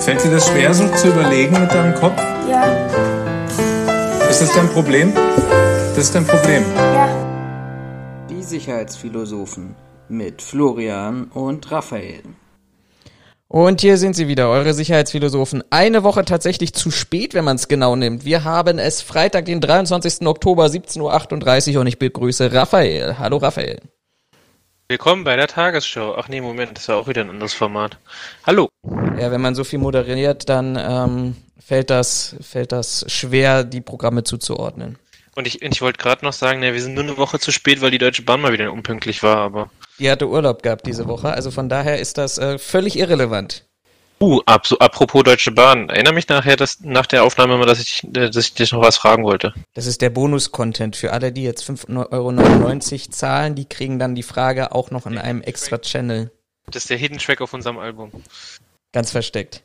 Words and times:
Fällt 0.00 0.24
dir 0.24 0.30
das 0.30 0.48
schwer, 0.48 0.72
so 0.72 0.88
zu 0.94 1.08
überlegen 1.08 1.60
mit 1.60 1.70
deinem 1.70 1.94
Kopf? 1.94 2.18
Ja. 2.48 2.64
Ist 4.30 4.40
das 4.40 4.52
dein 4.54 4.68
Problem? 4.70 5.12
Das 5.14 5.98
ist 5.98 6.14
dein 6.14 6.26
Problem. 6.26 6.64
Ja. 6.76 7.08
Die 8.30 8.42
Sicherheitsphilosophen 8.42 9.76
mit 10.08 10.40
Florian 10.40 11.24
und 11.24 11.70
Raphael. 11.70 12.22
Und 13.48 13.80
hier 13.80 13.96
sind 13.96 14.14
sie 14.14 14.28
wieder, 14.28 14.48
eure 14.50 14.74
Sicherheitsphilosophen. 14.74 15.64
Eine 15.70 16.04
Woche 16.04 16.24
tatsächlich 16.24 16.74
zu 16.74 16.90
spät, 16.90 17.34
wenn 17.34 17.44
man 17.44 17.56
es 17.56 17.68
genau 17.68 17.96
nimmt. 17.96 18.24
Wir 18.24 18.44
haben 18.44 18.78
es 18.78 19.02
Freitag, 19.02 19.46
den 19.46 19.60
23. 19.60 20.26
Oktober, 20.26 20.66
17.38 20.66 21.74
Uhr 21.74 21.80
und 21.80 21.86
ich 21.86 21.98
begrüße 21.98 22.52
Raphael. 22.52 23.18
Hallo 23.18 23.38
Raphael. 23.38 23.80
Willkommen 24.90 25.22
bei 25.22 25.36
der 25.36 25.48
Tagesschau. 25.48 26.14
Ach 26.16 26.28
nee, 26.28 26.40
Moment, 26.40 26.78
das 26.78 26.88
war 26.88 26.96
auch 26.96 27.08
wieder 27.08 27.20
ein 27.20 27.28
anderes 27.28 27.52
Format. 27.52 27.98
Hallo. 28.46 28.70
Ja, 29.20 29.30
wenn 29.30 29.42
man 29.42 29.54
so 29.54 29.62
viel 29.62 29.78
moderiert, 29.78 30.48
dann 30.48 30.78
ähm, 30.80 31.36
fällt, 31.60 31.90
das, 31.90 32.36
fällt 32.40 32.72
das 32.72 33.04
schwer, 33.06 33.64
die 33.64 33.82
Programme 33.82 34.24
zuzuordnen. 34.24 34.96
Und 35.34 35.46
ich, 35.46 35.60
ich 35.60 35.82
wollte 35.82 35.98
gerade 35.98 36.24
noch 36.24 36.32
sagen, 36.32 36.60
ne, 36.60 36.72
wir 36.72 36.80
sind 36.80 36.94
nur 36.94 37.04
eine 37.04 37.18
Woche 37.18 37.38
zu 37.38 37.52
spät, 37.52 37.82
weil 37.82 37.90
die 37.90 37.98
Deutsche 37.98 38.22
Bahn 38.22 38.40
mal 38.40 38.54
wieder 38.54 38.72
unpünktlich 38.72 39.22
war, 39.22 39.36
aber. 39.36 39.70
Die 39.98 40.10
hatte 40.10 40.26
Urlaub 40.26 40.62
gehabt 40.62 40.86
diese 40.86 41.06
Woche, 41.06 41.28
also 41.28 41.50
von 41.50 41.68
daher 41.68 41.98
ist 41.98 42.16
das 42.16 42.38
äh, 42.38 42.56
völlig 42.58 42.98
irrelevant. 42.98 43.67
Uh, 44.20 44.40
ab, 44.46 44.66
so, 44.66 44.78
apropos 44.78 45.22
Deutsche 45.22 45.52
Bahn. 45.52 45.88
Erinnere 45.88 46.14
mich 46.14 46.28
nachher, 46.28 46.56
dass, 46.56 46.80
nach 46.80 47.06
der 47.06 47.22
Aufnahme 47.22 47.56
mal, 47.56 47.66
dass 47.66 47.80
ich, 47.80 48.02
äh, 48.04 48.30
dass 48.30 48.36
ich 48.36 48.54
dich 48.54 48.72
noch 48.72 48.80
was 48.80 48.96
fragen 48.96 49.24
wollte. 49.24 49.54
Das 49.74 49.86
ist 49.86 50.02
der 50.02 50.10
Bonus-Content 50.10 50.96
für 50.96 51.12
alle, 51.12 51.30
die 51.30 51.44
jetzt 51.44 51.68
5,99 51.68 52.12
Euro 52.12 53.10
zahlen. 53.10 53.54
Die 53.54 53.66
kriegen 53.66 53.98
dann 53.98 54.16
die 54.16 54.24
Frage 54.24 54.72
auch 54.72 54.90
noch 54.90 55.06
in 55.06 55.18
einem 55.18 55.42
extra 55.42 55.78
Channel. 55.78 56.32
Das 56.66 56.82
ist 56.82 56.90
der 56.90 56.96
Hidden 56.96 57.18
Track 57.18 57.40
auf 57.40 57.54
unserem 57.54 57.78
Album. 57.78 58.10
Ganz 58.92 59.12
versteckt. 59.12 59.62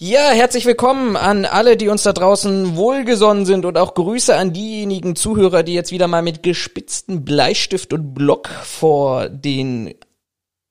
Ja, 0.00 0.30
herzlich 0.30 0.64
willkommen 0.64 1.16
an 1.16 1.44
alle, 1.44 1.76
die 1.76 1.88
uns 1.88 2.04
da 2.04 2.12
draußen 2.12 2.76
wohlgesonnen 2.76 3.46
sind 3.46 3.64
und 3.64 3.76
auch 3.76 3.94
Grüße 3.94 4.36
an 4.36 4.52
diejenigen 4.52 5.16
Zuhörer, 5.16 5.64
die 5.64 5.74
jetzt 5.74 5.90
wieder 5.90 6.06
mal 6.06 6.22
mit 6.22 6.44
gespitzten 6.44 7.24
Bleistift 7.24 7.92
und 7.92 8.14
Block 8.14 8.48
vor 8.48 9.28
den 9.28 9.94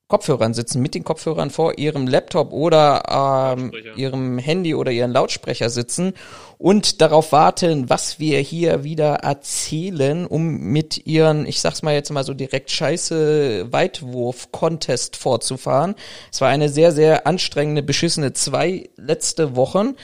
Kopfhörern 0.08 0.54
sitzen, 0.54 0.82
mit 0.82 0.96
den 0.96 1.04
Kopfhörern 1.04 1.50
vor 1.50 1.78
ihrem 1.78 2.08
Laptop 2.08 2.54
oder 2.54 3.56
ähm, 3.58 3.74
ihrem 3.98 4.38
Handy 4.38 4.74
oder 4.74 4.92
ihren 4.92 5.12
Lautsprecher 5.12 5.70
sitzen 5.70 6.14
und 6.58 7.02
darauf 7.02 7.34
warten, 7.34 7.90
was 7.90 8.18
wir 8.18 8.40
hier 8.40 8.86
wieder 8.86 9.16
erzählen, 9.16 10.26
um 10.26 10.60
mit 10.72 11.06
ihren, 11.06 11.46
ich 11.46 11.60
sag's 11.60 11.82
mal 11.82 11.94
jetzt 11.94 12.10
mal 12.10 12.24
so 12.24 12.34
direkt 12.34 12.72
scheiße 12.72 13.68
Weitwurf-Contest 13.72 15.18
fortzufahren. 15.18 15.96
Es 16.32 16.40
war 16.40 16.48
eine 16.48 16.70
sehr, 16.70 16.94
sehr 16.94 17.28
anstrengende, 17.28 17.84
beschissene 17.84 18.32
zwei 18.32 18.90
letzte 18.96 19.58
Wochen. 19.58 19.96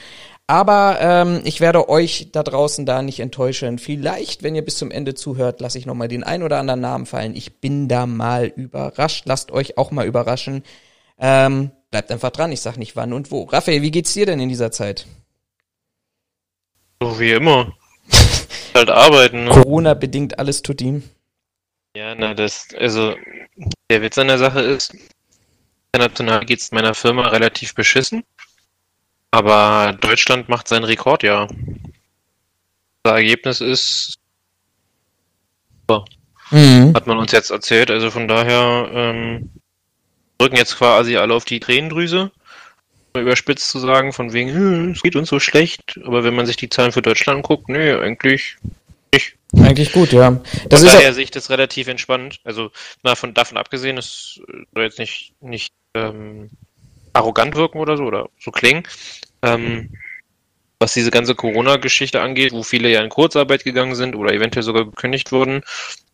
Aber 0.46 0.98
ähm, 1.00 1.40
ich 1.44 1.60
werde 1.60 1.88
euch 1.88 2.28
da 2.32 2.42
draußen 2.42 2.84
da 2.84 3.00
nicht 3.00 3.20
enttäuschen. 3.20 3.78
Vielleicht, 3.78 4.42
wenn 4.42 4.54
ihr 4.54 4.64
bis 4.64 4.76
zum 4.76 4.90
Ende 4.90 5.14
zuhört, 5.14 5.60
lasse 5.60 5.78
ich 5.78 5.86
nochmal 5.86 6.08
den 6.08 6.22
ein 6.22 6.42
oder 6.42 6.58
anderen 6.58 6.80
Namen 6.80 7.06
fallen. 7.06 7.34
Ich 7.34 7.60
bin 7.60 7.88
da 7.88 8.06
mal 8.06 8.46
überrascht. 8.48 9.24
Lasst 9.26 9.52
euch 9.52 9.78
auch 9.78 9.90
mal 9.90 10.06
überraschen. 10.06 10.62
Ähm, 11.18 11.70
bleibt 11.90 12.10
einfach 12.12 12.30
dran, 12.30 12.52
ich 12.52 12.60
sag 12.60 12.76
nicht 12.76 12.94
wann 12.94 13.14
und 13.14 13.30
wo. 13.30 13.44
Raphael, 13.44 13.80
wie 13.80 13.90
geht's 13.90 14.12
dir 14.12 14.26
denn 14.26 14.40
in 14.40 14.50
dieser 14.50 14.70
Zeit? 14.70 15.06
So 17.00 17.18
wie 17.18 17.32
immer. 17.32 17.72
halt 18.74 18.90
arbeiten. 18.90 19.44
Ne? 19.44 19.50
Corona 19.50 19.94
bedingt 19.94 20.38
alles 20.38 20.60
tut 20.60 20.82
ihm. 20.82 21.04
Ja, 21.96 22.14
na, 22.14 22.34
das, 22.34 22.68
also, 22.76 23.14
der 23.88 24.02
Witz 24.02 24.18
an 24.18 24.26
der 24.26 24.38
Sache 24.38 24.60
ist, 24.60 24.94
international 25.92 26.44
geht's 26.44 26.72
meiner 26.72 26.94
Firma 26.94 27.28
relativ 27.28 27.74
beschissen. 27.74 28.24
Aber 29.34 29.96
Deutschland 30.00 30.48
macht 30.48 30.68
sein 30.68 30.84
Rekordjahr. 30.84 31.48
Das 33.02 33.14
Ergebnis 33.14 33.60
ist 33.60 34.14
super. 35.80 36.04
Mhm. 36.52 36.94
Hat 36.94 37.08
man 37.08 37.18
uns 37.18 37.32
jetzt 37.32 37.50
erzählt. 37.50 37.90
Also 37.90 38.12
von 38.12 38.28
daher 38.28 38.88
ähm, 38.94 39.50
drücken 40.38 40.54
jetzt 40.54 40.76
quasi 40.76 41.16
alle 41.16 41.34
auf 41.34 41.44
die 41.44 41.58
Tränendrüse. 41.58 42.30
Um 43.12 43.22
Überspitzt 43.22 43.70
zu 43.70 43.80
sagen, 43.80 44.12
von 44.12 44.32
wegen, 44.32 44.54
hm, 44.54 44.90
es 44.92 45.02
geht 45.02 45.16
uns 45.16 45.30
so 45.30 45.40
schlecht. 45.40 45.98
Aber 46.04 46.22
wenn 46.22 46.36
man 46.36 46.46
sich 46.46 46.56
die 46.56 46.68
Zahlen 46.68 46.92
für 46.92 47.02
Deutschland 47.02 47.42
guckt, 47.42 47.68
nee, 47.68 47.90
eigentlich 47.90 48.56
nicht. 49.12 49.34
Eigentlich 49.58 49.90
gut, 49.90 50.12
ja. 50.12 50.40
Das 50.68 50.82
von 50.82 50.90
ist 50.90 50.94
daher 50.94 51.12
sehe 51.12 51.24
ich 51.24 51.32
das 51.32 51.50
relativ 51.50 51.88
entspannt. 51.88 52.38
Also 52.44 52.70
na, 53.02 53.16
von, 53.16 53.34
davon 53.34 53.58
abgesehen, 53.58 53.98
es 53.98 54.40
soll 54.72 54.84
jetzt 54.84 55.00
nicht, 55.00 55.32
nicht 55.40 55.74
ähm, 55.94 56.50
arrogant 57.14 57.54
wirken 57.54 57.78
oder 57.78 57.96
so 57.96 58.04
oder 58.04 58.28
so 58.38 58.50
klingen. 58.50 58.82
Ähm, 59.44 59.90
was 60.80 60.92
diese 60.92 61.10
ganze 61.10 61.34
Corona-Geschichte 61.34 62.20
angeht, 62.20 62.52
wo 62.52 62.62
viele 62.62 62.90
ja 62.90 63.00
in 63.00 63.08
Kurzarbeit 63.08 63.64
gegangen 63.64 63.94
sind 63.94 64.16
oder 64.16 64.32
eventuell 64.32 64.62
sogar 64.62 64.84
gekündigt 64.84 65.32
wurden, 65.32 65.62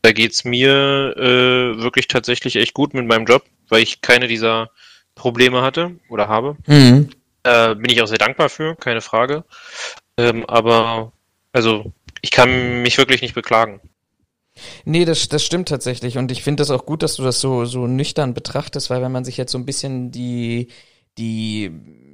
da 0.03 0.13
geht's 0.13 0.45
mir 0.45 1.15
äh, 1.17 1.83
wirklich 1.83 2.09
tatsächlich 2.09 2.57
echt 2.57 2.75
gut 2.75 2.95
mit 2.95 3.07
meinem 3.07 3.27
Job, 3.27 3.45
weil 3.69 3.83
ich 3.83 4.01
keine 4.01 4.29
dieser 4.29 4.71
Probleme 5.15 5.63
hatte 5.63 5.97
oder 6.09 6.29
habe. 6.29 6.57
Mhm. 6.67 7.11
Äh, 7.43 7.75
bin 7.75 7.91
ich 7.91 8.03
auch 8.03 8.07
sehr 8.07 8.19
dankbar 8.19 8.49
für, 8.49 8.77
keine 8.77 9.01
Frage. 9.01 9.45
Ähm, 10.17 10.45
aber 10.47 11.13
also 11.53 11.93
ich 12.23 12.31
kann 12.31 12.83
mich 12.83 12.99
wirklich 12.99 13.23
nicht 13.23 13.35
beklagen. 13.35 13.81
Nee, 14.85 15.05
das, 15.05 15.29
das 15.29 15.45
stimmt 15.45 15.69
tatsächlich. 15.69 16.19
Und 16.19 16.31
ich 16.31 16.43
finde 16.43 16.61
das 16.61 16.71
auch 16.71 16.85
gut, 16.85 17.03
dass 17.03 17.17
du 17.17 17.23
das 17.23 17.41
so, 17.41 17.65
so 17.65 17.87
nüchtern 17.87 18.35
betrachtest, 18.35 18.91
weil 18.91 19.03
wenn 19.03 19.13
man 19.13 19.25
sich 19.25 19.37
jetzt 19.37 19.53
so 19.53 19.59
ein 19.59 19.67
bisschen 19.67 20.11
die, 20.11 20.69
die, 21.19 21.71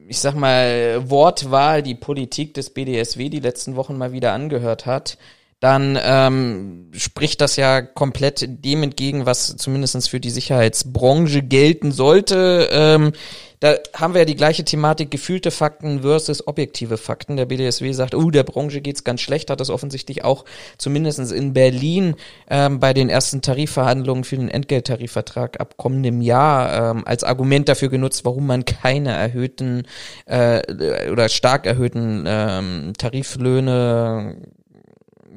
ich 0.09 0.19
sag 0.19 0.35
mal, 0.35 1.11
Wortwahl, 1.11 1.83
die 1.83 1.95
Politik 1.95 2.55
des 2.55 2.71
BDSW 2.71 3.29
die 3.29 3.41
letzten 3.41 3.77
Wochen 3.77 3.97
mal 3.97 4.13
wieder 4.13 4.33
angehört 4.33 4.87
hat, 4.87 5.19
dann 5.61 5.99
ähm, 6.03 6.91
spricht 6.93 7.41
das 7.41 7.57
ja 7.57 7.81
komplett 7.81 8.65
dem 8.65 8.83
entgegen, 8.83 9.25
was 9.25 9.57
zumindestens 9.57 10.07
für 10.07 10.21
die 10.21 10.31
Sicherheitsbranche 10.31 11.43
gelten 11.43 11.93
sollte. 11.93 12.69
Ähm, 12.71 13.13
da 13.61 13.77
haben 13.95 14.15
wir 14.15 14.21
ja 14.21 14.25
die 14.25 14.37
gleiche 14.37 14.65
Thematik, 14.65 15.11
gefühlte 15.11 15.51
Fakten 15.51 16.03
versus 16.03 16.47
objektive 16.47 16.97
Fakten. 16.97 17.37
Der 17.37 17.47
BDSW 17.47 17.93
sagt, 17.93 18.15
oh, 18.15 18.31
der 18.31 18.43
Branche 18.43 18.81
geht's 18.81 19.05
ganz 19.05 19.21
schlecht, 19.21 19.51
hat 19.51 19.61
das 19.61 19.71
offensichtlich 19.71 20.25
auch 20.25 20.45
zumindestens 20.79 21.33
in 21.33 21.53
Berlin 21.53 22.15
ähm, 22.51 22.81
bei 22.81 22.93
den 22.93 23.09
ersten 23.09 23.43
Tarifverhandlungen 23.43 24.25
für 24.25 24.37
den 24.37 24.49
Entgelttarifvertrag 24.49 25.61
ab 25.61 25.77
kommendem 25.77 26.21
Jahr 26.21 26.93
ähm, 26.93 27.07
als 27.07 27.25
Argument 27.25 27.69
dafür 27.69 27.89
genutzt, 27.89 28.25
warum 28.25 28.47
man 28.47 28.65
keine 28.65 29.13
erhöhten 29.13 29.87
äh, 30.27 31.11
oder 31.11 31.29
stark 31.29 31.67
erhöhten 31.67 32.25
ähm, 32.27 32.93
Tariflöhne 32.99 34.37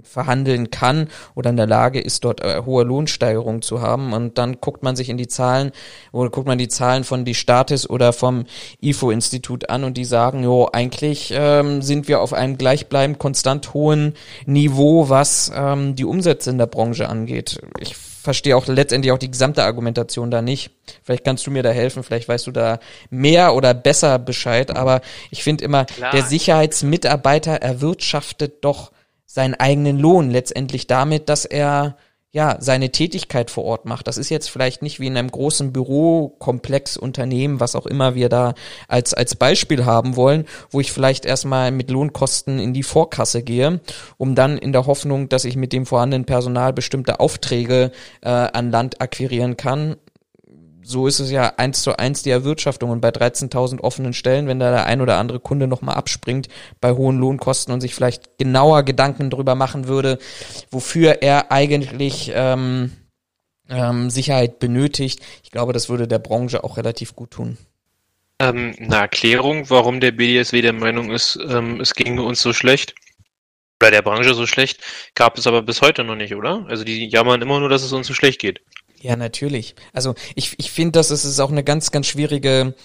verhandeln 0.03 0.71
kann 0.71 1.07
oder 1.35 1.49
in 1.49 1.57
der 1.57 1.67
Lage 1.67 1.99
ist, 1.99 2.23
dort 2.23 2.41
äh, 2.41 2.61
hohe 2.65 2.83
Lohnsteigerungen 2.83 3.61
zu 3.61 3.81
haben. 3.81 4.13
Und 4.13 4.37
dann 4.37 4.59
guckt 4.61 4.83
man 4.83 4.95
sich 4.95 5.09
in 5.09 5.17
die 5.17 5.27
Zahlen 5.27 5.71
oder 6.11 6.29
guckt 6.29 6.47
man 6.47 6.57
die 6.57 6.67
Zahlen 6.67 7.03
von 7.03 7.25
die 7.25 7.35
Statis 7.35 7.89
oder 7.89 8.13
vom 8.13 8.45
IFO-Institut 8.81 9.69
an 9.69 9.83
und 9.83 9.97
die 9.97 10.05
sagen, 10.05 10.43
jo, 10.43 10.69
eigentlich 10.71 11.33
ähm, 11.35 11.81
sind 11.81 12.07
wir 12.07 12.21
auf 12.21 12.33
einem 12.33 12.57
gleichbleibend 12.57 13.19
konstant 13.19 13.73
hohen 13.73 14.13
Niveau, 14.45 15.09
was 15.09 15.51
ähm, 15.55 15.95
die 15.95 16.05
Umsätze 16.05 16.49
in 16.49 16.57
der 16.57 16.67
Branche 16.67 17.09
angeht. 17.09 17.59
Ich 17.79 17.95
verstehe 17.95 18.55
auch 18.55 18.67
letztendlich 18.67 19.11
auch 19.11 19.17
die 19.17 19.31
gesamte 19.31 19.63
Argumentation 19.63 20.29
da 20.29 20.41
nicht. 20.41 20.71
Vielleicht 21.03 21.23
kannst 21.23 21.47
du 21.47 21.51
mir 21.51 21.63
da 21.63 21.71
helfen, 21.71 22.03
vielleicht 22.03 22.27
weißt 22.27 22.47
du 22.47 22.51
da 22.51 22.79
mehr 23.09 23.55
oder 23.55 23.73
besser 23.73 24.19
Bescheid, 24.19 24.75
aber 24.75 25.01
ich 25.31 25.43
finde 25.43 25.63
immer, 25.63 25.85
Klar. 25.85 26.11
der 26.11 26.23
Sicherheitsmitarbeiter 26.23 27.53
erwirtschaftet 27.53 28.63
doch 28.63 28.91
seinen 29.29 29.53
eigenen 29.53 30.00
Lohn 30.00 30.31
letztendlich 30.31 30.88
damit, 30.88 31.29
dass 31.29 31.45
er 31.45 31.95
ja 32.31 32.57
seine 32.59 32.91
Tätigkeit 32.91 33.51
vor 33.51 33.63
Ort 33.63 33.85
macht. 33.85 34.07
Das 34.07 34.17
ist 34.17 34.29
jetzt 34.29 34.50
vielleicht 34.50 34.81
nicht 34.81 35.00
wie 35.00 35.07
in 35.07 35.17
einem 35.17 35.29
großen 35.29 35.72
Bürokomplex 35.72 36.97
Unternehmen, 36.97 37.59
was 37.59 37.75
auch 37.75 37.85
immer 37.85 38.16
wir 38.16 38.29
da 38.29 38.56
als 38.88 39.13
als 39.13 39.36
Beispiel 39.36 39.86
haben 39.86 40.15
wollen, 40.15 40.45
wo 40.71 40.80
ich 40.80 40.92
vielleicht 40.92 41.25
erstmal 41.25 41.71
mit 41.71 41.92
Lohnkosten 41.92 42.59
in 42.59 42.74
die 42.74 42.83
Vorkasse 42.83 43.44
gehe, 43.44 43.81
um 44.18 44.33
dann 44.33 44.57
in 44.57 44.74
der 44.74 44.88
Hoffnung, 44.88 45.30
dass 45.30 45.45
ich 45.45 45.56
mit 45.56 45.74
dem 45.74 45.86
vorhandenen 45.86 46.25
Personal 46.25 46.74
bestimmte 46.74 47.19
Aufträge 47.19 47.92
äh, 48.21 48.30
an 48.30 48.71
Land 48.71 49.00
akquirieren 49.00 49.57
kann, 49.57 49.95
so 50.81 51.07
ist 51.07 51.19
es 51.19 51.31
ja 51.31 51.53
eins 51.57 51.81
zu 51.83 51.97
eins 51.97 52.23
die 52.23 52.29
Erwirtschaftung 52.29 52.89
und 52.89 53.01
bei 53.01 53.09
13.000 53.09 53.81
offenen 53.81 54.13
Stellen, 54.13 54.47
wenn 54.47 54.59
da 54.59 54.71
der 54.71 54.85
ein 54.85 55.01
oder 55.01 55.17
andere 55.17 55.39
Kunde 55.39 55.67
nochmal 55.67 55.95
abspringt 55.95 56.47
bei 56.81 56.91
hohen 56.91 57.19
Lohnkosten 57.19 57.73
und 57.73 57.81
sich 57.81 57.95
vielleicht 57.95 58.37
genauer 58.37 58.83
Gedanken 58.83 59.29
drüber 59.29 59.55
machen 59.55 59.87
würde, 59.87 60.19
wofür 60.71 61.21
er 61.21 61.51
eigentlich 61.51 62.31
ähm, 62.33 62.91
ähm, 63.69 64.09
Sicherheit 64.09 64.59
benötigt. 64.59 65.21
Ich 65.43 65.51
glaube, 65.51 65.73
das 65.73 65.89
würde 65.89 66.07
der 66.07 66.19
Branche 66.19 66.63
auch 66.63 66.77
relativ 66.77 67.15
gut 67.15 67.31
tun. 67.31 67.57
Ähm, 68.39 68.73
eine 68.79 68.95
Erklärung, 68.95 69.69
warum 69.69 69.99
der 69.99 70.11
BDSW 70.11 70.61
der 70.61 70.73
Meinung 70.73 71.11
ist, 71.11 71.37
ähm, 71.49 71.81
es 71.81 71.93
ginge 71.93 72.23
uns 72.23 72.41
so 72.41 72.53
schlecht 72.53 72.95
oder 73.81 73.91
der 73.91 74.01
Branche 74.01 74.33
so 74.33 74.45
schlecht, 74.45 74.81
gab 75.15 75.37
es 75.37 75.47
aber 75.47 75.61
bis 75.61 75.81
heute 75.81 76.03
noch 76.03 76.15
nicht, 76.15 76.35
oder? 76.35 76.65
Also 76.67 76.83
die 76.83 77.07
jammern 77.07 77.41
immer 77.41 77.59
nur, 77.59 77.69
dass 77.69 77.83
es 77.83 77.93
uns 77.93 78.07
so 78.07 78.13
schlecht 78.13 78.41
geht. 78.41 78.61
Ja, 79.01 79.16
natürlich. 79.16 79.75
Also 79.94 80.16
ich, 80.36 80.56
ich 80.57 80.72
finde, 80.72 80.94
dass 80.94 81.10
es 81.10 81.24
ist 81.25 81.40
auch 81.40 81.51
eine 81.51 81.63
ganz, 81.63 81.92
ganz 81.92 82.07
schwierige 82.07 82.75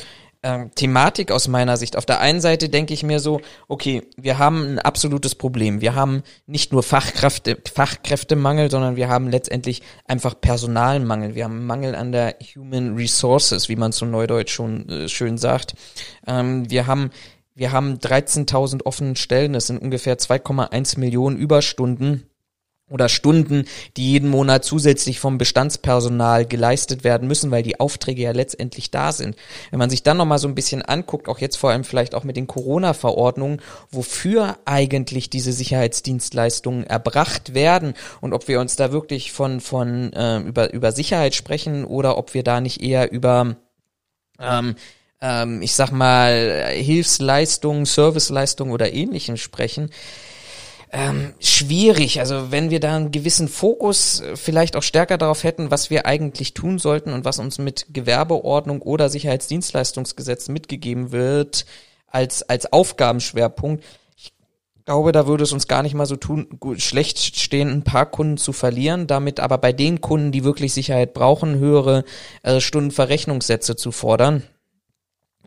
ähm, 0.45 0.71
Thematik 0.75 1.33
aus 1.33 1.49
meiner 1.49 1.77
Sicht. 1.77 1.97
Auf 1.97 2.07
der 2.07 2.21
einen 2.21 2.41
Seite 2.41 2.69
denke 2.69 2.93
ich 2.93 3.03
mir 3.03 3.19
so, 3.19 3.41
okay, 3.67 4.03
wir 4.17 4.39
haben 4.39 4.75
ein 4.75 4.79
absolutes 4.79 5.35
Problem. 5.35 5.81
Wir 5.81 5.95
haben 5.95 6.23
nicht 6.47 6.71
nur 6.71 6.83
Fachkräfte, 6.83 7.59
Fachkräftemangel, 7.73 8.71
sondern 8.71 8.95
wir 8.95 9.09
haben 9.09 9.29
letztendlich 9.29 9.83
einfach 10.05 10.39
Personalmangel. 10.39 11.35
Wir 11.35 11.45
haben 11.45 11.67
Mangel 11.67 11.95
an 11.95 12.13
der 12.13 12.37
Human 12.55 12.95
Resources, 12.95 13.69
wie 13.69 13.77
man 13.77 13.93
so 13.93 14.05
neudeutsch 14.05 14.53
schon 14.53 14.89
äh, 14.89 15.09
schön 15.09 15.39
sagt. 15.39 15.75
Ähm, 16.27 16.71
wir 16.71 16.87
haben 16.87 17.11
wir 17.57 17.71
haben 17.71 17.99
13.000 17.99 18.83
offenen 18.85 19.15
Stellen, 19.15 19.53
das 19.53 19.69
sind 19.69 19.81
ungefähr 19.81 20.19
2,1 20.19 20.99
Millionen 20.99 21.37
Überstunden 21.37 22.29
oder 22.91 23.09
Stunden, 23.09 23.65
die 23.97 24.13
jeden 24.13 24.29
Monat 24.29 24.65
zusätzlich 24.65 25.19
vom 25.19 25.39
Bestandspersonal 25.39 26.45
geleistet 26.45 27.03
werden 27.03 27.27
müssen, 27.27 27.51
weil 27.51 27.63
die 27.63 27.81
Aufträge 27.81 28.23
ja 28.23 28.33
letztendlich 28.33 28.91
da 28.91 29.13
sind. 29.13 29.37
Wenn 29.71 29.79
man 29.79 29.89
sich 29.89 30.03
dann 30.03 30.19
nochmal 30.19 30.39
so 30.39 30.49
ein 30.49 30.55
bisschen 30.55 30.83
anguckt, 30.83 31.29
auch 31.29 31.39
jetzt 31.39 31.57
vor 31.57 31.71
allem 31.71 31.85
vielleicht 31.85 32.15
auch 32.15 32.25
mit 32.25 32.37
den 32.37 32.47
Corona-Verordnungen, 32.47 33.63
wofür 33.91 34.59
eigentlich 34.67 35.31
diese 35.31 35.53
Sicherheitsdienstleistungen 35.53 36.85
erbracht 36.85 37.55
werden 37.55 37.95
und 38.21 38.35
ob 38.35 38.49
wir 38.49 38.61
uns 38.61 38.77
da 38.77 38.93
wirklich 38.93 39.33
von, 39.33 39.61
von 39.61 40.13
äh, 40.13 40.41
über, 40.41 40.73
über 40.75 40.93
Sicherheit 40.93 41.35
sprechen 41.35 41.87
oder 41.87 42.19
ob 42.19 42.35
wir 42.35 42.43
da 42.43 42.61
nicht 42.61 42.83
eher 42.83 43.11
über 43.11 43.57
ähm, 44.39 44.75
ähm, 45.23 45.63
ich 45.63 45.75
sag 45.75 45.91
mal, 45.91 46.67
Hilfsleistungen, 46.73 47.87
Serviceleistungen 47.87 48.75
oder 48.75 48.93
ähnlichem 48.93 49.39
sprechen, 49.39 49.91
ähm, 50.95 51.35
schwierig. 51.41 52.21
Also 52.21 52.53
wenn 52.53 52.71
wir 52.71 52.79
da 52.79 52.95
einen 52.95 53.11
gewissen 53.11 53.49
Fokus 53.49 54.21
äh, 54.21 54.37
vielleicht 54.37 54.77
auch 54.77 54.83
stärker 54.83 55.19
darauf 55.19 55.43
hätten, 55.43 55.73
was 55.73 55.91
wir 55.91 56.07
eigentlich 56.07 56.55
tun 56.55 56.79
sollten 56.79 57.13
und 57.13 57.25
was 57.25 57.41
uns 57.41 57.59
mit 57.59 57.87
Gewerbeordnung 57.93 58.81
oder 58.81 59.09
Sicherheitsdienstleistungsgesetz 59.09 60.49
mitgegeben 60.49 61.11
wird 61.11 61.67
als, 62.07 62.49
als 62.49 62.73
Aufgabenschwerpunkt, 62.73 63.83
ich 64.17 64.33
glaube, 64.85 65.11
da 65.11 65.27
würde 65.27 65.43
es 65.43 65.53
uns 65.53 65.67
gar 65.67 65.83
nicht 65.83 65.95
mal 65.95 66.07
so 66.07 66.15
tun, 66.15 66.47
gut, 66.61 66.81
schlecht 66.81 67.19
stehen, 67.19 67.71
ein 67.71 67.83
paar 67.83 68.07
Kunden 68.07 68.37
zu 68.37 68.53
verlieren, 68.53 69.09
damit 69.09 69.41
aber 69.41 69.59
bei 69.59 69.73
den 69.73 70.01
Kunden, 70.01 70.31
die 70.31 70.45
wirklich 70.45 70.75
Sicherheit 70.75 71.13
brauchen, 71.13 71.59
höhere 71.59 72.05
äh, 72.45 72.61
Stundenverrechnungssätze 72.61 73.75
zu 73.75 73.91
fordern 73.91 74.45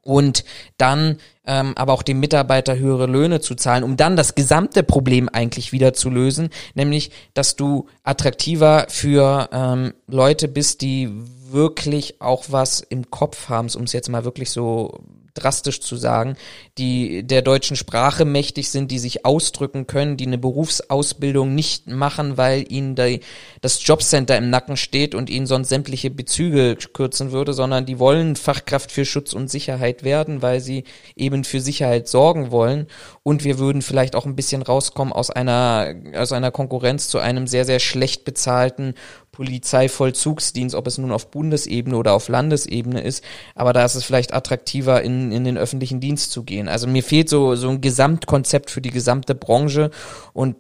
und 0.07 0.45
dann 0.77 1.17
ähm, 1.45 1.73
aber 1.75 1.93
auch 1.93 2.01
dem 2.01 2.19
Mitarbeiter 2.19 2.77
höhere 2.77 3.07
Löhne 3.07 3.41
zu 3.41 3.55
zahlen, 3.55 3.83
um 3.83 3.97
dann 3.97 4.15
das 4.15 4.35
gesamte 4.35 4.83
Problem 4.83 5.29
eigentlich 5.29 5.73
wieder 5.73 5.93
zu 5.93 6.09
lösen, 6.09 6.49
nämlich 6.75 7.11
dass 7.33 7.55
du 7.57 7.87
attraktiver 8.03 8.85
für 8.87 9.49
ähm, 9.51 9.93
Leute 10.07 10.47
bist, 10.47 10.81
die 10.81 11.09
wirklich 11.49 12.21
auch 12.21 12.45
was 12.49 12.79
im 12.79 13.11
Kopf 13.11 13.49
haben, 13.49 13.69
um 13.75 13.83
es 13.83 13.93
jetzt 13.93 14.09
mal 14.09 14.23
wirklich 14.23 14.49
so 14.49 14.99
drastisch 15.37 15.81
zu 15.81 15.95
sagen, 15.95 16.35
die 16.77 17.23
der 17.23 17.41
deutschen 17.41 17.75
Sprache 17.75 18.25
mächtig 18.25 18.69
sind, 18.69 18.91
die 18.91 18.99
sich 18.99 19.25
ausdrücken 19.25 19.87
können, 19.87 20.17
die 20.17 20.27
eine 20.27 20.37
Berufsausbildung 20.37 21.55
nicht 21.55 21.87
machen, 21.87 22.37
weil 22.37 22.65
ihnen 22.71 22.95
die, 22.95 23.21
das 23.61 23.85
Jobcenter 23.85 24.37
im 24.37 24.49
Nacken 24.49 24.77
steht 24.77 25.15
und 25.15 25.29
ihnen 25.29 25.47
sonst 25.47 25.69
sämtliche 25.69 26.09
Bezüge 26.09 26.75
kürzen 26.93 27.31
würde, 27.31 27.53
sondern 27.53 27.85
die 27.85 27.99
wollen 27.99 28.35
Fachkraft 28.35 28.91
für 28.91 29.05
Schutz 29.05 29.33
und 29.33 29.49
Sicherheit 29.49 30.03
werden, 30.03 30.41
weil 30.41 30.59
sie 30.59 30.83
eben 31.15 31.43
für 31.43 31.61
Sicherheit 31.61 32.07
sorgen 32.07 32.51
wollen. 32.51 32.87
Und 33.23 33.43
wir 33.43 33.59
würden 33.59 33.81
vielleicht 33.81 34.15
auch 34.15 34.25
ein 34.25 34.35
bisschen 34.35 34.61
rauskommen 34.61 35.13
aus 35.13 35.29
einer, 35.29 35.93
aus 36.15 36.31
einer 36.31 36.51
Konkurrenz 36.51 37.09
zu 37.09 37.19
einem 37.19 37.47
sehr, 37.47 37.65
sehr 37.65 37.79
schlecht 37.79 38.25
bezahlten 38.25 38.93
Polizeivollzugsdienst, 39.37 40.73
ob 40.73 40.87
es 40.87 40.97
nun 40.97 41.11
auf 41.11 41.29
Bundesebene 41.29 41.95
oder 41.95 42.13
auf 42.13 42.27
Landesebene 42.27 43.01
ist, 43.01 43.23
aber 43.53 43.71
da 43.71 43.85
ist 43.85 43.93
es 43.93 44.03
vielleicht 44.03 44.33
attraktiver, 44.33 45.03
in, 45.03 45.31
in 45.31 45.43
den 45.43 45.59
öffentlichen 45.59 45.99
Dienst 45.99 46.31
zu 46.31 46.43
gehen. 46.43 46.67
Also 46.67 46.87
mir 46.87 47.03
fehlt 47.03 47.29
so, 47.29 47.53
so 47.53 47.69
ein 47.69 47.79
Gesamtkonzept 47.79 48.71
für 48.71 48.81
die 48.81 48.89
gesamte 48.89 49.35
Branche 49.35 49.91
und 50.33 50.55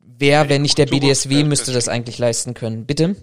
wer, 0.00 0.50
wenn 0.50 0.60
nicht 0.60 0.76
der 0.76 0.84
BDSW, 0.84 1.44
müsste 1.44 1.72
das 1.72 1.88
eigentlich 1.88 2.18
leisten 2.18 2.52
können. 2.52 2.84
Bitte? 2.84 3.16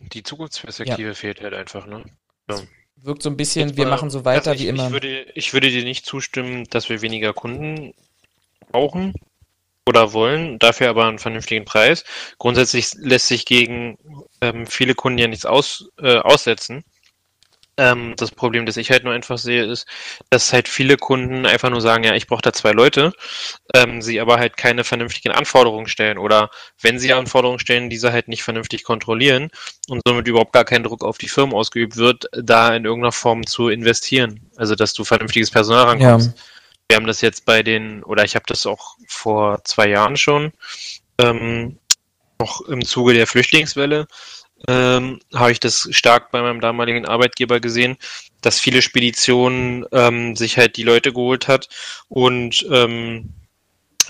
die 0.00 0.24
Zukunftsperspektive 0.24 1.08
ja. 1.08 1.14
fehlt 1.14 1.40
halt 1.40 1.54
einfach, 1.54 1.86
ne? 1.86 2.02
Ja. 2.50 2.60
Wirkt 2.96 3.22
so 3.22 3.30
ein 3.30 3.36
bisschen, 3.36 3.76
wir 3.76 3.86
machen 3.86 4.10
so 4.10 4.24
weiter 4.24 4.50
also 4.50 4.64
ich, 4.64 4.66
wie 4.66 4.68
immer. 4.68 4.86
Ich 4.86 4.92
würde, 4.92 5.22
ich 5.34 5.52
würde 5.52 5.70
dir 5.70 5.84
nicht 5.84 6.06
zustimmen, 6.06 6.64
dass 6.70 6.88
wir 6.88 7.02
weniger 7.02 7.32
Kunden 7.32 7.94
brauchen 8.72 9.14
oder 9.86 10.12
wollen, 10.12 10.58
dafür 10.58 10.90
aber 10.90 11.06
einen 11.06 11.18
vernünftigen 11.18 11.64
Preis. 11.64 12.04
Grundsätzlich 12.38 12.92
lässt 12.98 13.28
sich 13.28 13.46
gegen 13.46 13.98
ähm, 14.40 14.66
viele 14.66 14.94
Kunden 14.94 15.18
ja 15.18 15.28
nichts 15.28 15.46
aus, 15.46 15.90
äh, 16.00 16.16
aussetzen. 16.18 16.84
Ähm, 17.76 18.14
das 18.16 18.30
Problem, 18.30 18.66
das 18.66 18.76
ich 18.76 18.90
halt 18.90 19.04
nur 19.04 19.14
einfach 19.14 19.38
sehe, 19.38 19.64
ist, 19.64 19.86
dass 20.28 20.52
halt 20.52 20.68
viele 20.68 20.98
Kunden 20.98 21.46
einfach 21.46 21.70
nur 21.70 21.80
sagen, 21.80 22.04
ja, 22.04 22.14
ich 22.14 22.26
brauche 22.26 22.42
da 22.42 22.52
zwei 22.52 22.72
Leute, 22.72 23.12
ähm, 23.74 24.02
sie 24.02 24.20
aber 24.20 24.38
halt 24.38 24.58
keine 24.58 24.84
vernünftigen 24.84 25.30
Anforderungen 25.30 25.86
stellen 25.86 26.18
oder 26.18 26.50
wenn 26.82 26.98
sie 26.98 27.14
Anforderungen 27.14 27.58
stellen, 27.58 27.88
diese 27.88 28.12
halt 28.12 28.28
nicht 28.28 28.42
vernünftig 28.42 28.84
kontrollieren 28.84 29.50
und 29.88 30.02
somit 30.06 30.28
überhaupt 30.28 30.52
gar 30.52 30.64
kein 30.66 30.82
Druck 30.82 31.02
auf 31.02 31.16
die 31.16 31.28
Firmen 31.28 31.54
ausgeübt 31.54 31.96
wird, 31.96 32.26
da 32.32 32.74
in 32.74 32.84
irgendeiner 32.84 33.12
Form 33.12 33.46
zu 33.46 33.70
investieren. 33.70 34.50
Also, 34.56 34.74
dass 34.74 34.92
du 34.92 35.04
vernünftiges 35.04 35.50
Personal 35.50 35.84
rankommst. 35.84 36.36
Ja. 36.36 36.42
Wir 36.90 36.96
haben 36.96 37.06
das 37.06 37.20
jetzt 37.20 37.44
bei 37.44 37.62
den, 37.62 38.02
oder 38.02 38.24
ich 38.24 38.34
habe 38.34 38.46
das 38.48 38.66
auch 38.66 38.96
vor 39.06 39.62
zwei 39.62 39.86
Jahren 39.86 40.16
schon, 40.16 40.50
ähm, 41.18 41.78
noch 42.40 42.62
im 42.62 42.84
Zuge 42.84 43.14
der 43.14 43.28
Flüchtlingswelle, 43.28 44.08
ähm, 44.66 45.20
habe 45.32 45.52
ich 45.52 45.60
das 45.60 45.86
stark 45.92 46.32
bei 46.32 46.42
meinem 46.42 46.60
damaligen 46.60 47.06
Arbeitgeber 47.06 47.60
gesehen, 47.60 47.96
dass 48.40 48.58
viele 48.58 48.82
Speditionen 48.82 49.86
ähm, 49.92 50.34
sich 50.34 50.58
halt 50.58 50.76
die 50.76 50.82
Leute 50.82 51.12
geholt 51.12 51.46
hat 51.46 51.68
und 52.08 52.66
ähm, 52.72 53.34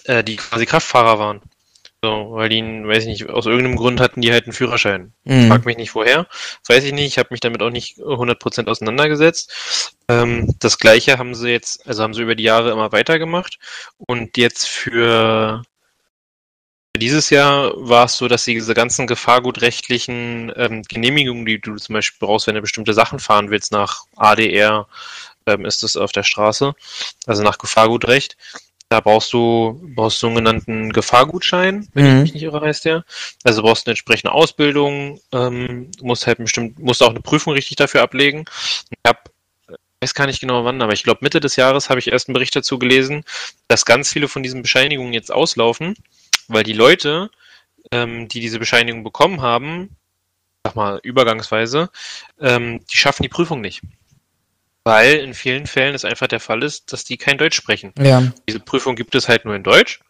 äh, 0.04 0.24
die 0.24 0.36
quasi 0.36 0.64
Kraftfahrer 0.64 1.18
waren. 1.18 1.42
So, 2.02 2.30
weil 2.30 2.48
die, 2.48 2.62
weiß 2.62 3.02
ich 3.02 3.08
nicht, 3.08 3.28
aus 3.28 3.44
irgendeinem 3.44 3.76
Grund 3.76 4.00
hatten 4.00 4.22
die 4.22 4.32
halt 4.32 4.44
einen 4.44 4.54
Führerschein. 4.54 5.12
Mhm. 5.24 5.48
Frag 5.48 5.66
mich 5.66 5.76
nicht 5.76 5.94
woher, 5.94 6.26
weiß 6.66 6.84
ich 6.84 6.92
nicht, 6.92 7.06
ich 7.06 7.18
habe 7.18 7.28
mich 7.30 7.40
damit 7.40 7.60
auch 7.62 7.70
nicht 7.70 7.98
100% 7.98 8.68
auseinandergesetzt. 8.68 9.94
Ähm, 10.08 10.54
das 10.60 10.78
gleiche 10.78 11.18
haben 11.18 11.34
sie 11.34 11.50
jetzt, 11.50 11.86
also 11.86 12.02
haben 12.02 12.14
sie 12.14 12.22
über 12.22 12.34
die 12.34 12.44
Jahre 12.44 12.70
immer 12.70 12.92
weitergemacht 12.92 13.58
und 13.98 14.38
jetzt 14.38 14.66
für 14.66 15.62
dieses 16.96 17.30
Jahr 17.30 17.72
war 17.76 18.06
es 18.06 18.16
so, 18.16 18.28
dass 18.28 18.44
sie 18.44 18.54
diese 18.54 18.74
ganzen 18.74 19.06
gefahrgutrechtlichen 19.06 20.52
ähm, 20.56 20.82
Genehmigungen, 20.82 21.44
die 21.44 21.60
du 21.60 21.76
zum 21.76 21.94
Beispiel 21.94 22.26
brauchst, 22.26 22.46
wenn 22.46 22.54
du 22.54 22.62
bestimmte 22.62 22.94
Sachen 22.94 23.18
fahren 23.18 23.50
willst, 23.50 23.72
nach 23.72 24.04
ADR 24.16 24.88
ähm, 25.46 25.64
ist 25.66 25.82
es 25.82 25.96
auf 25.96 26.12
der 26.12 26.24
Straße, 26.24 26.74
also 27.26 27.42
nach 27.42 27.58
Gefahrgutrecht, 27.58 28.36
da 28.90 28.98
brauchst 28.98 29.32
du, 29.32 29.80
brauchst 29.94 30.18
sogenannten 30.18 30.92
Gefahrgutschein, 30.92 31.88
wenn 31.94 32.04
mhm. 32.04 32.10
ich 32.10 32.22
mich 32.22 32.34
nicht 32.34 32.42
irre, 32.42 32.60
heißt 32.60 32.84
der. 32.84 33.04
Also 33.44 33.62
brauchst 33.62 33.86
du 33.86 33.88
eine 33.88 33.92
entsprechende 33.92 34.32
Ausbildung, 34.32 35.20
ähm, 35.32 35.92
musst 36.02 36.26
halt 36.26 36.38
bestimmt, 36.38 36.78
musst 36.80 37.02
auch 37.02 37.10
eine 37.10 37.20
Prüfung 37.20 37.52
richtig 37.52 37.76
dafür 37.76 38.02
ablegen. 38.02 38.44
Ich 38.90 38.98
habe 39.06 39.20
weiß 40.02 40.14
gar 40.14 40.26
nicht 40.26 40.40
genau 40.40 40.64
wann, 40.64 40.82
aber 40.82 40.92
ich 40.92 41.04
glaube 41.04 41.20
Mitte 41.22 41.40
des 41.40 41.56
Jahres 41.56 41.90
habe 41.90 42.00
ich 42.00 42.10
erst 42.10 42.28
einen 42.28 42.32
Bericht 42.32 42.56
dazu 42.56 42.78
gelesen, 42.78 43.22
dass 43.68 43.84
ganz 43.84 44.12
viele 44.12 44.28
von 44.28 44.42
diesen 44.42 44.62
Bescheinigungen 44.62 45.12
jetzt 45.12 45.30
auslaufen, 45.30 45.94
weil 46.48 46.64
die 46.64 46.72
Leute, 46.72 47.30
ähm, 47.92 48.26
die 48.26 48.40
diese 48.40 48.58
Bescheinigung 48.58 49.04
bekommen 49.04 49.42
haben, 49.42 49.96
sag 50.64 50.74
mal 50.74 51.00
übergangsweise, 51.02 51.90
ähm, 52.40 52.80
die 52.90 52.96
schaffen 52.96 53.22
die 53.22 53.28
Prüfung 53.28 53.60
nicht. 53.60 53.82
Weil 54.84 55.16
in 55.16 55.34
vielen 55.34 55.66
Fällen 55.66 55.94
es 55.94 56.04
einfach 56.04 56.26
der 56.26 56.40
Fall 56.40 56.62
ist, 56.62 56.92
dass 56.92 57.04
die 57.04 57.18
kein 57.18 57.38
Deutsch 57.38 57.56
sprechen. 57.56 57.92
Ja. 57.98 58.32
Diese 58.48 58.60
Prüfung 58.60 58.96
gibt 58.96 59.14
es 59.14 59.28
halt 59.28 59.44
nur 59.44 59.54
in 59.54 59.62
Deutsch 59.62 60.00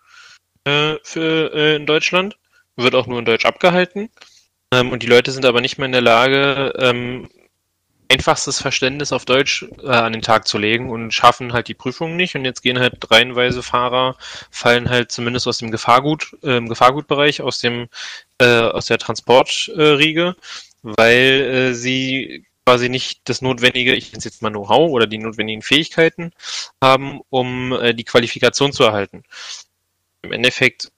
äh, 0.65 0.95
für 1.03 1.53
äh, 1.53 1.77
in 1.77 1.87
Deutschland, 1.87 2.37
wird 2.77 2.95
auch 2.95 3.07
nur 3.07 3.19
in 3.19 3.25
Deutsch 3.25 3.45
abgehalten. 3.45 4.11
Ähm, 4.73 4.93
und 4.93 5.03
die 5.03 5.09
Leute 5.09 5.33
sind 5.33 5.45
aber 5.45 5.61
nicht 5.61 5.79
mehr 5.79 5.87
in 5.87 5.93
der 5.93 6.01
Lage, 6.01 6.73
ähm, 6.79 7.29
einfachstes 8.11 8.61
Verständnis 8.61 9.13
auf 9.13 9.25
Deutsch 9.25 9.67
äh, 9.83 9.89
an 9.89 10.13
den 10.13 10.23
Tag 10.23 10.47
zu 10.47 10.59
legen 10.59 10.91
und 10.91 11.13
schaffen 11.13 11.53
halt 11.53 11.69
die 11.69 11.75
Prüfung 11.75 12.17
nicht. 12.17 12.35
Und 12.35 12.45
jetzt 12.45 12.63
gehen 12.63 12.79
halt 12.79 13.11
reihenweise 13.11 13.63
Fahrer, 13.63 14.17
fallen 14.51 14.89
halt 14.91 15.13
zumindest 15.13 15.47
aus 15.47 15.59
dem 15.59 15.71
Gefahrgut, 15.71 16.37
äh, 16.43 16.61
Gefahrgutbereich, 16.61 17.41
aus 17.43 17.61
dem, 17.61 17.89
äh, 18.39 18.61
aus 18.61 18.87
der 18.87 18.99
Transportriege, 18.99 20.35
weil 20.83 21.71
äh, 21.71 21.75
sie 21.75 22.47
quasi 22.71 22.89
nicht 22.89 23.29
das 23.29 23.43
notwendige, 23.43 23.97
ich 23.97 24.13
nenne 24.13 24.19
es 24.19 24.25
jetzt 24.25 24.43
mal 24.43 24.51
Know-how 24.51 24.93
oder 24.93 25.09
die 25.09 25.19
notwendigen 25.19 25.61
Fähigkeiten 25.61 26.31
haben, 26.81 27.21
um 27.29 27.73
äh, 27.73 27.95
die 27.95 28.05
Qualifikation 28.05 28.73
zu 28.73 28.85
erhalten. 28.85 29.25
Im 30.23 30.31
Endeffekt, 30.31 30.93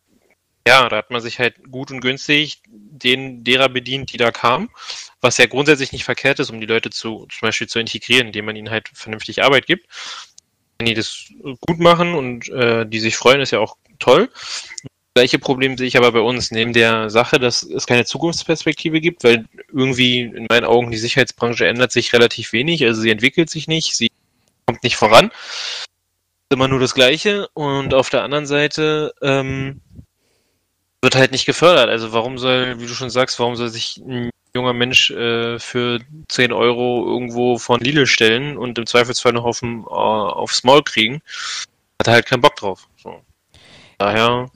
ja, 0.69 0.87
da 0.91 0.99
hat 0.99 1.11
man 1.11 1.23
sich 1.23 1.39
halt 1.39 1.71
gut 1.71 1.91
und 1.91 2.03
günstig 2.03 2.61
den 2.67 3.43
derer 3.43 3.71
bedient, 3.71 4.13
die 4.13 4.19
da 4.19 4.31
kamen, 4.33 4.69
was 5.23 5.39
ja 5.39 5.47
grundsätzlich 5.47 5.93
nicht 5.93 6.05
verkehrt 6.05 6.41
ist, 6.41 6.51
um 6.51 6.61
die 6.61 6.67
Leute 6.67 6.91
zu, 6.91 7.27
zum 7.31 7.47
Beispiel 7.49 7.69
zu 7.69 7.79
integrieren, 7.79 8.27
indem 8.27 8.45
man 8.45 8.57
ihnen 8.57 8.71
halt 8.71 8.91
vernünftig 8.93 9.43
Arbeit 9.43 9.65
gibt. 9.65 9.87
Wenn 10.79 10.89
die 10.89 10.95
das 10.95 11.33
gut 11.67 11.79
machen 11.79 12.13
und 12.13 12.51
äh, 12.51 12.85
die 12.85 13.01
sich 13.01 13.17
freuen, 13.17 13.41
ist 13.41 13.53
ja 13.53 13.61
auch 13.61 13.79
toll. 13.99 14.31
Gleiche 15.15 15.39
Problem 15.39 15.77
sehe 15.77 15.87
ich 15.87 15.97
aber 15.97 16.13
bei 16.13 16.21
uns, 16.21 16.51
neben 16.51 16.73
der 16.73 17.11
Sache, 17.11 17.39
dass 17.39 17.63
es 17.63 17.87
keine 17.87 18.05
Zukunftsperspektive 18.05 19.01
gibt, 19.01 19.25
weil 19.25 19.47
irgendwie 19.69 20.21
in 20.21 20.47
meinen 20.49 20.65
Augen 20.65 20.91
die 20.91 20.99
Sicherheitsbranche 20.99 21.67
ändert 21.67 21.93
sich 21.93 22.13
relativ 22.13 22.53
wenig, 22.53 22.85
also 22.85 23.01
sie 23.01 23.11
entwickelt 23.11 23.51
sich 23.51 23.69
nicht, 23.69 23.97
sie 23.97 24.11
kommt 24.67 24.83
nicht 24.83 24.97
voran. 24.97 25.31
Immer 26.51 26.69
nur 26.69 26.81
das 26.81 26.95
Gleiche. 26.95 27.49
Und 27.55 27.95
auf 27.95 28.11
der 28.11 28.23
anderen 28.23 28.47
Seite 28.47 29.15
ähm, 29.23 29.81
wird 31.01 31.15
halt 31.15 31.33
nicht 31.33 31.47
gefördert. 31.47 31.89
Also 31.89 32.13
warum 32.13 32.39
soll, 32.39 32.79
wie 32.81 32.87
du 32.87 32.95
schon 32.95 33.11
sagst, 33.11 33.39
warum 33.39 33.57
soll 33.57 33.69
sich 33.69 33.97
ein 33.99 34.31
junger 34.55 34.75
Mensch 34.75 35.11
äh, 35.11 35.59
für 35.59 36.01
10 36.29 36.53
Euro 36.53 37.07
irgendwo 37.07 37.59
von 37.59 37.81
Lidl 37.81 38.07
stellen 38.07 38.59
und 38.59 38.79
im 38.79 38.87
Zweifelsfall 38.87 39.33
noch 39.33 39.45
auf 39.45 39.63
äh, 39.63 39.67
aufs 39.67 40.63
Maul 40.63 40.83
kriegen? 40.83 41.23
Hat 41.99 42.09
er 42.09 42.15
halt 42.15 42.27
keinen 42.27 42.43
Bock 42.43 42.57
drauf. 42.57 42.87
So. 43.03 43.23
Daher 43.99 44.51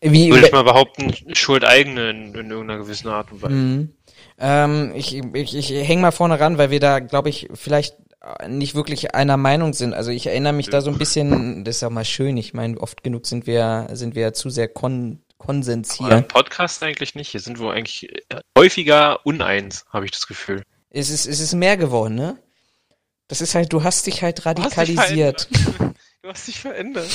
Wie, 0.00 0.30
würde 0.30 0.46
ich 0.46 0.52
mal 0.52 0.64
behaupten, 0.64 1.14
Schuld 1.34 1.64
eigene 1.64 2.10
in, 2.10 2.34
in 2.34 2.50
irgendeiner 2.50 2.78
gewissen 2.78 3.08
Art 3.08 3.32
und 3.32 3.42
Weise. 3.42 3.54
Mhm. 3.54 3.94
Ähm, 4.38 4.92
ich 4.94 5.18
ich, 5.34 5.56
ich 5.56 5.70
hänge 5.70 6.02
mal 6.02 6.12
vorne 6.12 6.40
ran, 6.40 6.56
weil 6.56 6.70
wir 6.70 6.80
da, 6.80 7.00
glaube 7.00 7.28
ich, 7.28 7.48
vielleicht 7.54 7.96
nicht 8.48 8.74
wirklich 8.74 9.14
einer 9.14 9.36
Meinung 9.36 9.72
sind. 9.72 9.94
Also 9.94 10.10
ich 10.10 10.26
erinnere 10.26 10.52
mich 10.52 10.68
da 10.68 10.80
so 10.80 10.90
ein 10.90 10.98
bisschen, 10.98 11.64
das 11.64 11.76
ist 11.76 11.82
ja 11.82 11.90
mal 11.90 12.04
schön, 12.04 12.36
ich 12.36 12.52
meine, 12.52 12.78
oft 12.78 13.02
genug 13.02 13.26
sind 13.26 13.46
wir, 13.46 13.88
sind 13.92 14.14
wir 14.14 14.32
zu 14.34 14.50
sehr 14.50 14.68
kon 14.68 15.22
Konsens 15.38 15.98
Aber 15.98 16.08
hier. 16.08 16.18
im 16.18 16.28
Podcast 16.28 16.82
eigentlich 16.82 17.14
nicht. 17.14 17.30
Hier 17.30 17.40
sind 17.40 17.58
wir 17.58 17.72
eigentlich 17.72 18.10
äh, 18.28 18.40
häufiger 18.58 19.24
uneins, 19.24 19.86
habe 19.90 20.04
ich 20.04 20.10
das 20.10 20.26
Gefühl. 20.26 20.62
Es 20.90 21.08
ist, 21.08 21.26
es 21.26 21.40
ist 21.40 21.54
mehr 21.54 21.78
geworden, 21.78 22.14
ne? 22.14 22.36
Das 23.26 23.40
ist 23.40 23.54
halt, 23.54 23.72
du 23.72 23.82
hast 23.82 24.06
dich 24.06 24.22
halt 24.22 24.38
dich 24.38 24.44
radikalisiert. 24.44 25.48
Du 26.22 26.28
hast 26.28 26.46
dich 26.48 26.60
verändert. 26.60 27.08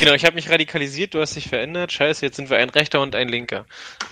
Genau, 0.00 0.12
ich 0.12 0.26
habe 0.26 0.34
mich 0.34 0.50
radikalisiert, 0.50 1.14
du 1.14 1.20
hast 1.20 1.34
dich 1.34 1.48
verändert. 1.48 1.92
Scheiße, 1.92 2.26
jetzt 2.26 2.36
sind 2.36 2.50
wir 2.50 2.58
ein 2.58 2.68
Rechter 2.68 3.00
und 3.00 3.16
ein 3.16 3.26
Linker. 3.26 3.64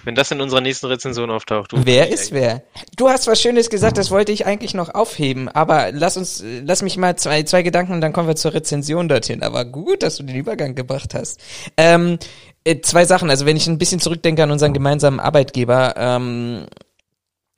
Wenn 0.05 0.14
das 0.14 0.31
in 0.31 0.40
unserer 0.40 0.62
nächsten 0.62 0.87
Rezension 0.87 1.31
auftaucht. 1.31 1.73
Du 1.73 1.85
Wer 1.85 2.09
ist 2.09 2.33
wer? 2.33 2.62
Du 2.97 3.11
hast 3.11 3.26
was 3.26 3.43
Schönes 3.43 3.69
gesagt, 3.69 3.99
das 3.99 4.11
wollte 4.11 4.33
ich 4.33 4.47
eigentlich 4.47 4.73
noch 4.73 4.95
aufheben, 4.95 5.50
aber 5.50 5.93
lass 5.93 6.17
uns, 6.17 6.43
lass 6.64 6.81
mich 6.81 6.97
mal 6.97 7.14
zwei, 7.17 7.43
zwei 7.43 7.62
Gedanken 7.62 7.93
und 7.93 8.00
dann 8.00 8.14
kommen 8.14 8.26
wir 8.26 8.37
zur 8.37 8.55
Rezension 8.55 9.07
dorthin. 9.07 9.43
Aber 9.43 9.67
gut, 9.67 10.02
dass 10.02 10.17
du 10.17 10.23
den 10.23 10.37
Übergang 10.37 10.75
gebracht 10.75 11.12
hast. 11.12 11.43
Ähm, 11.76 12.19
äh, 12.64 12.81
zwei 12.81 13.05
Sachen, 13.05 13.28
also 13.28 13.45
wenn 13.45 13.59
ich 13.59 13.67
ein 13.67 13.76
bisschen 13.76 14.00
zurückdenke 14.00 14.43
an 14.43 14.50
unseren 14.50 14.73
gemeinsamen 14.73 15.21
Arbeitgeber, 15.21 15.95
ähm, 15.99 16.67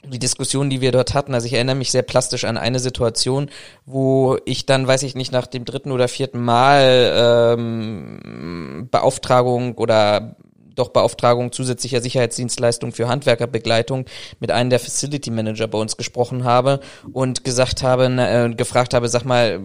die 0.04 0.18
Diskussion, 0.18 0.70
die 0.70 0.80
wir 0.80 0.92
dort 0.92 1.14
hatten, 1.14 1.34
also 1.34 1.46
ich 1.46 1.52
erinnere 1.52 1.76
mich 1.76 1.90
sehr 1.90 2.02
plastisch 2.02 2.44
an 2.44 2.56
eine 2.56 2.78
Situation, 2.78 3.50
wo 3.84 4.38
ich 4.46 4.64
dann, 4.66 4.86
weiß 4.86 5.02
ich 5.02 5.14
nicht, 5.14 5.32
nach 5.32 5.46
dem 5.46 5.64
dritten 5.64 5.92
oder 5.92 6.08
vierten 6.08 6.40
Mal 6.40 7.56
ähm, 7.58 8.88
Beauftragung 8.90 9.76
oder 9.76 10.36
doch 10.74 10.88
Beauftragung 10.88 11.52
zusätzlicher 11.52 12.00
Sicherheitsdienstleistung 12.00 12.92
für 12.92 13.08
Handwerkerbegleitung 13.08 14.06
mit 14.38 14.50
einem 14.50 14.70
der 14.70 14.80
Facility 14.80 15.30
Manager 15.30 15.66
bei 15.66 15.78
uns 15.78 15.96
gesprochen 15.96 16.44
habe 16.44 16.80
und 17.12 17.44
gesagt 17.44 17.82
habe, 17.82 18.06
äh, 18.06 18.54
gefragt 18.54 18.94
habe, 18.94 19.08
sag 19.08 19.24
mal, 19.24 19.60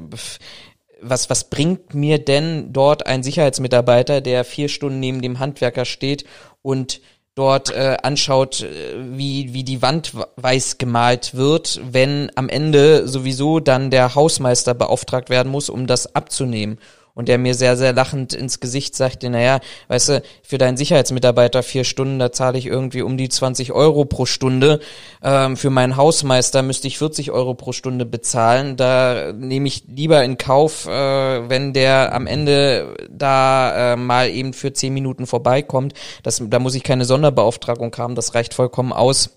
was, 1.01 1.29
was 1.29 1.49
bringt 1.49 1.93
mir 1.93 2.19
denn 2.19 2.73
dort 2.73 3.07
ein 3.07 3.23
Sicherheitsmitarbeiter, 3.23 4.21
der 4.21 4.43
vier 4.43 4.67
Stunden 4.67 4.99
neben 4.99 5.21
dem 5.21 5.39
Handwerker 5.39 5.85
steht 5.85 6.25
und 6.61 6.99
dort 7.35 7.69
äh, 7.69 7.97
anschaut, 8.01 8.61
äh, 8.61 8.95
wie, 9.17 9.53
wie 9.53 9.63
die 9.63 9.81
Wand 9.81 10.13
weiß 10.37 10.77
gemalt 10.77 11.35
wird, 11.35 11.81
wenn 11.83 12.31
am 12.35 12.49
Ende 12.49 13.07
sowieso 13.07 13.59
dann 13.59 13.91
der 13.91 14.15
Hausmeister 14.15 14.73
beauftragt 14.73 15.29
werden 15.29 15.51
muss, 15.51 15.69
um 15.69 15.85
das 15.85 16.15
abzunehmen. 16.15 16.79
Und 17.15 17.29
der 17.29 17.37
mir 17.37 17.55
sehr, 17.55 17.77
sehr 17.77 17.93
lachend 17.93 18.33
ins 18.33 18.59
Gesicht 18.59 18.93
sagte, 18.93 19.29
naja, 19.29 19.61
weißt 19.87 20.09
du, 20.09 20.23
für 20.43 20.57
deinen 20.57 20.75
Sicherheitsmitarbeiter 20.75 21.63
vier 21.63 21.85
Stunden, 21.85 22.19
da 22.19 22.33
zahle 22.33 22.57
ich 22.57 22.65
irgendwie 22.65 23.01
um 23.01 23.17
die 23.17 23.29
20 23.29 23.71
Euro 23.71 24.03
pro 24.03 24.25
Stunde. 24.25 24.81
Ähm, 25.23 25.55
für 25.55 25.69
meinen 25.69 25.95
Hausmeister 25.95 26.61
müsste 26.61 26.87
ich 26.87 26.97
40 26.97 27.31
Euro 27.31 27.53
pro 27.53 27.71
Stunde 27.71 28.05
bezahlen. 28.05 28.75
Da 28.75 29.31
nehme 29.31 29.67
ich 29.67 29.85
lieber 29.87 30.25
in 30.25 30.37
Kauf, 30.37 30.87
äh, 30.87 31.49
wenn 31.49 31.71
der 31.71 32.13
am 32.13 32.27
Ende 32.27 32.95
da 33.09 33.93
äh, 33.93 33.95
mal 33.95 34.29
eben 34.29 34.51
für 34.51 34.73
zehn 34.73 34.93
Minuten 34.93 35.25
vorbeikommt. 35.25 35.93
Das, 36.21 36.43
da 36.45 36.59
muss 36.59 36.75
ich 36.75 36.83
keine 36.83 37.05
Sonderbeauftragung 37.05 37.95
haben, 37.97 38.15
das 38.15 38.35
reicht 38.35 38.53
vollkommen 38.53 38.91
aus. 38.91 39.29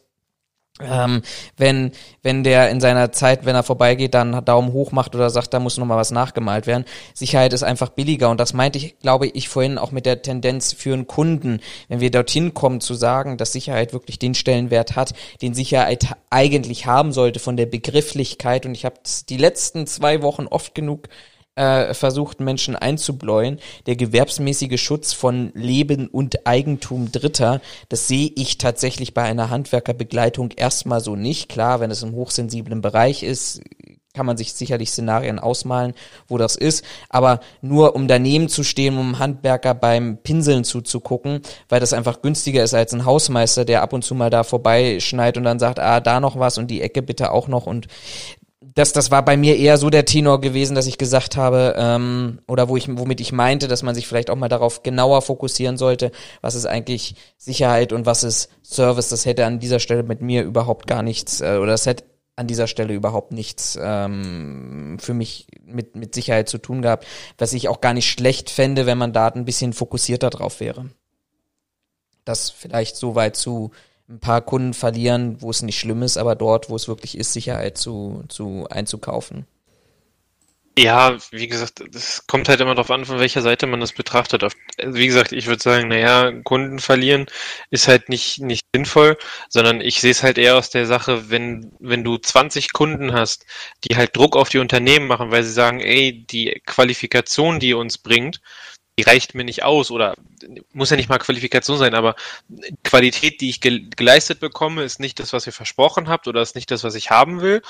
Ähm, 0.80 1.23
wenn, 1.56 1.92
wenn 2.23 2.44
der 2.44 2.70
in 2.70 2.80
seiner 2.80 3.12
Zeit, 3.12 3.44
wenn 3.44 3.54
er 3.54 3.62
vorbeigeht, 3.62 4.14
dann 4.14 4.44
Daumen 4.44 4.73
hoch 4.73 4.92
macht 4.92 5.14
oder 5.14 5.30
sagt, 5.30 5.52
da 5.52 5.61
muss 5.61 5.76
noch 5.76 5.87
mal 5.87 5.97
was 5.97 6.11
nachgemalt 6.11 6.66
werden. 6.66 6.85
Sicherheit 7.14 7.52
ist 7.52 7.62
einfach 7.62 7.88
billiger 7.88 8.30
und 8.30 8.38
das 8.38 8.52
meinte 8.52 8.78
ich, 8.78 8.99
glaube 9.00 9.26
ich, 9.26 9.49
vorhin 9.49 9.78
auch 9.78 9.90
mit 9.90 10.06
der 10.06 10.23
Tendenz 10.23 10.73
für 10.73 10.92
einen 10.92 11.06
Kunden, 11.06 11.61
wenn 11.88 12.00
wir 12.00 12.11
dorthin 12.11 12.54
kommen 12.54 12.80
zu 12.80 12.94
sagen, 12.94 13.37
dass 13.37 13.52
Sicherheit 13.52 13.92
wirklich 13.92 14.18
den 14.18 14.35
Stellenwert 14.35 14.97
hat, 14.97 15.14
den 15.42 15.54
Sicherheit 15.54 16.08
eigentlich 16.30 16.87
haben 16.87 17.12
sollte 17.12 17.40
von 17.40 17.56
der 17.56 17.66
Begrifflichkeit 17.66 18.66
und 18.66 18.75
ich 18.75 18.85
habe 18.85 18.97
die 19.28 19.37
letzten 19.37 19.87
zwei 19.87 20.23
Wochen 20.23 20.47
oft 20.47 20.75
genug 20.75 21.08
äh, 21.58 21.92
versucht, 21.92 22.40
Menschen 22.40 22.76
einzubläuen. 22.76 23.58
Der 23.86 23.96
gewerbsmäßige 23.96 24.80
Schutz 24.80 25.12
von 25.12 25.50
Leben 25.54 26.06
und 26.06 26.46
Eigentum 26.46 27.10
Dritter, 27.10 27.60
das 27.88 28.06
sehe 28.06 28.30
ich 28.36 28.58
tatsächlich 28.58 29.12
bei 29.12 29.22
einer 29.22 29.50
Handwerkerbegleitung 29.50 30.52
erstmal 30.52 31.00
so 31.00 31.16
nicht. 31.16 31.48
Klar, 31.48 31.80
wenn 31.80 31.90
es 31.90 32.02
im 32.02 32.14
hochsensiblen 32.14 32.80
Bereich 32.80 33.22
ist, 33.22 33.60
kann 34.18 34.26
man 34.26 34.36
sich 34.36 34.52
sicherlich 34.52 34.90
Szenarien 34.90 35.38
ausmalen, 35.38 35.94
wo 36.26 36.38
das 36.38 36.56
ist. 36.56 36.84
Aber 37.08 37.38
nur 37.60 37.94
um 37.94 38.08
daneben 38.08 38.48
zu 38.48 38.64
stehen, 38.64 38.98
um 38.98 39.20
Handwerker 39.20 39.74
beim 39.74 40.16
Pinseln 40.16 40.64
zuzugucken, 40.64 41.40
weil 41.68 41.78
das 41.78 41.92
einfach 41.92 42.20
günstiger 42.20 42.64
ist 42.64 42.74
als 42.74 42.92
ein 42.92 43.04
Hausmeister, 43.04 43.64
der 43.64 43.80
ab 43.80 43.92
und 43.92 44.02
zu 44.02 44.16
mal 44.16 44.30
da 44.30 44.42
vorbeischneit 44.42 45.36
und 45.36 45.44
dann 45.44 45.60
sagt, 45.60 45.78
ah, 45.78 46.00
da 46.00 46.18
noch 46.18 46.36
was 46.36 46.58
und 46.58 46.68
die 46.68 46.82
Ecke 46.82 47.00
bitte 47.00 47.30
auch 47.30 47.46
noch. 47.46 47.66
Und 47.66 47.86
das, 48.78 48.92
das 48.92 49.11
war 49.11 49.25
bei 49.25 49.37
mir 49.37 49.56
eher 49.56 49.76
so 49.76 49.90
der 49.90 50.04
Tenor 50.04 50.40
gewesen, 50.40 50.76
dass 50.76 50.87
ich 50.87 50.99
gesagt 50.99 51.37
habe, 51.37 51.75
ähm, 51.76 52.38
oder 52.47 52.68
wo 52.68 52.76
ich, 52.76 52.87
womit 52.88 53.20
ich 53.20 53.32
meinte, 53.32 53.66
dass 53.66 53.82
man 53.82 53.97
sich 53.97 54.06
vielleicht 54.06 54.30
auch 54.30 54.37
mal 54.37 54.49
darauf 54.49 54.85
genauer 54.85 55.20
fokussieren 55.23 55.76
sollte, 55.76 56.12
was 56.42 56.54
ist 56.54 56.64
eigentlich 56.64 57.16
Sicherheit 57.37 57.92
und 57.92 58.06
was 58.06 58.23
ist 58.23 58.50
Service. 58.62 59.08
Das 59.08 59.26
hätte 59.26 59.47
an 59.47 59.58
dieser 59.58 59.80
Stelle 59.80 60.04
mit 60.04 60.20
mir 60.20 60.44
überhaupt 60.44 60.87
gar 60.87 61.02
nichts, 61.02 61.40
äh, 61.40 61.56
oder 61.61 61.73
das 61.73 61.87
hätte 61.87 62.04
an 62.37 62.47
dieser 62.47 62.68
Stelle 62.68 62.94
überhaupt 62.94 63.32
nichts 63.32 63.76
ähm, 63.82 64.97
für 65.00 65.12
mich 65.12 65.49
mit, 65.64 65.97
mit 65.97 66.14
Sicherheit 66.14 66.49
zu 66.49 66.58
tun 66.58 66.80
gehabt, 66.80 67.04
was 67.37 67.54
ich 67.54 67.68
auch 67.68 67.80
gar 67.80 67.94
nicht 67.94 68.08
schlecht 68.08 68.49
fände, 68.49 68.87
wenn 68.87 68.97
man 68.97 69.12
da 69.12 69.26
ein 69.26 69.44
bisschen 69.44 69.73
fokussierter 69.73 70.30
drauf 70.30 70.61
wäre. 70.61 70.88
Das 72.25 72.50
vielleicht 72.50 72.94
so 72.94 73.16
weit 73.16 73.35
zu 73.35 73.73
ein 74.08 74.20
paar 74.20 74.40
Kunden 74.40 74.74
verlieren, 74.74 75.40
wo 75.40 75.50
es 75.50 75.62
nicht 75.62 75.78
schlimm 75.78 76.02
ist, 76.02 76.16
aber 76.16 76.34
dort, 76.34 76.70
wo 76.70 76.76
es 76.76 76.88
wirklich 76.88 77.18
ist, 77.18 77.32
Sicherheit 77.32 77.76
zu, 77.76 78.24
zu 78.28 78.66
einzukaufen. 78.70 79.46
Ja, 80.78 81.18
wie 81.32 81.48
gesagt, 81.48 81.82
das 81.90 82.24
kommt 82.28 82.48
halt 82.48 82.60
immer 82.60 82.76
darauf 82.76 82.92
an, 82.92 83.04
von 83.04 83.18
welcher 83.18 83.42
Seite 83.42 83.66
man 83.66 83.80
das 83.80 83.92
betrachtet. 83.92 84.44
Wie 84.80 85.08
gesagt, 85.08 85.32
ich 85.32 85.48
würde 85.48 85.60
sagen, 85.60 85.88
naja, 85.88 86.30
Kunden 86.44 86.78
verlieren 86.78 87.26
ist 87.70 87.88
halt 87.88 88.08
nicht, 88.08 88.38
nicht 88.40 88.64
sinnvoll, 88.72 89.18
sondern 89.48 89.80
ich 89.80 90.00
sehe 90.00 90.12
es 90.12 90.22
halt 90.22 90.38
eher 90.38 90.56
aus 90.56 90.70
der 90.70 90.86
Sache, 90.86 91.30
wenn, 91.30 91.72
wenn 91.80 92.04
du 92.04 92.16
20 92.16 92.72
Kunden 92.72 93.12
hast, 93.12 93.44
die 93.82 93.96
halt 93.96 94.16
Druck 94.16 94.36
auf 94.36 94.50
die 94.50 94.58
Unternehmen 94.58 95.08
machen, 95.08 95.32
weil 95.32 95.42
sie 95.42 95.52
sagen, 95.52 95.80
ey, 95.80 96.24
die 96.24 96.62
Qualifikation, 96.64 97.58
die 97.58 97.70
ihr 97.70 97.78
uns 97.78 97.98
bringt, 97.98 98.40
die 98.99 99.05
reicht 99.05 99.35
mir 99.35 99.45
nicht 99.45 99.62
aus 99.62 99.93
oder 99.93 100.17
muss 100.73 100.90
ja 100.90 100.97
nicht 100.97 101.09
mal 101.09 101.19
Qualifikation 101.19 101.78
sein, 101.78 101.95
aber 101.95 102.17
Qualität, 102.83 103.40
die 103.40 103.49
ich 103.49 103.61
ge 103.61 103.85
geleistet 103.97 104.40
bekomme, 104.40 104.83
ist 104.83 104.99
nicht 104.99 105.21
das, 105.21 105.33
was 105.33 105.47
ihr 105.47 105.52
versprochen 105.52 106.09
habt 106.09 106.26
oder 106.26 106.43
ist 106.43 106.57
nicht 106.57 106.71
das, 106.73 106.83
was 106.83 106.97
ich 106.97 107.11
haben 107.11 107.40
will, 107.40 107.62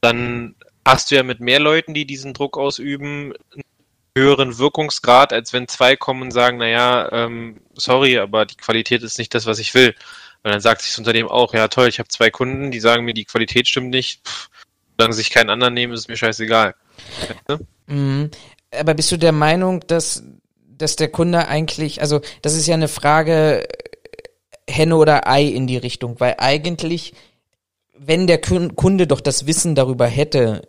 dann 0.00 0.54
hast 0.86 1.10
du 1.10 1.16
ja 1.16 1.24
mit 1.24 1.40
mehr 1.40 1.58
Leuten, 1.58 1.94
die 1.94 2.06
diesen 2.06 2.32
Druck 2.32 2.56
ausüben, 2.56 3.34
einen 3.52 3.64
höheren 4.16 4.58
Wirkungsgrad, 4.58 5.32
als 5.32 5.52
wenn 5.52 5.66
zwei 5.66 5.96
kommen 5.96 6.22
und 6.22 6.30
sagen, 6.30 6.58
naja, 6.58 7.10
ähm, 7.12 7.60
sorry, 7.74 8.18
aber 8.18 8.46
die 8.46 8.56
Qualität 8.56 9.02
ist 9.02 9.18
nicht 9.18 9.34
das, 9.34 9.46
was 9.46 9.58
ich 9.58 9.74
will. 9.74 9.94
Und 10.44 10.52
dann 10.52 10.60
sagt 10.60 10.82
sich 10.82 10.92
das 10.92 10.98
Unternehmen 10.98 11.28
auch, 11.28 11.54
ja 11.54 11.66
toll, 11.66 11.88
ich 11.88 11.98
habe 11.98 12.08
zwei 12.08 12.30
Kunden, 12.30 12.70
die 12.70 12.80
sagen 12.80 13.04
mir, 13.04 13.14
die 13.14 13.24
Qualität 13.24 13.66
stimmt 13.66 13.90
nicht, 13.90 14.26
Pff, 14.26 14.48
solange 14.96 15.14
sich 15.14 15.30
keinen 15.30 15.50
anderen 15.50 15.74
nehmen, 15.74 15.92
ist 15.92 16.08
mir 16.08 16.16
scheißegal. 16.16 16.76
Mhm. 17.86 18.30
Aber 18.70 18.94
bist 18.94 19.10
du 19.10 19.16
der 19.16 19.32
Meinung, 19.32 19.80
dass, 19.86 20.22
dass 20.78 20.96
der 20.96 21.08
Kunde 21.08 21.48
eigentlich, 21.48 22.00
also 22.00 22.20
das 22.42 22.54
ist 22.54 22.66
ja 22.66 22.74
eine 22.74 22.88
Frage 22.88 23.64
äh, 23.64 23.66
Henne 24.70 24.96
oder 24.96 25.28
Ei 25.28 25.44
in 25.44 25.66
die 25.66 25.78
Richtung, 25.78 26.20
weil 26.20 26.36
eigentlich, 26.38 27.14
wenn 27.96 28.26
der 28.26 28.40
Kun- 28.40 28.76
Kunde 28.76 29.06
doch 29.06 29.20
das 29.20 29.46
Wissen 29.46 29.74
darüber 29.74 30.06
hätte, 30.06 30.62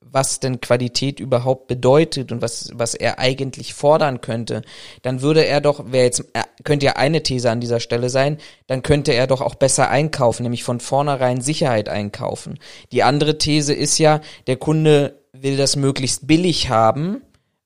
was 0.00 0.40
denn 0.40 0.60
Qualität 0.60 1.20
überhaupt 1.20 1.66
bedeutet 1.66 2.32
und 2.32 2.40
was, 2.40 2.70
was 2.72 2.94
er 2.94 3.18
eigentlich 3.18 3.74
fordern 3.74 4.22
könnte, 4.22 4.62
dann 5.02 5.20
würde 5.20 5.44
er 5.44 5.60
doch, 5.60 5.92
wäre 5.92 6.04
jetzt, 6.06 6.20
äh, 6.32 6.42
könnte 6.64 6.86
ja 6.86 6.92
eine 6.92 7.22
These 7.22 7.50
an 7.50 7.60
dieser 7.60 7.80
Stelle 7.80 8.08
sein, 8.08 8.38
dann 8.66 8.82
könnte 8.82 9.12
er 9.12 9.26
doch 9.26 9.42
auch 9.42 9.56
besser 9.56 9.90
einkaufen, 9.90 10.44
nämlich 10.44 10.64
von 10.64 10.80
vornherein 10.80 11.40
Sicherheit 11.42 11.88
einkaufen. 11.88 12.58
Die 12.92 13.02
andere 13.02 13.36
These 13.36 13.74
ist 13.74 13.98
ja, 13.98 14.20
der 14.46 14.56
Kunde 14.56 15.20
will 15.32 15.58
das 15.58 15.76
möglichst 15.76 16.26
billig 16.26 16.70
haben, 16.70 17.20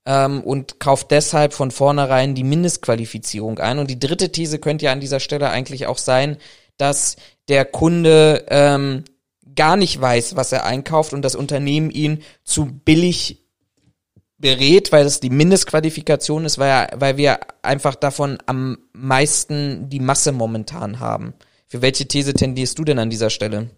ähm, 0.05 0.41
und 0.41 0.79
kauft 0.79 1.11
deshalb 1.11 1.53
von 1.53 1.71
vornherein 1.71 2.35
die 2.35 2.43
Mindestqualifizierung 2.43 3.59
ein. 3.59 3.79
Und 3.79 3.89
die 3.89 3.99
dritte 3.99 4.31
These 4.31 4.59
könnte 4.59 4.85
ja 4.85 4.91
an 4.91 4.99
dieser 4.99 5.19
Stelle 5.19 5.49
eigentlich 5.49 5.87
auch 5.87 5.97
sein, 5.97 6.37
dass 6.77 7.17
der 7.47 7.65
Kunde 7.65 8.45
ähm, 8.49 9.03
gar 9.55 9.75
nicht 9.75 9.99
weiß, 9.99 10.35
was 10.35 10.51
er 10.51 10.65
einkauft 10.65 11.13
und 11.13 11.21
das 11.21 11.35
Unternehmen 11.35 11.91
ihn 11.91 12.23
zu 12.43 12.65
billig 12.65 13.41
berät, 14.37 14.91
weil 14.91 15.03
das 15.03 15.19
die 15.19 15.29
Mindestqualifikation 15.29 16.45
ist, 16.45 16.57
weil, 16.57 16.89
weil 16.95 17.17
wir 17.17 17.39
einfach 17.61 17.95
davon 17.95 18.39
am 18.47 18.79
meisten 18.93 19.89
die 19.89 19.99
Masse 19.99 20.31
momentan 20.31 20.99
haben. 20.99 21.33
Für 21.67 21.81
welche 21.81 22.07
These 22.07 22.33
tendierst 22.33 22.77
du 22.79 22.83
denn 22.83 22.99
an 22.99 23.09
dieser 23.09 23.29
Stelle? 23.29 23.69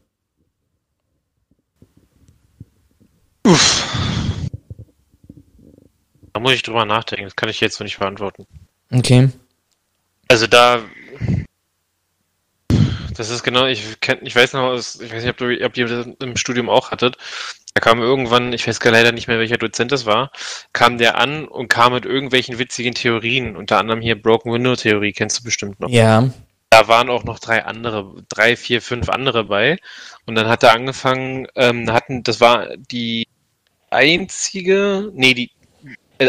Uff. 3.45 3.92
Da 6.33 6.39
muss 6.39 6.53
ich 6.53 6.63
drüber 6.63 6.85
nachdenken, 6.85 7.25
das 7.25 7.35
kann 7.35 7.49
ich 7.49 7.61
jetzt 7.61 7.79
noch 7.79 7.85
nicht 7.85 7.99
beantworten. 7.99 8.47
Okay. 8.91 9.29
Also 10.27 10.47
da, 10.47 10.81
das 13.15 13.29
ist 13.29 13.43
genau, 13.43 13.67
ich 13.67 13.99
kenn, 14.01 14.19
ich 14.23 14.35
weiß 14.35 14.53
noch, 14.53 14.73
ich 14.75 15.13
weiß 15.13 15.23
nicht, 15.23 15.29
ob, 15.29 15.37
du, 15.37 15.63
ob 15.63 15.77
ihr 15.77 15.87
das 15.87 16.07
im 16.19 16.35
Studium 16.35 16.69
auch 16.69 16.91
hattet. 16.91 17.17
Da 17.75 17.81
kam 17.81 18.01
irgendwann, 18.01 18.53
ich 18.53 18.67
weiß 18.67 18.79
gar 18.79 18.91
leider 18.91 19.11
nicht 19.11 19.27
mehr, 19.27 19.39
welcher 19.39 19.57
Dozent 19.57 19.91
das 19.91 20.05
war, 20.05 20.31
kam 20.73 20.97
der 20.97 21.17
an 21.17 21.47
und 21.47 21.69
kam 21.69 21.93
mit 21.93 22.05
irgendwelchen 22.05 22.59
witzigen 22.59 22.93
Theorien, 22.93 23.55
unter 23.55 23.79
anderem 23.79 24.01
hier 24.01 24.19
Broken 24.19 24.51
Window 24.51 24.75
Theorie, 24.75 25.11
kennst 25.11 25.39
du 25.39 25.43
bestimmt 25.43 25.79
noch. 25.79 25.89
Ja. 25.89 26.29
Da 26.69 26.87
waren 26.87 27.09
auch 27.09 27.23
noch 27.23 27.37
drei 27.37 27.65
andere, 27.65 28.23
drei, 28.29 28.55
vier, 28.55 28.81
fünf 28.81 29.09
andere 29.09 29.43
bei. 29.43 29.77
Und 30.25 30.33
dann 30.35 30.47
hat 30.47 30.63
er 30.63 30.73
angefangen, 30.73 31.47
ähm, 31.55 31.91
hatten, 31.91 32.23
das 32.23 32.41
war 32.41 32.75
die 32.77 33.27
einzige, 33.91 35.11
nee, 35.13 35.35
die, 35.35 35.51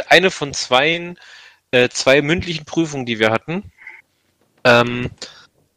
eine 0.08 0.30
von 0.30 0.54
zwei, 0.54 1.14
äh, 1.70 1.88
zwei 1.88 2.22
mündlichen 2.22 2.64
Prüfungen, 2.64 3.06
die 3.06 3.18
wir 3.18 3.30
hatten. 3.30 3.72
Ähm, 4.64 5.10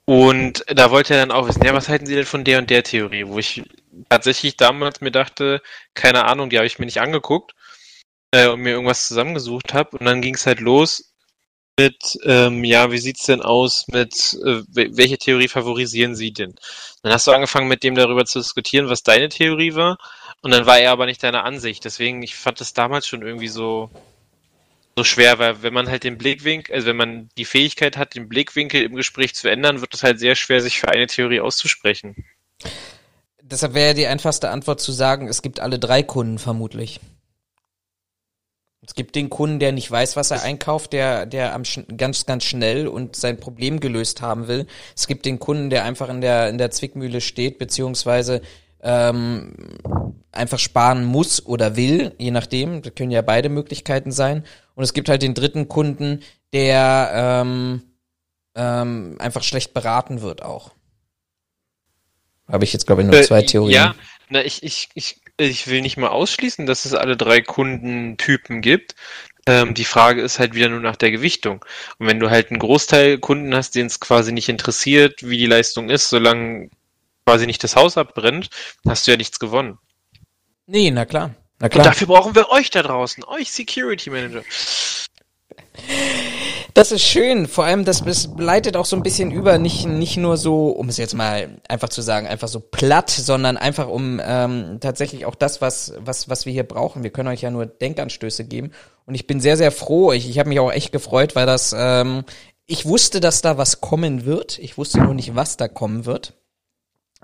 und 0.06 0.64
da 0.68 0.92
wollte 0.92 1.14
er 1.16 1.20
dann 1.20 1.32
auch 1.32 1.48
wissen, 1.48 1.66
ja, 1.66 1.74
was 1.74 1.90
halten 1.90 2.06
Sie 2.06 2.16
denn 2.16 2.26
von 2.26 2.46
der 2.46 2.60
und 2.60 2.70
der 2.70 2.84
Theorie? 2.84 3.28
Wo 3.28 3.40
ich 3.40 3.64
tatsächlich 4.10 4.56
damals 4.58 5.02
mir 5.02 5.12
dachte, 5.12 5.62
keine 5.96 6.26
Ahnung, 6.26 6.50
die 6.50 6.58
habe 6.58 6.68
ich 6.68 6.80
mir 6.80 6.86
nicht 6.86 7.02
angeguckt 7.02 7.54
äh, 8.32 8.48
und 8.48 8.62
mir 8.62 8.72
irgendwas 8.72 9.08
zusammengesucht 9.08 9.74
habe. 9.74 9.98
Und 9.98 10.06
dann 10.06 10.22
ging 10.22 10.36
es 10.36 10.46
halt 10.46 10.62
los 10.62 11.14
mit, 11.80 12.18
ähm, 12.24 12.64
ja, 12.64 12.92
wie 12.92 12.98
sieht's 12.98 13.26
denn 13.26 13.42
aus 13.42 13.88
mit, 13.90 14.38
äh, 14.46 14.64
welche 14.74 15.18
Theorie 15.18 15.48
favorisieren 15.48 16.16
Sie 16.16 16.32
denn? 16.34 16.56
Dann 17.04 17.14
hast 17.14 17.28
du 17.28 17.32
angefangen 17.32 17.68
mit 17.68 17.84
dem 17.84 17.96
darüber 17.96 18.26
zu 18.26 18.40
diskutieren, 18.40 18.90
was 18.90 19.04
deine 19.04 19.30
Theorie 19.30 19.76
war. 19.76 19.98
Und 20.48 20.52
dann 20.52 20.66
war 20.66 20.80
er 20.80 20.92
aber 20.92 21.08
nicht 21.08 21.22
deiner 21.24 21.44
Ansicht. 21.44 21.84
Deswegen, 21.84 22.24
ich 22.24 22.38
fand 22.38 22.62
das 22.62 22.74
damals 22.74 23.06
schon 23.06 23.22
irgendwie 23.22 23.50
so, 23.50 23.90
so 24.96 25.04
schwer, 25.04 25.40
weil 25.40 25.62
wenn 25.62 25.74
man 25.74 25.90
halt 25.90 26.06
den 26.06 26.18
Blickwinkel, 26.18 26.74
also 26.74 26.88
wenn 26.88 26.96
man 26.96 27.30
die 27.38 27.44
Fähigkeit 27.44 27.98
hat, 27.98 28.16
den 28.16 28.30
Blickwinkel 28.30 28.82
im 28.82 28.96
Gespräch 28.96 29.36
zu 29.36 29.50
ändern, 29.50 29.82
wird 29.82 29.94
es 29.94 30.04
halt 30.04 30.20
sehr 30.22 30.36
schwer, 30.36 30.62
sich 30.62 30.80
für 30.80 30.88
eine 30.88 31.08
Theorie 31.08 31.42
auszusprechen. 31.42 32.24
Deshalb 33.42 33.74
wäre 33.74 33.94
die 33.94 34.08
einfachste 34.08 34.50
Antwort 34.50 34.80
zu 34.80 34.94
sagen, 34.94 35.28
es 35.28 35.42
gibt 35.42 35.60
alle 35.60 35.80
drei 35.80 36.02
Kunden 36.02 36.40
vermutlich. 36.40 37.02
Es 38.88 38.96
gibt 38.96 39.16
den 39.16 39.30
Kunden, 39.30 39.60
der 39.60 39.74
nicht 39.74 39.92
weiß, 39.92 40.16
was 40.16 40.32
er 40.32 40.44
einkauft, 40.44 40.94
der, 40.94 41.26
der 41.26 41.56
am 41.56 41.64
ganz, 41.98 42.26
ganz 42.26 42.46
schnell 42.46 42.88
und 42.88 43.18
sein 43.18 43.38
Problem 43.38 43.82
gelöst 43.82 44.22
haben 44.22 44.48
will. 44.48 44.66
Es 44.96 45.08
gibt 45.08 45.26
den 45.26 45.40
Kunden, 45.40 45.70
der 45.70 45.84
einfach 45.84 46.08
in 46.08 46.22
der, 46.22 46.48
in 46.48 46.58
der 46.58 46.72
Zwickmühle 46.72 47.20
steht, 47.20 47.60
beziehungsweise 47.60 48.42
ähm, 48.82 49.54
einfach 50.32 50.60
sparen 50.60 51.04
muss 51.04 51.46
oder 51.46 51.76
will, 51.76 52.14
je 52.18 52.32
nachdem. 52.32 52.82
Das 52.82 52.96
können 52.96 53.12
ja 53.12 53.22
beide 53.22 53.50
Möglichkeiten 53.50 54.12
sein. 54.12 54.46
Und 54.76 54.84
es 54.84 54.94
gibt 54.94 55.10
halt 55.10 55.22
den 55.22 55.34
dritten 55.34 55.68
Kunden, 55.68 56.22
der 56.54 57.12
ähm, 57.14 57.82
ähm, 58.56 59.16
einfach 59.20 59.44
schlecht 59.44 59.74
beraten 59.74 60.22
wird 60.22 60.44
auch. 60.44 60.72
Habe 62.48 62.64
ich 62.64 62.74
jetzt, 62.74 62.88
glaube 62.88 63.02
ich, 63.02 63.08
nur 63.08 63.22
zwei 63.24 63.42
äh, 63.42 63.46
Theorien. 63.46 63.74
Ja, 63.74 63.96
na, 64.30 64.44
ich, 64.44 64.64
ich, 64.64 64.90
ich, 64.94 65.22
ich 65.38 65.68
will 65.68 65.82
nicht 65.82 65.98
mal 65.98 66.10
ausschließen, 66.10 66.66
dass 66.66 66.86
es 66.86 66.94
alle 66.94 67.18
drei 67.18 67.42
Kundentypen 67.42 68.62
gibt. 68.62 68.96
Ähm, 69.48 69.74
die 69.74 69.86
Frage 69.86 70.22
ist 70.22 70.40
halt 70.40 70.54
wieder 70.56 70.70
nur 70.70 70.80
nach 70.80 70.96
der 70.96 71.12
Gewichtung. 71.12 71.64
Und 72.00 72.08
wenn 72.08 72.20
du 72.20 72.30
halt 72.30 72.50
einen 72.50 72.60
Großteil 72.60 73.18
Kunden 73.18 73.56
hast, 73.56 73.76
den 73.76 73.88
es 73.88 74.00
quasi 74.00 74.32
nicht 74.32 74.50
interessiert, 74.50 75.28
wie 75.28 75.38
die 75.38 75.46
Leistung 75.46 75.90
ist, 75.90 76.10
solange 76.10 76.70
quasi 77.28 77.46
nicht 77.46 77.62
das 77.62 77.76
Haus 77.76 77.98
abbrennt, 77.98 78.50
hast 78.88 79.06
du 79.06 79.12
ja 79.12 79.18
nichts 79.18 79.38
gewonnen. 79.38 79.78
Nee, 80.66 80.92
na 80.92 81.06
klar. 81.06 81.36
Na 81.60 81.68
klar. 81.68 81.86
Und 81.86 81.92
dafür 81.92 82.08
brauchen 82.08 82.36
wir 82.36 82.50
euch 82.52 82.70
da 82.70 82.82
draußen, 82.82 83.26
euch 83.26 83.52
Security 83.52 84.10
Manager. 84.10 84.44
Das 86.74 86.94
ist 86.94 87.04
schön. 87.04 87.48
Vor 87.48 87.66
allem, 87.66 87.84
das, 87.84 88.06
das 88.06 88.30
leitet 88.38 88.78
auch 88.78 88.86
so 88.86 88.96
ein 88.96 89.04
bisschen 89.04 89.32
über, 89.32 89.58
nicht, 89.58 89.86
nicht 89.86 90.16
nur 90.16 90.38
so, 90.38 90.70
um 90.70 90.88
es 90.88 90.96
jetzt 90.96 91.16
mal 91.16 91.60
einfach 91.68 91.90
zu 91.90 92.02
sagen, 92.02 92.28
einfach 92.28 92.48
so 92.48 92.62
platt, 92.62 93.10
sondern 93.10 93.58
einfach 93.58 93.90
um 93.90 94.22
ähm, 94.24 94.78
tatsächlich 94.80 95.26
auch 95.26 95.36
das, 95.36 95.60
was, 95.60 95.96
was, 96.00 96.30
was 96.30 96.46
wir 96.46 96.54
hier 96.54 96.64
brauchen. 96.64 97.04
Wir 97.04 97.10
können 97.10 97.28
euch 97.28 97.42
ja 97.42 97.52
nur 97.52 97.66
Denkanstöße 97.66 98.46
geben. 98.46 98.72
Und 99.06 99.16
ich 99.16 99.28
bin 99.28 99.42
sehr, 99.42 99.58
sehr 99.58 99.74
froh. 99.74 100.14
Ich, 100.14 100.30
ich 100.30 100.40
habe 100.40 100.48
mich 100.48 100.62
auch 100.62 100.72
echt 100.72 100.94
gefreut, 100.94 101.36
weil 101.36 101.46
das, 101.46 101.76
ähm, 101.78 102.24
ich 102.68 102.86
wusste, 102.86 103.20
dass 103.20 103.42
da 103.42 103.58
was 103.58 103.82
kommen 103.82 104.24
wird. 104.24 104.60
Ich 104.60 104.78
wusste 104.78 105.02
nur 105.02 105.14
nicht, 105.14 105.36
was 105.36 105.58
da 105.58 105.68
kommen 105.68 106.06
wird. 106.06 106.37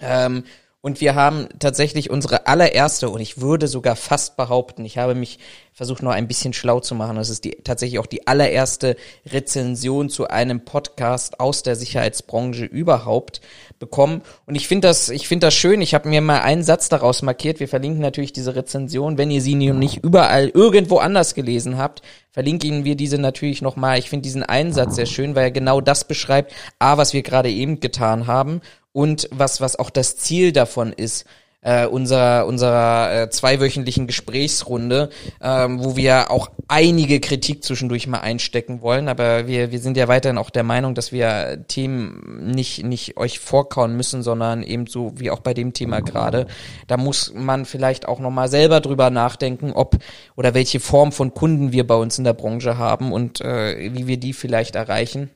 Ähm, 0.01 0.43
und 0.85 0.99
wir 0.99 1.15
haben 1.15 1.47
tatsächlich 1.59 2.09
unsere 2.09 2.45
allererste, 2.45 3.07
und 3.07 3.21
ich 3.21 3.39
würde 3.39 3.69
sogar 3.69 3.95
fast 3.95 4.35
behaupten, 4.35 4.83
ich 4.83 4.97
habe 4.97 5.15
mich 5.15 5.39
versucht 5.71 6.03
noch 6.03 6.11
ein 6.11 6.27
bisschen 6.27 6.51
schlau 6.51 6.81
zu 6.81 6.93
machen, 6.93 7.15
das 7.15 7.29
ist 7.29 7.45
die, 7.45 7.51
tatsächlich 7.51 7.99
auch 7.99 8.05
die 8.05 8.27
allererste 8.27 8.97
Rezension 9.25 10.09
zu 10.09 10.27
einem 10.27 10.65
Podcast 10.65 11.39
aus 11.39 11.63
der 11.63 11.77
Sicherheitsbranche 11.77 12.65
überhaupt 12.65 13.39
bekommen. 13.79 14.23
Und 14.45 14.55
ich 14.55 14.67
finde 14.67 14.89
das, 14.89 15.07
ich 15.07 15.29
finde 15.29 15.47
das 15.47 15.53
schön. 15.53 15.79
Ich 15.81 15.93
habe 15.93 16.09
mir 16.09 16.19
mal 16.19 16.41
einen 16.41 16.63
Satz 16.63 16.89
daraus 16.89 17.21
markiert. 17.21 17.61
Wir 17.61 17.69
verlinken 17.69 18.01
natürlich 18.01 18.33
diese 18.33 18.53
Rezension. 18.53 19.17
Wenn 19.17 19.31
ihr 19.31 19.41
sie 19.41 19.55
nicht 19.55 20.03
überall 20.03 20.49
irgendwo 20.49 20.97
anders 20.97 21.33
gelesen 21.33 21.77
habt, 21.77 22.01
verlinken 22.29 22.83
wir 22.83 22.95
diese 22.95 23.19
natürlich 23.19 23.61
nochmal. 23.61 23.99
Ich 23.99 24.09
finde 24.09 24.23
diesen 24.23 24.43
einen 24.43 24.73
Satz 24.73 24.95
sehr 24.95 25.05
schön, 25.05 25.33
weil 25.33 25.45
er 25.45 25.51
genau 25.51 25.79
das 25.79 26.03
beschreibt, 26.03 26.53
A, 26.77 26.97
was 26.97 27.13
wir 27.13 27.23
gerade 27.23 27.49
eben 27.49 27.79
getan 27.79 28.27
haben 28.27 28.59
und 28.93 29.27
was, 29.31 29.59
was 29.59 29.75
auch 29.75 29.89
das 29.89 30.15
Ziel 30.15 30.51
davon 30.51 30.93
ist, 30.93 31.25
äh, 31.63 31.85
unserer, 31.85 32.45
unserer 32.45 33.23
äh, 33.23 33.29
zweiwöchentlichen 33.29 34.05
Gesprächsrunde, 34.05 35.09
ähm, 35.41 35.83
wo 35.83 35.95
wir 35.95 36.29
auch 36.29 36.51
einige 36.67 37.19
Kritik 37.19 37.63
zwischendurch 37.63 38.05
mal 38.05 38.19
einstecken 38.19 38.81
wollen. 38.81 39.07
Aber 39.07 39.47
wir, 39.47 39.71
wir 39.71 39.79
sind 39.79 39.97
ja 39.97 40.07
weiterhin 40.07 40.37
auch 40.37 40.49
der 40.49 40.63
Meinung, 40.63 40.93
dass 40.93 41.11
wir 41.11 41.63
Themen 41.67 42.51
nicht, 42.51 42.83
nicht 42.83 43.17
euch 43.17 43.39
vorkauen 43.39 43.95
müssen, 43.95 44.23
sondern 44.23 44.61
eben 44.61 44.87
so 44.87 45.13
wie 45.15 45.31
auch 45.31 45.39
bei 45.39 45.53
dem 45.53 45.73
Thema 45.73 46.01
gerade. 46.01 46.47
Da 46.87 46.97
muss 46.97 47.33
man 47.33 47.65
vielleicht 47.65 48.07
auch 48.07 48.19
nochmal 48.19 48.49
selber 48.49 48.81
drüber 48.81 49.09
nachdenken, 49.09 49.71
ob 49.71 49.97
oder 50.35 50.53
welche 50.53 50.79
Form 50.79 51.11
von 51.11 51.33
Kunden 51.33 51.71
wir 51.71 51.87
bei 51.87 51.95
uns 51.95 52.17
in 52.17 52.25
der 52.25 52.33
Branche 52.33 52.77
haben 52.77 53.13
und 53.13 53.41
äh, 53.41 53.93
wie 53.93 54.07
wir 54.07 54.17
die 54.17 54.33
vielleicht 54.33 54.75
erreichen. 54.75 55.29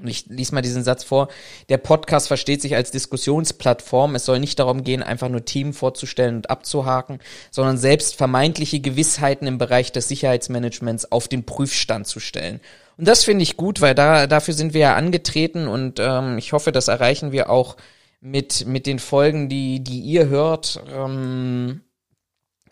Und 0.00 0.08
ich 0.08 0.26
lies 0.26 0.50
mal 0.50 0.60
diesen 0.60 0.82
Satz 0.82 1.04
vor. 1.04 1.28
Der 1.68 1.78
Podcast 1.78 2.26
versteht 2.26 2.60
sich 2.60 2.74
als 2.74 2.90
Diskussionsplattform. 2.90 4.16
Es 4.16 4.24
soll 4.24 4.40
nicht 4.40 4.58
darum 4.58 4.82
gehen, 4.82 5.04
einfach 5.04 5.28
nur 5.28 5.44
Themen 5.44 5.72
vorzustellen 5.72 6.36
und 6.36 6.50
abzuhaken, 6.50 7.20
sondern 7.52 7.78
selbst 7.78 8.16
vermeintliche 8.16 8.80
Gewissheiten 8.80 9.46
im 9.46 9.58
Bereich 9.58 9.92
des 9.92 10.08
Sicherheitsmanagements 10.08 11.12
auf 11.12 11.28
den 11.28 11.44
Prüfstand 11.44 12.08
zu 12.08 12.18
stellen. 12.18 12.60
Und 12.96 13.06
das 13.06 13.24
finde 13.24 13.44
ich 13.44 13.56
gut, 13.56 13.80
weil 13.80 13.94
da 13.94 14.26
dafür 14.26 14.54
sind 14.54 14.74
wir 14.74 14.80
ja 14.80 14.96
angetreten 14.96 15.68
und 15.68 15.98
ähm, 16.00 16.38
ich 16.38 16.52
hoffe, 16.52 16.72
das 16.72 16.88
erreichen 16.88 17.32
wir 17.32 17.50
auch 17.50 17.76
mit 18.20 18.66
mit 18.66 18.86
den 18.86 18.98
Folgen, 18.98 19.48
die 19.48 19.82
die 19.82 20.00
ihr 20.00 20.28
hört. 20.28 20.82
Ähm, 20.92 21.82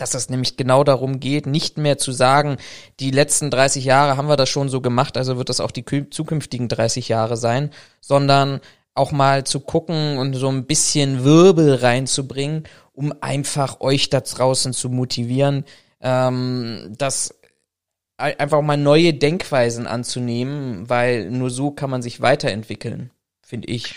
dass 0.03 0.15
es 0.15 0.29
nämlich 0.29 0.57
genau 0.57 0.85
darum 0.85 1.21
geht, 1.21 1.47
nicht 1.47 1.79
mehr 1.79 1.97
zu 1.97 2.13
sagen, 2.13 2.57
die 3.01 3.13
letzten 3.13 3.51
30 3.51 3.85
Jahre 3.85 4.17
haben 4.17 4.29
wir 4.29 4.37
das 4.37 4.49
schon 4.49 4.69
so 4.69 4.81
gemacht, 4.81 5.17
also 5.17 5.39
wird 5.39 5.49
das 5.49 5.61
auch 5.61 5.71
die 5.71 5.85
zukünftigen 6.11 6.69
30 6.69 7.09
Jahre 7.09 7.37
sein, 7.37 7.71
sondern 8.01 8.61
auch 8.95 9.13
mal 9.13 9.45
zu 9.45 9.61
gucken 9.61 10.19
und 10.19 10.35
so 10.35 10.49
ein 10.49 10.67
bisschen 10.67 11.25
Wirbel 11.25 11.77
reinzubringen, 11.77 12.65
um 12.93 13.15
einfach 13.21 13.81
euch 13.81 14.11
da 14.11 14.21
draußen 14.21 14.73
zu 14.73 14.91
motivieren, 14.91 15.65
ähm, 16.01 16.95
das 16.99 17.39
einfach 18.19 18.61
mal 18.61 18.77
neue 18.77 19.15
Denkweisen 19.15 19.87
anzunehmen, 19.87 20.89
weil 20.89 21.31
nur 21.31 21.51
so 21.51 21.71
kann 21.71 21.91
man 21.91 22.03
sich 22.03 22.21
weiterentwickeln, 22.21 23.11
finde 23.41 23.69
ich. 23.69 23.95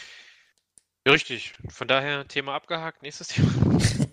Richtig. 1.08 1.54
Von 1.70 1.88
daher 1.88 2.28
Thema 2.28 2.56
abgehakt. 2.56 3.04
Nächstes 3.04 3.28
Thema. 3.28 3.52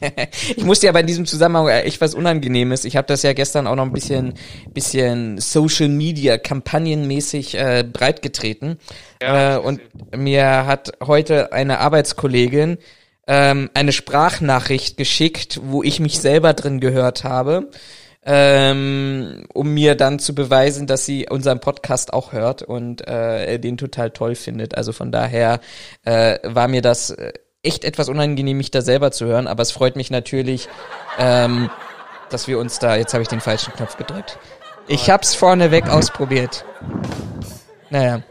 ich 0.57 0.63
musste 0.65 0.87
ja 0.87 0.93
bei 0.93 1.03
diesem 1.03 1.25
Zusammenhang 1.25 1.69
echt 1.69 2.03
was 2.03 2.15
Unangenehmes. 2.15 2.85
Ich 2.85 2.97
habe 2.97 3.07
das 3.07 3.23
ja 3.23 3.33
gestern 3.33 3.67
auch 3.67 3.77
noch 3.77 3.85
ein 3.85 3.93
bisschen, 3.93 4.35
bisschen 4.75 5.39
Social 5.39 5.89
Media 5.89 6.37
kampagnenmäßig 6.37 7.55
äh, 7.55 7.85
breitgetreten. 7.91 8.79
Ja, 9.23 9.57
äh, 9.57 9.59
und 9.59 9.81
mir 10.15 10.67
hat 10.67 10.93
heute 11.03 11.53
eine 11.53 11.79
Arbeitskollegin 11.79 12.77
ähm, 13.27 13.71
eine 13.73 13.93
Sprachnachricht 13.93 14.99
geschickt, 14.99 15.61
wo 15.63 15.83
ich 15.83 15.99
mich 15.99 16.21
selber 16.21 16.53
drin 16.53 16.81
gehört 16.81 17.25
habe 17.25 17.71
ähm, 18.25 19.45
um 19.53 19.75
mir 19.75 19.95
dann 19.95 20.19
zu 20.19 20.35
beweisen, 20.35 20.87
dass 20.87 21.05
sie 21.05 21.27
unseren 21.29 21.61
Podcast 21.61 22.13
auch 22.13 22.33
hört 22.33 22.63
und 22.63 23.07
äh, 23.07 23.59
den 23.59 23.77
total 23.77 24.11
toll 24.11 24.35
findet. 24.35 24.77
Also 24.77 24.93
von 24.93 25.11
daher 25.11 25.61
äh, 26.05 26.39
war 26.45 26.69
mir 26.69 26.83
das 26.83 27.11
äh, 27.11 27.33
echt 27.63 27.85
etwas 27.85 28.09
unangenehm, 28.09 28.57
mich 28.57 28.71
da 28.71 28.81
selber 28.83 29.11
zu 29.11 29.27
hören, 29.27 29.47
aber 29.47 29.63
es 29.63 29.73
freut 29.73 29.97
mich 29.97 30.11
natürlich, 30.11 30.69
ähm, 31.19 31.71
dass 32.31 32.49
wir 32.49 32.59
uns 32.59 32.79
da, 32.79 32.97
jetzt 32.97 33.13
habe 33.13 33.23
ich 33.23 33.29
den 33.29 33.41
falschen 33.41 33.73
Knopf 33.73 33.97
gedrückt. 33.97 34.39
Ich 34.89 35.11
hab's 35.11 35.35
vorneweg 35.35 35.89
ausprobiert. 35.89 36.65
Naja. 37.91 38.23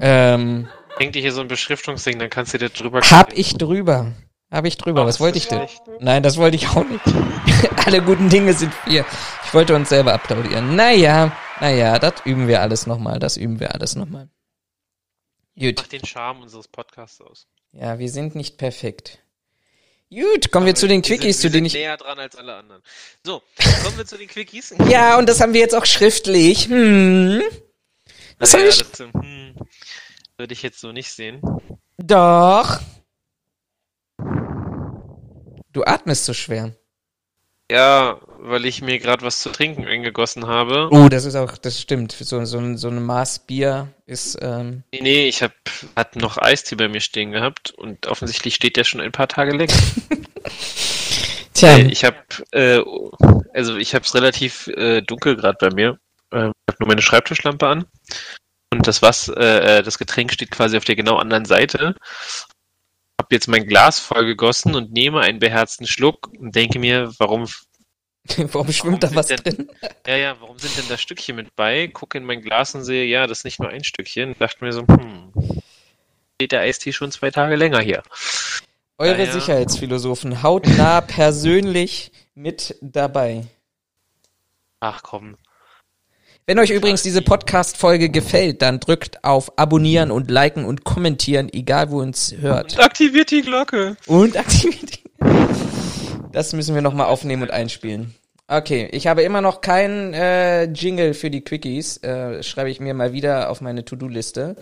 Ähm, 0.00 0.68
Denk 0.98 1.12
dir 1.12 1.22
hier 1.22 1.32
so 1.32 1.40
ein 1.40 1.48
Beschriftungsding, 1.48 2.18
dann 2.18 2.30
kannst 2.30 2.52
du 2.54 2.58
dir 2.58 2.68
drüber 2.68 3.00
hab 3.00 3.32
ich 3.32 3.56
drüber. 3.56 4.12
Hab 4.52 4.66
ich 4.66 4.76
drüber. 4.76 5.02
Ach, 5.02 5.06
Was 5.06 5.18
wollte 5.18 5.38
ich 5.38 5.48
denn? 5.48 5.66
schlecht? 5.66 5.82
Nein, 6.00 6.22
das 6.22 6.36
wollte 6.36 6.56
ich 6.56 6.68
auch 6.68 6.84
nicht. 6.84 7.02
Alle 7.86 8.02
guten 8.02 8.28
Dinge 8.28 8.52
sind 8.52 8.72
vier. 8.84 9.06
Ich 9.46 9.54
wollte 9.54 9.74
uns 9.74 9.88
selber 9.88 10.12
applaudieren. 10.12 10.76
Naja, 10.76 11.34
naja, 11.60 11.98
das 11.98 12.14
üben 12.24 12.48
wir 12.48 12.60
alles 12.60 12.86
nochmal. 12.86 13.18
Das 13.18 13.36
üben 13.36 13.60
wir 13.60 13.74
alles 13.74 13.96
nochmal. 13.96 14.28
Gut. 15.58 15.78
Macht 15.78 15.92
den 15.92 16.04
Charme 16.04 16.42
unseres 16.42 16.68
Podcasts 16.68 17.20
aus. 17.20 17.46
Ja, 17.72 17.98
wir 17.98 18.10
sind 18.10 18.34
nicht 18.34 18.58
perfekt. 18.58 19.18
Gut, 20.10 20.50
kommen 20.52 20.66
wir 20.66 20.74
zu 20.74 20.86
den 20.86 21.00
Quickies, 21.00 21.40
sind, 21.40 21.50
zu 21.50 21.54
denen 21.54 21.66
ich. 21.66 21.72
näher 21.72 21.96
dran 21.96 22.18
als 22.18 22.36
alle 22.36 22.54
anderen. 22.54 22.82
So, 23.24 23.42
kommen 23.82 23.96
wir 23.96 24.04
zu 24.04 24.18
den 24.18 24.28
Quickies. 24.28 24.74
Ja, 24.88 25.16
und 25.16 25.28
das 25.28 25.40
haben 25.40 25.54
wir 25.54 25.60
jetzt 25.60 25.74
auch 25.74 25.86
schriftlich. 25.86 26.68
Hm. 26.68 27.42
Das 28.38 28.52
ja, 28.52 28.58
habe 28.58 28.68
ich. 28.68 28.78
das, 28.78 28.98
hm, 28.98 29.54
würde 30.36 30.52
ich 30.52 30.62
jetzt 30.62 30.80
so 30.80 30.92
nicht 30.92 31.10
sehen. 31.10 31.40
Doch. 31.96 32.80
Du 35.72 35.84
atmest 35.84 36.24
so 36.26 36.34
schwer. 36.34 36.72
Ja, 37.70 38.20
weil 38.38 38.66
ich 38.66 38.82
mir 38.82 38.98
gerade 38.98 39.24
was 39.24 39.40
zu 39.40 39.50
trinken 39.50 39.86
eingegossen 39.86 40.46
habe. 40.46 40.88
Oh, 40.90 41.08
das 41.08 41.24
ist 41.24 41.36
auch, 41.36 41.56
das 41.56 41.80
stimmt. 41.80 42.12
So, 42.12 42.44
so, 42.44 42.58
ein- 42.58 42.76
so 42.76 42.88
ein 42.88 43.02
Maß 43.02 43.46
Bier 43.46 43.88
ist, 44.04 44.36
ähm, 44.42 44.82
Nee, 44.92 45.00
Nee, 45.00 45.28
ich 45.28 45.42
hab, 45.42 45.54
hat 45.96 46.16
noch 46.16 46.36
Eistee 46.36 46.74
bei 46.76 46.88
mir 46.88 47.00
stehen 47.00 47.32
gehabt 47.32 47.70
und 47.70 48.06
offensichtlich 48.08 48.54
steht 48.56 48.76
der 48.76 48.84
schon 48.84 49.00
ein 49.00 49.12
paar 49.12 49.28
Tage 49.28 49.52
länger. 49.52 49.72
tja. 51.54 51.78
Äh, 51.78 51.82
Ich 51.90 52.04
habe, 52.04 52.16
äh, 52.50 52.82
also 53.54 53.76
ich 53.76 53.94
habe 53.94 54.04
es 54.04 54.14
relativ 54.14 54.66
äh, 54.68 55.00
dunkel 55.00 55.36
gerade 55.36 55.56
bei 55.58 55.74
mir. 55.74 55.98
Äh, 56.30 56.48
ich 56.48 56.68
habe 56.68 56.76
nur 56.80 56.88
meine 56.88 57.02
Schreibtischlampe 57.02 57.66
an 57.66 57.86
und 58.74 58.86
das 58.86 59.00
was, 59.00 59.28
äh, 59.28 59.78
äh, 59.78 59.82
das 59.82 59.96
Getränk 59.98 60.32
steht 60.32 60.50
quasi 60.50 60.76
auf 60.76 60.84
der 60.84 60.96
genau 60.96 61.16
anderen 61.16 61.46
Seite. 61.46 61.94
Habe 63.22 63.34
jetzt 63.36 63.46
mein 63.46 63.66
Glas 63.68 64.00
voll 64.00 64.26
gegossen 64.26 64.74
und 64.74 64.92
nehme 64.92 65.20
einen 65.20 65.38
beherzten 65.38 65.86
Schluck 65.86 66.28
und 66.38 66.56
denke 66.56 66.80
mir, 66.80 67.12
warum, 67.18 67.46
Warum 68.36 68.72
schwimmt 68.72 69.02
da 69.04 69.08
sind 69.08 69.16
was 69.16 69.26
denn- 69.28 69.36
drin? 69.38 69.70
ja, 70.06 70.16
ja, 70.16 70.36
warum 70.40 70.58
sind 70.58 70.76
denn 70.76 70.84
da 70.88 70.96
Stückchen 70.98 71.36
mit 71.36 71.54
bei? 71.54 71.86
Gucke 71.88 72.18
in 72.18 72.24
mein 72.24 72.42
Glas 72.42 72.74
und 72.74 72.82
sehe, 72.84 73.04
ja, 73.04 73.26
das 73.28 73.38
ist 73.38 73.44
nicht 73.44 73.60
nur 73.60 73.68
ein 73.70 73.84
Stückchen. 73.84 74.34
Dachte 74.38 74.64
mir 74.64 74.72
so, 74.72 74.80
hm, 74.86 75.32
steht 76.36 76.50
der 76.52 76.60
Eistee 76.60 76.92
schon 76.92 77.12
zwei 77.12 77.30
Tage 77.30 77.54
länger 77.56 77.80
hier. 77.80 78.02
Eure 78.98 79.18
Ja, 79.20 79.24
ja. 79.26 79.32
Sicherheitsphilosophen 79.32 80.42
hautnah 80.42 81.00
persönlich 81.00 82.10
mit 82.34 82.76
dabei. 82.80 83.46
Ach 84.80 85.02
komm. 85.02 85.36
Wenn 86.44 86.58
euch 86.58 86.70
übrigens 86.70 87.04
diese 87.04 87.22
Podcast-Folge 87.22 88.10
gefällt, 88.10 88.62
dann 88.62 88.80
drückt 88.80 89.22
auf 89.22 89.56
Abonnieren 89.60 90.10
und 90.10 90.28
Liken 90.28 90.64
und 90.64 90.82
Kommentieren, 90.82 91.48
egal 91.52 91.92
wo 91.92 92.00
ihr 92.00 92.02
uns 92.02 92.34
hört. 92.36 92.80
Aktiviert 92.80 93.30
die 93.30 93.42
Glocke. 93.42 93.96
Und 94.06 94.36
aktiviert 94.36 94.96
die. 94.96 95.02
Das 96.32 96.54
müssen 96.54 96.74
wir 96.74 96.80
nochmal 96.80 97.08
aufnehmen 97.08 97.42
und 97.42 97.50
einspielen. 97.50 98.14
Okay, 98.48 98.88
ich 98.90 99.06
habe 99.06 99.22
immer 99.22 99.42
noch 99.42 99.60
keinen 99.60 100.14
äh, 100.14 100.64
Jingle 100.64 101.12
für 101.12 101.30
die 101.30 101.42
Quickies. 101.42 101.98
Äh, 101.98 102.42
schreibe 102.42 102.70
ich 102.70 102.80
mir 102.80 102.94
mal 102.94 103.12
wieder 103.12 103.50
auf 103.50 103.60
meine 103.60 103.84
To-Do-Liste. 103.84 104.56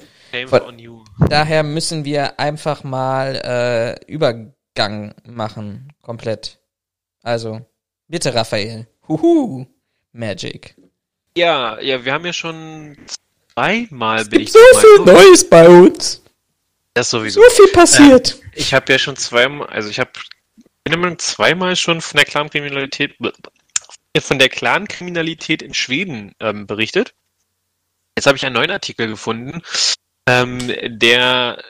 Daher 1.28 1.62
müssen 1.62 2.04
wir 2.04 2.40
einfach 2.40 2.82
mal 2.82 3.36
äh, 3.36 4.12
Übergang 4.12 5.14
machen, 5.24 5.92
komplett. 6.02 6.58
Also, 7.22 7.60
bitte 8.08 8.34
Raphael. 8.34 8.88
Huhu, 9.06 9.66
Magic. 10.12 10.74
Ja, 11.40 11.80
ja, 11.80 12.04
wir 12.04 12.12
haben 12.12 12.26
ja 12.26 12.34
schon 12.34 12.98
zweimal 13.54 14.26
bin 14.26 14.42
ich 14.42 14.52
Neues 15.06 15.48
bei 15.48 15.66
uns. 15.66 16.22
Das 16.92 17.08
sowieso. 17.08 17.40
viel 17.56 17.68
passiert. 17.68 18.38
Ich 18.54 18.74
habe 18.74 18.92
ja 18.92 18.98
schon 18.98 19.16
zweimal, 19.16 19.66
also 19.68 19.88
ich 19.88 19.98
habe 19.98 20.10
zweimal 21.16 21.76
schon 21.76 22.02
von 22.02 22.18
der 22.18 22.26
Clankriminalität 22.26 23.16
von 24.20 24.38
der 24.38 24.50
Clankriminalität 24.50 25.62
in 25.62 25.72
Schweden 25.72 26.34
ähm, 26.40 26.66
berichtet. 26.66 27.14
Jetzt 28.18 28.26
habe 28.26 28.36
ich 28.36 28.44
einen 28.44 28.56
neuen 28.56 28.70
Artikel 28.70 29.06
gefunden, 29.06 29.62
ähm, 30.26 30.58
der 30.84 31.62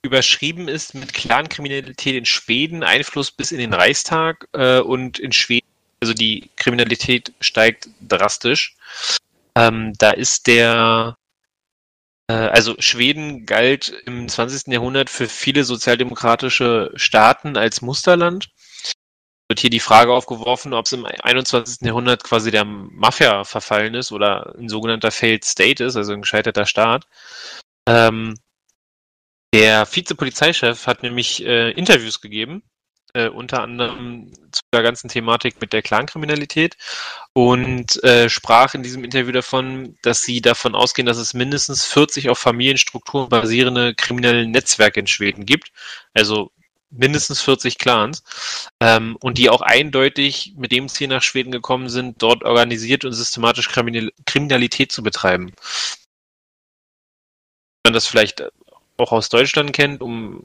überschrieben 0.00 0.68
ist 0.68 0.94
mit 0.94 1.12
Clankriminalität 1.12 2.14
in 2.14 2.24
Schweden, 2.24 2.82
Einfluss 2.82 3.30
bis 3.30 3.52
in 3.52 3.58
den 3.58 3.74
Reichstag 3.74 4.48
äh, 4.54 4.78
und 4.78 5.18
in 5.18 5.32
Schweden, 5.32 5.68
also 6.02 6.14
die 6.14 6.50
Kriminalität 6.56 7.32
steigt 7.40 7.88
drastisch. 8.00 8.76
Ähm, 9.54 9.92
da 9.98 10.10
ist 10.10 10.48
der 10.48 11.16
äh, 12.26 12.32
also 12.32 12.74
Schweden 12.80 13.46
galt 13.46 13.88
im 14.06 14.28
20. 14.28 14.72
Jahrhundert 14.72 15.10
für 15.10 15.28
viele 15.28 15.62
sozialdemokratische 15.62 16.90
Staaten 16.96 17.56
als 17.56 17.82
Musterland. 17.82 18.50
Wird 19.48 19.60
hier 19.60 19.70
die 19.70 19.80
Frage 19.80 20.12
aufgeworfen, 20.12 20.74
ob 20.74 20.86
es 20.86 20.92
im 20.92 21.06
21. 21.06 21.82
Jahrhundert 21.82 22.24
quasi 22.24 22.50
der 22.50 22.64
Mafia 22.64 23.44
verfallen 23.44 23.94
ist 23.94 24.10
oder 24.10 24.54
ein 24.58 24.68
sogenannter 24.68 25.12
Failed 25.12 25.44
State 25.44 25.84
ist, 25.84 25.96
also 25.96 26.12
ein 26.12 26.22
gescheiterter 26.22 26.66
Staat. 26.66 27.06
Ähm, 27.88 28.34
der 29.54 29.86
Vizepolizeichef 29.86 30.86
hat 30.88 31.04
nämlich 31.04 31.44
äh, 31.44 31.70
Interviews 31.72 32.20
gegeben, 32.20 32.62
äh, 33.12 33.28
unter 33.28 33.62
anderem 33.62 34.32
der 34.72 34.82
ganzen 34.82 35.08
Thematik 35.08 35.60
mit 35.60 35.72
der 35.72 35.82
Clankriminalität 35.82 36.76
und 37.32 38.02
äh, 38.04 38.28
sprach 38.28 38.74
in 38.74 38.82
diesem 38.82 39.04
Interview 39.04 39.32
davon, 39.32 39.96
dass 40.02 40.22
sie 40.22 40.40
davon 40.40 40.74
ausgehen, 40.74 41.06
dass 41.06 41.18
es 41.18 41.34
mindestens 41.34 41.84
40 41.84 42.30
auf 42.30 42.38
Familienstrukturen 42.38 43.28
basierende 43.28 43.94
kriminelle 43.94 44.46
Netzwerke 44.46 45.00
in 45.00 45.06
Schweden 45.06 45.46
gibt. 45.46 45.72
Also 46.14 46.50
mindestens 46.92 47.40
40 47.40 47.78
Clans. 47.78 48.22
Ähm, 48.80 49.16
und 49.20 49.38
die 49.38 49.50
auch 49.50 49.62
eindeutig 49.62 50.54
mit 50.56 50.72
dem 50.72 50.88
Ziel 50.88 51.08
nach 51.08 51.22
Schweden 51.22 51.52
gekommen 51.52 51.88
sind, 51.88 52.22
dort 52.22 52.44
organisiert 52.44 53.04
und 53.04 53.12
systematisch 53.12 53.68
Kriminal 53.68 54.12
Kriminalität 54.26 54.92
zu 54.92 55.02
betreiben. 55.02 55.52
Man 57.84 57.94
das 57.94 58.06
vielleicht 58.06 58.44
auch 58.98 59.12
aus 59.12 59.28
Deutschland 59.28 59.72
kennt, 59.72 60.00
um 60.00 60.44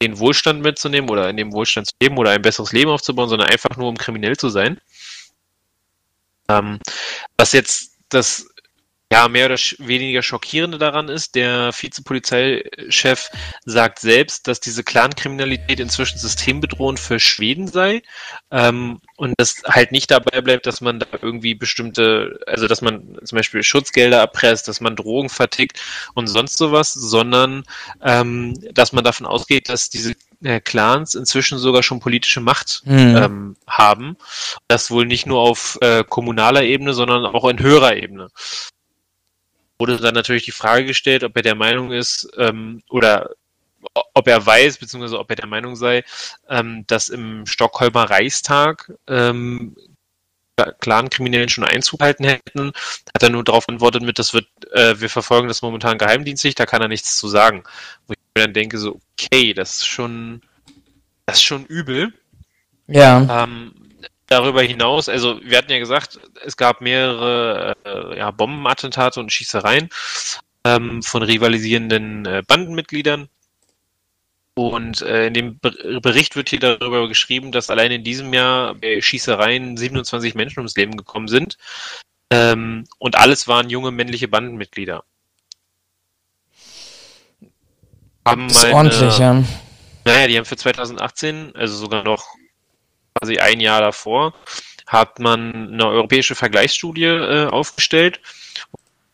den 0.00 0.18
Wohlstand 0.18 0.62
mitzunehmen 0.62 1.10
oder 1.10 1.28
in 1.28 1.36
dem 1.36 1.52
Wohlstand 1.52 1.88
zu 1.88 1.94
leben 2.00 2.18
oder 2.18 2.30
ein 2.30 2.42
besseres 2.42 2.72
Leben 2.72 2.90
aufzubauen, 2.90 3.28
sondern 3.28 3.48
einfach 3.48 3.76
nur 3.76 3.88
um 3.88 3.96
kriminell 3.96 4.36
zu 4.36 4.48
sein. 4.48 4.80
Ähm, 6.48 6.78
was 7.36 7.52
jetzt 7.52 7.96
das 8.08 8.46
ja 9.10 9.28
mehr 9.28 9.46
oder 9.46 9.56
weniger 9.78 10.22
schockierende 10.22 10.76
daran 10.78 11.08
ist, 11.08 11.34
der 11.34 11.72
Vizepolizeichef 11.72 13.30
sagt 13.64 14.00
selbst, 14.00 14.46
dass 14.46 14.60
diese 14.60 14.84
Clankriminalität 14.84 15.80
inzwischen 15.80 16.18
systembedrohend 16.18 17.00
für 17.00 17.18
Schweden 17.18 17.68
sei 17.68 18.02
ähm, 18.50 19.00
und 19.16 19.34
das 19.38 19.62
halt 19.64 19.92
nicht 19.92 20.10
dabei 20.10 20.42
bleibt, 20.42 20.66
dass 20.66 20.80
man 20.80 21.00
da 21.00 21.06
irgendwie 21.22 21.54
bestimmte, 21.54 22.38
also 22.46 22.66
dass 22.66 22.82
man 22.82 23.18
zum 23.24 23.36
Beispiel 23.36 23.62
Schutzgelder 23.62 24.18
erpresst, 24.18 24.68
dass 24.68 24.80
man 24.80 24.96
Drogen 24.96 25.30
vertickt 25.30 25.80
und 26.14 26.26
sonst 26.26 26.58
sowas, 26.58 26.92
sondern 26.92 27.64
ähm, 28.02 28.58
dass 28.72 28.92
man 28.92 29.04
davon 29.04 29.26
ausgeht, 29.26 29.70
dass 29.70 29.88
diese 29.88 30.14
äh, 30.42 30.60
Clans 30.60 31.14
inzwischen 31.14 31.58
sogar 31.58 31.82
schon 31.82 32.00
politische 32.00 32.40
Macht 32.40 32.82
Hm. 32.84 33.16
ähm, 33.16 33.56
haben. 33.66 34.16
Das 34.68 34.90
wohl 34.90 35.06
nicht 35.06 35.26
nur 35.26 35.40
auf 35.40 35.78
äh, 35.80 36.04
kommunaler 36.04 36.62
Ebene, 36.62 36.92
sondern 36.92 37.24
auch 37.26 37.48
in 37.48 37.58
höherer 37.58 37.96
Ebene. 37.96 38.28
Wurde 39.78 39.98
dann 39.98 40.14
natürlich 40.14 40.44
die 40.44 40.52
Frage 40.52 40.86
gestellt, 40.86 41.24
ob 41.24 41.36
er 41.36 41.42
der 41.42 41.54
Meinung 41.54 41.92
ist, 41.92 42.28
ähm, 42.36 42.82
oder 42.88 43.30
ob 44.14 44.26
er 44.26 44.44
weiß, 44.44 44.78
beziehungsweise 44.78 45.18
ob 45.18 45.30
er 45.30 45.36
der 45.36 45.46
Meinung 45.46 45.76
sei, 45.76 46.04
ähm, 46.48 46.84
dass 46.86 47.08
im 47.08 47.46
Stockholmer 47.46 48.10
Reichstag 48.10 48.92
ähm, 49.06 49.76
Clan-Kriminellen 50.80 51.48
schon 51.48 51.64
Einzug 51.64 52.00
halten 52.00 52.24
hätten, 52.24 52.72
hat 53.14 53.22
er 53.22 53.30
nur 53.30 53.44
darauf 53.44 53.68
antwortet 53.68 54.02
mit, 54.02 54.18
das 54.18 54.34
wird, 54.34 54.48
äh, 54.72 55.00
wir 55.00 55.08
verfolgen 55.08 55.48
das 55.48 55.62
momentan 55.62 55.98
geheimdienstlich, 55.98 56.54
da 56.54 56.66
kann 56.66 56.82
er 56.82 56.88
nichts 56.88 57.16
zu 57.16 57.28
sagen. 57.28 57.62
Wo 58.06 58.14
ich 58.14 58.18
mir 58.34 58.44
dann 58.44 58.54
denke, 58.54 58.78
so, 58.78 59.00
okay, 59.12 59.54
das 59.54 59.76
ist 59.76 59.86
schon, 59.86 60.42
das 61.26 61.36
ist 61.36 61.44
schon 61.44 61.64
übel. 61.66 62.12
Ja. 62.88 63.44
Ähm, 63.44 63.72
darüber 64.28 64.62
hinaus, 64.62 65.08
also 65.08 65.40
wir 65.42 65.58
hatten 65.58 65.72
ja 65.72 65.78
gesagt, 65.78 66.20
es 66.44 66.56
gab 66.56 66.80
mehrere 66.80 67.74
äh, 67.84 68.18
ja, 68.18 68.30
Bombenattentate 68.30 69.18
und 69.18 69.32
Schießereien 69.32 69.88
ähm, 70.64 71.02
von 71.02 71.22
rivalisierenden 71.22 72.26
äh, 72.26 72.42
Bandenmitgliedern. 72.46 73.28
Und 74.54 75.02
äh, 75.02 75.28
in 75.28 75.34
dem 75.34 75.60
Bericht 75.60 76.34
wird 76.34 76.48
hier 76.48 76.58
darüber 76.58 77.06
geschrieben, 77.06 77.52
dass 77.52 77.70
allein 77.70 77.92
in 77.92 78.02
diesem 78.02 78.34
Jahr 78.34 78.74
bei 78.74 79.00
Schießereien 79.00 79.76
27 79.76 80.34
Menschen 80.34 80.58
ums 80.60 80.74
Leben 80.74 80.96
gekommen 80.96 81.28
sind. 81.28 81.56
Ähm, 82.30 82.84
und 82.98 83.16
alles 83.16 83.46
waren 83.46 83.70
junge 83.70 83.92
männliche 83.92 84.28
Bandenmitglieder. 84.28 85.04
Haben 88.26 88.48
das 88.48 88.56
ist 88.56 88.62
meine, 88.64 88.74
ordentlich, 88.74 89.18
ja. 89.18 89.44
Naja, 90.04 90.26
die 90.26 90.36
haben 90.36 90.44
für 90.44 90.56
2018, 90.56 91.52
also 91.54 91.76
sogar 91.76 92.02
noch 92.02 92.26
quasi 93.18 93.38
ein 93.38 93.60
Jahr 93.60 93.80
davor, 93.80 94.34
hat 94.86 95.18
man 95.18 95.72
eine 95.72 95.86
europäische 95.86 96.34
Vergleichsstudie 96.34 97.04
äh, 97.04 97.46
aufgestellt 97.46 98.20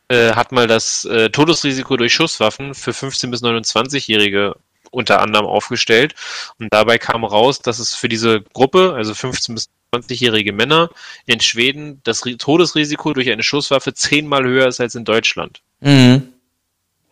äh, 0.09 0.35
hat 0.35 0.53
mal 0.53 0.67
das 0.67 1.05
äh, 1.07 1.31
Todesrisiko 1.31 1.97
durch 1.97 2.13
Schusswaffen 2.13 2.75
für 2.75 2.91
15- 2.91 3.31
bis 3.31 3.43
29-Jährige 3.43 4.57
unter 4.91 5.21
anderem 5.21 5.47
aufgestellt. 5.47 6.15
Und 6.59 6.73
dabei 6.73 6.99
kam 6.99 7.25
raus, 7.25 7.61
dass 7.61 7.79
es 7.79 7.95
für 7.95 8.09
diese 8.09 8.43
Gruppe, 8.43 8.95
also 8.95 9.15
15 9.15 9.55
bis 9.55 9.71
20-jährige 9.93 10.53
Männer, 10.53 10.91
in 11.27 11.41
Schweden 11.41 12.01
das 12.05 12.21
Todesrisiko 12.21 13.13
durch 13.13 13.31
eine 13.31 13.43
Schusswaffe 13.43 13.95
zehnmal 13.95 14.45
höher 14.45 14.69
ist 14.69 14.81
als 14.81 14.95
in 14.95 15.05
Deutschland. 15.05 15.63
Mhm. 15.81 16.33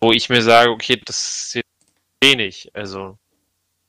Wo 0.01 0.13
ich 0.13 0.29
mir 0.29 0.43
sage, 0.43 0.71
okay, 0.71 1.01
das 1.05 1.55
ist 1.55 1.65
wenig. 2.21 2.71
Also 2.75 3.17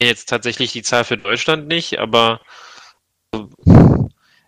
jetzt 0.02 0.30
tatsächlich 0.30 0.72
die 0.72 0.84
Zahl 0.84 1.04
für 1.04 1.18
Deutschland 1.18 1.68
nicht, 1.68 2.00
aber 2.00 2.42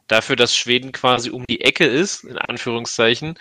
dafür, 0.07 0.35
dass 0.35 0.55
Schweden 0.55 0.91
quasi 0.91 1.29
um 1.29 1.45
die 1.49 1.61
Ecke 1.61 1.85
ist, 1.85 2.23
in 2.23 2.37
Anführungszeichen, 2.37 3.37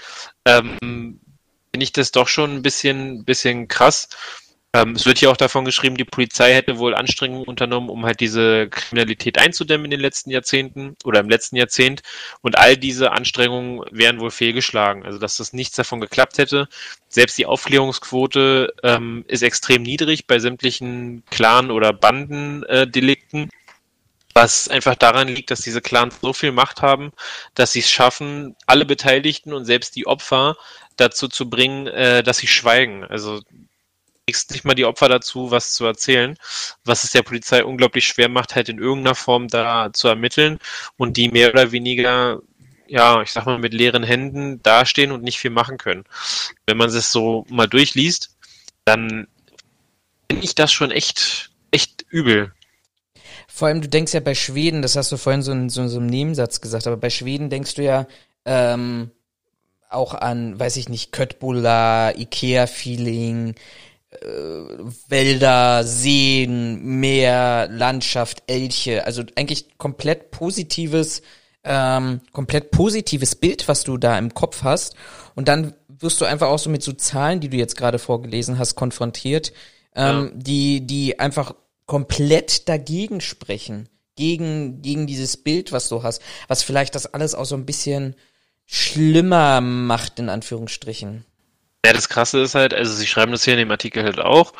ähm, 0.46 0.78
finde 0.80 1.84
ich 1.84 1.92
das 1.92 2.12
doch 2.12 2.28
schon 2.28 2.54
ein 2.54 2.62
bisschen, 2.62 3.24
bisschen 3.24 3.68
krass. 3.68 4.08
Ähm, 4.74 4.92
es 4.96 5.06
wird 5.06 5.18
hier 5.18 5.30
auch 5.30 5.36
davon 5.36 5.64
geschrieben, 5.64 5.96
die 5.96 6.04
Polizei 6.04 6.52
hätte 6.52 6.78
wohl 6.78 6.96
Anstrengungen 6.96 7.46
unternommen, 7.46 7.88
um 7.88 8.04
halt 8.04 8.18
diese 8.18 8.68
Kriminalität 8.68 9.38
einzudämmen 9.38 9.84
in 9.84 9.92
den 9.92 10.00
letzten 10.00 10.30
Jahrzehnten 10.30 10.96
oder 11.04 11.20
im 11.20 11.28
letzten 11.28 11.54
Jahrzehnt. 11.54 12.02
Und 12.42 12.58
all 12.58 12.76
diese 12.76 13.12
Anstrengungen 13.12 13.82
wären 13.92 14.18
wohl 14.18 14.32
fehlgeschlagen. 14.32 15.04
Also, 15.04 15.18
dass 15.20 15.36
das 15.36 15.52
nichts 15.52 15.76
davon 15.76 16.00
geklappt 16.00 16.38
hätte. 16.38 16.68
Selbst 17.08 17.38
die 17.38 17.46
Aufklärungsquote 17.46 18.74
ähm, 18.82 19.24
ist 19.28 19.44
extrem 19.44 19.82
niedrig 19.82 20.26
bei 20.26 20.40
sämtlichen 20.40 21.22
Clan- 21.30 21.70
oder 21.70 21.92
Bandendelikten. 21.92 23.44
Äh, 23.44 23.63
was 24.34 24.68
einfach 24.68 24.96
daran 24.96 25.28
liegt, 25.28 25.50
dass 25.50 25.60
diese 25.60 25.80
Clans 25.80 26.16
so 26.20 26.32
viel 26.32 26.52
Macht 26.52 26.82
haben, 26.82 27.12
dass 27.54 27.72
sie 27.72 27.80
es 27.80 27.90
schaffen, 27.90 28.56
alle 28.66 28.84
Beteiligten 28.84 29.52
und 29.52 29.64
selbst 29.64 29.94
die 29.96 30.06
Opfer 30.06 30.56
dazu 30.96 31.28
zu 31.28 31.48
bringen, 31.48 31.86
äh, 31.86 32.22
dass 32.22 32.38
sie 32.38 32.48
schweigen. 32.48 33.04
Also 33.04 33.40
kriegst 34.26 34.50
nicht 34.52 34.64
mal 34.64 34.74
die 34.74 34.84
Opfer 34.84 35.08
dazu, 35.08 35.50
was 35.50 35.72
zu 35.72 35.84
erzählen, 35.84 36.36
was 36.84 37.04
es 37.04 37.10
der 37.10 37.22
Polizei 37.22 37.64
unglaublich 37.64 38.06
schwer 38.06 38.28
macht, 38.28 38.54
halt 38.54 38.68
in 38.68 38.78
irgendeiner 38.78 39.14
Form 39.14 39.48
da 39.48 39.92
zu 39.92 40.08
ermitteln 40.08 40.58
und 40.96 41.16
die 41.16 41.28
mehr 41.28 41.50
oder 41.50 41.72
weniger, 41.72 42.40
ja, 42.86 43.20
ich 43.22 43.32
sag 43.32 43.46
mal, 43.46 43.58
mit 43.58 43.74
leeren 43.74 44.02
Händen 44.02 44.62
dastehen 44.62 45.12
und 45.12 45.22
nicht 45.22 45.38
viel 45.38 45.50
machen 45.50 45.78
können. 45.78 46.04
Wenn 46.66 46.78
man 46.78 46.88
es 46.88 47.12
so 47.12 47.44
mal 47.50 47.66
durchliest, 47.66 48.34
dann 48.84 49.28
finde 50.30 50.44
ich 50.44 50.54
das 50.54 50.72
schon 50.72 50.90
echt, 50.90 51.50
echt 51.70 52.04
übel. 52.08 52.52
Vor 53.56 53.68
allem, 53.68 53.82
du 53.82 53.88
denkst 53.88 54.12
ja 54.12 54.18
bei 54.18 54.34
Schweden, 54.34 54.82
das 54.82 54.96
hast 54.96 55.12
du 55.12 55.16
vorhin 55.16 55.40
so 55.40 55.52
in 55.52 55.70
so, 55.70 55.86
so 55.86 55.98
einem 55.98 56.08
Nebensatz 56.08 56.60
gesagt, 56.60 56.88
aber 56.88 56.96
bei 56.96 57.08
Schweden 57.08 57.50
denkst 57.50 57.76
du 57.76 57.84
ja 57.84 58.08
ähm, 58.44 59.12
auch 59.88 60.12
an, 60.12 60.58
weiß 60.58 60.76
ich 60.76 60.88
nicht, 60.88 61.12
Köttbullar, 61.12 62.18
Ikea-Feeling, 62.18 63.54
äh, 64.10 64.26
Wälder, 65.06 65.84
Seen, 65.84 66.98
Meer, 66.98 67.68
Landschaft, 67.70 68.42
Elche, 68.48 69.06
also 69.06 69.22
eigentlich 69.36 69.78
komplett 69.78 70.32
positives, 70.32 71.22
ähm, 71.62 72.22
komplett 72.32 72.72
positives 72.72 73.36
Bild, 73.36 73.68
was 73.68 73.84
du 73.84 73.98
da 73.98 74.18
im 74.18 74.34
Kopf 74.34 74.64
hast. 74.64 74.96
Und 75.36 75.46
dann 75.46 75.74
wirst 75.86 76.20
du 76.20 76.24
einfach 76.24 76.48
auch 76.48 76.58
so 76.58 76.70
mit 76.70 76.82
so 76.82 76.92
Zahlen, 76.92 77.38
die 77.38 77.50
du 77.50 77.56
jetzt 77.56 77.76
gerade 77.76 78.00
vorgelesen 78.00 78.58
hast, 78.58 78.74
konfrontiert, 78.74 79.52
ähm, 79.94 80.24
ja. 80.24 80.30
die, 80.34 80.80
die 80.88 81.20
einfach 81.20 81.54
komplett 81.86 82.68
dagegen 82.68 83.20
sprechen. 83.20 83.88
Gegen, 84.16 84.80
gegen 84.80 85.08
dieses 85.08 85.36
Bild, 85.36 85.72
was 85.72 85.88
du 85.88 86.04
hast. 86.04 86.22
Was 86.46 86.62
vielleicht 86.62 86.94
das 86.94 87.06
alles 87.06 87.34
auch 87.34 87.46
so 87.46 87.56
ein 87.56 87.66
bisschen 87.66 88.14
schlimmer 88.64 89.60
macht, 89.60 90.18
in 90.18 90.28
Anführungsstrichen. 90.28 91.24
Ja, 91.84 91.92
das 91.92 92.08
Krasse 92.08 92.40
ist 92.40 92.54
halt, 92.54 92.72
also 92.72 92.92
sie 92.94 93.06
schreiben 93.06 93.32
das 93.32 93.44
hier 93.44 93.54
in 93.54 93.58
dem 93.58 93.70
Artikel 93.70 94.04
halt 94.04 94.18
auch, 94.18 94.52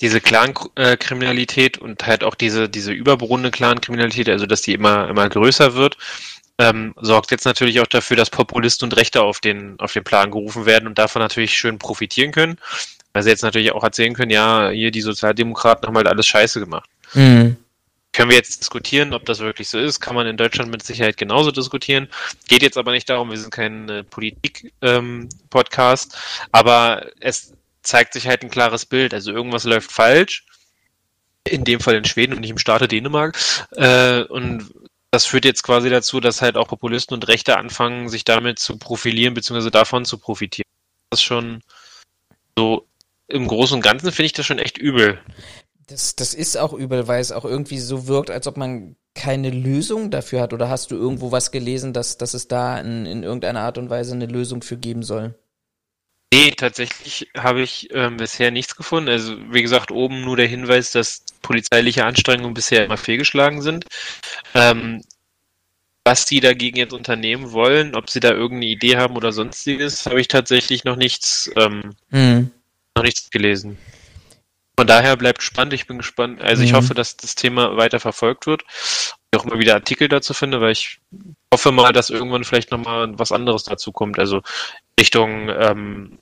diese 0.00 0.20
Clan-Kriminalität 0.20 1.78
und 1.78 2.04
halt 2.06 2.24
auch 2.24 2.34
diese, 2.34 2.68
diese 2.68 2.92
überborundene 2.92 3.52
Clan-Kriminalität, 3.52 4.28
also 4.28 4.46
dass 4.46 4.62
die 4.62 4.72
immer, 4.72 5.08
immer 5.08 5.28
größer 5.28 5.74
wird, 5.74 5.96
ähm, 6.58 6.94
sorgt 7.00 7.30
jetzt 7.30 7.44
natürlich 7.44 7.80
auch 7.80 7.86
dafür, 7.86 8.16
dass 8.16 8.30
Populisten 8.30 8.86
und 8.86 8.96
Rechte 8.96 9.22
auf 9.22 9.40
den, 9.40 9.78
auf 9.78 9.92
den 9.92 10.04
Plan 10.04 10.30
gerufen 10.30 10.66
werden 10.66 10.88
und 10.88 10.98
davon 10.98 11.22
natürlich 11.22 11.56
schön 11.56 11.78
profitieren 11.78 12.32
können. 12.32 12.58
Weil 13.12 13.22
sie 13.22 13.30
jetzt 13.30 13.42
natürlich 13.42 13.72
auch 13.72 13.84
erzählen 13.84 14.14
können, 14.14 14.30
ja, 14.30 14.70
hier 14.70 14.90
die 14.90 15.02
Sozialdemokraten 15.02 15.86
haben 15.86 15.96
halt 15.96 16.08
alles 16.08 16.26
scheiße 16.26 16.60
gemacht. 16.60 16.88
Mhm. 17.14 17.56
Können 18.12 18.30
wir 18.30 18.36
jetzt 18.36 18.60
diskutieren, 18.60 19.14
ob 19.14 19.24
das 19.24 19.40
wirklich 19.40 19.70
so 19.70 19.78
ist? 19.78 20.00
Kann 20.00 20.14
man 20.14 20.26
in 20.26 20.36
Deutschland 20.36 20.70
mit 20.70 20.84
Sicherheit 20.84 21.16
genauso 21.16 21.50
diskutieren. 21.50 22.08
Geht 22.46 22.62
jetzt 22.62 22.76
aber 22.76 22.92
nicht 22.92 23.08
darum, 23.08 23.30
wir 23.30 23.38
sind 23.38 23.50
kein 23.50 23.88
äh, 23.88 24.04
Politik-Podcast, 24.04 26.14
ähm, 26.14 26.48
aber 26.52 27.06
es 27.20 27.54
zeigt 27.82 28.12
sich 28.12 28.28
halt 28.28 28.42
ein 28.42 28.50
klares 28.50 28.84
Bild. 28.84 29.14
Also 29.14 29.32
irgendwas 29.32 29.64
läuft 29.64 29.90
falsch. 29.90 30.44
In 31.44 31.64
dem 31.64 31.80
Fall 31.80 31.96
in 31.96 32.04
Schweden 32.04 32.34
und 32.34 32.40
nicht 32.40 32.50
im 32.50 32.58
Staate 32.58 32.86
Dänemark. 32.86 33.36
Äh, 33.72 34.22
und 34.24 34.72
das 35.10 35.26
führt 35.26 35.44
jetzt 35.44 35.62
quasi 35.62 35.90
dazu, 35.90 36.20
dass 36.20 36.42
halt 36.42 36.56
auch 36.56 36.68
Populisten 36.68 37.14
und 37.14 37.28
Rechte 37.28 37.58
anfangen, 37.58 38.08
sich 38.08 38.24
damit 38.24 38.58
zu 38.58 38.78
profilieren, 38.78 39.34
beziehungsweise 39.34 39.70
davon 39.70 40.04
zu 40.04 40.18
profitieren. 40.18 40.68
Das 41.10 41.20
ist 41.20 41.24
schon 41.24 41.62
so 42.56 42.86
im 43.32 43.48
Großen 43.48 43.76
und 43.76 43.82
Ganzen 43.82 44.12
finde 44.12 44.26
ich 44.26 44.32
das 44.32 44.46
schon 44.46 44.58
echt 44.58 44.78
übel. 44.78 45.18
Das, 45.86 46.14
das 46.14 46.34
ist 46.34 46.56
auch 46.56 46.72
übel, 46.72 47.08
weil 47.08 47.20
es 47.20 47.32
auch 47.32 47.44
irgendwie 47.44 47.78
so 47.78 48.06
wirkt, 48.06 48.30
als 48.30 48.46
ob 48.46 48.56
man 48.56 48.96
keine 49.14 49.50
Lösung 49.50 50.10
dafür 50.10 50.40
hat. 50.40 50.52
Oder 50.52 50.68
hast 50.68 50.90
du 50.90 50.96
irgendwo 50.96 51.32
was 51.32 51.50
gelesen, 51.50 51.92
dass, 51.92 52.18
dass 52.18 52.34
es 52.34 52.48
da 52.48 52.78
in, 52.78 53.04
in 53.04 53.22
irgendeiner 53.22 53.60
Art 53.60 53.78
und 53.78 53.90
Weise 53.90 54.14
eine 54.14 54.26
Lösung 54.26 54.62
für 54.62 54.76
geben 54.76 55.02
soll? 55.02 55.34
Nee, 56.32 56.52
tatsächlich 56.52 57.28
habe 57.36 57.60
ich 57.60 57.88
ähm, 57.92 58.16
bisher 58.16 58.50
nichts 58.50 58.74
gefunden. 58.74 59.10
Also 59.10 59.36
wie 59.50 59.60
gesagt, 59.60 59.90
oben 59.90 60.22
nur 60.22 60.36
der 60.36 60.46
Hinweis, 60.46 60.92
dass 60.92 61.24
polizeiliche 61.42 62.04
Anstrengungen 62.06 62.54
bisher 62.54 62.86
immer 62.86 62.96
fehlgeschlagen 62.96 63.60
sind. 63.60 63.84
Ähm, 64.54 65.02
was 66.04 66.24
die 66.24 66.40
dagegen 66.40 66.78
jetzt 66.78 66.94
unternehmen 66.94 67.52
wollen, 67.52 67.94
ob 67.94 68.08
sie 68.08 68.20
da 68.20 68.30
irgendeine 68.30 68.72
Idee 68.72 68.96
haben 68.96 69.16
oder 69.16 69.32
sonstiges, 69.32 70.06
habe 70.06 70.20
ich 70.20 70.28
tatsächlich 70.28 70.84
noch 70.84 70.96
nichts 70.96 71.50
ähm, 71.56 71.94
hm 72.10 72.50
noch 72.96 73.04
nichts 73.04 73.30
gelesen. 73.30 73.78
Von 74.78 74.86
daher 74.86 75.16
bleibt 75.16 75.42
spannend. 75.42 75.74
Ich 75.74 75.86
bin 75.86 75.98
gespannt. 75.98 76.40
Also 76.40 76.62
ich 76.62 76.72
mhm. 76.72 76.76
hoffe, 76.76 76.94
dass 76.94 77.16
das 77.16 77.34
Thema 77.34 77.76
weiter 77.76 78.00
verfolgt 78.00 78.46
wird. 78.46 78.62
Ich 78.70 79.38
auch 79.38 79.44
immer 79.44 79.58
wieder 79.58 79.74
Artikel 79.74 80.08
dazu 80.08 80.34
finde, 80.34 80.60
weil 80.60 80.72
ich 80.72 80.98
hoffe 81.52 81.72
mal, 81.72 81.92
dass 81.92 82.10
irgendwann 82.10 82.44
vielleicht 82.44 82.70
nochmal 82.70 83.18
was 83.18 83.32
anderes 83.32 83.64
dazu 83.64 83.92
kommt. 83.92 84.18
Also 84.18 84.42
Richtung, 84.98 85.48
ähm, 85.50 86.18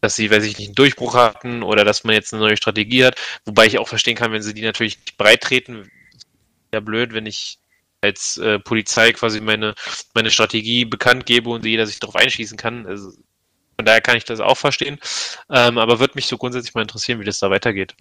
dass 0.00 0.16
sie, 0.16 0.30
weiß 0.30 0.44
ich 0.44 0.58
nicht, 0.58 0.68
einen 0.68 0.74
Durchbruch 0.74 1.14
hatten 1.14 1.62
oder 1.62 1.84
dass 1.84 2.02
man 2.02 2.14
jetzt 2.14 2.32
eine 2.32 2.42
neue 2.42 2.56
Strategie 2.56 3.04
hat. 3.04 3.20
Wobei 3.44 3.66
ich 3.66 3.78
auch 3.78 3.88
verstehen 3.88 4.16
kann, 4.16 4.32
wenn 4.32 4.42
sie 4.42 4.54
die 4.54 4.62
natürlich 4.62 4.98
nicht 4.98 5.16
breit 5.16 5.40
treten. 5.40 5.90
Ja, 6.74 6.80
blöd, 6.80 7.12
wenn 7.12 7.26
ich 7.26 7.58
als 8.00 8.36
äh, 8.38 8.58
Polizei 8.58 9.12
quasi 9.12 9.40
meine, 9.40 9.74
meine 10.12 10.30
Strategie 10.30 10.84
bekannt 10.84 11.24
gebe 11.24 11.50
und 11.50 11.64
jeder 11.64 11.86
sich 11.86 12.00
darauf 12.00 12.16
einschießen 12.16 12.56
kann. 12.56 12.86
Also 12.86 13.12
von 13.82 13.86
daher 13.86 14.00
kann 14.00 14.16
ich 14.16 14.24
das 14.24 14.38
auch 14.38 14.56
verstehen. 14.56 15.00
Ähm, 15.50 15.76
aber 15.76 15.98
würde 15.98 16.12
mich 16.14 16.26
so 16.26 16.38
grundsätzlich 16.38 16.74
mal 16.74 16.82
interessieren, 16.82 17.18
wie 17.18 17.24
das 17.24 17.40
da 17.40 17.50
weitergeht. 17.50 17.96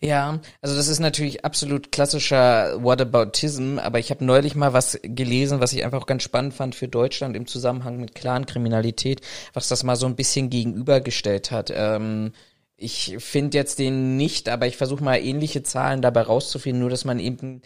Ja, 0.00 0.38
also 0.60 0.76
das 0.76 0.88
ist 0.88 0.98
natürlich 0.98 1.46
absolut 1.46 1.90
klassischer 1.90 2.76
Whataboutism, 2.82 3.78
aber 3.78 3.98
ich 3.98 4.10
habe 4.10 4.22
neulich 4.22 4.54
mal 4.54 4.74
was 4.74 5.00
gelesen, 5.02 5.60
was 5.60 5.72
ich 5.72 5.82
einfach 5.82 6.02
auch 6.02 6.06
ganz 6.06 6.24
spannend 6.24 6.52
fand 6.52 6.74
für 6.74 6.88
Deutschland 6.88 7.36
im 7.36 7.46
Zusammenhang 7.46 7.98
mit 7.98 8.14
Clankriminalität, 8.14 9.22
was 9.54 9.68
das 9.68 9.82
mal 9.82 9.96
so 9.96 10.04
ein 10.04 10.14
bisschen 10.14 10.50
gegenübergestellt 10.50 11.50
hat. 11.50 11.72
Ähm, 11.74 12.32
ich 12.76 13.16
finde 13.18 13.56
jetzt 13.56 13.78
den 13.78 14.18
nicht, 14.18 14.50
aber 14.50 14.66
ich 14.66 14.76
versuche 14.76 15.02
mal 15.02 15.16
ähnliche 15.16 15.62
Zahlen 15.62 16.02
dabei 16.02 16.20
rauszufinden, 16.20 16.80
nur 16.80 16.90
dass 16.90 17.06
man 17.06 17.18
eben 17.18 17.62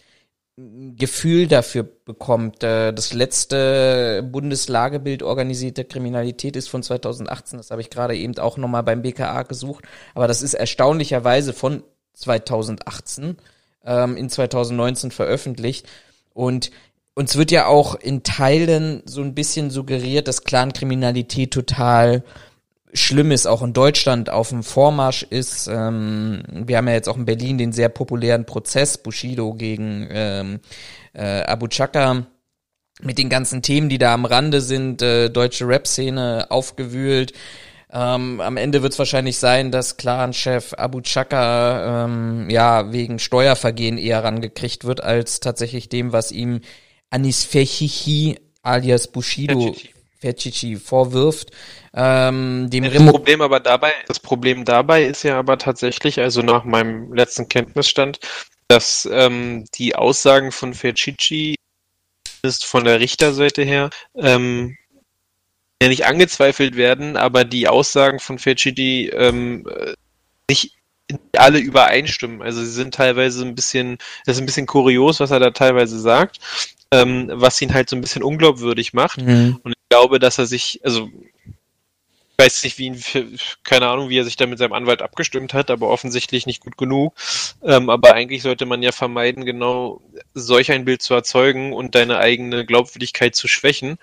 Gefühl 0.96 1.46
dafür 1.46 1.84
bekommt. 1.84 2.64
Äh, 2.64 2.92
das 2.92 3.12
letzte 3.12 4.28
Bundeslagebild 4.28 5.22
organisierte 5.22 5.84
Kriminalität 5.84 6.56
ist 6.56 6.68
von 6.68 6.82
2018. 6.82 7.58
Das 7.58 7.70
habe 7.70 7.80
ich 7.80 7.90
gerade 7.90 8.16
eben 8.16 8.36
auch 8.38 8.56
nochmal 8.56 8.82
beim 8.82 9.02
BKA 9.02 9.44
gesucht. 9.44 9.84
Aber 10.14 10.26
das 10.26 10.42
ist 10.42 10.54
erstaunlicherweise 10.54 11.52
von 11.52 11.84
2018 12.14 13.36
ähm, 13.84 14.16
in 14.16 14.28
2019 14.28 15.12
veröffentlicht. 15.12 15.86
Und 16.34 16.72
uns 17.14 17.36
wird 17.36 17.52
ja 17.52 17.66
auch 17.66 17.94
in 17.94 18.24
Teilen 18.24 19.02
so 19.04 19.22
ein 19.22 19.34
bisschen 19.34 19.70
suggeriert, 19.70 20.26
dass 20.26 20.42
Clankriminalität 20.42 21.52
total 21.52 22.24
Schlimmes 22.92 23.46
auch 23.46 23.62
in 23.62 23.72
Deutschland 23.72 24.30
auf 24.30 24.48
dem 24.48 24.62
Vormarsch 24.62 25.22
ist. 25.22 25.68
Ähm, 25.68 26.42
wir 26.48 26.78
haben 26.78 26.88
ja 26.88 26.94
jetzt 26.94 27.08
auch 27.08 27.16
in 27.16 27.24
Berlin 27.24 27.58
den 27.58 27.72
sehr 27.72 27.88
populären 27.88 28.46
Prozess 28.46 28.98
Bushido 28.98 29.54
gegen 29.54 30.08
ähm, 30.10 30.60
äh, 31.12 31.42
Abu 31.42 31.68
Chaka 31.68 32.26
mit 33.02 33.18
den 33.18 33.28
ganzen 33.28 33.62
Themen, 33.62 33.88
die 33.88 33.98
da 33.98 34.14
am 34.14 34.24
Rande 34.24 34.60
sind, 34.60 35.02
äh, 35.02 35.28
deutsche 35.28 35.68
Rap-Szene 35.68 36.46
aufgewühlt. 36.50 37.32
Ähm, 37.90 38.40
am 38.40 38.56
Ende 38.56 38.82
wird 38.82 38.92
es 38.92 38.98
wahrscheinlich 38.98 39.38
sein, 39.38 39.70
dass 39.70 39.96
Clan-Chef 39.96 40.74
Abu 40.74 41.00
Chaka 41.00 42.04
ähm, 42.04 42.50
ja 42.50 42.92
wegen 42.92 43.18
Steuervergehen 43.18 43.98
eher 43.98 44.24
rangekriegt 44.24 44.84
wird, 44.84 45.02
als 45.02 45.40
tatsächlich 45.40 45.88
dem, 45.88 46.12
was 46.12 46.32
ihm 46.32 46.60
Anis 47.10 47.44
Fechichi 47.44 48.38
alias 48.62 49.08
Bushido 49.08 49.60
Fechichi 49.60 49.97
vorwirft. 50.76 51.50
Ähm, 51.94 52.68
dem 52.70 52.84
das 52.84 53.06
Problem 53.06 53.40
aber 53.40 53.60
dabei, 53.60 53.92
das 54.06 54.20
Problem 54.20 54.64
dabei 54.64 55.04
ist 55.04 55.22
ja 55.22 55.38
aber 55.38 55.58
tatsächlich, 55.58 56.20
also 56.20 56.42
nach 56.42 56.64
meinem 56.64 57.12
letzten 57.12 57.48
Kenntnisstand, 57.48 58.20
dass 58.68 59.08
ähm, 59.10 59.64
die 59.74 59.94
Aussagen 59.94 60.52
von 60.52 60.74
Fechichi 60.74 61.56
ist 62.42 62.64
von 62.64 62.84
der 62.84 63.00
Richterseite 63.00 63.62
her 63.62 63.90
ähm, 64.16 64.76
ja 65.82 65.88
nicht 65.88 66.06
angezweifelt 66.06 66.76
werden, 66.76 67.16
aber 67.16 67.44
die 67.44 67.68
Aussagen 67.68 68.18
von 68.18 68.38
Fechidi 68.38 69.08
ähm, 69.08 69.66
nicht 70.50 70.74
alle 71.36 71.58
übereinstimmen. 71.58 72.42
Also 72.42 72.60
sie 72.60 72.70
sind 72.70 72.94
teilweise 72.94 73.44
ein 73.44 73.54
bisschen, 73.54 73.98
das 74.26 74.36
ist 74.36 74.42
ein 74.42 74.46
bisschen 74.46 74.66
kurios, 74.66 75.20
was 75.20 75.30
er 75.30 75.40
da 75.40 75.50
teilweise 75.50 75.98
sagt, 75.98 76.38
ähm, 76.92 77.30
was 77.32 77.60
ihn 77.60 77.74
halt 77.74 77.88
so 77.88 77.96
ein 77.96 78.00
bisschen 78.00 78.22
unglaubwürdig 78.22 78.92
macht. 78.92 79.20
Mhm. 79.20 79.60
Und 79.62 79.72
ich 79.72 79.88
glaube, 79.88 80.18
dass 80.18 80.38
er 80.38 80.46
sich, 80.46 80.80
also 80.84 81.08
ich 82.30 82.44
weiß 82.44 82.62
nicht, 82.62 82.78
wie 82.78 82.86
ihn, 82.86 83.02
keine 83.64 83.88
Ahnung, 83.88 84.08
wie 84.08 84.18
er 84.18 84.24
sich 84.24 84.36
da 84.36 84.46
mit 84.46 84.58
seinem 84.58 84.72
Anwalt 84.72 85.02
abgestimmt 85.02 85.54
hat, 85.54 85.70
aber 85.70 85.88
offensichtlich 85.88 86.46
nicht 86.46 86.60
gut 86.60 86.78
genug. 86.78 87.14
Ähm, 87.62 87.90
aber 87.90 88.14
eigentlich 88.14 88.42
sollte 88.42 88.64
man 88.64 88.82
ja 88.82 88.92
vermeiden, 88.92 89.44
genau 89.44 90.00
solch 90.34 90.70
ein 90.70 90.84
Bild 90.84 91.02
zu 91.02 91.14
erzeugen 91.14 91.72
und 91.72 91.94
deine 91.94 92.18
eigene 92.18 92.64
Glaubwürdigkeit 92.64 93.34
zu 93.34 93.48
schwächen. 93.48 93.98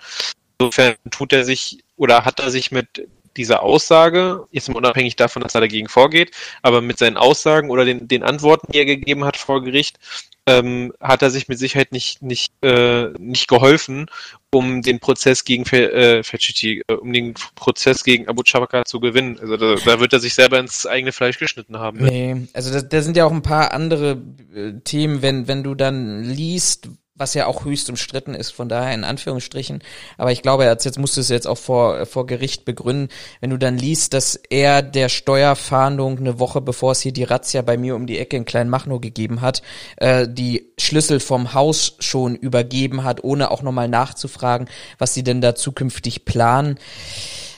Insofern 0.58 0.94
tut 1.10 1.32
er 1.32 1.44
sich 1.44 1.82
oder 1.96 2.24
hat 2.24 2.40
er 2.40 2.50
sich 2.50 2.70
mit 2.70 3.08
dieser 3.36 3.62
Aussage, 3.62 4.46
jetzt 4.50 4.68
mal 4.68 4.76
unabhängig 4.76 5.16
davon, 5.16 5.42
dass 5.42 5.54
er 5.54 5.60
dagegen 5.60 5.88
vorgeht, 5.88 6.32
aber 6.62 6.80
mit 6.80 6.98
seinen 6.98 7.16
Aussagen 7.16 7.70
oder 7.70 7.84
den, 7.84 8.08
den 8.08 8.22
Antworten, 8.22 8.72
die 8.72 8.78
er 8.78 8.84
gegeben 8.84 9.24
hat 9.24 9.36
vor 9.36 9.62
Gericht, 9.62 9.98
ähm, 10.46 10.92
hat 11.00 11.22
er 11.22 11.30
sich 11.30 11.48
mit 11.48 11.58
Sicherheit 11.58 11.92
nicht, 11.92 12.22
nicht, 12.22 12.52
äh, 12.62 13.08
nicht 13.18 13.48
geholfen, 13.48 14.06
um 14.52 14.80
den 14.80 15.00
Prozess 15.00 15.44
gegen 15.44 15.64
äh, 15.64 16.22
Fechiti, 16.22 16.82
äh, 16.86 16.92
um 16.94 17.12
den 17.12 17.34
Prozess 17.56 18.04
gegen 18.04 18.28
Abu 18.28 18.42
Chabaka 18.44 18.84
zu 18.84 19.00
gewinnen. 19.00 19.38
Also 19.40 19.56
da, 19.56 19.74
da, 19.74 20.00
wird 20.00 20.12
er 20.12 20.20
sich 20.20 20.34
selber 20.34 20.58
ins 20.60 20.86
eigene 20.86 21.12
Fleisch 21.12 21.38
geschnitten 21.38 21.78
haben. 21.78 21.98
Ne? 21.98 22.10
Nee, 22.10 22.48
also 22.52 22.72
da, 22.72 22.80
da 22.80 23.02
sind 23.02 23.16
ja 23.16 23.24
auch 23.24 23.32
ein 23.32 23.42
paar 23.42 23.72
andere 23.72 24.22
äh, 24.54 24.72
Themen, 24.84 25.20
wenn, 25.20 25.48
wenn 25.48 25.64
du 25.64 25.74
dann 25.74 26.22
liest, 26.22 26.88
was 27.16 27.34
ja 27.34 27.46
auch 27.46 27.64
höchst 27.64 27.88
umstritten 27.88 28.34
ist, 28.34 28.50
von 28.50 28.68
daher 28.68 28.94
in 28.94 29.04
Anführungsstrichen. 29.04 29.82
Aber 30.18 30.32
ich 30.32 30.42
glaube, 30.42 30.64
er 30.64 30.72
hat 30.72 30.84
jetzt 30.84 30.98
musste 30.98 31.20
es 31.20 31.28
jetzt 31.28 31.46
auch 31.46 31.58
vor, 31.58 32.06
vor 32.06 32.26
Gericht 32.26 32.64
begründen, 32.64 33.08
wenn 33.40 33.50
du 33.50 33.58
dann 33.58 33.78
liest, 33.78 34.12
dass 34.12 34.36
er 34.50 34.82
der 34.82 35.08
Steuerfahndung 35.08 36.18
eine 36.18 36.38
Woche 36.38 36.60
bevor 36.60 36.92
es 36.92 37.00
hier 37.00 37.12
die 37.12 37.24
Razzia 37.24 37.62
bei 37.62 37.76
mir 37.76 37.96
um 37.96 38.06
die 38.06 38.18
Ecke 38.18 38.36
in 38.36 38.44
Kleinmachnow 38.44 39.00
gegeben 39.00 39.40
hat, 39.40 39.62
äh, 39.96 40.28
die 40.28 40.72
Schlüssel 40.78 41.20
vom 41.20 41.54
Haus 41.54 41.96
schon 42.00 42.36
übergeben 42.36 43.04
hat, 43.04 43.24
ohne 43.24 43.50
auch 43.50 43.62
nochmal 43.62 43.88
nachzufragen, 43.88 44.68
was 44.98 45.14
sie 45.14 45.24
denn 45.24 45.40
da 45.40 45.54
zukünftig 45.54 46.24
planen 46.24 46.78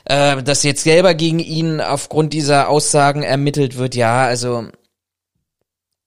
äh, 0.04 0.42
dass 0.42 0.62
jetzt 0.62 0.84
selber 0.84 1.14
gegen 1.14 1.38
ihn 1.38 1.80
aufgrund 1.80 2.32
dieser 2.32 2.68
Aussagen 2.68 3.22
ermittelt 3.22 3.76
wird, 3.76 3.94
ja, 3.94 4.22
also 4.22 4.68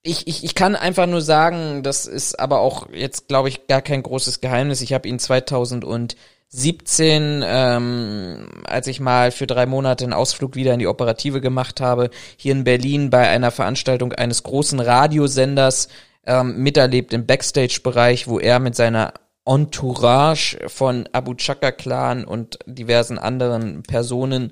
ich, 0.04 0.28
ich, 0.28 0.44
ich 0.44 0.56
kann 0.56 0.76
einfach 0.76 1.06
nur 1.06 1.22
sagen, 1.22 1.84
das 1.84 2.08
ist 2.08 2.40
aber 2.40 2.60
auch 2.60 2.90
jetzt, 2.92 3.28
glaube 3.28 3.50
ich, 3.50 3.68
gar 3.68 3.82
kein 3.82 4.02
großes 4.02 4.42
Geheimnis. 4.42 4.82
Ich 4.82 4.94
habe 4.94 5.08
ihn 5.08 5.20
2017, 5.20 7.44
ähm, 7.46 8.50
als 8.66 8.88
ich 8.88 9.00
mal 9.00 9.32
für 9.32 9.46
drei 9.46 9.68
Monate 9.68 10.04
einen 10.04 10.14
Ausflug 10.14 10.56
wieder 10.56 10.74
in 10.74 10.80
die 10.80 10.88
Operative 10.88 11.40
gemacht 11.40 11.82
habe, 11.82 12.10
hier 12.36 12.54
in 12.54 12.64
Berlin 12.64 13.12
bei 13.12 13.28
einer 13.28 13.52
Veranstaltung 13.52 14.12
eines 14.14 14.42
großen 14.42 14.80
Radiosenders 14.80 15.88
ähm, 16.26 16.58
miterlebt 16.58 17.14
im 17.14 17.28
Backstage-Bereich, 17.28 18.28
wo 18.28 18.40
er 18.40 18.60
mit 18.60 18.76
seiner 18.76 19.14
Entourage 19.46 20.58
von 20.68 21.08
Abu 21.14 21.36
Chaka 21.36 21.72
Clan 21.72 22.26
und 22.26 22.58
diversen 22.66 23.20
anderen 23.20 23.84
Personen 23.84 24.52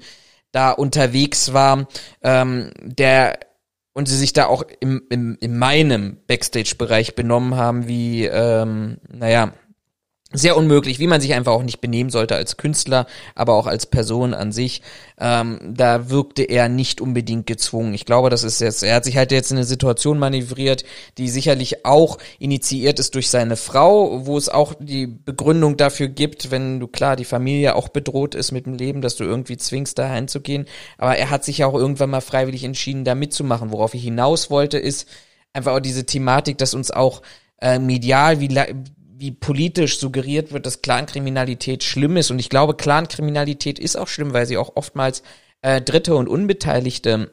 da 0.52 0.72
unterwegs 0.72 1.54
war. 1.54 1.88
Ähm, 2.24 2.72
der 2.82 3.40
und 3.94 4.08
sie 4.08 4.18
sich 4.18 4.34
da 4.34 4.46
auch 4.46 4.64
im, 4.80 5.04
im, 5.10 5.38
in 5.40 5.58
meinem 5.58 6.18
Backstage-Bereich 6.28 7.16
benommen 7.16 7.56
haben, 7.56 7.88
wie, 7.88 8.26
ähm, 8.26 8.98
naja, 9.08 9.54
sehr 10.32 10.56
unmöglich, 10.56 11.00
wie 11.00 11.08
man 11.08 11.22
sich 11.22 11.34
einfach 11.34 11.54
auch 11.54 11.64
nicht 11.64 11.82
benehmen 11.82 12.12
sollte 12.12 12.36
als 12.36 12.56
Künstler, 12.56 13.08
aber 13.34 13.56
auch 13.56 13.66
als 13.66 13.88
Person 13.88 14.36
an 14.36 14.52
sich. 14.52 14.84
Ähm, 15.20 15.60
da 15.74 16.12
wirkte 16.12 16.44
er 16.44 16.70
nicht 16.70 17.02
unbedingt 17.02 17.48
gezwungen. 17.48 17.96
Ich 17.96 18.06
glaube, 18.06 18.30
das 18.30 18.44
ist 18.44 18.62
jetzt, 18.62 18.84
er 18.84 18.96
hat 18.96 19.06
sich 19.06 19.18
halt 19.18 19.32
jetzt 19.32 19.50
in 19.50 19.58
eine 19.58 19.66
Situation 19.66 20.20
manövriert, 20.20 20.84
die 21.18 21.30
sicherlich 21.30 21.84
auch 21.84 22.20
initiiert 22.38 23.00
ist 23.00 23.16
durch 23.16 23.30
seine 23.30 23.58
Frau, 23.58 24.28
wo 24.28 24.38
es 24.38 24.50
auch 24.50 24.76
die 24.80 25.08
Begründung 25.08 25.78
dafür 25.78 26.10
gibt, 26.10 26.52
wenn 26.52 26.80
du 26.80 26.88
klar 26.88 27.16
die 27.16 27.26
Familie 27.26 27.76
auch 27.76 27.90
bedroht 27.90 28.36
ist 28.36 28.52
mit 28.52 28.68
dem 28.68 28.76
Leben, 28.76 29.02
dass 29.02 29.16
du 29.16 29.24
irgendwie 29.24 29.58
zwingst, 29.58 29.98
da 29.98 30.14
hinzugehen. 30.14 30.68
Aber 31.00 31.18
er 31.18 31.32
hat 31.32 31.44
sich 31.44 31.58
ja 31.58 31.68
auch 31.68 31.74
irgendwann 31.74 32.12
mal 32.12 32.22
freiwillig 32.22 32.64
entschieden, 32.64 33.04
da 33.04 33.16
mitzumachen. 33.16 33.72
Worauf 33.72 33.96
ich 33.96 34.04
hinaus 34.04 34.52
wollte, 34.52 34.78
ist 34.78 35.08
einfach 35.54 35.74
auch 35.74 35.80
diese 35.80 36.06
Thematik, 36.06 36.60
dass 36.60 36.76
uns 36.76 36.92
auch 36.92 37.24
äh, 37.62 37.80
medial, 37.80 38.40
wie, 38.40 38.48
wie 39.20 39.32
politisch 39.32 40.00
suggeriert 40.00 40.54
wird, 40.54 40.66
dass 40.66 40.82
Clankriminalität 40.82 41.84
schlimm 41.84 42.16
ist. 42.16 42.32
Und 42.32 42.40
ich 42.40 42.50
glaube, 42.50 42.74
Clankriminalität 42.74 43.78
ist 43.78 43.98
auch 43.98 44.08
schlimm, 44.08 44.32
weil 44.32 44.46
sie 44.46 44.58
auch 44.58 44.76
oftmals 44.76 45.24
äh, 45.62 45.82
Dritte 45.82 46.16
und 46.16 46.30
Unbeteiligte 46.30 47.30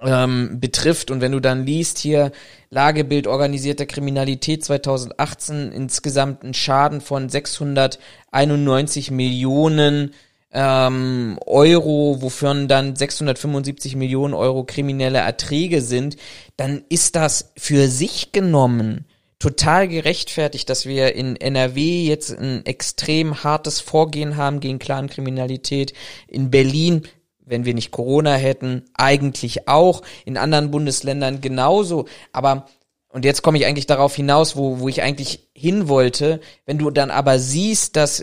ähm, 0.00 0.58
betrifft. 0.58 1.10
Und 1.10 1.20
wenn 1.20 1.32
du 1.32 1.40
dann 1.40 1.66
liest 1.66 1.98
hier 1.98 2.32
Lagebild 2.70 3.26
organisierter 3.26 3.84
Kriminalität 3.84 4.64
2018 4.64 5.70
insgesamt 5.70 6.44
einen 6.44 6.54
Schaden 6.54 7.02
von 7.02 7.28
691 7.28 9.10
Millionen 9.10 10.14
ähm, 10.50 11.38
Euro, 11.44 12.22
wofür 12.22 12.54
dann 12.66 12.96
675 12.96 13.96
Millionen 13.96 14.32
Euro 14.32 14.64
kriminelle 14.64 15.18
Erträge 15.18 15.82
sind, 15.82 16.16
dann 16.56 16.84
ist 16.88 17.16
das 17.16 17.52
für 17.58 17.86
sich 17.88 18.32
genommen 18.32 19.04
total 19.40 19.88
gerechtfertigt, 19.88 20.68
dass 20.70 20.86
wir 20.86 21.16
in 21.16 21.34
NRW 21.34 22.04
jetzt 22.04 22.30
ein 22.30 22.64
extrem 22.66 23.42
hartes 23.42 23.80
Vorgehen 23.80 24.36
haben 24.36 24.60
gegen 24.60 24.78
Clankriminalität. 24.78 25.94
In 26.28 26.50
Berlin, 26.50 27.08
wenn 27.40 27.64
wir 27.64 27.74
nicht 27.74 27.90
Corona 27.90 28.34
hätten, 28.34 28.84
eigentlich 28.94 29.66
auch. 29.66 30.02
In 30.24 30.36
anderen 30.36 30.70
Bundesländern 30.70 31.40
genauso. 31.40 32.06
Aber 32.32 32.68
und 33.08 33.24
jetzt 33.24 33.42
komme 33.42 33.58
ich 33.58 33.66
eigentlich 33.66 33.86
darauf 33.86 34.14
hinaus, 34.14 34.54
wo, 34.54 34.78
wo 34.78 34.88
ich 34.88 35.02
eigentlich 35.02 35.48
hin 35.52 35.88
wollte. 35.88 36.40
Wenn 36.64 36.78
du 36.78 36.90
dann 36.90 37.10
aber 37.10 37.40
siehst, 37.40 37.96
dass 37.96 38.22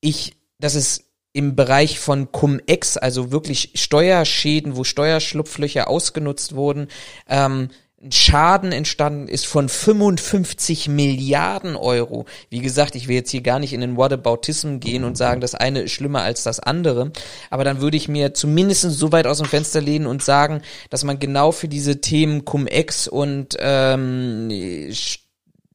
ich, 0.00 0.36
dass 0.58 0.74
es 0.74 1.04
im 1.34 1.56
Bereich 1.56 1.98
von 1.98 2.32
Cum-Ex, 2.32 2.96
also 2.96 3.32
wirklich 3.32 3.72
Steuerschäden, 3.74 4.76
wo 4.76 4.84
Steuerschlupflöcher 4.84 5.88
ausgenutzt 5.88 6.54
wurden, 6.54 6.88
ähm, 7.28 7.68
ein 8.00 8.12
Schaden 8.12 8.70
entstanden 8.70 9.26
ist 9.26 9.46
von 9.46 9.68
55 9.68 10.88
Milliarden 10.88 11.74
Euro. 11.74 12.26
Wie 12.48 12.60
gesagt, 12.60 12.94
ich 12.94 13.08
will 13.08 13.16
jetzt 13.16 13.30
hier 13.30 13.40
gar 13.40 13.58
nicht 13.58 13.72
in 13.72 13.80
den 13.80 13.96
Whataboutism 13.96 14.78
gehen 14.78 15.02
und 15.02 15.16
sagen, 15.16 15.40
das 15.40 15.56
eine 15.56 15.80
ist 15.80 15.92
schlimmer 15.92 16.22
als 16.22 16.44
das 16.44 16.60
andere. 16.60 17.10
Aber 17.50 17.64
dann 17.64 17.80
würde 17.80 17.96
ich 17.96 18.06
mir 18.06 18.34
zumindest 18.34 18.82
so 18.82 19.10
weit 19.10 19.26
aus 19.26 19.38
dem 19.38 19.48
Fenster 19.48 19.80
lehnen 19.80 20.06
und 20.06 20.22
sagen, 20.22 20.62
dass 20.90 21.02
man 21.02 21.18
genau 21.18 21.50
für 21.50 21.66
diese 21.66 22.00
Themen 22.00 22.44
Cum-Ex 22.44 23.08
und 23.08 23.56
ähm, 23.58 24.48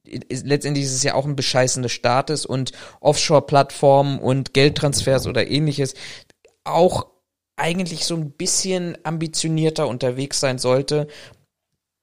letztendlich 0.04 0.86
ist 0.86 0.94
es 0.94 1.02
ja 1.02 1.14
auch 1.14 1.26
ein 1.26 1.36
Bescheißen 1.36 1.82
des 1.82 1.92
Staates 1.92 2.46
und 2.46 2.72
Offshore-Plattformen 3.00 4.18
und 4.18 4.54
Geldtransfers 4.54 5.26
oder 5.26 5.46
ähnliches 5.46 5.94
auch 6.64 7.06
eigentlich 7.56 8.04
so 8.04 8.16
ein 8.16 8.32
bisschen 8.32 8.98
ambitionierter 9.04 9.86
unterwegs 9.86 10.40
sein 10.40 10.58
sollte 10.58 11.06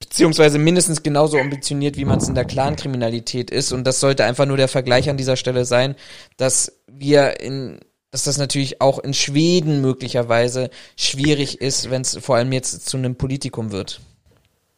beziehungsweise 0.02 0.60
mindestens 0.60 1.04
genauso 1.04 1.38
ambitioniert, 1.38 1.96
wie 1.96 2.06
man 2.06 2.20
es 2.20 2.28
in 2.28 2.36
der 2.36 2.46
Clankriminalität 2.46 3.50
ist. 3.50 3.72
Und 3.72 3.86
das 3.86 4.00
sollte 4.00 4.26
einfach 4.26 4.46
nur 4.46 4.58
der 4.58 4.68
Vergleich 4.68 5.10
an 5.10 5.18
dieser 5.18 5.38
Stelle 5.38 5.64
sein, 5.64 5.96
dass 6.38 6.82
wir 6.88 7.40
in, 7.40 7.80
dass 8.12 8.26
das 8.26 8.38
natürlich 8.38 8.82
auch 8.82 9.00
in 9.00 9.14
Schweden 9.14 9.80
möglicherweise 9.80 10.70
schwierig 10.98 11.62
ist, 11.62 11.90
wenn 11.90 12.02
es 12.02 12.18
vor 12.22 12.36
allem 12.36 12.52
jetzt 12.52 12.88
zu 12.90 12.98
einem 12.98 13.16
Politikum 13.16 13.72
wird. 13.72 14.02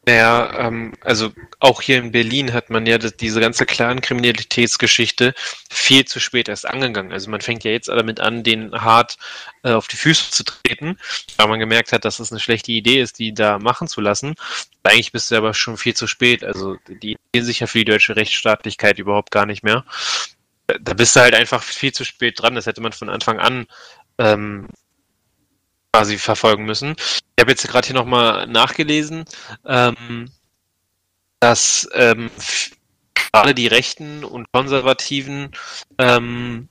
Naja, 0.05 0.67
ähm, 0.67 0.93
also 0.99 1.31
auch 1.59 1.81
hier 1.81 1.97
in 1.97 2.11
Berlin 2.11 2.51
hat 2.51 2.69
man 2.69 2.85
ja 2.85 2.97
das, 2.97 3.15
diese 3.15 3.39
ganze 3.39 3.65
Clan-Kriminalitätsgeschichte 3.65 5.33
viel 5.71 6.03
zu 6.03 6.19
spät 6.19 6.49
erst 6.49 6.67
angegangen. 6.67 7.13
Also 7.13 7.31
man 7.31 7.39
fängt 7.39 7.63
ja 7.63 7.71
jetzt 7.71 7.87
damit 7.87 8.19
an, 8.19 8.43
den 8.43 8.73
hart 8.73 9.17
äh, 9.63 9.71
auf 9.71 9.87
die 9.87 9.95
Füße 9.95 10.31
zu 10.31 10.43
treten, 10.43 10.97
weil 11.37 11.47
man 11.47 11.59
gemerkt 11.59 11.93
hat, 11.93 12.03
dass 12.03 12.19
es 12.19 12.31
eine 12.31 12.41
schlechte 12.41 12.73
Idee 12.73 13.01
ist, 13.01 13.17
die 13.17 13.33
da 13.33 13.59
machen 13.59 13.87
zu 13.87 14.01
lassen. 14.01 14.35
Eigentlich 14.83 15.13
bist 15.13 15.31
du 15.31 15.35
aber 15.35 15.53
schon 15.53 15.77
viel 15.77 15.93
zu 15.93 16.05
spät. 16.05 16.43
Also 16.43 16.75
die 16.89 17.13
interessieren 17.13 17.45
sich 17.45 17.59
ja 17.61 17.67
für 17.67 17.79
die 17.79 17.85
deutsche 17.85 18.17
Rechtsstaatlichkeit 18.17 18.99
überhaupt 18.99 19.31
gar 19.31 19.45
nicht 19.45 19.63
mehr. 19.63 19.85
Da 20.67 20.93
bist 20.93 21.15
du 21.15 21.21
halt 21.21 21.33
einfach 21.33 21.63
viel 21.63 21.93
zu 21.93 22.03
spät 22.03 22.41
dran. 22.41 22.55
Das 22.55 22.65
hätte 22.65 22.81
man 22.81 22.91
von 22.91 23.09
Anfang 23.09 23.39
an 23.39 23.67
ähm, 24.17 24.67
quasi 25.93 26.17
verfolgen 26.17 26.65
müssen. 26.65 26.95
Ich 26.97 27.41
habe 27.41 27.51
jetzt 27.51 27.67
gerade 27.67 27.85
hier 27.85 27.95
nochmal 27.95 28.47
nachgelesen, 28.47 29.25
ähm, 29.65 30.31
dass 31.39 31.87
ähm, 31.93 32.31
gerade 33.13 33.53
die 33.53 33.67
Rechten 33.67 34.23
und 34.23 34.51
Konservativen 34.51 35.51
ähm, 35.99 36.67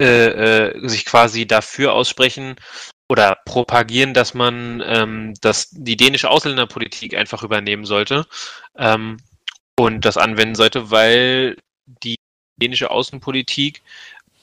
äh, 0.00 0.04
äh, 0.04 0.88
sich 0.88 1.04
quasi 1.04 1.46
dafür 1.46 1.92
aussprechen 1.92 2.56
oder 3.08 3.36
propagieren, 3.44 4.14
dass 4.14 4.32
man 4.32 4.82
ähm, 4.86 5.34
das, 5.40 5.68
die 5.70 5.96
dänische 5.96 6.30
Ausländerpolitik 6.30 7.14
einfach 7.14 7.42
übernehmen 7.42 7.84
sollte 7.84 8.26
ähm, 8.76 9.18
und 9.76 10.04
das 10.04 10.16
anwenden 10.16 10.54
sollte, 10.54 10.90
weil 10.90 11.56
die 11.86 12.16
dänische 12.56 12.90
Außenpolitik 12.90 13.82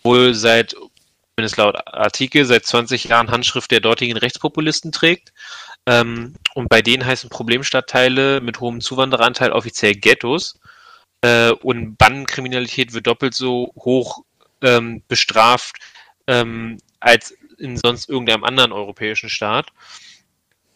wohl 0.03 0.33
seit 0.33 0.75
zumindest 1.35 1.57
laut 1.57 1.75
Artikel, 1.87 2.45
seit 2.45 2.65
20 2.65 3.05
Jahren 3.05 3.29
Handschrift 3.29 3.69
der 3.69 3.81
dortigen 3.81 4.15
Rechtspopulisten 4.15 4.93
trägt. 4.93 5.33
Ähm, 5.85 6.35
und 6.53 6.69
bei 6.69 6.81
denen 6.81 7.05
heißen 7.05 7.29
Problemstadtteile 7.29 8.39
mit 8.39 8.61
hohem 8.61 8.79
Zuwandereranteil 8.79 9.51
offiziell 9.51 9.95
Ghettos. 9.95 10.57
Äh, 11.21 11.51
und 11.51 11.97
Bandenkriminalität 11.97 12.93
wird 12.93 13.07
doppelt 13.07 13.33
so 13.33 13.73
hoch 13.75 14.23
ähm, 14.61 15.03
bestraft 15.09 15.77
ähm, 16.27 16.77
als 17.01 17.35
in 17.57 17.75
sonst 17.75 18.07
irgendeinem 18.07 18.45
anderen 18.45 18.71
europäischen 18.71 19.29
Staat. 19.29 19.67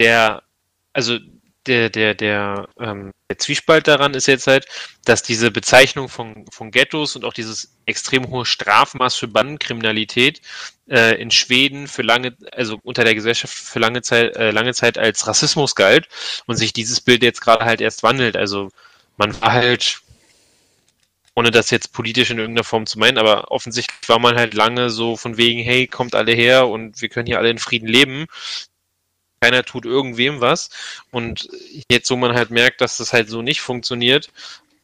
Der, 0.01 0.43
also 0.91 1.20
der, 1.70 1.90
der, 1.90 2.16
der, 2.16 2.68
ähm, 2.80 3.12
der 3.30 3.38
Zwiespalt 3.38 3.88
daran 3.88 4.16
ist 4.16 4.28
jetzt 4.28 4.48
halt, 4.48 4.66
dass 5.06 5.22
diese 5.22 5.52
Bezeichnung 5.52 6.10
von, 6.10 6.46
von 6.52 6.72
Ghettos 6.72 7.16
und 7.16 7.24
auch 7.24 7.34
dieses 7.34 7.78
extrem 7.86 8.28
hohe 8.30 8.46
Strafmaß 8.46 9.16
für 9.16 9.28
Bandenkriminalität 9.28 10.42
äh, 10.90 11.22
in 11.22 11.30
Schweden 11.30 11.88
für 11.88 12.02
lange, 12.02 12.36
also 12.52 12.80
unter 12.84 13.04
der 13.04 13.14
Gesellschaft 13.16 13.54
für 13.54 13.80
lange 13.80 14.02
Zeit, 14.02 14.36
äh, 14.36 14.50
lange 14.52 14.74
Zeit 14.74 14.98
als 14.98 15.28
Rassismus 15.28 15.76
galt 15.76 16.10
und 16.48 16.56
sich 16.56 16.74
dieses 16.74 17.02
Bild 17.02 17.22
jetzt 17.22 17.42
gerade 17.42 17.66
halt 17.66 17.82
erst 17.82 18.02
wandelt. 18.02 18.36
Also 18.36 18.70
man 19.18 19.40
war 19.42 19.54
halt, 19.54 20.02
ohne 21.36 21.52
das 21.52 21.70
jetzt 21.70 21.94
politisch 21.94 22.32
in 22.32 22.40
irgendeiner 22.40 22.66
Form 22.66 22.88
zu 22.88 22.98
meinen, 22.98 23.20
aber 23.20 23.52
offensichtlich 23.52 24.10
war 24.10 24.20
man 24.20 24.36
halt 24.36 24.56
lange 24.56 24.90
so 24.90 25.16
von 25.16 25.38
wegen, 25.38 25.62
hey, 25.62 25.86
kommt 25.86 26.16
alle 26.16 26.34
her 26.34 26.68
und 26.68 27.02
wir 27.02 27.10
können 27.10 27.28
hier 27.28 27.38
alle 27.38 27.52
in 27.52 27.60
Frieden 27.60 27.88
leben 27.88 28.26
keiner 29.42 29.64
tut 29.64 29.86
irgendwem 29.86 30.42
was. 30.42 30.70
Und 31.12 31.50
jetzt, 31.90 32.10
wo 32.12 32.16
man 32.16 32.34
halt 32.34 32.52
merkt, 32.52 32.82
dass 32.82 32.98
das 32.98 33.14
halt 33.14 33.30
so 33.30 33.42
nicht 33.42 33.62
funktioniert, 33.62 34.32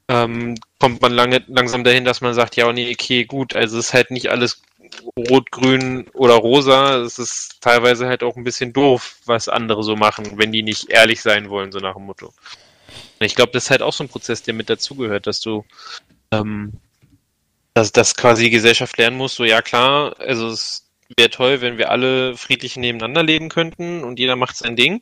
ähm, 0.08 0.56
kommt 0.80 1.02
man 1.02 1.14
lange, 1.14 1.44
langsam 1.48 1.84
dahin, 1.84 2.06
dass 2.06 2.22
man 2.22 2.34
sagt, 2.34 2.56
ja, 2.56 2.72
nee, 2.72 2.92
okay, 2.92 3.26
gut, 3.26 3.56
also 3.56 3.80
es 3.80 3.88
ist 3.88 3.94
halt 3.94 4.12
nicht 4.12 4.30
alles 4.30 4.62
rot, 5.18 5.52
grün 5.52 6.08
oder 6.14 6.36
rosa. 6.36 6.98
Es 6.98 7.20
ist 7.20 7.58
teilweise 7.62 8.08
halt 8.08 8.24
auch 8.24 8.36
ein 8.36 8.44
bisschen 8.44 8.74
doof, 8.74 9.18
was 9.26 9.50
andere 9.50 9.84
so 9.84 9.96
machen, 9.96 10.38
wenn 10.38 10.52
die 10.52 10.64
nicht 10.64 10.90
ehrlich 10.90 11.22
sein 11.22 11.50
wollen, 11.50 11.72
so 11.72 11.80
nach 11.80 11.96
dem 11.96 12.06
Motto. 12.06 12.28
Und 12.28 13.26
ich 13.26 13.36
glaube, 13.36 13.52
das 13.54 13.66
ist 13.66 13.72
halt 13.72 13.82
auch 13.82 13.94
so 13.94 14.04
ein 14.04 14.10
Prozess, 14.10 14.44
der 14.44 14.54
mit 14.54 14.70
dazugehört, 14.70 15.28
dass 15.28 15.40
du 15.40 15.66
ähm, 16.32 16.74
dass 17.74 17.92
das 17.92 18.16
quasi 18.16 18.46
die 18.46 18.52
Gesellschaft 18.52 18.98
lernen 18.98 19.18
muss, 19.18 19.36
so 19.36 19.44
ja 19.44 19.62
klar, 19.62 20.16
also 20.20 20.48
es 20.48 20.85
wäre 21.18 21.30
toll, 21.30 21.62
wenn 21.62 21.78
wir 21.78 21.92
alle 21.92 22.36
friedlich 22.36 22.78
nebeneinander 22.78 23.24
leben 23.24 23.50
könnten 23.50 24.04
und 24.04 24.20
jeder 24.20 24.36
macht 24.36 24.58
sein 24.58 24.76
Ding. 24.76 25.02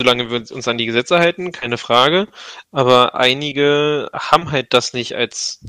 Solange 0.00 0.30
wir 0.30 0.36
uns 0.50 0.68
an 0.68 0.78
die 0.78 0.86
Gesetze 0.86 1.18
halten, 1.18 1.52
keine 1.52 1.78
Frage. 1.78 2.26
Aber 2.72 3.14
einige 3.14 4.10
haben 4.12 4.50
halt 4.50 4.74
das 4.74 4.92
nicht 4.92 5.14
als, 5.14 5.60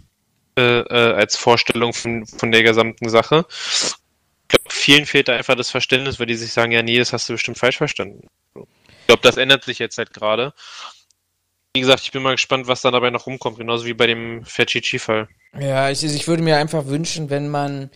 äh, 0.58 0.80
äh, 0.80 1.14
als 1.14 1.38
Vorstellung 1.38 1.94
von, 1.94 2.26
von 2.26 2.52
der 2.52 2.64
gesamten 2.64 3.10
Sache. 3.10 3.46
Ich 3.50 4.50
glaube, 4.50 4.70
vielen 4.70 5.06
fehlt 5.06 5.28
da 5.28 5.36
einfach 5.36 5.56
das 5.56 5.70
Verständnis, 5.70 6.20
weil 6.20 6.26
die 6.28 6.36
sich 6.36 6.54
sagen, 6.54 6.72
ja, 6.72 6.82
nee, 6.82 6.98
das 6.98 7.14
hast 7.14 7.30
du 7.30 7.34
bestimmt 7.34 7.58
falsch 7.58 7.78
verstanden. 7.78 8.28
Ich 8.56 9.08
glaube, 9.08 9.22
das 9.22 9.38
ändert 9.38 9.64
sich 9.64 9.78
jetzt 9.78 9.98
halt 10.00 10.14
gerade. 10.14 10.54
Wie 11.76 11.82
gesagt, 11.82 12.04
ich 12.04 12.12
bin 12.12 12.24
mal 12.24 12.36
gespannt, 12.36 12.68
was 12.68 12.82
da 12.82 12.90
dabei 12.90 13.10
noch 13.10 13.28
rumkommt, 13.28 13.58
genauso 13.58 13.86
wie 13.86 13.94
bei 13.94 14.08
dem 14.08 14.44
Ferchichi-Fall. 14.46 15.28
Ja, 15.60 15.90
ich, 15.90 16.04
ich 16.04 16.28
würde 16.28 16.42
mir 16.42 16.58
einfach 16.58 16.86
wünschen, 16.88 17.30
wenn 17.30 17.50
man 17.50 17.92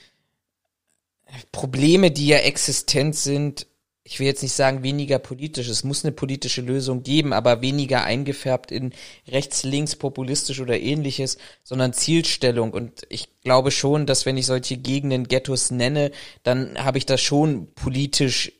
Probleme, 1.51 2.11
die 2.11 2.27
ja 2.27 2.37
existent 2.37 3.15
sind, 3.15 3.67
ich 4.03 4.19
will 4.19 4.25
jetzt 4.25 4.41
nicht 4.41 4.53
sagen 4.53 4.81
weniger 4.81 5.19
politisch, 5.19 5.67
es 5.67 5.83
muss 5.83 6.03
eine 6.03 6.11
politische 6.11 6.61
Lösung 6.61 7.03
geben, 7.03 7.31
aber 7.31 7.61
weniger 7.61 8.03
eingefärbt 8.03 8.71
in 8.71 8.91
rechts, 9.27 9.63
links, 9.63 9.95
populistisch 9.95 10.59
oder 10.59 10.79
ähnliches, 10.79 11.37
sondern 11.63 11.93
Zielstellung. 11.93 12.71
Und 12.71 13.05
ich 13.09 13.27
glaube 13.43 13.69
schon, 13.69 14.07
dass 14.07 14.25
wenn 14.25 14.35
ich 14.35 14.47
solche 14.47 14.77
Gegenden 14.77 15.27
Ghettos 15.27 15.69
nenne, 15.69 16.11
dann 16.41 16.83
habe 16.83 16.97
ich 16.97 17.05
das 17.05 17.21
schon 17.21 17.71
politisch 17.75 18.51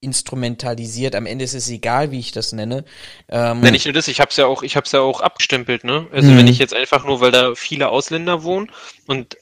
instrumentalisiert. 0.00 1.14
Am 1.16 1.26
Ende 1.26 1.44
ist 1.44 1.54
es 1.54 1.68
egal, 1.68 2.10
wie 2.10 2.20
ich 2.20 2.32
das 2.32 2.52
nenne. 2.52 2.84
Ähm, 3.28 3.60
Nenn 3.60 3.74
ich 3.74 3.84
nur 3.84 3.94
das, 3.94 4.08
ich 4.08 4.20
hab's 4.20 4.38
ja 4.38 4.46
auch, 4.46 4.62
ich 4.62 4.74
hab's 4.76 4.92
ja 4.92 5.00
auch 5.00 5.20
abgestempelt, 5.20 5.84
ne? 5.84 6.06
Also 6.12 6.30
mhm. 6.30 6.38
wenn 6.38 6.46
ich 6.46 6.58
jetzt 6.58 6.74
einfach 6.74 7.04
nur, 7.04 7.20
weil 7.20 7.30
da 7.30 7.54
viele 7.54 7.90
Ausländer 7.90 8.42
wohnen 8.42 8.70
und 9.06 9.36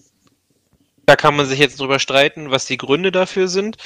da 1.06 1.16
kann 1.16 1.36
man 1.36 1.46
sich 1.46 1.58
jetzt 1.58 1.80
drüber 1.80 1.98
streiten, 1.98 2.50
was 2.50 2.66
die 2.66 2.76
Gründe 2.76 3.10
dafür 3.10 3.48
sind. 3.48 3.76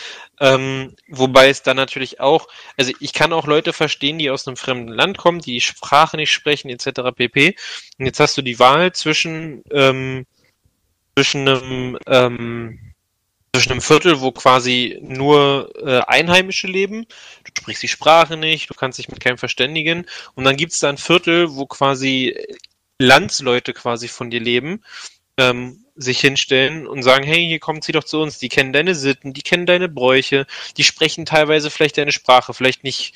Ähm, 0.41 0.95
wobei 1.09 1.49
es 1.49 1.63
dann 1.63 1.77
natürlich 1.77 2.21
auch, 2.21 2.49
also 2.77 2.93
ich 3.01 3.13
kann 3.13 3.33
auch 3.33 3.47
Leute 3.47 3.73
verstehen, 3.73 4.19
die 4.19 4.31
aus 4.31 4.47
einem 4.47 4.57
fremden 4.57 4.93
Land 4.93 5.19
kommen, 5.19 5.41
die 5.41 5.53
die 5.53 5.61
Sprache 5.61 6.17
nicht 6.17 6.33
sprechen, 6.33 6.69
etc. 6.69 7.13
pp. 7.15 7.57
Und 7.99 8.07
jetzt 8.07 8.21
hast 8.21 8.37
du 8.37 8.43
die 8.43 8.59
Wahl 8.59 8.93
zwischen, 8.93 9.63
ähm, 9.71 10.27
zwischen 11.15 11.49
einem, 11.49 11.99
ähm, 12.07 12.93
zwischen 13.55 13.73
einem 13.73 13.81
Viertel, 13.81 14.21
wo 14.21 14.33
quasi 14.33 14.99
nur 15.01 15.73
äh, 15.83 16.01
Einheimische 16.07 16.67
leben, 16.67 17.07
du 17.45 17.53
sprichst 17.59 17.83
die 17.83 17.89
Sprache 17.89 18.37
nicht, 18.37 18.69
du 18.69 18.75
kannst 18.75 18.99
dich 18.99 19.09
mit 19.09 19.21
keinem 19.21 19.39
verständigen, 19.39 20.05
und 20.35 20.45
dann 20.45 20.59
gibt 20.59 20.73
es 20.73 20.81
da 20.81 20.91
ein 20.91 20.99
Viertel, 20.99 21.55
wo 21.55 21.65
quasi 21.65 22.37
Landsleute 22.99 23.73
quasi 23.73 24.09
von 24.09 24.29
dir 24.29 24.41
leben, 24.41 24.85
ähm, 25.39 25.86
sich 25.97 26.21
hinstellen 26.21 26.87
und 26.87 27.03
sagen, 27.03 27.25
hey, 27.25 27.47
hier 27.47 27.59
kommen 27.59 27.83
Sie 27.83 27.93
doch 27.93 28.05
zu 28.05 28.21
uns, 28.21 28.39
die 28.39 28.49
kennen 28.49 28.73
deine 28.73 28.95
Sitten, 28.95 29.33
die 29.33 29.43
kennen 29.43 29.67
deine 29.67 29.89
Bräuche, 29.89 30.47
die 30.77 30.85
sprechen 30.85 31.27
teilweise 31.27 31.71
vielleicht 31.71 31.99
deine 31.99 32.13
Sprache, 32.13 32.55
vielleicht 32.55 32.85
nicht, 32.85 33.15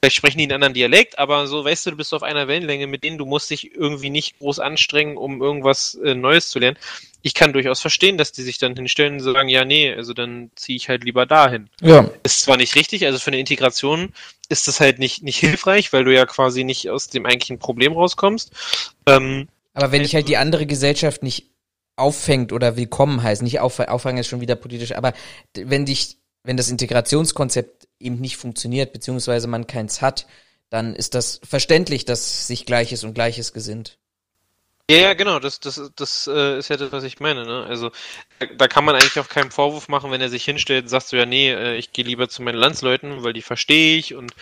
vielleicht 0.00 0.16
sprechen 0.16 0.38
die 0.38 0.44
einen 0.44 0.52
anderen 0.52 0.74
Dialekt, 0.74 1.18
aber 1.18 1.46
so, 1.46 1.64
weißt 1.64 1.86
du, 1.86 1.90
du 1.92 1.96
bist 1.96 2.12
auf 2.12 2.22
einer 2.22 2.48
Wellenlänge 2.48 2.86
mit 2.86 3.02
denen, 3.02 3.18
du 3.18 3.24
musst 3.24 3.50
dich 3.50 3.74
irgendwie 3.74 4.10
nicht 4.10 4.38
groß 4.38 4.58
anstrengen, 4.58 5.16
um 5.16 5.40
irgendwas 5.40 5.94
äh, 6.04 6.14
Neues 6.14 6.50
zu 6.50 6.58
lernen. 6.58 6.76
Ich 7.22 7.34
kann 7.34 7.52
durchaus 7.52 7.80
verstehen, 7.80 8.18
dass 8.18 8.32
die 8.32 8.42
sich 8.42 8.58
dann 8.58 8.74
hinstellen 8.74 9.14
und 9.14 9.20
sagen, 9.20 9.48
ja, 9.48 9.64
nee, 9.64 9.94
also 9.94 10.12
dann 10.12 10.50
ziehe 10.56 10.76
ich 10.76 10.88
halt 10.88 11.04
lieber 11.04 11.24
dahin. 11.24 11.70
Ja. 11.80 12.10
Ist 12.24 12.40
zwar 12.40 12.56
nicht 12.56 12.74
richtig, 12.74 13.06
also 13.06 13.18
für 13.18 13.30
eine 13.30 13.38
Integration 13.38 14.12
ist 14.48 14.68
das 14.68 14.80
halt 14.80 14.98
nicht, 14.98 15.22
nicht 15.22 15.38
hilfreich, 15.38 15.92
weil 15.92 16.04
du 16.04 16.12
ja 16.12 16.26
quasi 16.26 16.64
nicht 16.64 16.90
aus 16.90 17.08
dem 17.08 17.24
eigentlichen 17.24 17.58
Problem 17.58 17.92
rauskommst. 17.92 18.52
Ähm, 19.06 19.48
aber 19.74 19.92
wenn 19.92 20.02
ich 20.02 20.14
halt 20.14 20.28
die 20.28 20.36
andere 20.36 20.66
Gesellschaft 20.66 21.22
nicht 21.22 21.51
auffängt 21.96 22.52
oder 22.52 22.76
willkommen 22.76 23.22
heißt, 23.22 23.42
nicht 23.42 23.60
auf, 23.60 23.78
auffangen 23.78 24.18
ist 24.18 24.28
schon 24.28 24.40
wieder 24.40 24.56
politisch, 24.56 24.92
aber 24.92 25.12
wenn 25.54 25.86
dich, 25.86 26.18
wenn 26.42 26.56
das 26.56 26.70
Integrationskonzept 26.70 27.88
eben 27.98 28.20
nicht 28.20 28.36
funktioniert, 28.36 28.92
beziehungsweise 28.92 29.46
man 29.46 29.66
keins 29.66 30.02
hat, 30.02 30.26
dann 30.70 30.94
ist 30.94 31.14
das 31.14 31.40
verständlich, 31.44 32.04
dass 32.04 32.46
sich 32.46 32.64
Gleiches 32.66 33.04
und 33.04 33.14
Gleiches 33.14 33.52
gesinnt. 33.52 33.98
Ja, 34.90 34.96
ja, 34.98 35.14
genau, 35.14 35.38
das, 35.38 35.60
das, 35.60 35.80
das 35.94 36.26
äh, 36.26 36.58
ist 36.58 36.68
ja 36.68 36.76
das, 36.76 36.90
was 36.92 37.04
ich 37.04 37.20
meine. 37.20 37.46
Ne? 37.46 37.64
Also 37.64 37.90
da, 38.38 38.46
da, 38.46 38.68
kann 38.68 38.84
man 38.84 38.94
eigentlich 38.94 39.18
auch 39.20 39.28
keinen 39.28 39.50
Vorwurf 39.50 39.88
machen, 39.88 40.10
wenn 40.10 40.20
er 40.20 40.28
sich 40.28 40.44
hinstellt 40.44 40.84
und 40.84 40.88
sagt 40.88 41.06
so, 41.06 41.16
ja, 41.16 41.24
nee, 41.24 41.50
äh, 41.50 41.76
ich 41.76 41.92
gehe 41.92 42.04
lieber 42.04 42.28
zu 42.28 42.42
meinen 42.42 42.56
Landsleuten, 42.56 43.22
weil 43.22 43.32
die 43.32 43.42
verstehe 43.42 43.96
ich 43.96 44.14
und 44.14 44.34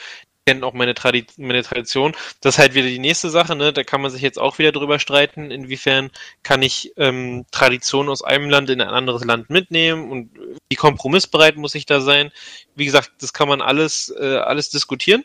kennen 0.50 0.64
auch 0.64 0.72
meine, 0.72 0.94
Tradi 0.94 1.26
meine 1.36 1.62
Tradition. 1.62 2.12
Das 2.40 2.54
ist 2.54 2.58
halt 2.58 2.74
wieder 2.74 2.88
die 2.88 2.98
nächste 2.98 3.30
Sache, 3.30 3.54
ne? 3.54 3.72
Da 3.72 3.84
kann 3.84 4.00
man 4.00 4.10
sich 4.10 4.20
jetzt 4.20 4.38
auch 4.38 4.58
wieder 4.58 4.72
drüber 4.72 4.98
streiten, 4.98 5.52
inwiefern 5.52 6.10
kann 6.42 6.60
ich 6.60 6.92
ähm, 6.96 7.46
Tradition 7.52 8.08
aus 8.08 8.22
einem 8.24 8.50
Land 8.50 8.68
in 8.68 8.80
ein 8.80 8.88
anderes 8.88 9.24
Land 9.24 9.48
mitnehmen 9.48 10.10
und 10.10 10.30
wie 10.68 10.74
kompromissbereit 10.74 11.56
muss 11.56 11.76
ich 11.76 11.86
da 11.86 12.00
sein. 12.00 12.32
Wie 12.74 12.84
gesagt, 12.84 13.12
das 13.20 13.32
kann 13.32 13.46
man 13.46 13.62
alles, 13.62 14.12
äh, 14.18 14.38
alles 14.38 14.70
diskutieren. 14.70 15.24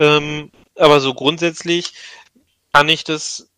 Ähm, 0.00 0.50
aber 0.74 1.00
so 1.00 1.12
grundsätzlich 1.12 1.92
kann 2.72 2.88
ich 2.88 3.04
das 3.04 3.50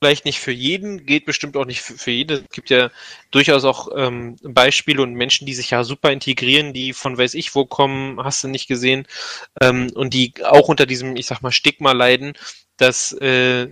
vielleicht 0.00 0.24
nicht 0.24 0.40
für 0.40 0.52
jeden, 0.52 1.06
geht 1.06 1.24
bestimmt 1.24 1.56
auch 1.56 1.64
nicht 1.64 1.80
für, 1.80 1.94
für 1.94 2.10
jede. 2.10 2.34
Es 2.34 2.50
gibt 2.50 2.70
ja 2.70 2.90
durchaus 3.30 3.64
auch 3.64 3.88
ähm, 3.96 4.36
Beispiele 4.42 5.02
und 5.02 5.14
Menschen, 5.14 5.46
die 5.46 5.54
sich 5.54 5.70
ja 5.70 5.84
super 5.84 6.12
integrieren, 6.12 6.72
die 6.72 6.92
von 6.92 7.16
weiß 7.16 7.34
ich 7.34 7.54
wo 7.54 7.64
kommen, 7.64 8.22
hast 8.22 8.44
du 8.44 8.48
nicht 8.48 8.68
gesehen, 8.68 9.06
ähm, 9.60 9.90
und 9.94 10.14
die 10.14 10.34
auch 10.44 10.68
unter 10.68 10.86
diesem, 10.86 11.16
ich 11.16 11.26
sag 11.26 11.42
mal, 11.42 11.52
Stigma 11.52 11.92
leiden, 11.92 12.34
dass 12.76 13.12
äh, 13.12 13.68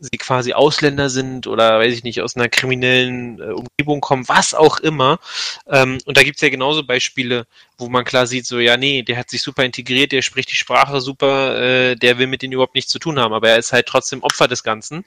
sie 0.00 0.18
quasi 0.18 0.52
Ausländer 0.52 1.10
sind 1.10 1.46
oder 1.46 1.78
weiß 1.78 1.92
ich 1.92 2.04
nicht, 2.04 2.20
aus 2.20 2.36
einer 2.36 2.48
kriminellen 2.48 3.40
äh, 3.40 3.52
Umgebung 3.52 4.00
kommen, 4.00 4.28
was 4.28 4.54
auch 4.54 4.78
immer. 4.80 5.20
Ähm, 5.66 5.98
und 6.04 6.16
da 6.16 6.22
gibt's 6.22 6.40
ja 6.40 6.48
genauso 6.48 6.82
Beispiele, 6.84 7.46
wo 7.76 7.88
man 7.88 8.04
klar 8.04 8.26
sieht, 8.26 8.46
so 8.46 8.58
ja, 8.58 8.76
nee, 8.76 9.02
der 9.02 9.16
hat 9.16 9.30
sich 9.30 9.42
super 9.42 9.64
integriert, 9.64 10.12
der 10.12 10.22
spricht 10.22 10.50
die 10.50 10.56
Sprache 10.56 11.00
super, 11.00 11.60
äh, 11.60 11.96
der 11.96 12.18
will 12.18 12.26
mit 12.26 12.42
denen 12.42 12.52
überhaupt 12.52 12.74
nichts 12.74 12.90
zu 12.90 12.98
tun 12.98 13.18
haben, 13.18 13.32
aber 13.32 13.50
er 13.50 13.58
ist 13.58 13.72
halt 13.72 13.86
trotzdem 13.86 14.22
Opfer 14.22 14.48
des 14.48 14.62
Ganzen. 14.64 15.04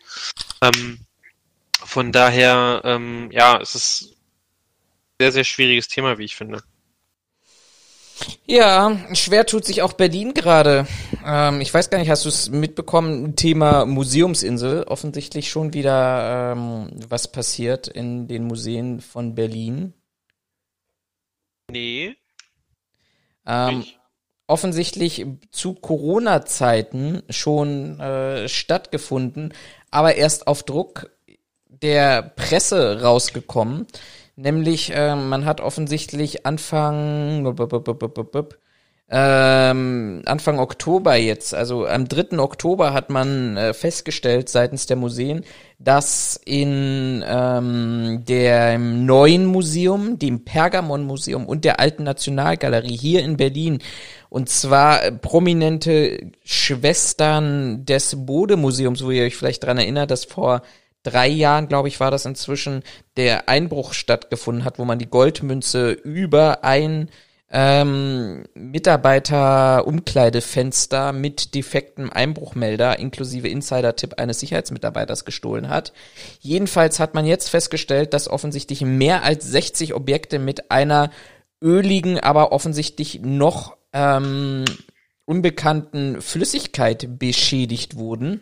Ähm, 0.62 1.00
von 1.84 2.12
daher, 2.12 2.82
ähm, 2.86 3.30
ja, 3.32 3.60
es 3.60 3.76
ist 3.76 4.02
ein 4.04 4.16
sehr, 5.20 5.32
sehr 5.34 5.44
schwieriges 5.44 5.88
Thema, 5.88 6.18
wie 6.18 6.26
ich 6.26 6.36
finde. 6.36 6.64
Ja, 8.46 8.98
schwer 9.14 9.46
tut 9.46 9.66
sich 9.66 9.82
auch 9.82 9.94
Berlin 9.94 10.34
gerade. 10.34 10.88
Ähm, 11.26 11.62
ich 11.62 11.74
weiß 11.74 11.90
gar 11.90 12.00
nicht, 12.00 12.10
hast 12.10 12.26
du 12.26 12.30
es 12.30 12.50
mitbekommen? 12.50 13.36
Thema 13.36 13.86
Museumsinsel. 13.86 14.84
Offensichtlich 14.84 15.50
schon 15.50 15.74
wieder 15.74 16.54
ähm, 16.54 16.90
was 17.08 17.32
passiert 17.32 17.88
in 17.88 18.28
den 18.28 18.46
Museen 18.46 19.02
von 19.02 19.36
Berlin. 19.36 19.94
Nee. 21.72 22.16
Ähm, 23.46 23.86
offensichtlich 24.48 25.26
zu 25.52 25.74
Corona-Zeiten 25.74 27.24
schon 27.30 28.00
äh, 28.00 28.50
stattgefunden, 28.50 29.54
aber 29.90 30.16
erst 30.16 30.48
auf 30.48 30.64
Druck 30.64 31.10
der 31.68 32.22
Presse 32.22 33.02
rausgekommen. 33.02 33.88
Nämlich, 34.42 34.92
äh, 34.92 35.16
man 35.16 35.46
hat 35.46 35.62
offensichtlich 35.62 36.48
Anfang, 36.48 37.46
ähm, 39.14 40.22
Anfang 40.26 40.58
Oktober 40.58 41.16
jetzt, 41.16 41.54
also 41.54 41.86
am 41.86 42.08
3. 42.08 42.40
Oktober 42.40 42.92
hat 42.92 43.12
man 43.12 43.56
äh, 43.56 43.74
festgestellt 43.76 44.50
seitens 44.50 44.88
der 44.88 44.98
Museen, 44.98 45.44
dass 45.78 46.42
in 46.44 47.24
ähm, 47.28 48.24
dem 48.28 49.06
neuen 49.06 49.46
Museum, 49.46 50.18
dem 50.18 50.44
Pergamon-Museum 50.44 51.46
und 51.46 51.64
der 51.64 51.80
Alten 51.80 52.04
Nationalgalerie 52.04 52.98
hier 52.98 53.24
in 53.24 53.38
Berlin, 53.38 53.78
und 54.30 54.50
zwar 54.50 55.12
prominente 55.12 56.32
Schwestern 56.44 57.86
des 57.86 58.26
Bode-Museums, 58.26 59.04
wo 59.04 59.12
ihr 59.12 59.26
euch 59.26 59.36
vielleicht 59.36 59.66
dran 59.66 59.78
erinnert, 59.78 60.10
dass 60.10 60.26
vor 60.26 60.64
drei 61.04 61.28
Jahren, 61.28 61.68
glaube 61.68 61.88
ich, 61.88 62.00
war 62.00 62.12
das 62.12 62.26
inzwischen, 62.26 62.84
der 63.18 63.50
Einbruch 63.50 63.94
stattgefunden 63.94 64.66
hat, 64.66 64.80
wo 64.80 64.86
man 64.86 65.00
die 65.00 65.10
Goldmünze 65.10 65.92
über 65.92 66.64
ein 66.64 67.10
ähm, 67.54 68.46
Mitarbeiter-Umkleidefenster 68.54 71.12
mit 71.12 71.54
defektem 71.54 72.10
Einbruchmelder 72.10 72.98
inklusive 72.98 73.50
Insider-Tipp 73.50 74.14
eines 74.18 74.40
Sicherheitsmitarbeiters 74.40 75.26
gestohlen 75.26 75.68
hat. 75.68 75.92
Jedenfalls 76.40 76.98
hat 77.00 77.14
man 77.14 77.26
jetzt 77.26 77.50
festgestellt, 77.50 78.14
dass 78.14 78.30
offensichtlich 78.30 78.80
mehr 78.82 79.24
als 79.24 79.52
60 79.52 79.94
Objekte 79.94 80.40
mit 80.40 80.72
einer 80.72 81.12
öligen, 81.62 82.18
aber 82.20 82.54
offensichtlich 82.54 83.20
noch 83.22 83.76
ähm, 83.92 84.64
unbekannten 85.26 86.22
Flüssigkeit 86.22 87.20
beschädigt 87.20 87.98
wurden. 87.98 88.42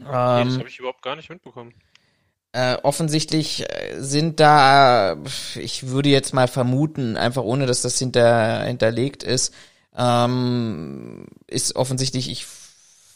Ähm, 0.00 0.48
das 0.48 0.58
habe 0.58 0.68
ich 0.68 0.78
überhaupt 0.78 1.02
gar 1.02 1.16
nicht 1.16 1.30
mitbekommen. 1.30 1.74
Äh, 2.52 2.76
offensichtlich 2.82 3.68
äh, 3.68 4.00
sind 4.00 4.40
da, 4.40 5.16
ich 5.56 5.88
würde 5.88 6.08
jetzt 6.08 6.32
mal 6.32 6.48
vermuten, 6.48 7.16
einfach 7.16 7.42
ohne 7.42 7.66
dass 7.66 7.82
das 7.82 7.98
hinter, 7.98 8.62
hinterlegt 8.64 9.22
ist, 9.22 9.52
ähm, 9.96 11.26
ist 11.46 11.76
offensichtlich, 11.76 12.30
ich 12.30 12.46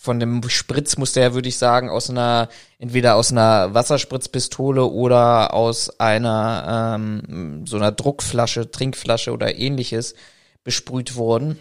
von 0.00 0.18
dem 0.18 0.42
Spritzmuster 0.48 1.20
her 1.20 1.34
würde 1.34 1.50
ich 1.50 1.58
sagen, 1.58 1.90
aus 1.90 2.08
einer, 2.08 2.48
entweder 2.78 3.16
aus 3.16 3.32
einer 3.32 3.74
Wasserspritzpistole 3.74 4.84
oder 4.86 5.52
aus 5.52 6.00
einer 6.00 6.96
ähm, 6.98 7.66
so 7.66 7.76
einer 7.76 7.92
Druckflasche, 7.92 8.70
Trinkflasche 8.70 9.30
oder 9.30 9.58
ähnliches 9.58 10.14
besprüht 10.64 11.16
worden. 11.16 11.58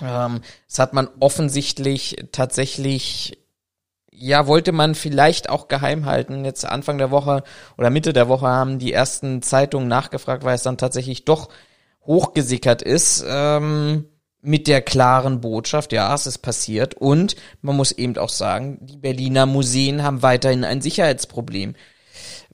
Ähm, 0.00 0.42
das 0.68 0.78
hat 0.78 0.92
man 0.92 1.08
offensichtlich 1.18 2.16
tatsächlich 2.30 3.43
ja, 4.16 4.46
wollte 4.46 4.72
man 4.72 4.94
vielleicht 4.94 5.50
auch 5.50 5.68
geheim 5.68 6.06
halten. 6.06 6.44
Jetzt 6.44 6.64
Anfang 6.64 6.98
der 6.98 7.10
Woche 7.10 7.42
oder 7.76 7.90
Mitte 7.90 8.12
der 8.12 8.28
Woche 8.28 8.46
haben 8.46 8.78
die 8.78 8.92
ersten 8.92 9.42
Zeitungen 9.42 9.88
nachgefragt, 9.88 10.44
weil 10.44 10.54
es 10.54 10.62
dann 10.62 10.78
tatsächlich 10.78 11.24
doch 11.24 11.48
hochgesickert 12.06 12.82
ist, 12.82 13.24
ähm, 13.28 14.06
mit 14.40 14.68
der 14.68 14.82
klaren 14.82 15.40
Botschaft, 15.40 15.92
ja, 15.92 16.14
es 16.14 16.26
ist 16.26 16.38
passiert. 16.38 16.94
Und 16.94 17.34
man 17.62 17.76
muss 17.76 17.92
eben 17.92 18.16
auch 18.18 18.28
sagen, 18.28 18.78
die 18.82 18.98
Berliner 18.98 19.46
Museen 19.46 20.02
haben 20.02 20.22
weiterhin 20.22 20.64
ein 20.64 20.82
Sicherheitsproblem. 20.82 21.74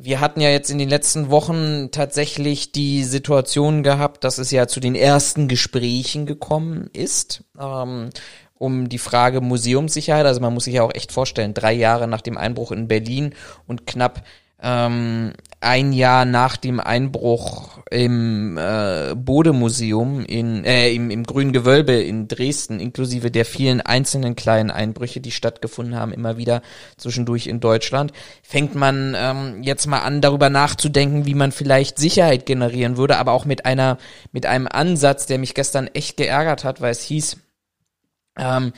Wir 0.02 0.20
hatten 0.20 0.40
ja 0.40 0.48
jetzt 0.48 0.70
in 0.70 0.78
den 0.78 0.88
letzten 0.88 1.28
Wochen 1.28 1.90
tatsächlich 1.90 2.72
die 2.72 3.04
Situation 3.04 3.82
gehabt, 3.82 4.24
dass 4.24 4.38
es 4.38 4.50
ja 4.50 4.66
zu 4.66 4.80
den 4.80 4.94
ersten 4.94 5.46
Gesprächen 5.46 6.24
gekommen 6.24 6.88
ist. 6.94 7.44
Ähm, 7.60 8.08
um 8.54 8.90
die 8.90 8.98
Frage 8.98 9.40
Museumssicherheit. 9.40 10.26
Also 10.26 10.40
man 10.40 10.52
muss 10.52 10.64
sich 10.64 10.74
ja 10.74 10.82
auch 10.82 10.94
echt 10.94 11.12
vorstellen, 11.12 11.54
drei 11.54 11.72
Jahre 11.72 12.08
nach 12.08 12.20
dem 12.20 12.36
Einbruch 12.36 12.72
in 12.72 12.88
Berlin 12.88 13.34
und 13.66 13.86
knapp 13.86 14.22
ähm, 14.62 15.32
ein 15.60 15.92
Jahr 15.92 16.24
nach 16.24 16.56
dem 16.56 16.80
Einbruch 16.80 17.80
im 17.90 18.56
äh, 18.56 19.14
Bode-Museum 19.14 20.24
in, 20.24 20.64
äh, 20.64 20.92
im, 20.92 21.10
im 21.10 21.24
Grünen 21.24 21.52
Gewölbe 21.52 21.92
in 21.92 22.28
Dresden, 22.28 22.80
inklusive 22.80 23.30
der 23.30 23.44
vielen 23.44 23.80
einzelnen 23.80 24.36
kleinen 24.36 24.70
Einbrüche, 24.70 25.20
die 25.20 25.30
stattgefunden 25.30 25.96
haben, 25.96 26.12
immer 26.12 26.38
wieder 26.38 26.62
zwischendurch 26.96 27.46
in 27.46 27.60
Deutschland, 27.60 28.12
fängt 28.42 28.74
man 28.74 29.14
ähm, 29.18 29.62
jetzt 29.62 29.86
mal 29.86 30.00
an, 30.00 30.20
darüber 30.20 30.48
nachzudenken, 30.48 31.26
wie 31.26 31.34
man 31.34 31.52
vielleicht 31.52 31.98
Sicherheit 31.98 32.46
generieren 32.46 32.96
würde, 32.96 33.18
aber 33.18 33.32
auch 33.32 33.44
mit 33.44 33.66
einer, 33.66 33.98
mit 34.32 34.46
einem 34.46 34.66
Ansatz, 34.66 35.26
der 35.26 35.38
mich 35.38 35.54
gestern 35.54 35.88
echt 35.88 36.16
geärgert 36.16 36.64
hat, 36.64 36.80
weil 36.80 36.92
es 36.92 37.02
hieß, 37.02 37.36
ähm, 38.38 38.72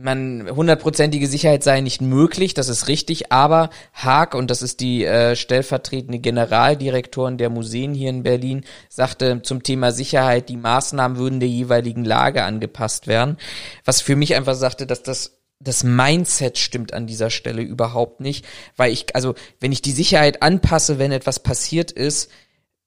man 0.00 0.48
hundertprozentige 0.48 1.26
Sicherheit 1.26 1.64
sei 1.64 1.80
nicht 1.80 2.00
möglich, 2.00 2.54
das 2.54 2.68
ist 2.68 2.88
richtig, 2.88 3.32
aber 3.32 3.70
Haag, 3.92 4.34
und 4.34 4.50
das 4.50 4.62
ist 4.62 4.80
die 4.80 5.04
äh, 5.04 5.34
stellvertretende 5.34 6.20
Generaldirektorin 6.20 7.36
der 7.36 7.50
Museen 7.50 7.94
hier 7.94 8.10
in 8.10 8.22
Berlin, 8.22 8.64
sagte 8.88 9.42
zum 9.42 9.62
Thema 9.62 9.90
Sicherheit, 9.90 10.48
die 10.48 10.56
Maßnahmen 10.56 11.18
würden 11.18 11.40
der 11.40 11.48
jeweiligen 11.48 12.04
Lage 12.04 12.44
angepasst 12.44 13.06
werden, 13.06 13.38
was 13.84 14.00
für 14.00 14.16
mich 14.16 14.34
einfach 14.34 14.54
sagte, 14.54 14.86
dass 14.86 15.02
das 15.02 15.34
das 15.60 15.82
Mindset 15.82 16.56
stimmt 16.56 16.92
an 16.92 17.08
dieser 17.08 17.30
Stelle 17.30 17.62
überhaupt 17.62 18.20
nicht, 18.20 18.46
weil 18.76 18.92
ich, 18.92 19.16
also 19.16 19.34
wenn 19.58 19.72
ich 19.72 19.82
die 19.82 19.90
Sicherheit 19.90 20.40
anpasse, 20.40 21.00
wenn 21.00 21.10
etwas 21.10 21.40
passiert 21.40 21.90
ist, 21.90 22.30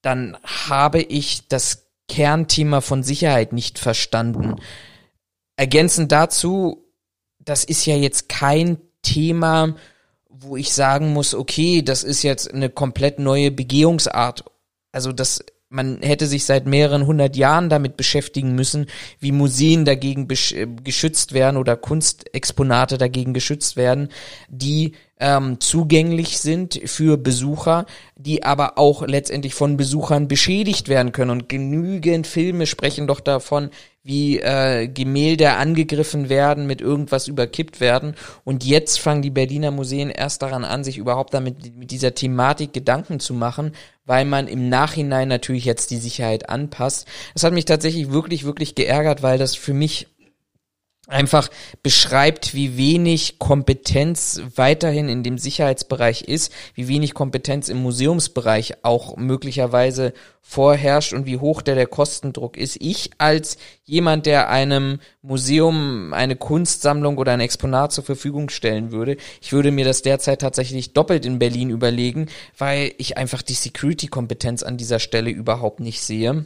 dann 0.02 0.38
habe 0.46 1.02
ich 1.02 1.50
das 1.50 1.88
Kernthema 2.08 2.80
von 2.80 3.04
Sicherheit 3.04 3.52
nicht 3.52 3.78
verstanden. 3.78 4.56
Ergänzend 5.58 6.14
dazu, 6.14 6.81
das 7.46 7.64
ist 7.64 7.86
ja 7.86 7.96
jetzt 7.96 8.30
kein 8.30 8.78
Thema, 9.02 9.76
wo 10.30 10.58
ich 10.58 10.74
sagen 10.74 11.14
muss, 11.14 11.34
okay, 11.34 11.82
das 11.82 12.04
ist 12.04 12.24
jetzt 12.24 12.54
eine 12.54 12.70
komplett 12.70 13.20
neue 13.20 13.52
Begehungsart. 13.52 14.46
Also 14.92 15.12
das, 15.12 15.44
man 15.70 16.02
hätte 16.02 16.28
sich 16.28 16.46
seit 16.46 16.66
mehreren 16.66 17.06
hundert 17.06 17.36
Jahren 17.36 17.70
damit 17.70 17.98
beschäftigen 17.98 18.56
müssen, 18.56 18.88
wie 19.20 19.32
Museen 19.32 19.86
dagegen 19.86 20.28
äh, 20.30 20.68
geschützt 20.84 21.34
werden 21.34 21.58
oder 21.58 21.78
Kunstexponate 21.78 22.98
dagegen 22.98 23.34
geschützt 23.34 23.76
werden, 23.76 24.10
die 24.50 24.94
ähm, 25.22 25.60
zugänglich 25.60 26.40
sind 26.40 26.82
für 26.86 27.16
Besucher, 27.16 27.86
die 28.16 28.44
aber 28.44 28.80
auch 28.80 29.08
letztendlich 29.08 29.54
von 29.54 29.78
Besuchern 29.78 30.28
beschädigt 30.28 30.90
werden 30.90 31.12
können. 31.12 31.30
Und 31.30 31.48
genügend 31.48 32.26
Filme 32.26 32.66
sprechen 32.66 33.06
doch 33.06 33.20
davon, 33.20 33.70
wie 34.04 34.40
äh, 34.40 34.88
Gemälde 34.88 35.52
angegriffen 35.52 36.28
werden, 36.28 36.66
mit 36.66 36.82
irgendwas 36.82 37.28
überkippt 37.28 37.80
werden. 37.80 38.16
Und 38.44 38.66
jetzt 38.66 39.00
fangen 39.00 39.22
die 39.22 39.30
Berliner 39.30 39.70
Museen 39.70 40.10
erst 40.10 40.42
daran 40.42 40.66
an, 40.66 40.84
sich 40.84 40.98
überhaupt 40.98 41.36
damit 41.36 41.78
mit 41.78 41.92
dieser 41.92 42.16
Thematik 42.16 42.74
Gedanken 42.74 43.20
zu 43.20 43.36
machen, 43.36 43.74
weil 44.06 44.26
man 44.26 44.48
im 44.48 44.70
Nachhinein 44.70 45.28
natürlich 45.28 45.66
jetzt 45.66 45.92
die 45.92 45.98
Sicherheit 45.98 46.50
anpasst. 46.50 47.08
Das 47.36 47.44
hat 47.44 47.54
mich 47.54 47.66
tatsächlich 47.66 48.12
wirklich, 48.12 48.44
wirklich 48.44 48.74
geärgert, 48.74 49.22
weil 49.22 49.38
das 49.38 49.56
für 49.56 49.74
mich 49.74 50.08
einfach 51.12 51.50
beschreibt, 51.84 52.54
wie 52.54 52.78
wenig 52.78 53.38
Kompetenz 53.40 54.42
weiterhin 54.56 55.10
in 55.10 55.24
dem 55.24 55.38
Sicherheitsbereich 55.38 56.24
ist, 56.24 56.52
wie 56.74 56.88
wenig 56.88 57.14
Kompetenz 57.14 57.70
im 57.70 57.82
Museumsbereich 57.82 58.84
auch 58.84 59.18
möglicherweise 59.18 60.14
vorherrscht 60.42 61.14
und 61.14 61.26
wie 61.26 61.38
hoch 61.38 61.62
der 61.62 61.76
der 61.76 61.88
Kostendruck 61.88 62.58
ist. 62.58 62.78
Ich 62.80 63.12
als 63.20 63.58
jemand, 63.86 64.26
der 64.26 64.50
einem 64.50 65.00
Museum 65.22 66.14
eine 66.14 66.36
Kunstsammlung 66.36 67.18
oder 67.18 67.34
ein 67.34 67.40
Exponat 67.40 67.92
zur 67.92 68.04
Verfügung 68.04 68.50
stellen 68.50 68.92
würde, 68.92 69.18
ich 69.42 69.54
würde 69.54 69.72
mir 69.72 69.86
das 69.86 70.02
derzeit 70.02 70.42
tatsächlich 70.42 70.94
doppelt 70.94 71.26
in 71.26 71.40
Berlin 71.40 71.70
überlegen, 71.70 72.28
weil 72.58 72.94
ich 72.98 73.18
einfach 73.18 73.42
die 73.42 73.54
Security-Kompetenz 73.54 74.64
an 74.64 74.78
dieser 74.78 75.00
Stelle 75.00 75.30
überhaupt 75.30 75.80
nicht 75.80 76.02
sehe. 76.02 76.46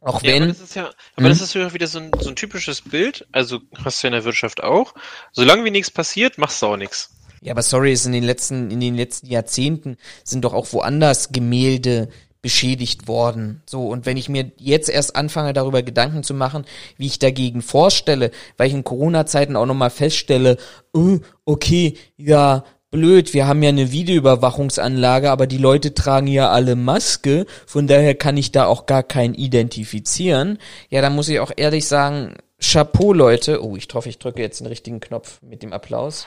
Auch 0.00 0.22
Ja, 0.22 0.32
wenn. 0.34 0.42
aber 0.44 0.52
das 0.52 0.60
ist 0.60 0.74
ja, 0.76 0.90
aber 1.16 1.28
das 1.28 1.40
ist 1.40 1.54
ja 1.54 1.74
wieder 1.74 1.86
so 1.86 1.98
ein, 1.98 2.10
so 2.20 2.28
ein 2.28 2.36
typisches 2.36 2.82
Bild, 2.82 3.26
also 3.32 3.60
hast 3.84 4.02
du 4.02 4.06
ja 4.06 4.08
in 4.08 4.12
der 4.12 4.24
Wirtschaft 4.24 4.62
auch. 4.62 4.94
Solange 5.32 5.64
wie 5.64 5.70
nichts 5.70 5.90
passiert, 5.90 6.38
machst 6.38 6.62
du 6.62 6.66
auch 6.66 6.76
nichts. 6.76 7.10
Ja, 7.40 7.52
aber 7.52 7.62
sorry, 7.62 7.92
ist 7.92 8.06
in 8.06 8.12
den 8.12 8.24
letzten, 8.24 8.70
in 8.70 8.80
den 8.80 8.94
letzten 8.96 9.26
Jahrzehnten 9.26 9.96
sind 10.24 10.44
doch 10.44 10.54
auch 10.54 10.72
woanders 10.72 11.30
Gemälde 11.30 12.08
beschädigt 12.40 13.08
worden. 13.08 13.62
So, 13.66 13.88
und 13.88 14.06
wenn 14.06 14.16
ich 14.16 14.28
mir 14.28 14.52
jetzt 14.58 14.88
erst 14.88 15.16
anfange, 15.16 15.52
darüber 15.52 15.82
Gedanken 15.82 16.22
zu 16.22 16.34
machen, 16.34 16.64
wie 16.96 17.06
ich 17.06 17.18
dagegen 17.18 17.62
vorstelle, 17.62 18.30
weil 18.56 18.68
ich 18.68 18.74
in 18.74 18.84
Corona-Zeiten 18.84 19.56
auch 19.56 19.66
nochmal 19.66 19.90
feststelle, 19.90 20.56
oh, 20.92 21.18
okay, 21.44 21.96
ja, 22.16 22.64
blöd, 22.90 23.34
wir 23.34 23.46
haben 23.46 23.62
ja 23.62 23.68
eine 23.68 23.92
Videoüberwachungsanlage, 23.92 25.30
aber 25.30 25.46
die 25.46 25.58
Leute 25.58 25.94
tragen 25.94 26.26
ja 26.26 26.50
alle 26.50 26.76
Maske, 26.76 27.46
von 27.66 27.86
daher 27.86 28.14
kann 28.14 28.36
ich 28.36 28.52
da 28.52 28.66
auch 28.66 28.86
gar 28.86 29.02
keinen 29.02 29.34
identifizieren. 29.34 30.58
Ja, 30.88 31.02
da 31.02 31.10
muss 31.10 31.28
ich 31.28 31.40
auch 31.40 31.52
ehrlich 31.56 31.86
sagen, 31.86 32.36
Chapeau, 32.60 33.12
Leute. 33.12 33.62
Oh, 33.64 33.76
ich 33.76 33.88
hoffe, 33.92 34.08
ich 34.08 34.18
drücke 34.18 34.40
jetzt 34.40 34.60
den 34.60 34.66
richtigen 34.66 35.00
Knopf 35.00 35.40
mit 35.42 35.62
dem 35.62 35.72
Applaus. 35.72 36.26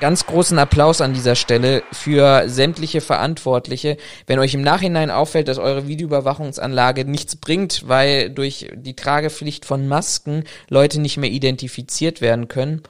Ganz 0.00 0.24
großen 0.24 0.58
Applaus 0.58 1.00
an 1.00 1.12
dieser 1.12 1.34
Stelle 1.34 1.82
für 1.92 2.48
sämtliche 2.48 3.00
Verantwortliche. 3.00 3.98
Wenn 4.26 4.38
euch 4.38 4.54
im 4.54 4.62
Nachhinein 4.62 5.10
auffällt, 5.10 5.48
dass 5.48 5.58
eure 5.58 5.86
Videoüberwachungsanlage 5.86 7.04
nichts 7.04 7.36
bringt, 7.36 7.86
weil 7.88 8.30
durch 8.30 8.70
die 8.74 8.96
Tragepflicht 8.96 9.64
von 9.64 9.86
Masken 9.86 10.44
Leute 10.68 11.00
nicht 11.00 11.18
mehr 11.18 11.30
identifiziert 11.30 12.20
werden 12.20 12.48
können, 12.48 12.82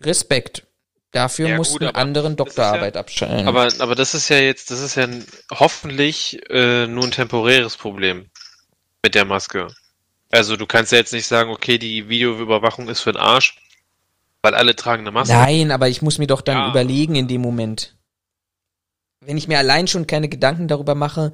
Respekt. 0.00 0.64
Dafür 1.12 1.48
Ja, 1.48 1.56
mussten 1.56 1.86
gut, 1.86 1.94
anderen 1.96 2.36
Doktorarbeit 2.36 2.94
ja- 2.94 3.00
abschalten. 3.00 3.48
Aber, 3.48 3.68
aber 3.80 3.94
das 3.94 4.14
ist 4.14 4.28
ja 4.28 4.38
jetzt, 4.38 4.70
das 4.70 4.80
ist 4.80 4.94
ja 4.94 5.08
hoffentlich 5.50 6.38
äh, 6.50 6.86
nur 6.86 7.04
ein 7.04 7.10
temporäres 7.10 7.76
Problem 7.76 8.30
mit 9.02 9.14
der 9.14 9.24
Maske. 9.24 9.68
Also 10.30 10.56
du 10.56 10.66
kannst 10.66 10.92
ja 10.92 10.98
jetzt 10.98 11.12
nicht 11.12 11.26
sagen, 11.26 11.50
okay, 11.50 11.78
die 11.78 12.08
Videoüberwachung 12.08 12.88
ist 12.88 13.00
für 13.00 13.12
den 13.12 13.20
Arsch, 13.20 13.56
weil 14.42 14.54
alle 14.54 14.76
tragen 14.76 15.02
eine 15.02 15.10
Maske. 15.10 15.34
Nein, 15.34 15.72
aber 15.72 15.88
ich 15.88 16.00
muss 16.02 16.18
mir 16.18 16.28
doch 16.28 16.42
dann 16.42 16.58
Ja. 16.58 16.70
überlegen 16.70 17.16
in 17.16 17.26
dem 17.26 17.40
Moment. 17.40 17.96
Wenn 19.20 19.36
ich 19.36 19.48
mir 19.48 19.58
allein 19.58 19.88
schon 19.88 20.06
keine 20.06 20.28
Gedanken 20.28 20.68
darüber 20.68 20.94
mache, 20.94 21.32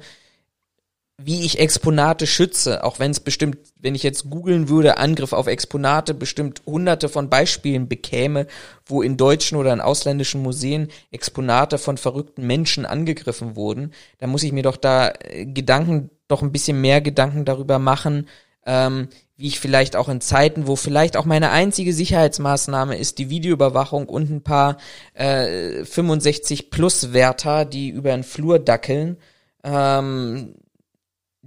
wie 1.19 1.45
ich 1.45 1.57
Exponate 1.57 2.27
schütze, 2.27 2.83
auch 2.83 2.99
wenn 2.99 3.09
es 3.09 3.19
bestimmt, 3.19 3.57
wenn 3.79 3.95
ich 3.95 4.03
jetzt 4.03 4.29
googeln 4.29 4.69
würde, 4.69 4.97
Angriff 4.97 5.33
auf 5.33 5.47
Exponate, 5.47 6.13
bestimmt 6.13 6.61
hunderte 6.67 7.09
von 7.09 7.27
Beispielen 7.29 7.87
bekäme, 7.87 8.45
wo 8.85 9.01
in 9.01 9.17
deutschen 9.17 9.57
oder 9.57 9.73
in 9.73 9.81
ausländischen 9.81 10.43
Museen 10.43 10.89
Exponate 11.09 11.79
von 11.79 11.97
verrückten 11.97 12.45
Menschen 12.45 12.85
angegriffen 12.85 13.55
wurden, 13.55 13.93
dann 14.19 14.29
muss 14.29 14.43
ich 14.43 14.51
mir 14.51 14.61
doch 14.61 14.77
da 14.77 15.11
äh, 15.21 15.47
Gedanken, 15.47 16.11
doch 16.27 16.43
ein 16.43 16.51
bisschen 16.51 16.81
mehr 16.81 17.01
Gedanken 17.01 17.45
darüber 17.45 17.79
machen, 17.79 18.27
ähm, 18.67 19.07
wie 19.37 19.47
ich 19.47 19.59
vielleicht 19.59 19.95
auch 19.95 20.09
in 20.09 20.21
Zeiten, 20.21 20.67
wo 20.67 20.75
vielleicht 20.75 21.17
auch 21.17 21.25
meine 21.25 21.49
einzige 21.49 21.93
Sicherheitsmaßnahme 21.93 22.95
ist, 22.95 23.17
die 23.17 23.31
Videoüberwachung 23.31 24.07
und 24.07 24.29
ein 24.29 24.43
paar 24.43 24.77
äh, 25.15 25.83
65 25.83 26.69
plus 26.69 27.11
Wärter, 27.13 27.65
die 27.65 27.89
über 27.89 28.11
den 28.11 28.23
Flur 28.23 28.59
dackeln, 28.59 29.17
ähm, 29.63 30.53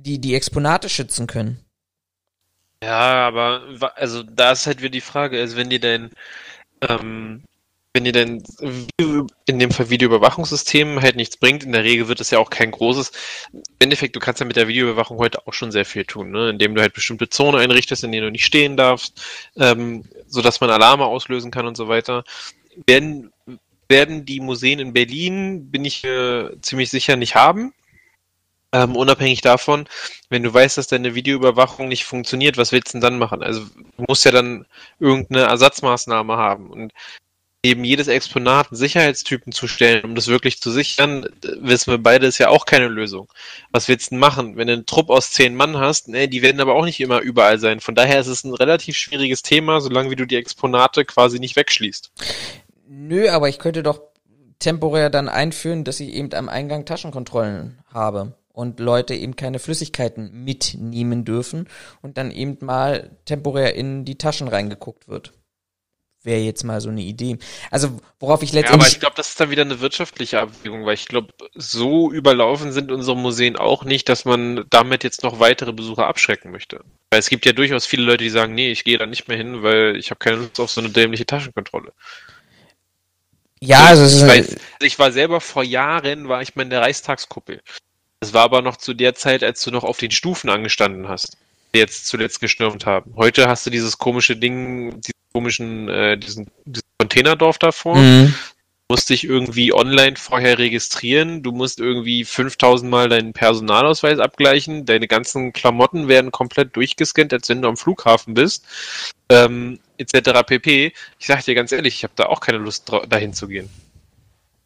die 0.03 0.20
die 0.20 0.34
Exponate 0.34 0.88
schützen 0.88 1.26
können. 1.26 1.64
Ja, 2.82 3.28
aber 3.28 3.92
also 3.96 4.22
da 4.22 4.53
ist 4.53 4.66
halt 4.66 4.78
wieder 4.80 4.90
die 4.90 5.01
Frage, 5.01 5.38
also 5.38 5.57
wenn 5.57 5.70
dir 5.70 5.80
dein 5.80 6.11
ähm, 6.80 7.42
wenn 7.92 8.05
dein 8.05 8.42
Video, 8.61 9.26
in 9.46 9.59
dem 9.59 9.72
Fall 9.72 9.90
Videoüberwachungssystem 9.90 11.01
halt 11.01 11.16
nichts 11.16 11.36
bringt, 11.36 11.64
in 11.64 11.72
der 11.72 11.82
Regel 11.82 12.07
wird 12.07 12.20
es 12.20 12.30
ja 12.30 12.38
auch 12.38 12.51
kein 12.51 12.70
großes. 12.70 13.11
Im 13.53 13.62
Endeffekt, 13.80 14.14
du 14.14 14.20
kannst 14.20 14.40
ja 14.40 14.46
mit 14.46 14.57
der 14.57 14.68
Videoüberwachung 14.68 15.18
heute 15.18 15.46
auch 15.46 15.53
schon 15.53 15.72
sehr 15.72 15.84
viel 15.84 16.05
tun, 16.05 16.30
ne? 16.30 16.51
Indem 16.51 16.74
du 16.74 16.82
halt 16.82 16.94
bestimmte 16.94 17.28
Zonen 17.28 17.61
einrichtest, 17.61 18.05
in 18.05 18.12
denen 18.12 18.26
du 18.26 18.30
nicht 18.30 18.44
stehen 18.44 18.76
darfst, 18.76 19.20
ähm, 19.57 20.05
sodass 20.28 20.61
man 20.61 20.70
Alarme 20.70 21.05
auslösen 21.05 21.51
kann 21.51 21.66
und 21.66 21.76
so 21.76 21.88
weiter. 21.88 22.22
Werden, 22.86 23.32
werden 23.88 24.24
die 24.24 24.38
Museen 24.38 24.78
in 24.78 24.92
Berlin, 24.92 25.70
bin 25.72 25.84
ich 25.84 26.05
äh, 26.05 26.61
ziemlich 26.62 26.90
sicher, 26.90 27.16
nicht 27.16 27.34
haben. 27.34 27.74
Ähm, 28.73 28.95
unabhängig 28.95 29.41
davon, 29.41 29.89
wenn 30.29 30.45
du 30.45 30.55
weißt, 30.55 30.79
dass 30.79 30.87
deine 30.87 31.16
Videoüberwachung 31.16 31.89
nicht 31.89 32.05
funktioniert, 32.05 32.57
was 32.57 32.71
willst 32.71 32.89
du 32.89 32.93
denn 32.93 33.01
dann 33.01 33.18
machen? 33.18 33.43
Also 33.43 33.62
du 33.62 34.05
musst 34.07 34.25
ja 34.25 34.31
dann 34.31 34.64
irgendeine 35.01 35.43
Ersatzmaßnahme 35.47 36.37
haben 36.37 36.71
und 36.71 36.93
eben 37.64 37.85
jedes 37.85 38.07
Exponat 38.07 38.71
einen 38.71 38.77
Sicherheitstypen 38.77 39.53
zu 39.53 39.66
stellen, 39.66 40.05
um 40.05 40.14
das 40.14 40.29
wirklich 40.29 40.61
zu 40.61 40.71
sichern, 40.71 41.25
äh, 41.25 41.49
wissen 41.61 41.91
wir 41.91 41.99
beide, 41.99 42.27
ist 42.27 42.39
ja 42.39 42.49
auch 42.49 42.64
keine 42.64 42.87
Lösung. 42.87 43.29
Was 43.73 43.89
willst 43.89 44.07
du 44.07 44.11
denn 44.11 44.21
machen? 44.21 44.57
Wenn 44.57 44.68
du 44.68 44.75
einen 44.75 44.87
Trupp 44.87 45.11
aus 45.11 45.33
zehn 45.33 45.57
Mann 45.57 45.77
hast, 45.77 46.09
ne, 46.09 46.29
die 46.29 46.41
werden 46.41 46.61
aber 46.61 46.75
auch 46.75 46.85
nicht 46.85 47.01
immer 47.01 47.21
überall 47.21 47.59
sein. 47.59 47.81
Von 47.81 47.97
daher 47.97 48.21
ist 48.21 48.29
es 48.29 48.45
ein 48.45 48.55
relativ 48.55 48.97
schwieriges 48.97 49.43
Thema, 49.43 49.81
solange 49.81 50.11
wie 50.11 50.16
du 50.16 50.27
die 50.27 50.37
Exponate 50.37 51.05
quasi 51.05 51.41
nicht 51.41 51.57
wegschließt. 51.57 52.12
Nö, 52.89 53.29
aber 53.29 53.49
ich 53.49 53.59
könnte 53.59 53.83
doch 53.83 54.01
temporär 54.61 55.11
dann 55.11 55.29
einführen, 55.29 55.85
dass 55.85 56.01
ich 56.01 56.11
eben 56.11 56.33
am 56.35 56.49
Eingang 56.49 56.85
Taschenkontrollen 56.85 57.83
habe 57.93 58.35
und 58.53 58.80
Leute 58.80 59.14
eben 59.14 59.36
keine 59.36 59.59
Flüssigkeiten 59.59 60.44
mitnehmen 60.44 61.24
dürfen 61.24 61.68
und 62.03 62.18
dann 62.18 62.30
eben 62.30 62.59
mal 62.61 63.16
temporär 63.24 63.74
in 63.74 64.05
die 64.05 64.18
Taschen 64.18 64.48
reingeguckt 64.48 65.09
wird. 65.09 65.32
Wäre 66.22 66.40
jetzt 66.40 66.64
mal 66.64 66.82
so 66.82 66.90
eine 66.90 67.01
Idee. 67.01 67.38
Also 67.70 67.98
worauf 68.18 68.42
ich 68.42 68.53
Ja, 68.53 68.59
aber 68.59 68.62
letztendlich 68.62 68.92
ich 68.92 69.01
glaube, 69.01 69.14
das 69.16 69.30
ist 69.30 69.40
dann 69.40 69.48
wieder 69.48 69.62
eine 69.62 69.80
wirtschaftliche 69.80 70.40
Abwägung, 70.40 70.84
weil 70.84 70.92
ich 70.92 71.07
glaube, 71.07 71.32
so 71.55 72.12
überlaufen 72.12 72.72
sind 72.72 72.92
unsere 72.92 73.16
Museen 73.16 73.57
auch 73.57 73.84
nicht, 73.84 74.07
dass 74.11 74.26
man 74.26 74.66
damit 74.68 75.03
jetzt 75.03 75.22
noch 75.22 75.40
weitere 75.40 75.72
Besucher 75.72 76.07
abschrecken 76.07 76.51
möchte. 76.51 76.84
Weil 77.11 77.20
es 77.20 77.30
gibt 77.30 77.46
ja 77.46 77.53
durchaus 77.53 77.86
viele 77.86 78.03
Leute, 78.03 78.24
die 78.24 78.30
sagen, 78.30 78.55
nee, 78.55 78.70
ich 78.70 78.84
gehe 78.84 78.98
da 78.98 79.07
nicht 79.07 79.28
mehr 79.28 79.38
hin, 79.38 79.62
weil 79.62 79.96
ich 79.96 80.11
habe 80.11 80.18
keine 80.18 80.36
Lust 80.36 80.61
auf 80.61 80.70
so 80.70 80.82
eine 80.82 80.90
dämliche 80.90 81.24
Taschenkontrolle. 81.24 81.94
ja, 83.62 83.86
also 83.86 84.03
es 84.03 84.16
ich, 84.16 84.22
ist, 84.22 84.28
weiß, 84.28 84.57
ich 84.82 84.98
war 84.98 85.12
selber 85.12 85.40
vor 85.40 85.62
Jahren, 85.62 86.28
war 86.28 86.42
ich 86.42 86.55
mal 86.55 86.64
in 86.64 86.70
der 86.70 86.82
Reichstagskuppel. 86.82 87.62
Das 88.21 88.35
war 88.35 88.43
aber 88.43 88.61
noch 88.61 88.77
zu 88.77 88.93
der 88.93 89.14
Zeit, 89.14 89.43
als 89.43 89.62
du 89.62 89.71
noch 89.71 89.83
auf 89.83 89.97
den 89.97 90.11
Stufen 90.11 90.51
angestanden 90.51 91.09
hast, 91.09 91.39
die 91.75 91.79
jetzt 91.79 92.07
zuletzt 92.07 92.41
gestürmt 92.41 92.85
haben. 92.85 93.14
Heute 93.16 93.49
hast 93.49 93.64
du 93.64 93.71
dieses 93.71 93.97
komische 93.97 94.37
Ding, 94.37 95.01
diesen 95.01 95.14
komischen, 95.33 95.89
äh, 95.89 96.18
diesen, 96.18 96.49
diesen 96.66 96.87
Containerdorf 96.99 97.59
davor. 97.59 97.97
Mhm. 97.97 98.35
musst 98.91 99.09
dich 99.09 99.23
irgendwie 99.23 99.73
online 99.73 100.16
vorher 100.16 100.59
registrieren, 100.59 101.45
du 101.45 101.53
musst 101.53 101.79
irgendwie 101.79 102.25
5000 102.25 102.91
Mal 102.91 103.09
deinen 103.09 103.33
Personalausweis 103.33 104.18
abgleichen, 104.18 104.85
deine 104.85 105.07
ganzen 105.07 105.53
Klamotten 105.53 106.09
werden 106.09 106.33
komplett 106.33 106.75
durchgescannt, 106.75 107.33
als 107.33 107.49
wenn 107.49 107.62
du 107.62 107.68
am 107.68 107.77
Flughafen 107.77 108.35
bist, 108.35 108.66
ähm, 109.29 109.79
etc. 109.97 110.43
pp. 110.45 110.93
Ich 111.21 111.27
sag 111.27 111.45
dir 111.45 111.55
ganz 111.55 111.71
ehrlich, 111.71 111.95
ich 111.95 112.03
habe 112.03 112.14
da 112.16 112.27
auch 112.27 112.41
keine 112.41 112.59
Lust, 112.59 112.91
dahin 113.09 113.33
zu 113.33 113.47
gehen. 113.47 113.71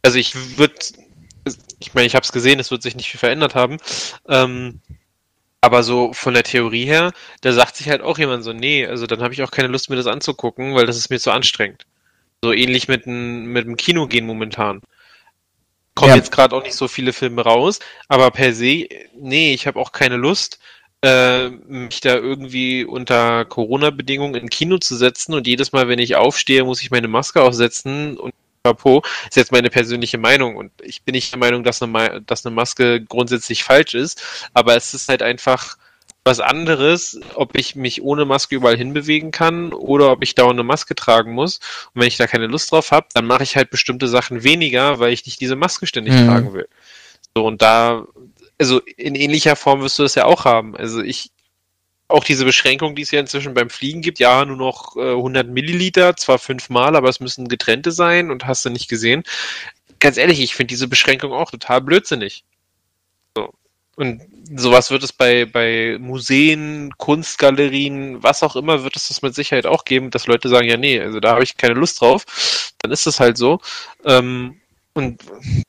Also 0.01 0.19
ich 0.19 0.35
würde, 0.59 0.75
ich 1.79 1.95
meine, 1.95 2.07
ich 2.07 2.15
habe 2.15 2.25
es 2.25 2.33
gesehen, 2.33 2.61
es 2.61 2.71
wird 2.71 2.83
sich 2.83 2.97
nicht 2.97 3.09
viel 3.11 3.21
verändert 3.21 3.55
haben, 3.55 3.79
ähm, 4.29 4.81
aber 5.61 5.83
so 5.83 6.13
von 6.13 6.35
der 6.35 6.43
Theorie 6.43 6.85
her, 6.85 7.13
da 7.41 7.53
sagt 7.53 7.77
sich 7.77 7.89
halt 7.89 8.03
auch 8.03 8.19
jemand 8.19 8.45
so, 8.45 8.53
nee, 8.53 8.87
also 8.87 9.07
dann 9.07 9.23
habe 9.23 9.33
ich 9.35 9.43
auch 9.43 9.51
keine 9.51 9.69
Lust, 9.69 9.91
mir 9.91 9.97
das 9.97 10.07
anzugucken, 10.07 10.75
weil 10.75 10.87
das 10.87 10.97
ist 10.97 11.11
mir 11.11 11.19
zu 11.21 11.31
anstrengend. 11.31 11.87
So 12.43 12.53
ähnlich 12.53 12.89
mit 12.89 13.07
dem 13.07 13.47
mit 13.47 13.65
dem 13.67 13.77
Kino 13.77 14.07
gehen 14.07 14.27
momentan. 14.27 14.83
Kommen 15.95 16.11
Ja. 16.11 16.17
jetzt 16.17 16.33
gerade 16.33 16.55
auch 16.57 16.63
nicht 16.63 16.75
so 16.75 16.89
viele 16.89 17.13
Filme 17.13 17.43
raus, 17.43 17.79
aber 18.09 18.31
per 18.31 18.53
se, 18.53 18.89
nee, 19.19 19.55
ich 19.55 19.67
habe 19.67 19.79
auch 19.81 19.93
keine 19.93 20.17
Lust, 20.17 20.59
äh, 21.03 21.49
mich 21.51 22.01
da 22.01 22.15
irgendwie 22.17 22.85
unter 22.85 23.45
Corona-Bedingungen 23.45 24.35
in 24.35 24.51
Kino 24.51 24.79
zu 24.79 24.97
setzen 24.97 25.35
und 25.35 25.47
jedes 25.47 25.73
Mal, 25.73 25.89
wenn 25.89 25.99
ich 25.99 26.17
aufstehe, 26.17 26.65
muss 26.65 26.83
ich 26.83 26.91
meine 26.91 27.09
Maske 27.09 27.43
aufsetzen 27.43 28.19
und 28.19 28.35
Chapeau, 28.65 29.03
ist 29.29 29.37
jetzt 29.37 29.53
meine 29.53 29.69
persönliche 29.71 30.19
Meinung 30.19 30.57
und 30.57 30.73
ich 30.83 31.03
bin 31.03 31.13
nicht 31.13 31.33
der 31.33 31.39
Meinung, 31.39 31.65
dass 31.65 31.83
eine, 31.83 32.23
dass 32.23 32.47
eine 32.47 32.55
Maske 32.55 33.05
grundsätzlich 33.05 33.63
falsch 33.63 33.95
ist, 33.95 34.23
aber 34.55 34.75
es 34.75 34.95
ist 34.95 35.09
halt 35.09 35.23
einfach 35.23 35.77
was 36.27 36.41
anderes, 36.41 37.21
ob 37.35 37.55
ich 37.55 37.77
mich 37.77 38.01
ohne 38.01 38.25
Maske 38.25 38.55
überall 38.55 38.79
hinbewegen 38.79 39.31
kann 39.31 39.75
oder 39.75 40.11
ob 40.11 40.23
ich 40.23 40.35
dauernd 40.35 40.55
eine 40.59 40.63
Maske 40.63 40.95
tragen 40.95 41.33
muss. 41.35 41.59
Und 41.93 42.01
wenn 42.01 42.09
ich 42.09 42.17
da 42.17 42.27
keine 42.27 42.47
Lust 42.47 42.73
drauf 42.73 42.93
habe, 42.93 43.09
dann 43.13 43.27
mache 43.27 43.43
ich 43.43 43.57
halt 43.57 43.69
bestimmte 43.69 44.09
Sachen 44.09 44.43
weniger, 44.43 44.99
weil 45.01 45.13
ich 45.13 45.27
nicht 45.27 45.39
diese 45.43 45.55
Maske 45.55 45.87
ständig 45.87 46.15
Mhm. 46.15 46.27
tragen 46.27 46.55
will. 46.55 46.67
So, 47.37 47.45
und 47.45 47.61
da, 47.61 48.07
also 48.59 48.81
in 48.97 49.15
ähnlicher 49.15 49.55
Form 49.55 49.83
wirst 49.83 49.99
du 49.99 50.03
das 50.03 50.15
ja 50.15 50.25
auch 50.25 50.47
haben. 50.47 50.75
Also 50.75 51.03
ich 51.03 51.31
auch 52.09 52.25
diese 52.25 52.45
Beschränkung, 52.45 52.95
die 52.95 53.03
es 53.03 53.11
ja 53.11 53.21
inzwischen 53.21 53.55
beim 53.55 53.71
Fliegen 53.71 54.03
gibt, 54.03 54.19
ja, 54.19 54.45
nur 54.45 54.57
noch 54.57 54.97
äh, 54.97 55.13
100 55.13 55.49
Milliliter, 55.49 56.17
zwar 56.17 56.39
fünfmal, 56.39 56.97
aber 56.97 57.09
es 57.09 57.21
müssen 57.21 57.49
getrennte 57.49 57.93
sein 57.93 58.31
und 58.31 58.47
hast 58.47 58.65
du 58.65 58.71
nicht 58.71 58.89
gesehen. 58.89 59.25
Ganz 60.01 60.17
ehrlich, 60.17 60.41
ich 60.41 60.55
finde 60.55 60.69
diese 60.69 60.89
Beschränkung 60.89 61.33
auch 61.33 61.51
total 61.51 61.81
blödsinnig. 61.81 62.45
So. 63.37 63.53
Und 63.97 64.23
sowas 64.55 64.91
wird 64.91 65.03
es 65.03 65.13
bei, 65.13 65.45
bei 65.47 65.97
Museen, 66.01 66.93
Kunstgalerien, 66.99 68.23
was 68.23 68.43
auch 68.43 68.57
immer, 68.57 68.83
wird 68.83 68.97
es 68.97 69.09
das 69.09 69.23
mit 69.23 69.35
Sicherheit 69.35 69.67
auch 69.67 69.85
geben, 69.85 70.11
dass 70.11 70.27
Leute 70.27 70.49
sagen, 70.49 70.69
ja, 70.69 70.77
nee, 70.77 71.01
also 71.01 71.21
da 71.21 71.33
habe 71.33 71.45
ich 71.45 71.57
keine 71.57 71.75
Lust 71.75 72.01
drauf. 72.01 72.73
Dann 72.81 72.91
ist 72.91 73.07
es 73.07 73.21
halt 73.21 73.39
so. 73.39 73.61
Ähm, 74.05 74.61
und 74.97 75.23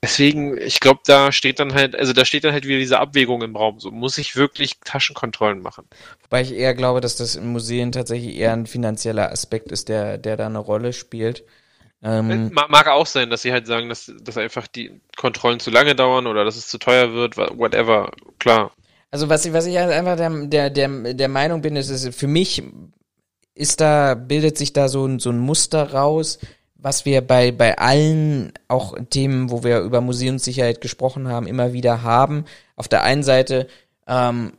deswegen, 0.04 0.56
ich 0.58 0.80
glaube, 0.80 1.02
da 1.06 1.32
steht 1.32 1.60
dann 1.60 1.74
halt, 1.74 1.96
also 1.96 2.14
da 2.14 2.26
steht 2.26 2.44
dann 2.44 2.54
halt 2.54 2.68
wieder 2.68 2.78
diese 2.78 3.00
Abwägung 3.00 3.42
im 3.42 3.56
Raum. 3.56 3.80
So, 3.80 3.90
muss 3.90 4.20
ich 4.20 4.36
wirklich 4.36 4.80
Taschenkontrollen 4.84 5.62
machen? 5.62 5.86
Wobei 6.22 6.42
ich 6.42 6.54
eher 6.54 6.76
glaube, 6.76 7.02
dass 7.02 7.16
das 7.16 7.36
in 7.36 7.52
Museen 7.52 7.92
tatsächlich 7.92 8.36
eher 8.36 8.54
ein 8.54 8.68
finanzieller 8.68 9.32
Aspekt 9.32 9.72
ist, 9.72 9.90
der, 9.90 10.20
der 10.20 10.38
da 10.38 10.46
eine 10.46 10.60
Rolle 10.60 10.94
spielt. 10.94 11.44
Ähm, 12.04 12.52
Mag 12.54 12.88
auch 12.88 13.08
sein, 13.08 13.32
dass 13.32 13.42
sie 13.42 13.52
halt 13.52 13.66
sagen, 13.66 13.90
dass, 13.90 14.12
dass 14.22 14.38
einfach 14.38 14.68
die 14.68 15.02
Kontrollen 15.16 15.60
zu 15.60 15.72
lange 15.72 15.96
dauern 15.96 16.28
oder 16.28 16.46
dass 16.46 16.56
es 16.56 16.68
zu 16.68 16.78
teuer 16.78 17.14
wird, 17.14 17.36
whatever, 17.36 18.12
klar. 18.38 18.74
Also 19.10 19.28
was 19.28 19.44
ich, 19.46 19.54
was 19.54 19.66
ich 19.66 19.76
halt 19.78 19.92
einfach 19.92 20.18
der, 20.18 20.30
der, 20.46 20.70
der, 20.70 21.14
der 21.16 21.30
Meinung 21.30 21.64
bin, 21.64 21.76
ist, 21.76 21.90
ist, 21.90 22.16
für 22.16 22.28
mich 22.28 22.62
ist 23.56 23.82
da, 23.82 24.14
bildet 24.14 24.58
sich 24.58 24.74
da 24.74 24.88
so 24.88 25.06
ein, 25.08 25.20
so 25.20 25.32
ein 25.32 25.40
Muster 25.40 25.94
raus, 25.94 26.38
was 26.76 27.06
wir 27.06 27.22
bei, 27.22 27.52
bei 27.52 27.78
allen 27.78 28.52
auch 28.68 28.96
Themen, 29.10 29.50
wo 29.50 29.64
wir 29.64 29.80
über 29.80 30.02
Museumssicherheit 30.02 30.82
gesprochen 30.82 31.28
haben, 31.28 31.48
immer 31.48 31.74
wieder 31.74 32.04
haben. 32.04 32.46
Auf 32.76 32.88
der 32.88 33.04
einen 33.04 33.24
Seite 33.24 33.68
ähm, 34.08 34.54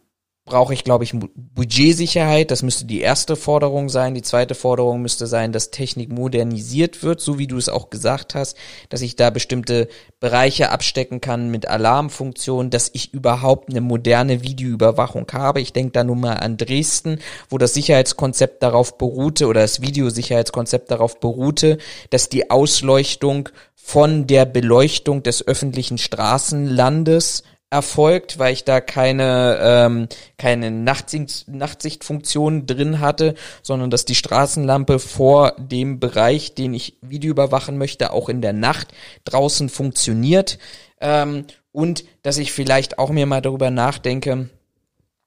brauche 0.47 0.73
ich, 0.73 0.85
glaube 0.85 1.03
ich, 1.03 1.13
Budgetsicherheit. 1.35 2.53
Das 2.53 2.63
müsste 2.63 2.85
die 2.85 3.01
erste 3.01 3.35
Forderung 3.35 3.89
sein. 3.89 4.15
Die 4.15 4.23
zweite 4.23 4.55
Forderung 4.55 5.03
müsste 5.03 5.27
sein, 5.27 5.51
dass 5.53 5.73
Technik 5.73 6.11
modernisiert 6.11 7.03
wird, 7.03 7.21
so 7.21 7.39
wie 7.39 7.49
du 7.49 7.57
es 7.57 7.69
auch 7.69 7.91
gesagt 7.91 8.37
hast, 8.37 8.57
dass 8.89 9.03
ich 9.03 9.17
da 9.17 9.31
bestimmte 9.31 9.89
Bereiche 10.21 10.71
abstecken 10.71 11.21
kann 11.21 11.51
mit 11.51 11.67
Alarmfunktionen, 11.67 12.71
dass 12.71 12.91
ich 12.95 13.13
überhaupt 13.13 13.71
eine 13.71 13.81
moderne 13.81 14.43
Videoüberwachung 14.43 15.27
habe. 15.33 15.61
Ich 15.61 15.73
denke 15.73 15.93
da 15.93 16.05
nun 16.05 16.21
mal 16.21 16.35
an 16.35 16.57
Dresden, 16.57 17.19
wo 17.51 17.59
das 17.59 17.75
Sicherheitskonzept 17.75 18.63
darauf 18.63 18.99
beruhte 18.99 19.49
oder 19.49 19.63
das 19.63 19.83
Videosicherheitskonzept 19.83 20.93
darauf 20.93 21.19
beruhte, 21.19 21.79
dass 22.11 22.29
die 22.29 22.51
Ausleuchtung 22.51 23.49
von 23.75 24.29
der 24.29 24.45
Beleuchtung 24.45 25.25
des 25.25 25.47
öffentlichen 25.47 25.99
Straßenlandes 25.99 27.43
erfolgt, 27.71 28.39
weil 28.39 28.53
ich 28.53 28.65
da 28.65 28.81
keine, 28.81 29.59
ähm, 29.61 30.09
keine 30.39 30.71
Nachtsicht, 30.71 31.49
Nachtsichtfunktion 31.49 32.67
drin 32.67 33.01
hatte, 33.01 33.35
sondern 33.63 33.91
dass 33.91 34.05
die 34.05 34.15
Straßenlampe 34.15 34.99
vor 34.99 35.53
dem 35.59 35.99
Bereich, 35.99 36.55
den 36.55 36.75
ich 36.75 36.97
Video 37.03 37.31
überwachen 37.31 37.77
möchte, 37.77 38.13
auch 38.13 38.29
in 38.29 38.41
der 38.41 38.53
Nacht 38.53 38.89
draußen 39.25 39.69
funktioniert. 39.69 40.59
Ähm, 41.01 41.47
und 41.73 42.05
dass 42.23 42.39
ich 42.39 42.53
vielleicht 42.53 42.99
auch 42.99 43.11
mir 43.11 43.27
mal 43.27 43.43
darüber 43.43 43.71
nachdenke, 43.71 44.49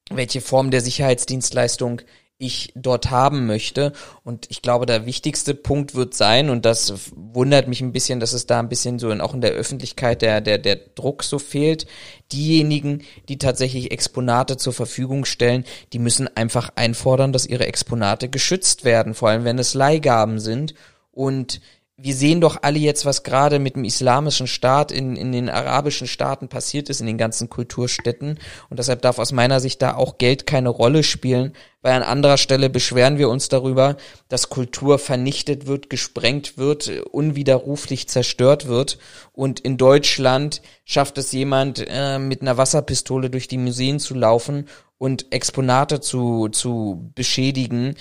welche 0.09 0.41
Form 0.41 0.71
der 0.71 0.81
Sicherheitsdienstleistung 0.81 2.01
ich 2.39 2.71
dort 2.73 3.11
haben 3.11 3.45
möchte. 3.45 3.91
Und 4.23 4.47
ich 4.49 4.61
glaube, 4.61 4.85
der 4.85 5.05
wichtigste 5.05 5.53
Punkt 5.53 5.93
wird 5.93 6.15
sein, 6.15 6.49
und 6.49 6.65
das 6.65 7.11
wundert 7.13 7.67
mich 7.67 7.81
ein 7.81 7.91
bisschen, 7.91 8.21
dass 8.21 8.33
es 8.33 8.47
da 8.47 8.59
ein 8.59 8.69
bisschen 8.69 8.97
so 8.97 9.11
in, 9.11 9.21
auch 9.21 9.33
in 9.33 9.41
der 9.41 9.51
Öffentlichkeit 9.51 10.21
der, 10.21 10.39
der, 10.39 10.57
der 10.57 10.77
Druck 10.77 11.23
so 11.23 11.37
fehlt. 11.37 11.85
Diejenigen, 12.31 13.03
die 13.27 13.37
tatsächlich 13.37 13.91
Exponate 13.91 14.55
zur 14.55 14.73
Verfügung 14.73 15.25
stellen, 15.25 15.65
die 15.91 15.99
müssen 15.99 16.29
einfach 16.35 16.71
einfordern, 16.75 17.33
dass 17.33 17.45
ihre 17.45 17.67
Exponate 17.67 18.29
geschützt 18.29 18.85
werden, 18.85 19.13
vor 19.13 19.29
allem 19.29 19.43
wenn 19.43 19.59
es 19.59 19.73
Leihgaben 19.73 20.39
sind. 20.39 20.73
Und 21.11 21.59
wir 22.01 22.15
sehen 22.15 22.39
doch 22.39 22.59
alle 22.61 22.79
jetzt, 22.79 23.05
was 23.05 23.23
gerade 23.23 23.59
mit 23.59 23.75
dem 23.75 23.83
islamischen 23.83 24.47
Staat 24.47 24.91
in, 24.91 25.15
in 25.15 25.31
den 25.31 25.49
arabischen 25.49 26.07
Staaten 26.07 26.47
passiert 26.47 26.89
ist, 26.89 27.01
in 27.01 27.07
den 27.07 27.17
ganzen 27.17 27.49
Kulturstädten. 27.49 28.39
Und 28.69 28.79
deshalb 28.79 29.01
darf 29.01 29.19
aus 29.19 29.31
meiner 29.31 29.59
Sicht 29.59 29.81
da 29.81 29.95
auch 29.95 30.17
Geld 30.17 30.45
keine 30.45 30.69
Rolle 30.69 31.03
spielen, 31.03 31.53
weil 31.81 31.93
an 31.93 32.03
anderer 32.03 32.37
Stelle 32.37 32.69
beschweren 32.69 33.17
wir 33.17 33.29
uns 33.29 33.49
darüber, 33.49 33.97
dass 34.29 34.49
Kultur 34.49 34.97
vernichtet 34.99 35.67
wird, 35.67 35.89
gesprengt 35.89 36.57
wird, 36.57 36.89
unwiderruflich 37.11 38.07
zerstört 38.07 38.67
wird. 38.67 38.97
Und 39.33 39.59
in 39.59 39.77
Deutschland 39.77 40.61
schafft 40.85 41.17
es 41.17 41.31
jemand, 41.31 41.83
äh, 41.85 42.17
mit 42.17 42.41
einer 42.41 42.57
Wasserpistole 42.57 43.29
durch 43.29 43.47
die 43.47 43.57
Museen 43.57 43.99
zu 43.99 44.13
laufen 44.13 44.67
und 44.97 45.31
Exponate 45.31 46.01
zu, 46.01 46.49
zu 46.49 47.11
beschädigen 47.15 47.95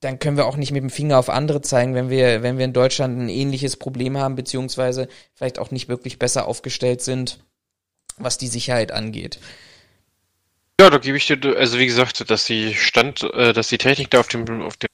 dann 0.00 0.18
können 0.18 0.36
wir 0.36 0.46
auch 0.46 0.56
nicht 0.56 0.72
mit 0.72 0.82
dem 0.82 0.90
Finger 0.90 1.18
auf 1.18 1.28
andere 1.28 1.60
zeigen, 1.62 1.94
wenn 1.94 2.10
wir, 2.10 2.42
wenn 2.42 2.58
wir 2.58 2.64
in 2.64 2.72
Deutschland 2.72 3.18
ein 3.18 3.28
ähnliches 3.28 3.76
Problem 3.76 4.18
haben, 4.18 4.34
beziehungsweise 4.34 5.08
vielleicht 5.34 5.58
auch 5.58 5.70
nicht 5.70 5.88
wirklich 5.88 6.18
besser 6.18 6.46
aufgestellt 6.46 7.02
sind, 7.02 7.40
was 8.18 8.38
die 8.38 8.48
Sicherheit 8.48 8.92
angeht. 8.92 9.38
Ja, 10.80 10.90
da 10.90 10.98
gebe 10.98 11.16
ich 11.16 11.26
dir, 11.26 11.38
also 11.56 11.78
wie 11.78 11.86
gesagt, 11.86 12.30
dass 12.30 12.44
die 12.44 12.74
Stand, 12.74 13.22
äh, 13.22 13.52
dass 13.52 13.68
die 13.68 13.78
Technik 13.78 14.10
da 14.10 14.20
auf 14.20 14.28
dem, 14.28 14.62
auf 14.62 14.76
dem 14.76 14.88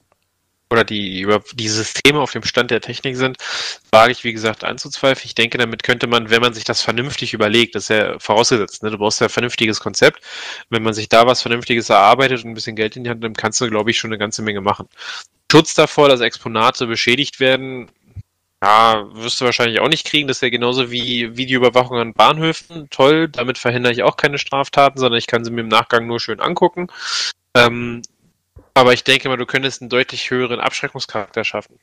oder 0.73 0.83
die 0.83 1.21
über 1.21 1.43
die 1.53 1.69
Systeme 1.69 2.19
auf 2.19 2.31
dem 2.31 2.43
Stand 2.43 2.71
der 2.71 2.81
Technik 2.81 3.15
sind, 3.15 3.37
wage 3.91 4.11
ich, 4.11 4.23
wie 4.23 4.33
gesagt, 4.33 4.63
anzuzweifeln. 4.63 5.25
Ich 5.25 5.35
denke, 5.35 5.57
damit 5.57 5.83
könnte 5.83 6.07
man, 6.07 6.29
wenn 6.29 6.41
man 6.41 6.53
sich 6.53 6.63
das 6.63 6.81
vernünftig 6.81 7.33
überlegt, 7.33 7.75
das 7.75 7.83
ist 7.83 7.89
ja 7.89 8.19
vorausgesetzt, 8.19 8.83
ne? 8.83 8.91
du 8.91 8.97
brauchst 8.97 9.21
ja 9.21 9.27
ein 9.27 9.29
vernünftiges 9.29 9.79
Konzept. 9.79 10.23
Wenn 10.69 10.83
man 10.83 10.93
sich 10.93 11.09
da 11.09 11.27
was 11.27 11.43
Vernünftiges 11.43 11.89
erarbeitet 11.89 12.43
und 12.43 12.51
ein 12.51 12.53
bisschen 12.55 12.75
Geld 12.75 12.95
in 12.95 13.03
die 13.03 13.09
Hand 13.11 13.21
nimmt, 13.21 13.37
kannst 13.37 13.61
du, 13.61 13.69
glaube 13.69 13.91
ich, 13.91 13.99
schon 13.99 14.09
eine 14.09 14.17
ganze 14.17 14.41
Menge 14.41 14.61
machen. 14.61 14.89
Schutz 15.51 15.75
davor, 15.75 16.09
dass 16.09 16.19
Exponate 16.19 16.87
beschädigt 16.87 17.39
werden, 17.39 17.91
ja, 18.63 19.05
wirst 19.13 19.39
du 19.39 19.45
wahrscheinlich 19.45 19.81
auch 19.81 19.89
nicht 19.89 20.07
kriegen. 20.07 20.27
Das 20.27 20.37
ist 20.37 20.41
ja 20.41 20.49
genauso 20.49 20.89
wie 20.89 21.37
Videoüberwachung 21.37 21.97
an 21.97 22.13
Bahnhöfen. 22.13 22.89
Toll, 22.89 23.27
damit 23.27 23.59
verhindere 23.59 23.93
ich 23.93 24.01
auch 24.01 24.17
keine 24.17 24.39
Straftaten, 24.39 24.97
sondern 24.97 25.19
ich 25.19 25.27
kann 25.27 25.45
sie 25.45 25.51
mir 25.51 25.61
im 25.61 25.67
Nachgang 25.67 26.07
nur 26.07 26.19
schön 26.19 26.39
angucken. 26.39 26.87
Ähm, 27.55 28.01
aber 28.73 28.93
ich 28.93 29.03
denke 29.03 29.29
mal, 29.29 29.37
du 29.37 29.45
könntest 29.45 29.81
einen 29.81 29.89
deutlich 29.89 30.29
höheren 30.29 30.59
Abschreckungscharakter 30.59 31.43
schaffen. 31.43 31.79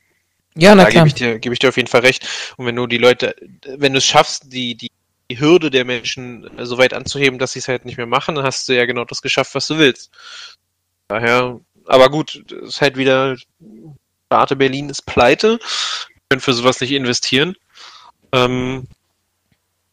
Ja, 0.56 0.74
na 0.74 0.84
da 0.84 0.90
klar. 0.90 1.04
gebe 1.04 1.08
ich, 1.08 1.14
dir, 1.14 1.38
gebe 1.38 1.52
ich 1.52 1.58
dir 1.58 1.68
auf 1.68 1.76
jeden 1.76 1.88
Fall 1.88 2.00
recht. 2.00 2.26
Und 2.56 2.66
wenn 2.66 2.76
du 2.76 2.86
die 2.86 2.98
Leute, 2.98 3.36
wenn 3.64 3.92
du 3.92 3.98
es 3.98 4.06
schaffst, 4.06 4.52
die, 4.52 4.76
die, 4.76 4.90
Hürde 5.32 5.70
der 5.70 5.84
Menschen 5.84 6.50
so 6.58 6.76
weit 6.76 6.92
anzuheben, 6.92 7.38
dass 7.38 7.52
sie 7.52 7.60
es 7.60 7.68
halt 7.68 7.84
nicht 7.84 7.96
mehr 7.96 8.06
machen, 8.06 8.34
dann 8.34 8.44
hast 8.44 8.68
du 8.68 8.72
ja 8.72 8.84
genau 8.84 9.04
das 9.04 9.22
geschafft, 9.22 9.54
was 9.54 9.68
du 9.68 9.78
willst. 9.78 10.10
Daher, 11.06 11.60
aber 11.86 12.10
gut, 12.10 12.50
es 12.50 12.70
ist 12.70 12.80
halt 12.80 12.96
wieder, 12.96 13.36
Starte 14.26 14.56
Berlin 14.56 14.88
ist 14.88 15.06
pleite, 15.06 15.60
können 16.28 16.40
für 16.40 16.52
sowas 16.52 16.80
nicht 16.80 16.90
investieren. 16.90 17.54
Ähm, 18.32 18.88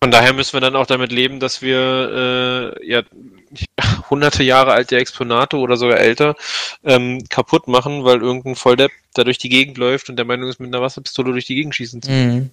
von 0.02 0.10
daher 0.10 0.34
müssen 0.34 0.54
wir 0.54 0.62
dann 0.62 0.76
auch 0.76 0.88
damit 0.88 1.12
leben, 1.12 1.40
dass 1.40 1.62
wir 1.62 2.76
äh, 2.82 2.88
ja 2.88 3.04
hunderte 4.10 4.44
Jahre 4.44 4.72
alte 4.74 4.98
Exponate 4.98 5.58
oder 5.58 5.78
sogar 5.78 6.00
älter 6.00 6.36
ähm, 6.84 7.24
kaputt 7.30 7.68
machen, 7.68 8.04
weil 8.04 8.22
irgendein 8.22 8.56
Volldepp 8.56 8.92
da 9.14 9.24
durch 9.24 9.38
die 9.38 9.50
Gegend 9.50 9.78
läuft 9.78 10.10
und 10.10 10.16
der 10.18 10.26
Meinung 10.26 10.50
ist, 10.50 10.60
mit 10.60 10.74
einer 10.74 10.84
Wasserpistole 10.84 11.32
durch 11.32 11.46
die 11.46 11.56
Gegend 11.56 11.76
schießen 11.76 12.02
zu 12.02 12.12
Mhm. 12.12 12.52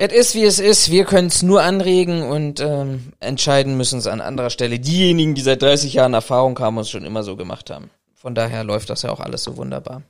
Es 0.00 0.12
ist, 0.12 0.34
wie 0.36 0.44
es 0.44 0.60
ist. 0.60 0.92
Wir 0.92 1.04
können 1.04 1.26
es 1.26 1.42
nur 1.42 1.60
anregen 1.64 2.22
und 2.22 2.60
ähm, 2.60 3.12
entscheiden 3.18 3.76
müssen 3.76 3.98
es 3.98 4.06
an 4.06 4.20
anderer 4.20 4.50
Stelle. 4.50 4.78
Diejenigen, 4.78 5.34
die 5.34 5.40
seit 5.40 5.60
30 5.60 5.92
Jahren 5.92 6.14
Erfahrung 6.14 6.56
haben 6.60 6.76
und 6.76 6.82
es 6.82 6.90
schon 6.90 7.04
immer 7.04 7.24
so 7.24 7.34
gemacht 7.34 7.68
haben. 7.68 7.90
Von 8.14 8.36
daher 8.36 8.62
läuft 8.62 8.90
das 8.90 9.02
ja 9.02 9.10
auch 9.10 9.18
alles 9.18 9.42
so 9.42 9.56
wunderbar. 9.56 10.02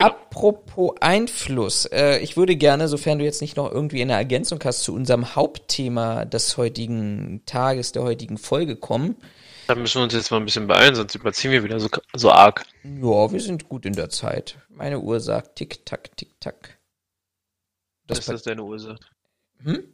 Apropos 0.00 0.94
Einfluss, 1.00 1.84
äh, 1.84 2.18
ich 2.20 2.36
würde 2.36 2.56
gerne, 2.56 2.88
sofern 2.88 3.18
du 3.18 3.24
jetzt 3.26 3.42
nicht 3.42 3.58
noch 3.58 3.70
irgendwie 3.70 4.00
eine 4.00 4.14
Ergänzung 4.14 4.58
hast 4.64 4.82
zu 4.82 4.94
unserem 4.94 5.36
Hauptthema 5.36 6.24
des 6.24 6.56
heutigen 6.56 7.42
Tages, 7.44 7.92
der 7.92 8.02
heutigen 8.02 8.38
Folge 8.38 8.76
kommen. 8.76 9.16
Da 9.66 9.74
müssen 9.74 10.00
wir 10.00 10.04
uns 10.04 10.14
jetzt 10.14 10.30
mal 10.30 10.38
ein 10.38 10.46
bisschen 10.46 10.66
beeilen, 10.66 10.94
sonst 10.94 11.14
überziehen 11.14 11.52
wir 11.52 11.62
wieder 11.62 11.78
so, 11.78 11.88
so 12.14 12.32
arg. 12.32 12.64
Ja, 12.82 13.30
wir 13.30 13.40
sind 13.40 13.68
gut 13.68 13.84
in 13.84 13.92
der 13.92 14.08
Zeit. 14.08 14.56
Meine 14.70 15.00
Uhr 15.00 15.20
sagt 15.20 15.56
tick 15.56 15.84
tack, 15.84 16.16
tick 16.16 16.40
tack. 16.40 16.78
Das 18.06 18.18
dass 18.18 18.26
das 18.26 18.42
deine 18.42 18.64
Uhr 18.64 18.78
sagt. 18.78 19.12
hm? 19.62 19.84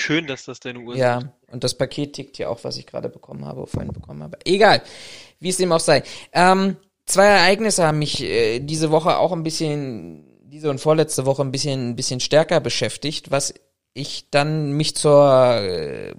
Schön, 0.00 0.26
dass 0.26 0.46
das 0.46 0.60
deine 0.60 0.80
Uhr 0.80 0.96
sagt. 0.96 0.98
Ja, 0.98 1.32
und 1.52 1.62
das 1.62 1.76
Paket 1.76 2.14
tickt 2.14 2.38
ja 2.38 2.48
auch, 2.48 2.64
was 2.64 2.78
ich 2.78 2.86
gerade 2.86 3.10
bekommen 3.10 3.44
habe, 3.44 3.66
vorhin 3.66 3.92
bekommen 3.92 4.22
habe. 4.22 4.38
Egal, 4.44 4.82
wie 5.40 5.50
es 5.50 5.58
dem 5.58 5.72
auch 5.72 5.80
sei. 5.80 6.02
Ähm, 6.32 6.76
zwei 7.06 7.26
Ereignisse 7.26 7.86
haben 7.86 7.98
mich 7.98 8.22
äh, 8.22 8.60
diese 8.60 8.90
Woche 8.90 9.16
auch 9.16 9.32
ein 9.32 9.42
bisschen, 9.42 10.24
diese 10.42 10.70
und 10.70 10.80
vorletzte 10.80 11.24
Woche 11.26 11.42
ein 11.42 11.52
bisschen, 11.52 11.90
ein 11.90 11.96
bisschen 11.96 12.20
stärker 12.20 12.60
beschäftigt, 12.60 13.30
was 13.30 13.54
ich 13.94 14.28
dann 14.30 14.72
mich 14.72 14.94
zur, 14.94 15.56
äh, 15.56 16.14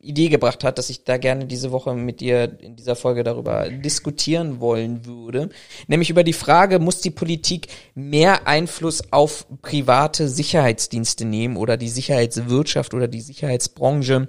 Idee 0.00 0.28
gebracht 0.28 0.64
hat, 0.64 0.78
dass 0.78 0.88
ich 0.88 1.04
da 1.04 1.18
gerne 1.18 1.46
diese 1.46 1.72
Woche 1.72 1.94
mit 1.94 2.20
dir 2.20 2.58
in 2.60 2.74
dieser 2.74 2.96
Folge 2.96 3.22
darüber 3.22 3.68
diskutieren 3.68 4.60
wollen 4.60 5.04
würde. 5.04 5.50
Nämlich 5.88 6.08
über 6.08 6.24
die 6.24 6.32
Frage, 6.32 6.78
muss 6.78 7.00
die 7.00 7.10
Politik 7.10 7.68
mehr 7.94 8.46
Einfluss 8.46 9.12
auf 9.12 9.46
private 9.60 10.28
Sicherheitsdienste 10.28 11.26
nehmen 11.26 11.56
oder 11.56 11.76
die 11.76 11.90
Sicherheitswirtschaft 11.90 12.94
oder 12.94 13.08
die 13.08 13.20
Sicherheitsbranche 13.20 14.28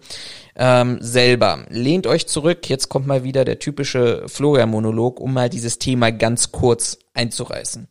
ähm, 0.58 0.98
selber? 1.00 1.66
Lehnt 1.70 2.06
euch 2.06 2.28
zurück, 2.28 2.70
jetzt 2.70 2.90
kommt 2.90 3.08
mal 3.08 3.24
wieder 3.24 3.46
der 3.46 3.60
typische 3.60 4.24
Florian-Monolog, 4.28 5.22
um 5.22 5.34
mal 5.34 5.50
dieses 5.50 5.80
Thema 5.80 6.12
ganz 6.12 6.52
kurz 6.52 7.00
einzureißen. 7.14 7.88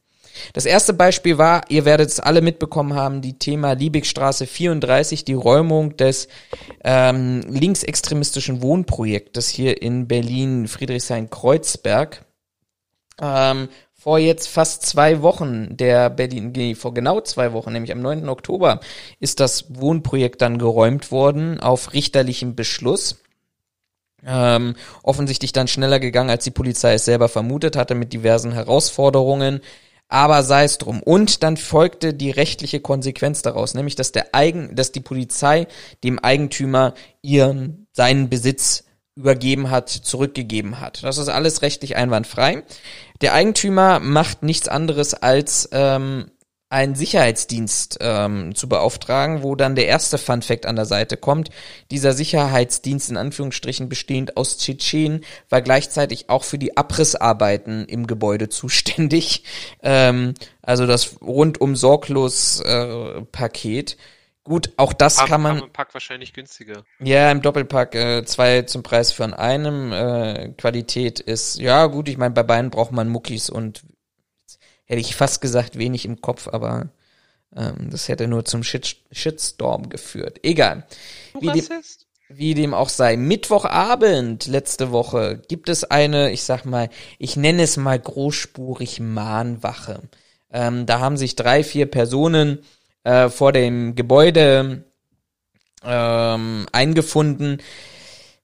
Das 0.52 0.66
erste 0.66 0.92
Beispiel 0.92 1.38
war, 1.38 1.62
ihr 1.68 1.84
werdet 1.84 2.08
es 2.08 2.20
alle 2.20 2.40
mitbekommen 2.40 2.94
haben, 2.94 3.20
die 3.20 3.38
Thema 3.38 3.72
Liebigstraße 3.72 4.46
34, 4.46 5.24
die 5.24 5.34
Räumung 5.34 5.96
des 5.96 6.28
ähm, 6.84 7.42
linksextremistischen 7.48 8.62
Wohnprojektes 8.62 9.48
hier 9.48 9.82
in 9.82 10.08
Berlin, 10.08 10.68
Friedrichshain-Kreuzberg. 10.68 12.24
Ähm, 13.20 13.68
vor 14.00 14.18
jetzt 14.18 14.48
fast 14.48 14.86
zwei 14.86 15.20
Wochen, 15.20 15.76
der 15.76 16.08
Berlin, 16.08 16.74
vor 16.74 16.94
genau 16.94 17.20
zwei 17.20 17.52
Wochen, 17.52 17.72
nämlich 17.72 17.92
am 17.92 18.00
9. 18.00 18.30
Oktober, 18.30 18.80
ist 19.18 19.40
das 19.40 19.66
Wohnprojekt 19.68 20.40
dann 20.40 20.56
geräumt 20.56 21.12
worden 21.12 21.60
auf 21.60 21.92
richterlichem 21.92 22.54
Beschluss. 22.54 23.20
Ähm, 24.26 24.74
offensichtlich 25.02 25.52
dann 25.52 25.68
schneller 25.68 26.00
gegangen, 26.00 26.30
als 26.30 26.44
die 26.44 26.50
Polizei 26.50 26.94
es 26.94 27.04
selber 27.04 27.28
vermutet 27.28 27.76
hatte, 27.76 27.94
mit 27.94 28.14
diversen 28.14 28.52
Herausforderungen. 28.52 29.60
Aber 30.10 30.42
sei 30.42 30.64
es 30.64 30.76
drum. 30.76 31.02
Und 31.02 31.42
dann 31.42 31.56
folgte 31.56 32.12
die 32.12 32.30
rechtliche 32.30 32.80
Konsequenz 32.80 33.42
daraus, 33.42 33.74
nämlich 33.74 33.94
dass 33.94 34.12
der 34.12 34.34
Eigen, 34.34 34.74
dass 34.74 34.92
die 34.92 35.00
Polizei 35.00 35.68
dem 36.04 36.18
Eigentümer 36.18 36.94
ihren 37.22 37.86
seinen 37.92 38.28
Besitz 38.28 38.84
übergeben 39.14 39.70
hat, 39.70 39.88
zurückgegeben 39.88 40.80
hat. 40.80 41.02
Das 41.04 41.18
ist 41.18 41.28
alles 41.28 41.62
rechtlich 41.62 41.96
einwandfrei. 41.96 42.64
Der 43.20 43.34
Eigentümer 43.34 44.00
macht 44.00 44.42
nichts 44.42 44.66
anderes 44.66 45.14
als 45.14 45.68
ähm, 45.72 46.30
einen 46.70 46.94
Sicherheitsdienst 46.94 47.98
ähm, 48.00 48.54
zu 48.54 48.68
beauftragen, 48.68 49.42
wo 49.42 49.56
dann 49.56 49.74
der 49.74 49.86
erste 49.86 50.18
Fun 50.18 50.40
Fact 50.40 50.66
an 50.66 50.76
der 50.76 50.86
Seite 50.86 51.16
kommt. 51.16 51.50
Dieser 51.90 52.12
Sicherheitsdienst 52.12 53.10
in 53.10 53.16
Anführungsstrichen 53.16 53.88
bestehend 53.88 54.36
aus 54.36 54.56
Tschetschenen 54.56 55.24
war 55.48 55.62
gleichzeitig 55.62 56.30
auch 56.30 56.44
für 56.44 56.58
die 56.58 56.76
Abrissarbeiten 56.76 57.84
im 57.86 58.06
Gebäude 58.06 58.48
zuständig. 58.48 59.44
Ähm, 59.82 60.34
also 60.62 60.86
das 60.86 61.20
rundum 61.22 61.74
sorglos 61.74 62.60
äh, 62.60 63.22
Paket. 63.32 63.96
Gut, 64.44 64.72
auch 64.76 64.92
das 64.92 65.18
Haben- 65.18 65.28
kann 65.28 65.42
man. 65.42 65.58
Im 65.58 65.72
Pack 65.72 65.94
wahrscheinlich 65.94 66.32
günstiger. 66.32 66.84
Ja, 66.98 67.30
im 67.30 67.42
Doppelpack 67.42 67.94
äh, 67.94 68.24
zwei 68.24 68.62
zum 68.62 68.82
Preis 68.82 69.10
von 69.12 69.34
einem. 69.34 69.92
Äh, 69.92 70.52
Qualität 70.56 71.20
ist, 71.20 71.58
ja 71.58 71.86
gut, 71.86 72.08
ich 72.08 72.18
meine, 72.18 72.34
bei 72.34 72.42
beiden 72.42 72.70
braucht 72.70 72.92
man 72.92 73.08
Muckis 73.08 73.50
und 73.50 73.82
hätte 74.90 75.00
ich 75.00 75.14
fast 75.14 75.40
gesagt, 75.40 75.78
wenig 75.78 76.04
im 76.04 76.20
Kopf, 76.20 76.48
aber 76.48 76.88
ähm, 77.54 77.90
das 77.90 78.08
hätte 78.08 78.26
nur 78.26 78.44
zum 78.44 78.64
Shit 78.64 78.96
Shitstorm 79.12 79.88
geführt. 79.88 80.40
Egal. 80.42 80.84
Wie 81.38 81.46
dem, 81.46 81.64
wie 82.28 82.54
dem 82.54 82.74
auch 82.74 82.88
sei. 82.88 83.16
Mittwochabend 83.16 84.48
letzte 84.48 84.90
Woche 84.90 85.40
gibt 85.46 85.68
es 85.68 85.84
eine, 85.84 86.32
ich 86.32 86.42
sag 86.42 86.64
mal, 86.64 86.90
ich 87.18 87.36
nenne 87.36 87.62
es 87.62 87.76
mal 87.76 88.00
großspurig 88.00 88.98
Mahnwache. 88.98 90.02
Ähm, 90.52 90.86
da 90.86 90.98
haben 90.98 91.16
sich 91.16 91.36
drei, 91.36 91.62
vier 91.62 91.86
Personen 91.86 92.58
äh, 93.04 93.28
vor 93.28 93.52
dem 93.52 93.94
Gebäude 93.94 94.84
ähm, 95.84 96.66
eingefunden. 96.72 97.62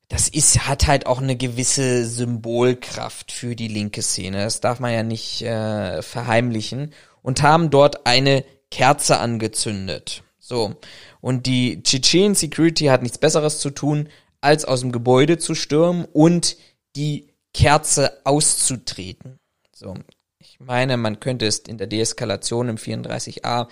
Das 0.09 0.29
ist, 0.29 0.69
hat 0.69 0.87
halt 0.87 1.07
auch 1.07 1.21
eine 1.21 1.37
gewisse 1.37 2.05
Symbolkraft 2.05 3.33
für 3.33 3.57
die 3.57 3.69
linke 3.69 4.03
Szene. 4.03 4.45
Das 4.45 4.61
darf 4.61 4.79
man 4.79 4.93
ja 4.93 5.03
nicht 5.03 5.43
äh, 5.43 6.01
verheimlichen. 6.03 6.93
Und 7.23 7.43
haben 7.43 7.71
dort 7.71 8.07
eine 8.07 8.45
Kerze 8.71 9.19
angezündet. 9.19 10.23
So. 10.39 10.77
Und 11.21 11.47
die 11.47 11.83
Tschetschen 11.83 12.37
Security 12.37 12.85
hat 12.85 13.03
nichts 13.03 13.19
Besseres 13.19 13.59
zu 13.59 13.71
tun, 13.71 14.09
als 14.41 14.65
aus 14.65 14.81
dem 14.81 14.93
Gebäude 14.93 15.39
zu 15.39 15.57
stürmen 15.57 16.05
und 16.05 16.57
die 16.95 17.35
Kerze 17.53 18.21
auszutreten. 18.25 19.41
So. 19.75 19.95
Ich 20.39 20.61
meine, 20.61 20.97
man 20.97 21.19
könnte 21.19 21.47
es 21.47 21.59
in 21.59 21.79
der 21.79 21.89
Deeskalation 21.89 22.69
im 22.69 22.77
34a 22.77 23.67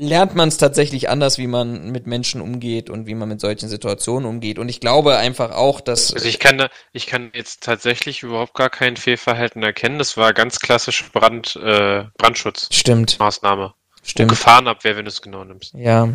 lernt 0.00 0.34
man 0.34 0.48
es 0.48 0.56
tatsächlich 0.56 1.10
anders, 1.10 1.36
wie 1.38 1.46
man 1.46 1.90
mit 1.90 2.06
Menschen 2.06 2.40
umgeht 2.40 2.88
und 2.88 3.06
wie 3.06 3.14
man 3.14 3.28
mit 3.28 3.40
solchen 3.40 3.68
Situationen 3.68 4.28
umgeht. 4.28 4.58
Und 4.58 4.68
ich 4.68 4.80
glaube 4.80 5.18
einfach 5.18 5.52
auch, 5.52 5.80
dass 5.80 6.12
Also 6.12 6.26
ich 6.26 6.38
kann 6.38 6.58
da, 6.58 6.68
ich 6.92 7.06
kann 7.06 7.30
jetzt 7.34 7.62
tatsächlich 7.62 8.22
überhaupt 8.22 8.54
gar 8.54 8.70
kein 8.70 8.96
Fehlverhalten 8.96 9.62
erkennen. 9.62 9.98
Das 9.98 10.16
war 10.16 10.32
ganz 10.32 10.58
klassisch 10.60 11.10
Brand, 11.12 11.56
äh, 11.56 12.04
Brandschutzmaßnahme. 12.16 13.74
stimmt, 13.92 14.08
stimmt. 14.08 14.30
Gefahrenabwehr, 14.30 14.96
wenn 14.96 15.04
du 15.04 15.10
es 15.10 15.20
genau 15.20 15.44
nimmst. 15.44 15.74
Ja. 15.74 16.08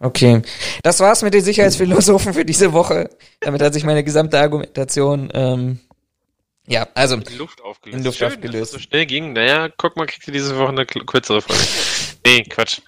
Okay. 0.00 0.42
Das 0.82 0.98
war's 0.98 1.22
mit 1.22 1.34
den 1.34 1.44
Sicherheitsphilosophen 1.44 2.34
für 2.34 2.44
diese 2.44 2.72
Woche. 2.72 3.10
Damit 3.40 3.62
hat 3.62 3.74
sich 3.74 3.84
meine 3.84 4.02
gesamte 4.02 4.40
Argumentation, 4.40 5.30
ähm, 5.32 5.80
ja, 6.66 6.86
also, 6.94 7.16
In 7.16 7.38
Luft 7.38 7.60
aufgelöst. 7.60 7.98
In 7.98 8.04
Luft 8.04 8.18
Schön, 8.18 8.28
aufgelöst. 8.28 8.54
Dass 8.54 8.70
das 8.70 8.82
so 8.82 8.88
schnell 8.88 9.06
ging. 9.06 9.32
Naja, 9.32 9.68
guck 9.76 9.96
mal, 9.96 10.06
kriegt 10.06 10.26
ihr 10.28 10.32
diese 10.32 10.56
Woche 10.56 10.68
eine 10.68 10.86
kürzere 10.86 11.42
Folge. 11.42 11.60
nee, 12.24 12.44
Quatsch. 12.44 12.80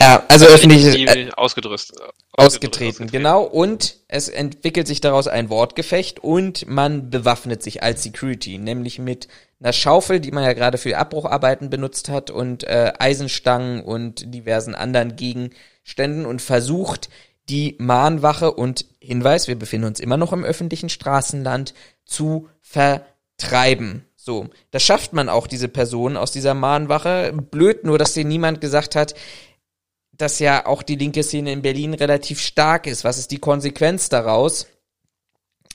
ja, 0.00 0.24
also 0.28 0.46
öffentlich, 0.46 0.84
äh, 1.06 1.30
ausgedrückt. 1.36 1.92
ausgetreten, 2.32 3.08
genau. 3.10 3.42
Und 3.42 3.96
es 4.08 4.30
entwickelt 4.30 4.86
sich 4.86 5.02
daraus 5.02 5.28
ein 5.28 5.50
Wortgefecht 5.50 6.20
und 6.20 6.66
man 6.68 7.10
bewaffnet 7.10 7.62
sich 7.62 7.82
als 7.82 8.02
Security, 8.02 8.56
nämlich 8.56 8.98
mit 8.98 9.28
einer 9.60 9.74
Schaufel, 9.74 10.20
die 10.20 10.30
man 10.30 10.44
ja 10.44 10.54
gerade 10.54 10.78
für 10.78 10.96
Abbrucharbeiten 10.96 11.68
benutzt 11.68 12.08
hat 12.08 12.30
und 12.30 12.64
äh, 12.64 12.94
Eisenstangen 12.98 13.82
und 13.82 14.32
diversen 14.32 14.74
anderen 14.74 15.16
Gegenständen 15.16 16.24
und 16.24 16.40
versucht 16.40 17.10
die 17.50 17.76
Mahnwache 17.78 18.52
und 18.52 18.86
Hinweis, 19.00 19.48
wir 19.48 19.58
befinden 19.58 19.86
uns 19.86 20.00
immer 20.00 20.16
noch 20.16 20.32
im 20.32 20.44
öffentlichen 20.44 20.88
Straßenland, 20.88 21.74
zu 22.04 22.48
vertreiben. 23.38 24.04
So, 24.16 24.48
das 24.70 24.82
schafft 24.82 25.12
man 25.12 25.28
auch, 25.28 25.46
diese 25.46 25.68
Person 25.68 26.16
aus 26.16 26.32
dieser 26.32 26.54
Mahnwache. 26.54 27.32
Blöd 27.32 27.84
nur, 27.84 27.98
dass 27.98 28.14
dir 28.14 28.24
niemand 28.24 28.60
gesagt 28.60 28.94
hat, 28.94 29.14
dass 30.12 30.40
ja 30.40 30.66
auch 30.66 30.82
die 30.82 30.96
linke 30.96 31.22
Szene 31.22 31.52
in 31.52 31.62
Berlin 31.62 31.94
relativ 31.94 32.40
stark 32.40 32.86
ist. 32.86 33.04
Was 33.04 33.18
ist 33.18 33.30
die 33.30 33.38
Konsequenz 33.38 34.08
daraus? 34.08 34.66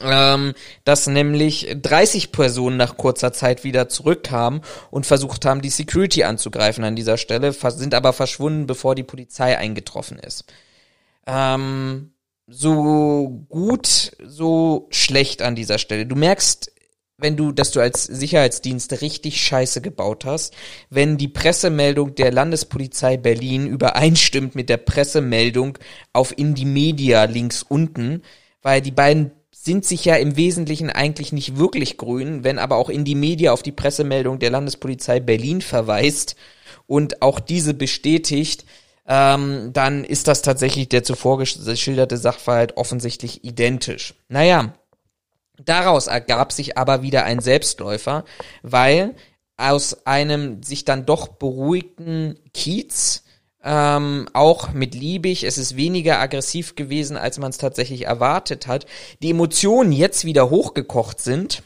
Ähm, 0.01 0.53
dass 0.85 1.07
nämlich 1.07 1.75
30 1.81 2.31
Personen 2.31 2.77
nach 2.77 2.97
kurzer 2.97 3.31
Zeit 3.31 3.63
wieder 3.63 3.89
zurückkamen 3.89 4.61
und 4.89 5.05
versucht 5.05 5.45
haben, 5.45 5.61
die 5.61 5.69
Security 5.69 6.23
anzugreifen 6.23 6.83
an 6.83 6.95
dieser 6.95 7.17
Stelle, 7.17 7.53
sind 7.53 7.93
aber 7.93 8.11
verschwunden, 8.11 8.65
bevor 8.65 8.95
die 8.95 9.03
Polizei 9.03 9.57
eingetroffen 9.57 10.17
ist. 10.17 10.45
Ähm, 11.27 12.11
so 12.47 13.45
gut, 13.49 14.17
so 14.23 14.87
schlecht 14.89 15.41
an 15.41 15.55
dieser 15.55 15.77
Stelle. 15.77 16.05
Du 16.05 16.15
merkst, 16.15 16.72
wenn 17.17 17.37
du, 17.37 17.51
dass 17.51 17.71
du 17.71 17.79
als 17.79 18.03
Sicherheitsdienst 18.03 19.01
richtig 19.01 19.41
Scheiße 19.41 19.81
gebaut 19.81 20.25
hast, 20.25 20.53
wenn 20.89 21.17
die 21.17 21.27
Pressemeldung 21.27 22.15
der 22.15 22.31
Landespolizei 22.31 23.17
Berlin 23.17 23.67
übereinstimmt 23.67 24.55
mit 24.55 24.69
der 24.69 24.77
Pressemeldung 24.77 25.77
auf 26.11 26.37
Indie 26.37 26.65
Media 26.65 27.25
links 27.25 27.63
unten, 27.63 28.23
weil 28.61 28.81
die 28.81 28.91
beiden 28.91 29.31
sind 29.51 29.85
sich 29.85 30.03
ja 30.03 30.15
im 30.15 30.35
Wesentlichen 30.35 30.89
eigentlich 30.89 31.31
nicht 31.31 31.57
wirklich 31.57 31.97
grün, 31.97 32.43
wenn 32.43 32.59
aber 32.59 32.75
auch 32.75 32.89
Indie 32.89 33.15
Media 33.15 33.53
auf 33.53 33.63
die 33.63 33.71
Pressemeldung 33.71 34.39
der 34.39 34.49
Landespolizei 34.49 35.19
Berlin 35.19 35.61
verweist 35.61 36.35
und 36.85 37.21
auch 37.21 37.39
diese 37.39 37.73
bestätigt, 37.73 38.65
ähm, 39.07 39.71
dann 39.71 40.03
ist 40.03 40.27
das 40.27 40.41
tatsächlich 40.41 40.89
der 40.89 41.03
zuvor 41.03 41.37
geschilderte 41.37 42.17
Sachverhalt 42.17 42.75
offensichtlich 42.77 43.43
identisch. 43.45 44.15
Naja, 44.27 44.73
Daraus 45.65 46.07
ergab 46.07 46.51
sich 46.51 46.77
aber 46.77 47.01
wieder 47.01 47.23
ein 47.23 47.39
Selbstläufer, 47.39 48.25
weil 48.61 49.15
aus 49.57 50.05
einem 50.05 50.63
sich 50.63 50.85
dann 50.85 51.05
doch 51.05 51.27
beruhigten 51.27 52.39
Kiez, 52.53 53.23
ähm, 53.63 54.27
auch 54.33 54.73
mit 54.73 54.93
Liebig, 54.93 55.43
es 55.43 55.57
ist 55.57 55.77
weniger 55.77 56.19
aggressiv 56.19 56.75
gewesen, 56.75 57.15
als 57.15 57.37
man 57.37 57.51
es 57.51 57.57
tatsächlich 57.57 58.05
erwartet 58.05 58.67
hat, 58.67 58.85
die 59.21 59.29
Emotionen 59.29 59.93
jetzt 59.93 60.25
wieder 60.25 60.49
hochgekocht 60.49 61.21
sind 61.21 61.63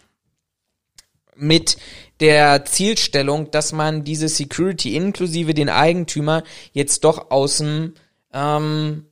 mit 1.35 1.77
der 2.19 2.65
Zielstellung, 2.65 3.51
dass 3.51 3.71
man 3.71 4.03
diese 4.03 4.27
Security 4.27 4.95
inklusive 4.95 5.53
den 5.53 5.69
Eigentümer 5.69 6.43
jetzt 6.71 7.03
doch 7.03 7.31
aus 7.31 7.57
dem 7.57 7.93
ähm, 8.33 9.05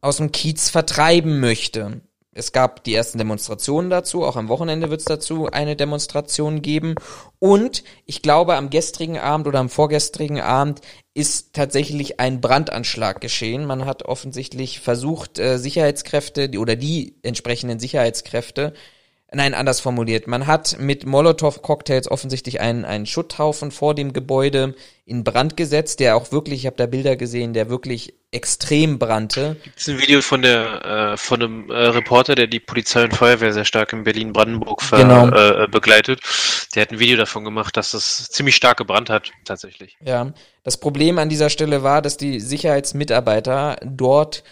aus 0.00 0.16
dem 0.16 0.32
Kiez 0.32 0.70
vertreiben 0.70 1.40
möchte. 1.40 2.00
Es 2.32 2.52
gab 2.52 2.84
die 2.84 2.94
ersten 2.94 3.18
Demonstrationen 3.18 3.90
dazu, 3.90 4.24
auch 4.24 4.36
am 4.36 4.48
Wochenende 4.48 4.88
wird 4.88 5.00
es 5.00 5.06
dazu 5.06 5.46
eine 5.46 5.74
Demonstration 5.74 6.62
geben. 6.62 6.94
Und 7.40 7.82
ich 8.06 8.22
glaube, 8.22 8.54
am 8.54 8.70
gestrigen 8.70 9.18
Abend 9.18 9.48
oder 9.48 9.58
am 9.58 9.68
vorgestrigen 9.68 10.40
Abend 10.40 10.80
ist 11.12 11.54
tatsächlich 11.54 12.20
ein 12.20 12.40
Brandanschlag 12.40 13.20
geschehen. 13.20 13.66
Man 13.66 13.84
hat 13.84 14.04
offensichtlich 14.04 14.78
versucht, 14.78 15.40
äh, 15.40 15.58
Sicherheitskräfte 15.58 16.50
oder 16.56 16.76
die 16.76 17.16
entsprechenden 17.22 17.80
Sicherheitskräfte 17.80 18.74
Nein, 19.32 19.54
anders 19.54 19.78
formuliert. 19.78 20.26
Man 20.26 20.48
hat 20.48 20.76
mit 20.80 21.06
Molotow-Cocktails 21.06 22.10
offensichtlich 22.10 22.60
einen, 22.60 22.84
einen 22.84 23.06
Schutthaufen 23.06 23.70
vor 23.70 23.94
dem 23.94 24.12
Gebäude 24.12 24.74
in 25.04 25.22
Brand 25.22 25.56
gesetzt, 25.56 26.00
der 26.00 26.16
auch 26.16 26.32
wirklich, 26.32 26.60
ich 26.60 26.66
habe 26.66 26.76
da 26.76 26.86
Bilder 26.86 27.14
gesehen, 27.14 27.52
der 27.52 27.70
wirklich 27.70 28.14
extrem 28.32 28.98
brannte. 28.98 29.56
Gibt 29.62 29.88
ein 29.88 29.98
Video 30.00 30.20
von 30.20 30.42
der 30.42 31.12
äh, 31.12 31.16
von 31.16 31.42
einem 31.42 31.70
äh, 31.70 31.74
Reporter, 31.74 32.34
der 32.34 32.48
die 32.48 32.58
Polizei 32.60 33.04
und 33.04 33.14
Feuerwehr 33.14 33.52
sehr 33.52 33.64
stark 33.64 33.92
in 33.92 34.02
Berlin-Brandenburg 34.02 34.82
Genau. 34.90 35.28
äh, 35.28 35.68
begleitet. 35.68 36.20
Der 36.74 36.82
hat 36.82 36.90
ein 36.90 36.98
Video 36.98 37.16
davon 37.16 37.44
gemacht, 37.44 37.76
dass 37.76 37.94
es 37.94 38.28
ziemlich 38.30 38.56
stark 38.56 38.78
gebrannt 38.78 39.10
hat, 39.10 39.30
tatsächlich. 39.44 39.96
Ja, 40.04 40.32
das 40.64 40.76
Problem 40.76 41.18
an 41.18 41.28
dieser 41.28 41.50
Stelle 41.50 41.84
war, 41.84 42.02
dass 42.02 42.16
die 42.16 42.40
Sicherheitsmitarbeiter 42.40 43.78
dort 43.84 44.42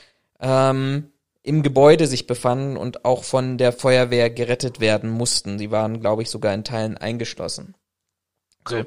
ähm, 0.41 1.11
im 1.49 1.63
Gebäude 1.63 2.07
sich 2.07 2.27
befanden 2.27 2.77
und 2.77 3.05
auch 3.05 3.25
von 3.25 3.57
der 3.57 3.73
Feuerwehr 3.73 4.29
gerettet 4.29 4.81
werden 4.81 5.09
mussten. 5.09 5.59
Sie 5.59 5.71
waren, 5.71 6.01
glaube 6.01 6.23
ich, 6.23 6.31
sogar 6.31 6.53
in 6.53 6.63
Teilen 6.63 6.97
eingeschlossen. 6.99 7.75
Okay. 8.61 8.85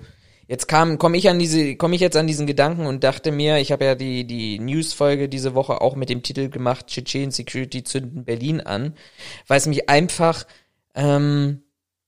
Jetzt 0.48 0.68
kam, 0.68 0.98
komme 0.98 1.18
ich 1.18 1.28
an 1.30 1.40
diese, 1.40 1.76
komme 1.76 1.96
ich 1.96 2.02
jetzt 2.02 2.18
an 2.18 2.28
diesen 2.28 2.46
Gedanken 2.46 2.86
und 2.86 3.04
dachte 3.04 3.32
mir, 3.32 3.58
ich 3.58 3.72
habe 3.72 3.86
ja 3.86 3.96
die 3.96 4.26
die 4.28 4.60
News-Folge 4.60 5.30
diese 5.30 5.56
Woche 5.56 5.82
auch 5.82 5.96
mit 5.96 6.10
dem 6.10 6.24
Titel 6.24 6.50
gemacht, 6.50 6.88
Tschetschen 6.88 7.32
Security 7.32 7.84
zünden 7.84 8.26
Berlin 8.26 8.62
an, 8.62 8.94
weil 9.48 9.58
es 9.58 9.66
mich 9.66 9.90
einfach 9.90 10.46
ähm, 10.94 11.64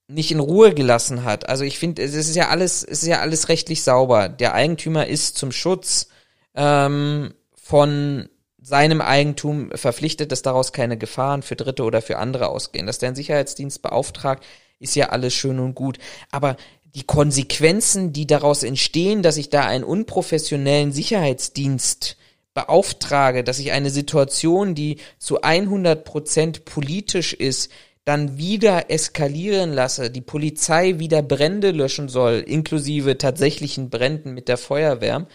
nicht 0.07 0.31
in 0.31 0.39
Ruhe 0.39 0.73
gelassen 0.73 1.23
hat. 1.23 1.47
Also 1.49 1.63
ich 1.63 1.79
finde, 1.79 2.03
es 2.03 2.13
ist 2.13 2.35
ja 2.35 2.49
alles, 2.49 2.83
es 2.83 3.01
ist 3.01 3.07
ja 3.07 3.21
alles 3.21 3.49
rechtlich 3.49 3.81
sauber. 3.81 4.29
Der 4.29 4.53
Eigentümer 4.53 5.07
ist 5.07 5.37
zum 5.37 5.51
Schutz 5.51 6.09
ähm, 6.53 7.33
von 7.55 8.29
seinem 8.63 9.01
Eigentum 9.01 9.71
verpflichtet, 9.75 10.31
dass 10.31 10.41
daraus 10.41 10.71
keine 10.71 10.97
Gefahren 10.97 11.41
für 11.41 11.55
Dritte 11.55 11.83
oder 11.83 12.01
für 12.01 12.17
andere 12.17 12.47
ausgehen. 12.47 12.87
Dass 12.87 12.97
der 12.97 13.09
einen 13.09 13.15
Sicherheitsdienst 13.15 13.81
beauftragt, 13.81 14.43
ist 14.79 14.95
ja 14.95 15.09
alles 15.09 15.33
schön 15.33 15.59
und 15.59 15.75
gut. 15.75 15.99
Aber 16.31 16.55
die 16.95 17.03
Konsequenzen, 17.03 18.13
die 18.13 18.25
daraus 18.25 18.63
entstehen, 18.63 19.21
dass 19.21 19.37
ich 19.37 19.49
da 19.49 19.65
einen 19.65 19.83
unprofessionellen 19.83 20.91
Sicherheitsdienst 20.93 22.17
beauftrage, 22.53 23.43
dass 23.43 23.59
ich 23.59 23.71
eine 23.71 23.89
Situation, 23.89 24.75
die 24.75 24.97
zu 25.17 25.41
100 25.41 26.05
Prozent 26.05 26.65
politisch 26.65 27.33
ist, 27.33 27.71
dann 28.05 28.37
wieder 28.37 28.91
eskalieren 28.91 29.71
lasse, 29.71 30.11
die 30.11 30.21
Polizei 30.21 30.99
wieder 30.99 31.21
Brände 31.21 31.71
löschen 31.71 32.09
soll, 32.09 32.39
inklusive 32.39 33.17
tatsächlichen 33.17 33.89
Bränden 33.89 34.33
mit 34.33 34.49
der 34.49 34.57
Feuerwehr, 34.57 35.27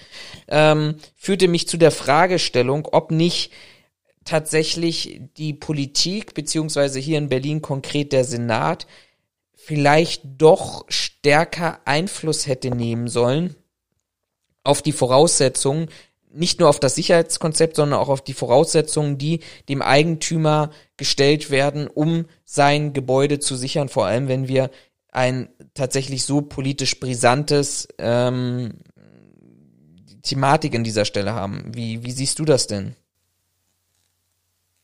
ähm, 0.49 0.97
führte 1.17 1.49
mich 1.49 1.67
zu 1.67 1.79
der 1.79 1.91
Fragestellung, 1.91 2.87
ob 2.93 3.11
nicht 3.11 3.53
tatsächlich 4.25 5.23
die 5.39 5.55
Politik, 5.55 6.35
beziehungsweise 6.35 6.99
hier 6.99 7.17
in 7.17 7.31
Berlin 7.31 7.63
konkret 7.63 8.13
der 8.13 8.25
Senat, 8.25 8.87
vielleicht 9.55 10.23
doch 10.37 10.85
stärker 10.89 11.81
Einfluss 11.87 12.47
hätte 12.47 12.71
nehmen 12.71 13.09
sollen 13.09 13.57
auf 14.63 14.83
die 14.83 14.93
Voraussetzungen, 14.93 15.89
nicht 16.31 16.61
nur 16.61 16.69
auf 16.69 16.81
das 16.81 16.95
Sicherheitskonzept, 16.95 17.77
sondern 17.77 17.99
auch 17.99 18.09
auf 18.09 18.23
die 18.23 18.35
Voraussetzungen, 18.35 19.19
die 19.19 19.41
dem 19.69 19.83
Eigentümer 19.83 20.71
gestellt 20.97 21.51
werden, 21.51 21.87
um 21.87 22.27
sein 22.45 22.93
Gebäude 22.93 23.39
zu 23.39 23.57
sichern, 23.57 23.89
vor 23.89 24.07
allem 24.07 24.29
wenn 24.29 24.49
wir 24.49 24.71
ein 25.11 25.49
tatsächlich 25.75 26.25
so 26.25 26.43
politisch 26.43 27.01
brisantes 27.01 27.89
ähm, 27.99 28.75
Thematik 30.23 30.75
in 30.75 30.85
dieser 30.85 31.05
Stelle 31.05 31.33
haben. 31.33 31.65
Wie, 31.75 32.05
wie 32.05 32.11
siehst 32.11 32.39
du 32.39 32.45
das 32.45 32.67
denn? 32.67 32.95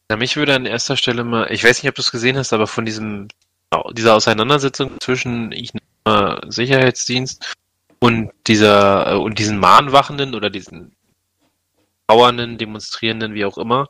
Na, 0.09 0.17
mich 0.17 0.37
würde 0.37 0.55
an 0.55 0.67
erster 0.67 0.97
Stelle 0.97 1.25
mal, 1.25 1.51
ich 1.53 1.65
weiß 1.65 1.83
nicht, 1.83 1.89
ob 1.89 1.95
du 1.95 2.03
es 2.03 2.11
gesehen 2.11 2.37
hast, 2.37 2.53
aber 2.53 2.67
von 2.67 2.85
diesem 2.85 3.29
dieser 3.93 4.15
Auseinandersetzung 4.15 4.93
zwischen 5.01 5.51
ich 5.53 5.75
nenne 5.75 5.87
mal 6.05 6.41
Sicherheitsdienst 6.49 7.55
und 7.99 8.31
dieser 8.47 9.13
äh, 9.13 9.17
und 9.17 9.39
diesen 9.39 9.59
Mahnwachenden 9.59 10.35
oder 10.35 10.51
diesen 10.51 10.95
Bauernden, 12.07 12.59
Demonstrierenden, 12.59 13.35
wie 13.35 13.45
auch 13.45 13.59
immer. 13.59 13.89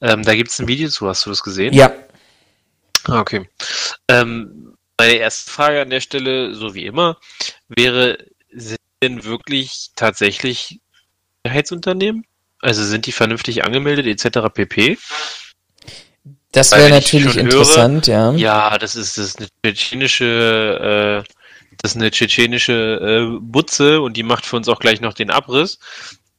Ähm, 0.00 0.22
da 0.22 0.34
gibt 0.34 0.50
es 0.50 0.58
ein 0.58 0.68
Video 0.68 0.88
zu, 0.88 1.08
hast 1.08 1.26
du 1.26 1.30
das 1.30 1.42
gesehen? 1.42 1.72
Ja. 1.72 1.92
Ah, 3.04 3.20
okay. 3.20 3.48
Ähm, 4.08 4.76
meine 4.98 5.14
erste 5.14 5.50
Frage 5.50 5.80
an 5.82 5.90
der 5.90 6.00
Stelle, 6.00 6.54
so 6.54 6.74
wie 6.74 6.86
immer, 6.86 7.18
wäre, 7.68 8.18
sind 8.50 8.78
denn 9.02 9.24
wirklich 9.24 9.90
tatsächlich 9.96 10.80
Sicherheitsunternehmen? 11.44 12.24
Also 12.60 12.84
sind 12.84 13.06
die 13.06 13.12
vernünftig 13.12 13.64
angemeldet 13.64 14.06
etc. 14.06 14.48
pp? 14.52 14.98
Das 16.52 16.70
wäre 16.70 16.90
natürlich 16.90 17.36
interessant, 17.36 18.06
ja. 18.06 18.32
Ja, 18.32 18.78
das 18.78 18.94
ist, 18.94 19.18
das 19.18 19.26
ist 19.26 19.38
eine 19.38 19.48
tschetschenische, 19.64 21.24
äh, 21.24 21.32
das 21.78 21.92
ist 21.92 21.96
eine 21.96 22.10
tschetschenische 22.10 23.32
äh, 23.32 23.38
Butze 23.40 24.00
und 24.00 24.16
die 24.16 24.22
macht 24.22 24.46
für 24.46 24.56
uns 24.56 24.68
auch 24.68 24.78
gleich 24.78 25.00
noch 25.00 25.14
den 25.14 25.30
Abriss. 25.30 25.78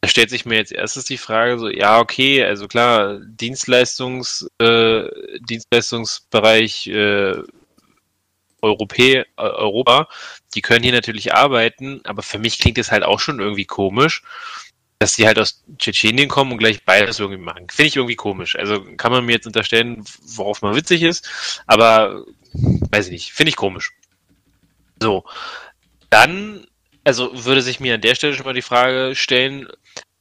Da 0.04 0.10
stellt 0.10 0.30
sich 0.30 0.46
mir 0.46 0.56
jetzt 0.56 0.74
erstes 0.74 1.06
die 1.06 1.18
Frage 1.18 1.58
so, 1.58 1.70
ja, 1.70 1.98
okay, 1.98 2.44
also 2.44 2.68
klar, 2.68 3.22
Dienstleistungs, 3.24 4.46
äh, 4.60 5.06
Dienstleistungsbereich 5.40 6.88
äh, 6.88 7.36
Europä, 8.62 9.20
äh, 9.20 9.26
Europa, 9.38 10.10
die 10.56 10.62
können 10.62 10.84
hier 10.84 10.92
natürlich 10.92 11.34
arbeiten, 11.34 12.02
aber 12.04 12.22
für 12.22 12.38
mich 12.38 12.60
klingt 12.60 12.78
es 12.80 12.92
halt 12.92 13.04
auch 13.04 13.22
schon 13.22 13.40
irgendwie 13.40 13.64
komisch, 13.64 14.24
dass 15.00 15.16
die 15.16 15.26
halt 15.26 15.40
aus 15.40 15.64
Tschetschenien 15.78 16.28
kommen 16.28 16.52
und 16.52 16.58
gleich 16.58 16.84
beides 16.84 17.22
irgendwie 17.22 17.42
machen. 17.42 17.70
Finde 17.70 17.88
ich 17.88 17.96
irgendwie 17.96 18.18
komisch. 18.18 18.58
Also 18.58 18.84
kann 18.98 19.14
man 19.14 19.26
mir 19.26 19.32
jetzt 19.32 19.48
unterstellen, 19.48 20.04
worauf 20.36 20.62
man 20.62 20.76
witzig 20.76 21.02
ist, 21.04 21.64
aber 21.66 22.26
weiß 22.52 23.06
ich 23.06 23.12
nicht, 23.14 23.32
finde 23.32 23.52
ich 23.52 23.56
komisch. 23.56 23.94
So, 25.02 25.24
dann, 26.10 26.68
also 27.06 27.46
würde 27.46 27.62
sich 27.62 27.80
mir 27.80 27.96
an 27.96 28.02
der 28.02 28.16
Stelle 28.16 28.34
schon 28.34 28.46
mal 28.46 28.54
die 28.54 28.62
Frage 28.62 29.16
stellen, 29.16 29.70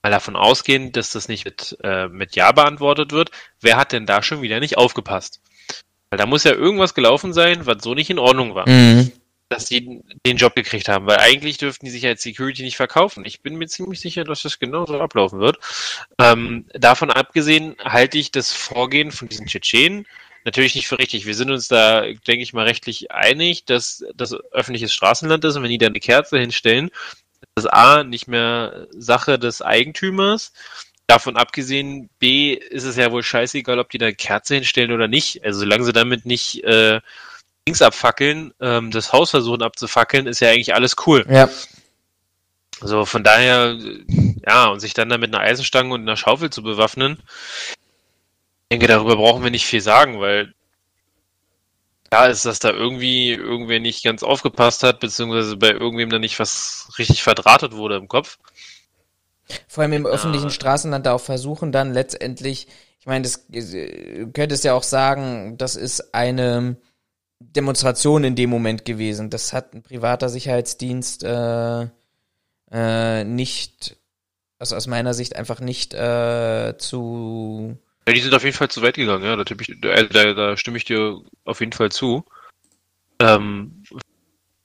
mal 0.03 0.11
davon 0.11 0.37
ausgehen, 0.37 0.93
dass 0.93 1.13
das 1.13 1.29
nicht 1.29 1.45
mit, 1.45 1.77
äh, 1.83 2.09
mit 2.09 2.35
Ja 2.35 2.53
beantwortet 2.53 3.13
wird, 3.13 3.31
wer 3.61 3.77
hat 3.77 3.93
denn 3.93 4.07
da 4.07 4.23
schon 4.23 4.43
wieder 4.43 4.61
nicht 4.61 4.77
aufgepasst? 4.77 5.41
Weil 6.11 6.19
da 6.19 6.27
muss 6.27 6.45
ja 6.45 6.53
irgendwas 6.53 6.95
gelaufen 6.95 7.33
sein, 7.33 7.67
was 7.67 7.83
so 7.83 7.95
nicht 7.95 8.11
in 8.11 8.19
Ordnung 8.19 8.55
war 8.55 8.69
Mhm. 8.69 9.13
dass 9.49 9.67
die 9.67 10.01
den 10.27 10.39
Job 10.39 10.55
gekriegt 10.55 10.89
haben, 10.89 11.07
weil 11.07 11.19
eigentlich 11.19 11.59
dürften 11.59 11.85
die 11.85 11.91
sich 11.93 12.07
als 12.07 12.23
Security 12.23 12.63
nicht 12.63 12.77
verkaufen. 12.77 13.25
Ich 13.27 13.43
bin 13.43 13.57
mir 13.57 13.67
ziemlich 13.67 14.01
sicher, 14.01 14.25
dass 14.25 14.41
das 14.41 14.59
genauso 14.59 14.99
ablaufen 14.99 15.41
wird. 15.41 15.59
Ähm, 16.19 16.65
davon 16.73 17.11
abgesehen 17.11 17.77
halte 17.79 18.17
ich 18.17 18.31
das 18.31 18.53
Vorgehen 18.55 19.13
von 19.13 19.29
diesen 19.29 19.47
Tschetschenen 19.47 20.07
natürlich 20.45 20.75
nicht 20.75 20.89
für 20.89 20.99
richtig. 20.99 21.27
Wir 21.27 21.35
sind 21.35 21.51
uns 21.51 21.69
da, 21.69 22.01
denke 22.01 22.43
ich 22.43 22.53
mal, 22.55 22.65
rechtlich 22.65 23.11
einig, 23.11 23.65
dass 23.67 24.05
das 24.15 24.33
öffentliches 24.53 24.93
Straßenland 24.93 25.45
ist 25.45 25.57
und 25.57 25.63
wenn 25.63 25.71
die 25.71 25.79
da 25.79 25.87
eine 25.87 26.01
Kerze 26.01 26.39
hinstellen, 26.39 26.91
ist 27.43 27.65
das 27.65 27.67
A 27.67 28.05
nicht 28.05 28.29
mehr 28.29 28.87
Sache 28.91 29.39
des 29.39 29.63
Eigentümers. 29.63 30.53
Davon 31.07 31.37
abgesehen, 31.37 32.09
B 32.19 32.55
ist 32.55 32.85
es 32.85 32.97
ja 32.97 33.13
wohl 33.13 33.23
scheißegal, 33.23 33.79
ob 33.79 33.91
die 33.91 33.99
da 33.99 34.07
eine 34.07 34.15
Kerze 34.15 34.55
hinstellen 34.55 34.93
oder 34.93 35.09
nicht. 35.09 35.45
Also 35.45 35.61
solange 35.61 35.85
sie 35.85 35.93
damit 35.93 36.25
nicht 36.25 36.65
äh, 36.65 37.01
Dings 37.67 37.83
abfackeln, 37.83 38.55
ähm, 38.61 38.91
das 38.91 39.13
Haus 39.13 39.31
versuchen 39.31 39.63
abzufackeln, 39.63 40.27
ist 40.27 40.41
ja 40.41 40.51
eigentlich 40.51 40.75
alles 40.75 40.97
cool. 41.07 41.27
Ja. 41.29 41.49
So, 42.81 43.05
von 43.05 43.23
daher, 43.23 43.77
ja, 44.47 44.67
und 44.67 44.81
sich 44.81 44.95
dann 44.95 45.09
da 45.09 45.19
mit 45.19 45.35
einer 45.35 45.45
Eisenstange 45.45 45.95
und 45.95 46.03
einer 46.03 46.17
Schaufel 46.17 46.51
zu 46.51 46.63
bewaffnen, 46.63 47.19
ich 48.69 48.79
denke, 48.79 48.87
darüber 48.89 49.17
brauchen 49.17 49.45
wir 49.45 49.51
nicht 49.51 49.67
viel 49.67 49.83
sagen, 49.83 50.19
weil 50.19 50.55
klar 52.13 52.29
ist, 52.29 52.45
dass 52.45 52.59
da 52.59 52.69
irgendwie 52.69 53.33
irgendwer 53.33 53.81
nicht 53.81 54.05
ganz 54.05 54.23
aufgepasst 54.23 54.83
hat, 54.83 55.01
beziehungsweise 55.01 55.57
bei 55.57 55.71
irgendwem 55.71 56.11
da 56.11 56.19
nicht 56.19 56.39
was 56.39 56.91
richtig 56.99 57.23
verdrahtet 57.23 57.73
wurde 57.73 57.97
im 57.97 58.07
Kopf. 58.07 58.39
Vor 59.67 59.83
allem 59.83 59.95
im 59.95 60.07
öffentlichen 60.07 60.51
Straßenland 60.51 61.07
da 61.07 61.15
auch 61.15 61.23
versuchen 61.23 61.73
dann 61.73 61.95
letztendlich, 61.95 62.69
ich 63.01 63.07
meine, 63.07 63.23
das 63.23 63.47
äh, 63.51 64.27
könnte 64.27 64.55
es 64.55 64.63
ja 64.63 64.75
auch 64.75 64.83
sagen, 64.83 65.57
das 65.57 65.75
ist 65.75 66.15
eine 66.15 66.77
Demonstration 67.41 68.25
in 68.25 68.37
dem 68.37 68.51
Moment 68.51 68.85
gewesen. 68.85 69.31
Das 69.31 69.55
hat 69.55 69.73
ein 69.73 69.83
privater 69.83 70.29
Sicherheitsdienst 70.29 71.25
äh, 71.25 71.87
äh, 72.71 73.25
nicht, 73.25 73.97
also 74.59 74.77
aus 74.77 74.87
meiner 74.87 75.15
Sicht 75.15 75.35
einfach 75.37 75.61
nicht 75.61 75.95
äh, 75.95 76.75
zu 76.77 77.79
Ja, 78.07 78.13
die 78.13 78.21
sind 78.21 78.35
auf 78.35 78.45
jeden 78.45 78.57
Fall 78.57 78.71
zu 78.71 78.83
weit 78.83 78.97
gegangen, 78.97 79.25
ja, 79.25 79.37
da, 79.37 79.45
ich, 79.61 79.69
äh, 79.69 80.09
da, 80.09 80.35
da 80.35 80.57
stimme 80.57 80.77
ich 80.77 80.85
dir 80.85 81.21
auf 81.45 81.61
jeden 81.61 81.73
Fall 81.73 81.93
zu. 81.93 82.25
Ähm, 83.21 83.85
ich 83.91 84.01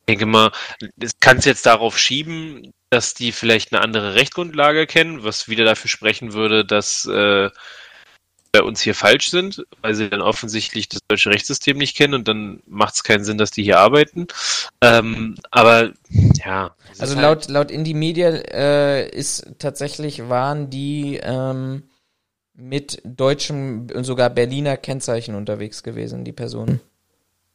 denke 0.10 0.26
mal, 0.26 0.52
das 0.96 1.20
kannst 1.20 1.46
jetzt 1.46 1.66
darauf 1.66 2.00
schieben, 2.00 2.72
dass 2.90 3.14
die 3.14 3.32
vielleicht 3.32 3.74
eine 3.74 3.82
andere 3.82 4.16
Rechtsgrundlage 4.16 4.88
kennen, 4.88 5.24
was 5.24 5.50
wieder 5.50 5.66
dafür 5.66 5.90
sprechen 5.90 6.34
würde, 6.34 6.66
dass 6.66 7.06
äh, 7.06 7.50
bei 8.52 8.64
uns 8.64 8.82
hier 8.82 8.96
falsch 8.96 9.30
sind, 9.30 9.66
weil 9.82 9.94
sie 9.94 10.10
dann 10.10 10.22
offensichtlich 10.22 10.90
das 10.90 11.02
deutsche 11.08 11.30
Rechtssystem 11.30 11.78
nicht 11.78 11.96
kennen 11.96 12.14
und 12.14 12.28
dann 12.28 12.62
macht 12.66 12.96
es 12.96 13.04
keinen 13.04 13.24
Sinn, 13.24 13.38
dass 13.38 13.52
die 13.52 13.64
hier 13.64 13.80
arbeiten. 13.80 14.28
Ähm, 14.82 15.36
aber 15.52 15.92
ja. 16.44 16.76
Also 16.98 17.16
laut, 17.16 17.42
halt 17.42 17.50
laut 17.50 17.72
Indie 17.72 17.94
Media 17.94 18.30
äh, 18.30 19.10
ist 19.10 19.46
tatsächlich 19.60 20.30
waren 20.30 20.70
die 20.70 21.20
ähm, 21.22 21.84
mit 22.58 23.02
deutschem 23.06 23.88
und 23.94 24.04
sogar 24.04 24.30
Berliner 24.30 24.76
Kennzeichen 24.76 25.36
unterwegs 25.36 25.84
gewesen, 25.84 26.26
die 26.26 26.34
Personen. 26.34 26.82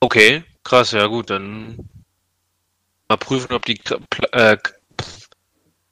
Okay, 0.01 0.43
krass, 0.65 0.93
ja 0.93 1.07
gut, 1.07 1.29
dann 1.29 1.77
mal 3.09 3.17
prüfen, 3.17 3.53
ob 3.53 3.67
die 3.67 3.79
äh, 4.33 4.57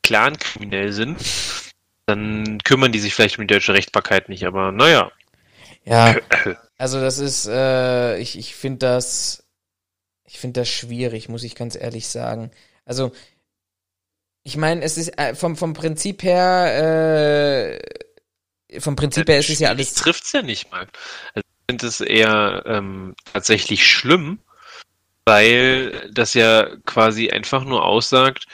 Clan-kriminell 0.03 0.93
sind 0.93 1.19
dann 2.11 2.59
kümmern 2.65 2.93
die 2.93 2.99
sich 2.99 3.15
vielleicht 3.15 3.39
um 3.39 3.47
die 3.47 3.55
deutsche 3.55 3.73
Rechtbarkeit 3.73 4.29
nicht, 4.29 4.45
aber 4.45 4.73
naja. 4.73 5.11
Ja, 5.85 6.17
also 6.79 7.01
das 7.01 7.19
ist, 7.19 7.47
äh, 7.47 8.19
ich, 8.19 8.37
ich 8.37 8.55
finde 8.55 8.79
das, 8.79 9.45
ich 10.25 10.39
finde 10.39 10.61
das 10.61 10.69
schwierig, 10.69 11.29
muss 11.29 11.45
ich 11.45 11.55
ganz 11.55 11.77
ehrlich 11.77 12.09
sagen. 12.09 12.51
Also, 12.85 13.13
ich 14.43 14.57
meine, 14.57 14.83
es 14.83 14.99
ist 14.99 15.17
äh, 15.19 15.35
vom, 15.35 15.57
vom 15.57 15.73
Prinzip 15.73 16.23
her, 16.23 17.79
äh, 17.79 17.79
vom 18.79 18.97
Prinzip 18.97 19.29
her 19.29 19.39
ist 19.39 19.51
es 19.51 19.59
ja 19.59 19.71
alles. 19.71 19.95
trifft's 19.95 20.33
ja 20.33 20.43
nicht 20.43 20.71
mal. 20.71 20.87
Also, 21.35 21.47
ich 21.47 21.71
finde 21.71 21.87
es 21.87 22.01
eher 22.01 22.63
ähm, 22.67 23.15
tatsächlich 23.33 23.87
schlimm, 23.87 24.39
weil 25.25 26.11
das 26.13 26.35
ja 26.35 26.69
quasi 26.87 27.31
einfach 27.31 27.65
nur 27.65 27.85
aussagt, 27.85 28.47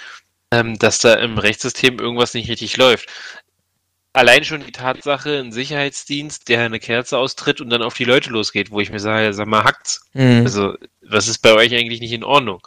ähm, 0.51 0.79
dass 0.79 0.99
da 0.99 1.15
im 1.15 1.39
Rechtssystem 1.39 1.99
irgendwas 1.99 2.35
nicht 2.35 2.49
richtig 2.49 2.77
läuft 2.77 3.09
allein 4.17 4.45
schon 4.45 4.65
die 4.65 4.73
Tatsache, 4.73 5.39
ein 5.39 5.53
Sicherheitsdienst, 5.53 6.49
der 6.49 6.63
eine 6.63 6.81
Kerze 6.81 7.19
austritt 7.19 7.61
und 7.61 7.69
dann 7.69 7.83
auf 7.83 7.95
die 7.95 8.05
Leute 8.05 8.31
losgeht, 8.31 8.71
wo 8.71 8.81
ich 8.81 8.91
mir 8.91 8.99
sage, 8.99 9.33
sag 9.35 9.47
mal, 9.47 9.63
hackt's. 9.63 10.09
Mhm. 10.15 10.43
Also, 10.45 10.75
was 11.03 11.29
ist 11.29 11.39
bei 11.39 11.53
euch 11.53 11.75
eigentlich 11.75 12.01
nicht 12.01 12.13
in 12.13 12.25
Ordnung? 12.25 12.67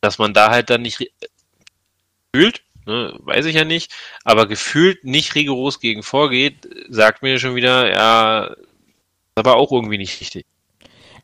Dass 0.00 0.18
man 0.18 0.32
da 0.32 0.50
halt 0.50 0.70
dann 0.70 0.82
nicht 0.82 0.98
gefühlt, 2.32 2.62
ne, 2.88 3.14
weiß 3.20 3.44
ich 3.44 3.54
ja 3.54 3.64
nicht, 3.64 3.92
aber 4.24 4.48
gefühlt 4.48 5.04
nicht 5.04 5.34
rigoros 5.34 5.78
gegen 5.78 6.02
vorgeht, 6.02 6.68
sagt 6.88 7.22
mir 7.22 7.38
schon 7.38 7.54
wieder, 7.54 7.88
ja, 7.90 8.46
ist 8.46 8.58
aber 9.36 9.56
auch 9.56 9.70
irgendwie 9.70 9.98
nicht 9.98 10.20
richtig. 10.20 10.46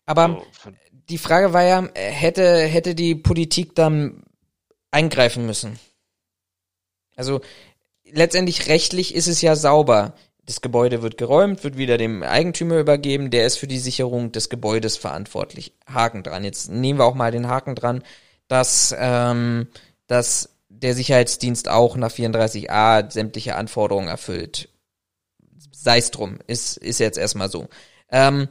Aber 0.06 0.44
so, 0.62 0.70
die 1.08 1.18
Frage 1.18 1.52
war 1.52 1.64
ja, 1.64 1.88
hätte, 1.94 2.58
hätte 2.58 2.94
die 2.94 3.14
Politik 3.14 3.74
dann 3.74 4.22
eingreifen 4.90 5.46
müssen? 5.46 5.78
Also 7.16 7.40
letztendlich 8.04 8.68
rechtlich 8.68 9.14
ist 9.14 9.26
es 9.26 9.40
ja 9.40 9.56
sauber. 9.56 10.14
Das 10.46 10.60
Gebäude 10.60 11.00
wird 11.00 11.16
geräumt, 11.16 11.64
wird 11.64 11.78
wieder 11.78 11.96
dem 11.96 12.22
Eigentümer 12.22 12.78
übergeben, 12.78 13.30
der 13.30 13.46
ist 13.46 13.56
für 13.56 13.66
die 13.66 13.78
Sicherung 13.78 14.30
des 14.30 14.50
Gebäudes 14.50 14.98
verantwortlich. 14.98 15.72
Haken 15.86 16.22
dran. 16.22 16.44
Jetzt 16.44 16.70
nehmen 16.70 16.98
wir 16.98 17.06
auch 17.06 17.14
mal 17.14 17.30
den 17.30 17.48
Haken 17.48 17.74
dran, 17.74 18.02
dass, 18.46 18.94
ähm, 18.98 19.68
dass 20.06 20.53
der 20.84 20.94
Sicherheitsdienst 20.94 21.68
auch 21.68 21.96
nach 21.96 22.10
34a 22.10 23.10
sämtliche 23.10 23.56
Anforderungen 23.56 24.08
erfüllt. 24.08 24.68
Sei 25.72 25.98
es 25.98 26.10
drum, 26.10 26.38
ist, 26.46 26.76
ist 26.76 27.00
jetzt 27.00 27.18
erstmal 27.18 27.50
so. 27.50 27.68
Ähm, 28.10 28.48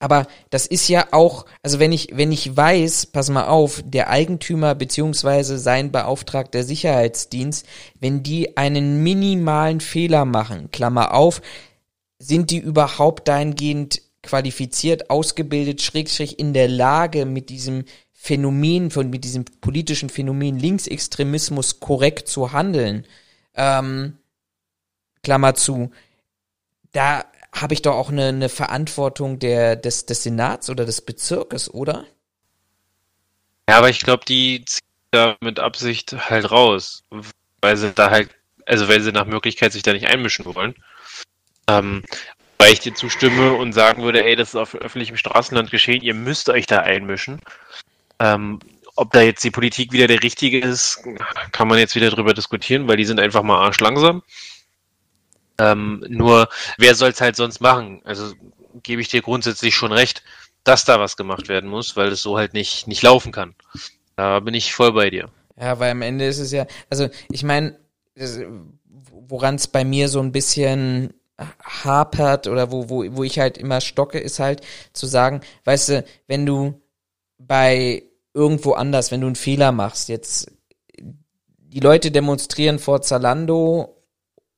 aber 0.00 0.26
das 0.50 0.66
ist 0.66 0.88
ja 0.88 1.06
auch, 1.12 1.46
also 1.62 1.78
wenn 1.78 1.92
ich, 1.92 2.08
wenn 2.12 2.32
ich 2.32 2.56
weiß, 2.56 3.06
pass 3.06 3.30
mal 3.30 3.46
auf, 3.46 3.82
der 3.84 4.10
Eigentümer 4.10 4.74
beziehungsweise 4.74 5.58
sein 5.58 5.92
beauftragter 5.92 6.64
Sicherheitsdienst, 6.64 7.66
wenn 8.00 8.22
die 8.22 8.56
einen 8.56 9.02
minimalen 9.02 9.80
Fehler 9.80 10.24
machen, 10.24 10.70
Klammer 10.70 11.14
auf, 11.14 11.42
sind 12.18 12.50
die 12.50 12.58
überhaupt 12.58 13.28
dahingehend 13.28 14.02
qualifiziert, 14.22 15.10
ausgebildet, 15.10 15.82
schrägstrich 15.82 16.38
in 16.38 16.54
der 16.54 16.68
Lage, 16.68 17.26
mit 17.26 17.50
diesem 17.50 17.84
Phänomen, 18.24 18.90
von, 18.90 19.10
mit 19.10 19.22
diesem 19.22 19.44
politischen 19.44 20.08
Phänomen 20.08 20.58
Linksextremismus 20.58 21.78
korrekt 21.78 22.26
zu 22.26 22.52
handeln. 22.52 23.06
Ähm, 23.54 24.16
Klammer 25.22 25.54
zu. 25.54 25.90
Da 26.92 27.26
habe 27.52 27.74
ich 27.74 27.82
doch 27.82 27.94
auch 27.94 28.08
eine, 28.08 28.28
eine 28.28 28.48
Verantwortung 28.48 29.38
der, 29.40 29.76
des, 29.76 30.06
des 30.06 30.22
Senats 30.22 30.70
oder 30.70 30.86
des 30.86 31.02
Bezirkes, 31.02 31.68
oder? 31.68 32.06
Ja, 33.68 33.76
aber 33.76 33.90
ich 33.90 34.00
glaube, 34.00 34.24
die 34.24 34.64
ziehen 34.64 34.80
da 35.10 35.36
mit 35.42 35.60
Absicht 35.60 36.30
halt 36.30 36.50
raus, 36.50 37.04
weil 37.60 37.76
sie 37.76 37.92
da 37.92 38.10
halt, 38.10 38.30
also 38.64 38.88
weil 38.88 39.02
sie 39.02 39.12
nach 39.12 39.26
Möglichkeit 39.26 39.74
sich 39.74 39.82
da 39.82 39.92
nicht 39.92 40.06
einmischen 40.06 40.46
wollen. 40.46 40.74
Ähm, 41.68 42.02
weil 42.56 42.72
ich 42.72 42.80
dir 42.80 42.94
zustimme 42.94 43.52
und 43.52 43.74
sagen 43.74 44.02
würde, 44.02 44.24
ey, 44.24 44.34
das 44.34 44.48
ist 44.48 44.56
auf 44.56 44.74
öffentlichem 44.74 45.18
Straßenland 45.18 45.70
geschehen, 45.70 46.00
ihr 46.00 46.14
müsst 46.14 46.48
euch 46.48 46.66
da 46.66 46.78
einmischen. 46.80 47.42
Ähm, 48.18 48.60
ob 48.96 49.12
da 49.12 49.22
jetzt 49.22 49.42
die 49.42 49.50
Politik 49.50 49.92
wieder 49.92 50.06
der 50.06 50.22
richtige 50.22 50.60
ist, 50.60 51.02
kann 51.52 51.68
man 51.68 51.78
jetzt 51.78 51.94
wieder 51.94 52.10
drüber 52.10 52.32
diskutieren, 52.32 52.86
weil 52.86 52.96
die 52.96 53.04
sind 53.04 53.18
einfach 53.18 53.42
mal 53.42 53.58
arschlangsam. 53.58 54.22
Ähm, 55.58 56.04
nur, 56.08 56.48
wer 56.78 56.94
soll 56.94 57.10
es 57.10 57.20
halt 57.20 57.36
sonst 57.36 57.60
machen? 57.60 58.00
Also 58.04 58.32
gebe 58.82 59.00
ich 59.00 59.08
dir 59.08 59.22
grundsätzlich 59.22 59.74
schon 59.74 59.92
recht, 59.92 60.22
dass 60.64 60.84
da 60.84 60.98
was 60.98 61.16
gemacht 61.16 61.48
werden 61.48 61.68
muss, 61.68 61.96
weil 61.96 62.08
es 62.08 62.22
so 62.22 62.38
halt 62.38 62.54
nicht, 62.54 62.86
nicht 62.86 63.02
laufen 63.02 63.32
kann. 63.32 63.54
Da 64.16 64.40
bin 64.40 64.54
ich 64.54 64.74
voll 64.74 64.92
bei 64.92 65.10
dir. 65.10 65.28
Ja, 65.60 65.78
weil 65.78 65.92
am 65.92 66.02
Ende 66.02 66.26
ist 66.26 66.38
es 66.38 66.52
ja, 66.52 66.66
also 66.90 67.08
ich 67.30 67.42
meine, 67.42 67.78
woran 69.28 69.56
es 69.56 69.68
bei 69.68 69.84
mir 69.84 70.08
so 70.08 70.20
ein 70.20 70.32
bisschen 70.32 71.14
hapert 71.62 72.46
oder 72.46 72.70
wo, 72.70 72.88
wo, 72.88 73.04
wo 73.16 73.24
ich 73.24 73.38
halt 73.38 73.58
immer 73.58 73.80
stocke, 73.80 74.18
ist 74.18 74.38
halt 74.38 74.60
zu 74.92 75.06
sagen, 75.06 75.40
weißt 75.64 75.88
du, 75.88 76.04
wenn 76.26 76.46
du 76.46 76.80
bei 77.46 78.02
irgendwo 78.32 78.72
anders, 78.72 79.10
wenn 79.10 79.20
du 79.20 79.26
einen 79.28 79.36
Fehler 79.36 79.72
machst, 79.72 80.08
jetzt 80.08 80.50
die 80.98 81.80
Leute 81.80 82.10
demonstrieren 82.10 82.78
vor 82.78 83.02
Zalando 83.02 83.96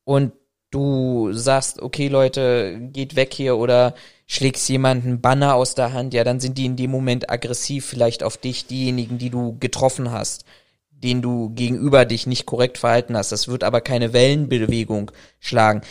und 0.04 0.32
du 0.70 1.32
sagst, 1.32 1.80
okay 1.80 2.08
Leute, 2.08 2.78
geht 2.92 3.16
weg 3.16 3.32
hier 3.32 3.56
oder 3.56 3.94
schlägst 4.26 4.68
jemanden 4.68 5.20
Banner 5.20 5.54
aus 5.54 5.74
der 5.74 5.92
Hand, 5.92 6.12
ja, 6.12 6.24
dann 6.24 6.40
sind 6.40 6.58
die 6.58 6.66
in 6.66 6.76
dem 6.76 6.90
Moment 6.90 7.30
aggressiv 7.30 7.86
vielleicht 7.86 8.22
auf 8.22 8.36
dich, 8.36 8.66
diejenigen, 8.66 9.18
die 9.18 9.30
du 9.30 9.56
getroffen 9.58 10.10
hast, 10.10 10.44
denen 10.90 11.22
du 11.22 11.50
gegenüber 11.50 12.04
dich 12.04 12.26
nicht 12.26 12.46
korrekt 12.46 12.78
verhalten 12.78 13.16
hast. 13.16 13.32
Das 13.32 13.48
wird 13.48 13.64
aber 13.64 13.80
keine 13.80 14.12
Wellenbewegung 14.12 15.10
schlagen. 15.38 15.82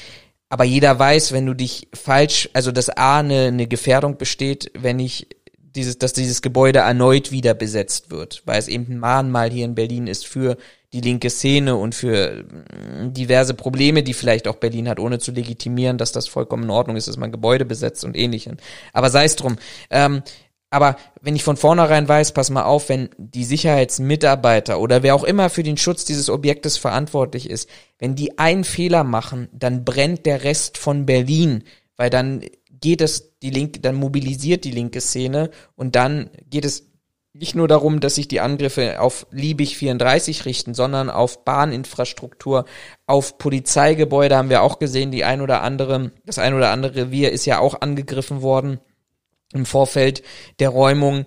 Aber 0.49 0.63
jeder 0.63 0.97
weiß, 0.97 1.31
wenn 1.31 1.45
du 1.45 1.53
dich 1.53 1.87
falsch, 1.93 2.49
also 2.53 2.71
dass 2.71 2.89
A 2.89 3.19
eine, 3.19 3.47
eine 3.47 3.67
Gefährdung 3.67 4.17
besteht, 4.17 4.71
wenn 4.73 4.99
ich 4.99 5.27
dieses, 5.75 5.97
dass 5.97 6.13
dieses 6.13 6.41
Gebäude 6.41 6.79
erneut 6.79 7.31
wieder 7.31 7.53
besetzt 7.53 8.11
wird, 8.11 8.41
weil 8.45 8.59
es 8.59 8.67
eben 8.67 8.85
ein 8.89 8.99
Mahnmal 8.99 9.51
hier 9.51 9.65
in 9.65 9.75
Berlin 9.75 10.07
ist 10.07 10.25
für 10.25 10.57
die 10.93 11.01
linke 11.01 11.29
Szene 11.29 11.75
und 11.75 11.93
für 11.93 12.43
mm, 12.43 13.13
diverse 13.13 13.53
Probleme, 13.53 14.01
die 14.01 14.13
vielleicht 14.13 14.47
auch 14.47 14.55
Berlin 14.55 14.87
hat, 14.87 14.99
ohne 14.99 15.19
zu 15.19 15.31
legitimieren, 15.31 15.97
dass 15.97 16.13
das 16.13 16.27
vollkommen 16.27 16.63
in 16.63 16.69
Ordnung 16.69 16.95
ist, 16.95 17.07
dass 17.07 17.17
man 17.17 17.31
Gebäude 17.31 17.65
besetzt 17.65 18.05
und 18.05 18.15
ähnlichem. 18.15 18.57
Aber 18.93 19.09
sei 19.09 19.25
es 19.25 19.35
drum. 19.35 19.57
Ähm, 19.89 20.23
aber 20.69 20.97
wenn 21.21 21.35
ich 21.35 21.43
von 21.43 21.57
vornherein 21.57 22.07
weiß, 22.07 22.33
pass 22.33 22.49
mal 22.49 22.63
auf, 22.63 22.89
wenn 22.89 23.09
die 23.17 23.45
Sicherheitsmitarbeiter 23.45 24.79
oder 24.79 25.03
wer 25.03 25.15
auch 25.15 25.23
immer 25.23 25.49
für 25.49 25.63
den 25.63 25.77
Schutz 25.77 26.05
dieses 26.05 26.29
Objektes 26.29 26.77
verantwortlich 26.77 27.49
ist, 27.49 27.69
wenn 27.99 28.15
die 28.15 28.39
einen 28.39 28.63
Fehler 28.63 29.03
machen, 29.03 29.47
dann 29.53 29.85
brennt 29.85 30.25
der 30.25 30.43
Rest 30.43 30.77
von 30.77 31.05
Berlin, 31.05 31.63
weil 31.97 32.09
dann 32.09 32.41
geht 32.85 33.01
es 33.01 33.39
die 33.39 33.49
linke, 33.49 33.79
dann 33.79 33.95
mobilisiert 33.95 34.63
die 34.63 34.69
linke 34.69 35.01
Szene 35.01 35.49
und 35.75 35.95
dann 35.95 36.29
geht 36.51 36.65
es 36.65 36.91
nicht 37.33 37.55
nur 37.55 37.67
darum, 37.67 37.99
dass 37.99 38.13
sich 38.13 38.27
die 38.27 38.41
Angriffe 38.41 39.01
auf 39.01 39.25
Liebig 39.31 39.75
34 39.75 40.45
richten, 40.45 40.75
sondern 40.75 41.09
auf 41.09 41.43
Bahninfrastruktur, 41.43 42.65
auf 43.07 43.39
Polizeigebäude 43.39 44.37
haben 44.37 44.51
wir 44.51 44.61
auch 44.61 44.77
gesehen, 44.77 45.09
die 45.09 45.23
ein 45.23 45.41
oder 45.41 45.63
andere, 45.63 46.11
das 46.27 46.37
ein 46.37 46.53
oder 46.53 46.69
andere 46.69 46.95
Revier 46.95 47.31
ist 47.31 47.47
ja 47.47 47.57
auch 47.57 47.81
angegriffen 47.81 48.43
worden 48.43 48.79
im 49.51 49.65
Vorfeld 49.65 50.21
der 50.59 50.69
Räumung 50.69 51.25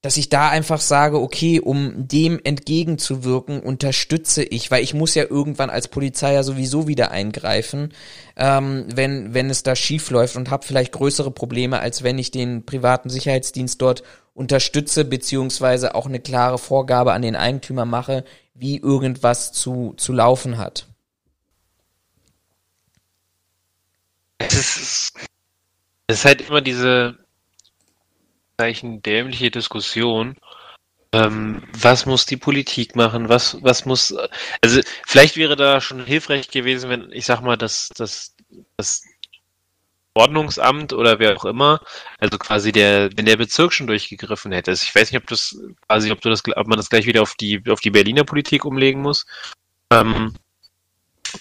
dass 0.00 0.16
ich 0.16 0.28
da 0.28 0.48
einfach 0.48 0.80
sage, 0.80 1.20
okay, 1.20 1.58
um 1.58 2.06
dem 2.06 2.38
entgegenzuwirken, 2.42 3.60
unterstütze 3.60 4.44
ich, 4.44 4.70
weil 4.70 4.84
ich 4.84 4.94
muss 4.94 5.16
ja 5.16 5.24
irgendwann 5.24 5.70
als 5.70 5.88
Polizei 5.88 6.34
ja 6.34 6.44
sowieso 6.44 6.86
wieder 6.86 7.10
eingreifen, 7.10 7.92
ähm, 8.36 8.86
wenn, 8.94 9.34
wenn 9.34 9.50
es 9.50 9.64
da 9.64 9.74
schief 9.74 10.10
läuft 10.10 10.36
und 10.36 10.50
habe 10.50 10.64
vielleicht 10.64 10.92
größere 10.92 11.32
Probleme, 11.32 11.80
als 11.80 12.04
wenn 12.04 12.18
ich 12.18 12.30
den 12.30 12.64
privaten 12.64 13.10
Sicherheitsdienst 13.10 13.82
dort 13.82 14.04
unterstütze, 14.34 15.04
beziehungsweise 15.04 15.96
auch 15.96 16.06
eine 16.06 16.20
klare 16.20 16.58
Vorgabe 16.58 17.12
an 17.12 17.22
den 17.22 17.34
Eigentümer 17.34 17.84
mache, 17.84 18.24
wie 18.54 18.76
irgendwas 18.76 19.52
zu, 19.52 19.94
zu 19.96 20.12
laufen 20.12 20.58
hat. 20.58 20.86
Es 24.38 24.54
ist, 24.54 25.12
es 26.06 26.18
ist 26.18 26.24
halt 26.24 26.42
immer 26.42 26.60
diese, 26.60 27.18
dämliche 28.58 29.50
Diskussion. 29.50 30.36
Ähm, 31.12 31.62
was 31.72 32.04
muss 32.04 32.26
die 32.26 32.36
Politik 32.36 32.94
machen? 32.94 33.28
Was, 33.28 33.62
was 33.62 33.86
muss, 33.86 34.14
also 34.60 34.80
vielleicht 35.06 35.36
wäre 35.36 35.56
da 35.56 35.80
schon 35.80 36.04
hilfreich 36.04 36.50
gewesen, 36.50 36.90
wenn, 36.90 37.10
ich 37.12 37.24
sag 37.24 37.40
mal, 37.40 37.56
das, 37.56 37.88
das, 37.96 38.34
das 38.76 39.02
Ordnungsamt 40.14 40.92
oder 40.92 41.18
wer 41.18 41.36
auch 41.36 41.44
immer, 41.44 41.80
also 42.18 42.36
quasi 42.38 42.72
der, 42.72 43.10
wenn 43.16 43.24
der 43.24 43.36
Bezirk 43.36 43.72
schon 43.72 43.86
durchgegriffen 43.86 44.52
hätte. 44.52 44.72
Also 44.72 44.84
ich 44.84 44.94
weiß 44.94 45.10
nicht, 45.12 45.22
ob 45.22 45.28
das 45.28 45.56
quasi, 45.86 46.10
ob 46.10 46.20
du 46.20 46.28
das, 46.28 46.42
ob 46.56 46.66
man 46.66 46.76
das 46.76 46.90
gleich 46.90 47.06
wieder 47.06 47.22
auf 47.22 47.34
die 47.36 47.62
auf 47.68 47.80
die 47.80 47.90
Berliner 47.90 48.24
Politik 48.24 48.64
umlegen 48.64 49.00
muss, 49.00 49.26
ähm, 49.92 50.34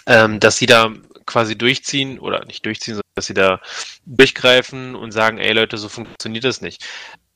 ähm, 0.05 0.39
dass 0.39 0.57
sie 0.57 0.67
da 0.67 0.93
quasi 1.27 1.55
durchziehen 1.57 2.17
oder 2.17 2.43
nicht 2.45 2.65
durchziehen, 2.65 2.95
sondern 2.95 3.11
dass 3.15 3.27
sie 3.27 3.35
da 3.35 3.61
durchgreifen 4.05 4.95
und 4.95 5.11
sagen, 5.11 5.37
ey 5.37 5.53
Leute, 5.53 5.77
so 5.77 5.89
funktioniert 5.89 6.43
das 6.43 6.61
nicht. 6.61 6.83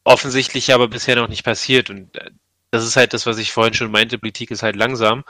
Offensichtlich 0.04 0.74
aber 0.74 0.88
bisher 0.88 1.16
noch 1.16 1.28
nicht 1.28 1.44
passiert 1.44 1.92
und 1.92 2.18
äh, 2.18 2.32
das 2.72 2.86
ist 2.86 2.96
halt 2.96 3.14
das, 3.14 3.26
was 3.26 3.38
ich 3.38 3.52
vorhin 3.52 3.74
schon 3.74 3.92
meinte, 3.92 4.18
Politik 4.18 4.50
ist 4.50 4.64
halt 4.64 4.78
langsam. 4.78 5.24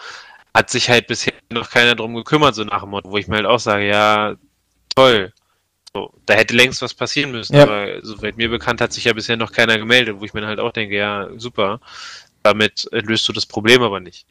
Hat 0.53 0.69
sich 0.69 0.89
halt 0.89 1.07
bisher 1.07 1.33
noch 1.51 1.69
keiner 1.71 1.95
drum 1.95 2.13
gekümmert, 2.13 2.55
so 2.55 2.63
nach 2.63 2.81
dem 2.81 2.91
Motto, 2.91 3.09
wo 3.09 3.17
ich 3.17 3.27
mir 3.27 3.37
halt 3.37 3.45
auch 3.47 3.59
sage, 3.59 3.87
ja, 3.87 4.35
toll, 4.95 5.33
so, 5.93 6.13
da 6.25 6.35
hätte 6.35 6.55
längst 6.55 6.81
was 6.81 6.93
passieren 6.93 7.31
müssen, 7.31 7.55
ja. 7.55 7.63
aber 7.63 8.01
soweit 8.01 8.37
mir 8.37 8.49
bekannt 8.49 8.79
hat 8.79 8.93
sich 8.93 9.05
ja 9.05 9.13
bisher 9.13 9.37
noch 9.37 9.51
keiner 9.51 9.77
gemeldet, 9.77 10.19
wo 10.19 10.25
ich 10.25 10.33
mir 10.33 10.45
halt 10.45 10.59
auch 10.59 10.71
denke, 10.71 10.95
ja, 10.95 11.29
super, 11.37 11.81
damit 12.43 12.87
löst 12.91 13.27
du 13.27 13.33
das 13.33 13.45
Problem 13.45 13.81
aber 13.81 13.99
nicht. 13.99 14.25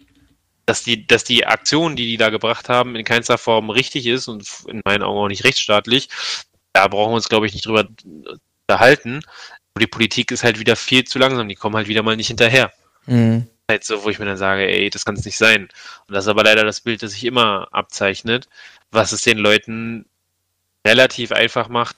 Dass 0.67 0.83
die, 0.83 1.07
dass 1.07 1.25
die 1.25 1.47
Aktion, 1.47 1.97
die 1.97 2.07
die 2.07 2.17
da 2.17 2.31
gebracht 2.31 2.69
haben, 2.69 2.97
in 2.97 3.05
keinster 3.05 3.39
Form 3.39 3.71
richtig 3.71 4.07
ist 4.07 4.29
und 4.29 4.47
in 4.69 4.83
meinen 4.85 5.03
Augen 5.03 5.19
auch 5.19 5.29
nicht 5.29 5.45
rechtsstaatlich, 5.45 6.09
da 6.73 6.87
brauchen 6.89 7.13
wir 7.13 7.17
uns, 7.17 7.29
glaube 7.29 7.47
ich, 7.47 7.55
nicht 7.55 7.67
drüber 7.67 7.89
unterhalten. 8.69 9.21
Aber 9.75 9.81
die 9.81 9.87
Politik 9.87 10.31
ist 10.31 10.45
halt 10.45 10.59
wieder 10.59 10.77
viel 10.77 11.05
zu 11.05 11.19
langsam, 11.19 11.49
die 11.49 11.55
kommen 11.55 11.77
halt 11.77 11.89
wieder 11.89 12.03
mal 12.03 12.17
nicht 12.17 12.29
hinterher. 12.29 12.73
Mhm. 13.07 13.47
Halt 13.69 13.85
so, 13.85 14.05
wo 14.05 14.11
ich 14.11 14.19
mir 14.19 14.25
dann 14.27 14.37
sage, 14.37 14.67
ey, 14.67 14.91
das 14.91 15.05
kann 15.05 15.15
es 15.15 15.25
nicht 15.25 15.39
sein. 15.39 15.69
Und 16.07 16.15
das 16.15 16.25
ist 16.25 16.29
aber 16.29 16.45
leider 16.45 16.65
das 16.65 16.81
Bild, 16.81 17.03
das 17.03 17.13
sich 17.13 17.25
immer 17.25 17.69
abzeichnet, 17.73 18.49
was 18.91 19.13
es 19.13 19.23
den 19.23 19.39
Leuten 19.39 20.07
relativ 20.87 21.33
einfach 21.33 21.69
macht, 21.69 21.97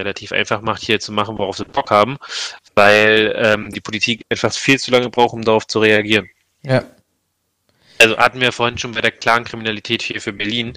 relativ 0.00 0.32
einfach 0.32 0.60
macht, 0.60 0.82
hier 0.82 1.00
zu 1.00 1.12
machen, 1.12 1.38
worauf 1.38 1.56
sie 1.56 1.64
Bock 1.64 1.90
haben, 1.90 2.18
weil 2.74 3.34
ähm, 3.36 3.70
die 3.70 3.80
Politik 3.80 4.24
etwas 4.28 4.56
viel 4.56 4.78
zu 4.78 4.90
lange 4.90 5.10
braucht, 5.10 5.34
um 5.34 5.44
darauf 5.44 5.66
zu 5.66 5.80
reagieren. 5.80 6.28
Ja. 6.62 6.84
Also 8.00 8.16
hatten 8.16 8.40
wir 8.40 8.50
vorhin 8.52 8.78
schon 8.78 8.92
bei 8.92 9.02
der 9.02 9.10
klaren 9.10 9.44
Kriminalität 9.44 10.02
hier 10.02 10.20
für 10.20 10.32
Berlin. 10.32 10.72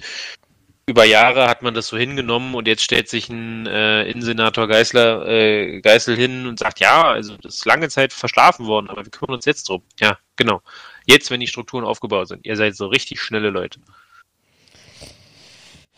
Über 0.86 1.04
Jahre 1.04 1.48
hat 1.48 1.62
man 1.62 1.72
das 1.72 1.86
so 1.86 1.96
hingenommen 1.96 2.54
und 2.54 2.68
jetzt 2.68 2.82
stellt 2.82 3.08
sich 3.08 3.30
ein 3.30 3.66
äh, 3.66 4.02
Innensenator 4.02 4.68
Geisler, 4.68 5.26
äh, 5.26 5.80
Geisel 5.80 6.14
hin 6.14 6.46
und 6.46 6.58
sagt, 6.58 6.80
ja, 6.80 7.04
also 7.04 7.38
das 7.38 7.54
ist 7.54 7.64
lange 7.64 7.88
Zeit 7.88 8.12
verschlafen 8.12 8.66
worden, 8.66 8.90
aber 8.90 9.02
wir 9.02 9.10
kümmern 9.10 9.36
uns 9.36 9.46
jetzt 9.46 9.70
drum. 9.70 9.82
Ja, 9.98 10.18
genau. 10.36 10.60
Jetzt, 11.06 11.30
wenn 11.30 11.40
die 11.40 11.46
Strukturen 11.46 11.84
aufgebaut 11.84 12.28
sind. 12.28 12.44
Ihr 12.44 12.56
seid 12.56 12.76
so 12.76 12.88
richtig 12.88 13.22
schnelle 13.22 13.48
Leute. 13.48 13.80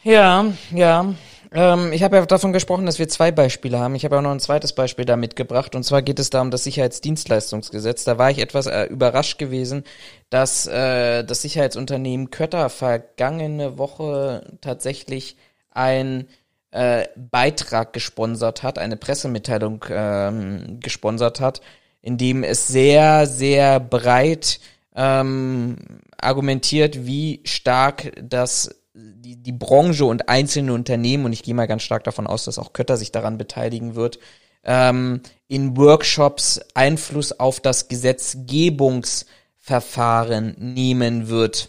Ja, 0.04 0.52
ja. 0.70 1.14
Ähm, 1.52 1.92
ich 1.92 2.02
habe 2.02 2.16
ja 2.16 2.26
davon 2.26 2.52
gesprochen, 2.52 2.86
dass 2.86 2.98
wir 2.98 3.08
zwei 3.08 3.30
Beispiele 3.30 3.78
haben. 3.78 3.94
Ich 3.94 4.04
habe 4.04 4.18
auch 4.18 4.22
noch 4.22 4.30
ein 4.30 4.40
zweites 4.40 4.72
Beispiel 4.72 5.04
da 5.04 5.16
mitgebracht. 5.16 5.74
Und 5.74 5.84
zwar 5.84 6.02
geht 6.02 6.18
es 6.18 6.30
da 6.30 6.42
um 6.42 6.50
das 6.50 6.64
Sicherheitsdienstleistungsgesetz. 6.64 8.04
Da 8.04 8.18
war 8.18 8.30
ich 8.30 8.38
etwas 8.38 8.66
äh, 8.66 8.84
überrascht 8.84 9.38
gewesen, 9.38 9.84
dass 10.30 10.66
äh, 10.66 11.24
das 11.24 11.42
Sicherheitsunternehmen 11.42 12.30
Kötter 12.30 12.68
vergangene 12.68 13.78
Woche 13.78 14.44
tatsächlich 14.60 15.36
ein 15.70 16.28
äh, 16.72 17.06
Beitrag 17.16 17.92
gesponsert 17.92 18.62
hat, 18.62 18.78
eine 18.78 18.96
Pressemitteilung 18.96 19.84
ähm, 19.90 20.80
gesponsert 20.80 21.40
hat, 21.40 21.60
in 22.02 22.18
dem 22.18 22.42
es 22.42 22.66
sehr, 22.66 23.26
sehr 23.26 23.80
breit 23.80 24.60
ähm, 24.94 25.76
argumentiert, 26.18 27.06
wie 27.06 27.40
stark 27.44 28.12
das 28.20 28.70
die, 28.96 29.36
die 29.36 29.52
Branche 29.52 30.06
und 30.06 30.28
einzelne 30.28 30.72
Unternehmen, 30.72 31.26
und 31.26 31.32
ich 31.32 31.42
gehe 31.42 31.54
mal 31.54 31.66
ganz 31.66 31.82
stark 31.82 32.04
davon 32.04 32.26
aus, 32.26 32.46
dass 32.46 32.58
auch 32.58 32.72
Kötter 32.72 32.96
sich 32.96 33.12
daran 33.12 33.36
beteiligen 33.36 33.94
wird, 33.94 34.18
ähm, 34.64 35.20
in 35.48 35.76
Workshops 35.76 36.60
Einfluss 36.74 37.38
auf 37.38 37.60
das 37.60 37.88
Gesetzgebungsverfahren 37.88 40.54
nehmen 40.58 41.28
wird. 41.28 41.68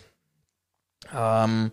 Ähm, 1.14 1.72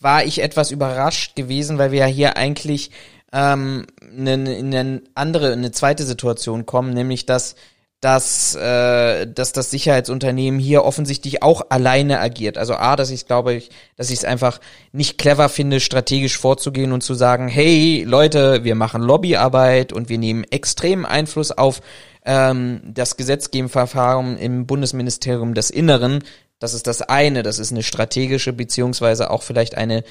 war 0.00 0.24
ich 0.24 0.42
etwas 0.42 0.70
überrascht 0.70 1.36
gewesen, 1.36 1.76
weil 1.78 1.92
wir 1.92 2.00
ja 2.00 2.06
hier 2.06 2.36
eigentlich 2.36 2.90
ähm, 3.32 3.86
in 4.00 4.28
eine 4.28 5.02
andere, 5.14 5.52
eine 5.52 5.70
zweite 5.72 6.04
Situation 6.04 6.66
kommen, 6.66 6.94
nämlich 6.94 7.26
dass 7.26 7.56
dass, 8.00 8.54
äh, 8.54 9.26
dass 9.26 9.52
das 9.52 9.70
Sicherheitsunternehmen 9.70 10.60
hier 10.60 10.84
offensichtlich 10.84 11.42
auch 11.42 11.62
alleine 11.70 12.20
agiert. 12.20 12.58
Also 12.58 12.74
A, 12.74 12.94
dass 12.94 13.10
ich 13.10 13.26
glaube, 13.26 13.54
ich, 13.54 13.70
dass 13.96 14.10
ich 14.10 14.18
es 14.18 14.24
einfach 14.24 14.60
nicht 14.92 15.16
clever 15.16 15.48
finde, 15.48 15.80
strategisch 15.80 16.38
vorzugehen 16.38 16.92
und 16.92 17.02
zu 17.02 17.14
sagen, 17.14 17.48
hey 17.48 18.04
Leute, 18.06 18.64
wir 18.64 18.74
machen 18.74 19.02
Lobbyarbeit 19.02 19.92
und 19.92 20.08
wir 20.08 20.18
nehmen 20.18 20.44
extremen 20.44 21.06
Einfluss 21.06 21.52
auf 21.52 21.80
ähm, 22.26 22.82
das 22.84 23.16
Gesetzgebungsverfahren 23.16 24.36
im 24.36 24.66
Bundesministerium 24.66 25.54
des 25.54 25.70
Inneren. 25.70 26.22
Das 26.58 26.74
ist 26.74 26.86
das 26.86 27.00
eine, 27.02 27.42
das 27.42 27.58
ist 27.58 27.72
eine 27.72 27.82
strategische 27.82 28.52
beziehungsweise 28.52 29.30
auch 29.30 29.42
vielleicht 29.42 29.76
eine 29.76 30.04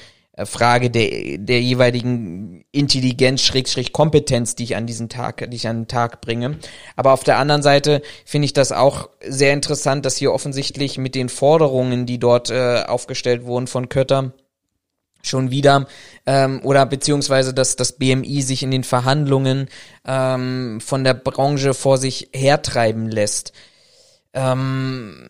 Frage 0.44 0.90
der, 0.90 1.38
der 1.38 1.62
jeweiligen 1.62 2.66
Intelligenz, 2.70 3.40
Schrägstrich 3.40 3.94
Kompetenz, 3.94 4.54
die 4.54 4.64
ich 4.64 4.76
an 4.76 4.86
diesen 4.86 5.08
Tag, 5.08 5.50
die 5.50 5.56
ich 5.56 5.66
an 5.66 5.82
den 5.82 5.88
Tag 5.88 6.20
bringe. 6.20 6.58
Aber 6.94 7.12
auf 7.12 7.24
der 7.24 7.38
anderen 7.38 7.62
Seite 7.62 8.02
finde 8.26 8.44
ich 8.44 8.52
das 8.52 8.70
auch 8.70 9.08
sehr 9.26 9.54
interessant, 9.54 10.04
dass 10.04 10.18
hier 10.18 10.34
offensichtlich 10.34 10.98
mit 10.98 11.14
den 11.14 11.30
Forderungen, 11.30 12.04
die 12.04 12.18
dort 12.18 12.50
äh, 12.50 12.82
aufgestellt 12.86 13.46
wurden 13.46 13.66
von 13.66 13.88
Kötter, 13.88 14.34
schon 15.22 15.50
wieder 15.50 15.86
ähm, 16.26 16.60
oder 16.62 16.84
beziehungsweise 16.86 17.54
dass 17.54 17.76
das 17.76 17.92
BMI 17.92 18.42
sich 18.42 18.62
in 18.62 18.70
den 18.70 18.84
Verhandlungen 18.84 19.68
ähm, 20.06 20.80
von 20.80 21.02
der 21.02 21.14
Branche 21.14 21.72
vor 21.72 21.96
sich 21.98 22.28
hertreiben 22.32 23.08
lässt. 23.08 23.52
Ähm, 24.34 25.28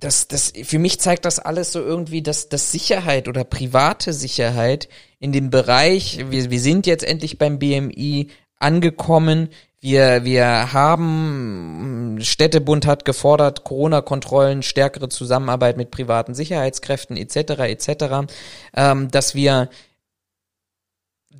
das, 0.00 0.28
das, 0.28 0.52
für 0.64 0.78
mich 0.78 1.00
zeigt 1.00 1.24
das 1.24 1.38
alles 1.38 1.72
so 1.72 1.80
irgendwie, 1.80 2.22
dass, 2.22 2.48
dass 2.48 2.72
Sicherheit 2.72 3.28
oder 3.28 3.44
private 3.44 4.12
Sicherheit 4.12 4.88
in 5.18 5.32
dem 5.32 5.50
Bereich, 5.50 6.24
wir, 6.30 6.50
wir 6.50 6.60
sind 6.60 6.86
jetzt 6.86 7.04
endlich 7.04 7.38
beim 7.38 7.58
BMI 7.58 8.28
angekommen, 8.58 9.48
wir, 9.80 10.24
wir 10.24 10.72
haben, 10.72 12.18
Städtebund 12.20 12.84
hat 12.86 13.04
gefordert, 13.04 13.62
Corona-Kontrollen, 13.62 14.64
stärkere 14.64 15.08
Zusammenarbeit 15.08 15.76
mit 15.76 15.92
privaten 15.92 16.34
Sicherheitskräften 16.34 17.16
etc. 17.16 17.36
etc., 17.60 17.90
ähm, 18.74 19.08
dass 19.10 19.36
wir 19.36 19.68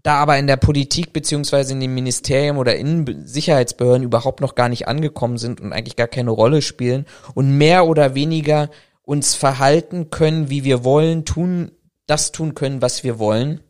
da 0.02 0.16
aber 0.16 0.38
in 0.38 0.46
der 0.46 0.56
Politik 0.56 1.12
beziehungsweise 1.12 1.72
in 1.72 1.80
dem 1.80 1.94
Ministerium 1.94 2.58
oder 2.58 2.76
in 2.76 3.26
Sicherheitsbehörden 3.26 4.02
überhaupt 4.02 4.40
noch 4.40 4.54
gar 4.54 4.68
nicht 4.68 4.88
angekommen 4.88 5.38
sind 5.38 5.60
und 5.60 5.72
eigentlich 5.72 5.96
gar 5.96 6.08
keine 6.08 6.30
Rolle 6.30 6.62
spielen 6.62 7.06
und 7.34 7.56
mehr 7.56 7.86
oder 7.86 8.14
weniger 8.14 8.70
uns 9.02 9.34
verhalten 9.34 10.10
können, 10.10 10.50
wie 10.50 10.64
wir 10.64 10.84
wollen, 10.84 11.24
tun, 11.24 11.72
das 12.06 12.32
tun 12.32 12.54
können, 12.54 12.82
was 12.82 13.04
wir 13.04 13.18
wollen, 13.18 13.60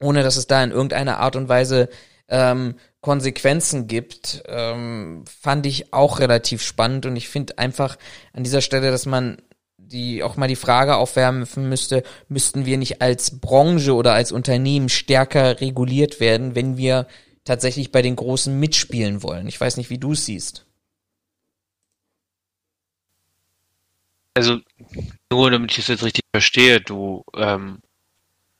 ohne 0.00 0.22
dass 0.22 0.36
es 0.36 0.46
da 0.46 0.62
in 0.62 0.70
irgendeiner 0.70 1.18
Art 1.18 1.36
und 1.36 1.48
Weise 1.48 1.88
ähm, 2.28 2.74
Konsequenzen 3.00 3.86
gibt, 3.86 4.42
ähm, 4.46 5.24
fand 5.26 5.66
ich 5.66 5.92
auch 5.92 6.20
relativ 6.20 6.62
spannend 6.62 7.06
und 7.06 7.16
ich 7.16 7.28
finde 7.28 7.58
einfach 7.58 7.96
an 8.32 8.44
dieser 8.44 8.60
Stelle, 8.60 8.90
dass 8.90 9.06
man 9.06 9.38
die 9.90 10.22
auch 10.22 10.36
mal 10.36 10.48
die 10.48 10.56
Frage 10.56 10.96
aufwerfen 10.96 11.68
müsste, 11.68 12.02
müssten 12.28 12.66
wir 12.66 12.78
nicht 12.78 13.02
als 13.02 13.40
Branche 13.40 13.94
oder 13.94 14.12
als 14.12 14.32
Unternehmen 14.32 14.88
stärker 14.88 15.60
reguliert 15.60 16.20
werden, 16.20 16.54
wenn 16.54 16.76
wir 16.76 17.06
tatsächlich 17.44 17.92
bei 17.92 18.02
den 18.02 18.16
Großen 18.16 18.58
mitspielen 18.58 19.22
wollen? 19.22 19.46
Ich 19.46 19.60
weiß 19.60 19.76
nicht, 19.76 19.90
wie 19.90 19.98
du 19.98 20.12
es 20.12 20.26
siehst. 20.26 20.66
Also, 24.34 24.60
nur 25.30 25.50
damit 25.50 25.72
ich 25.72 25.78
es 25.78 25.88
jetzt 25.88 26.04
richtig 26.04 26.22
verstehe, 26.32 26.80
du 26.80 27.24
ähm, 27.36 27.80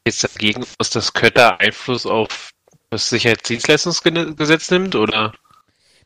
jetzt 0.05 0.25
dagegen, 0.25 0.65
dass 0.79 0.91
das 0.91 1.13
Kötter 1.13 1.61
Einfluss 1.61 2.07
auf 2.07 2.51
das 2.91 3.09
Sicherheitsdienstleistungsgesetz 3.09 4.71
nimmt, 4.71 4.97
oder? 4.97 5.33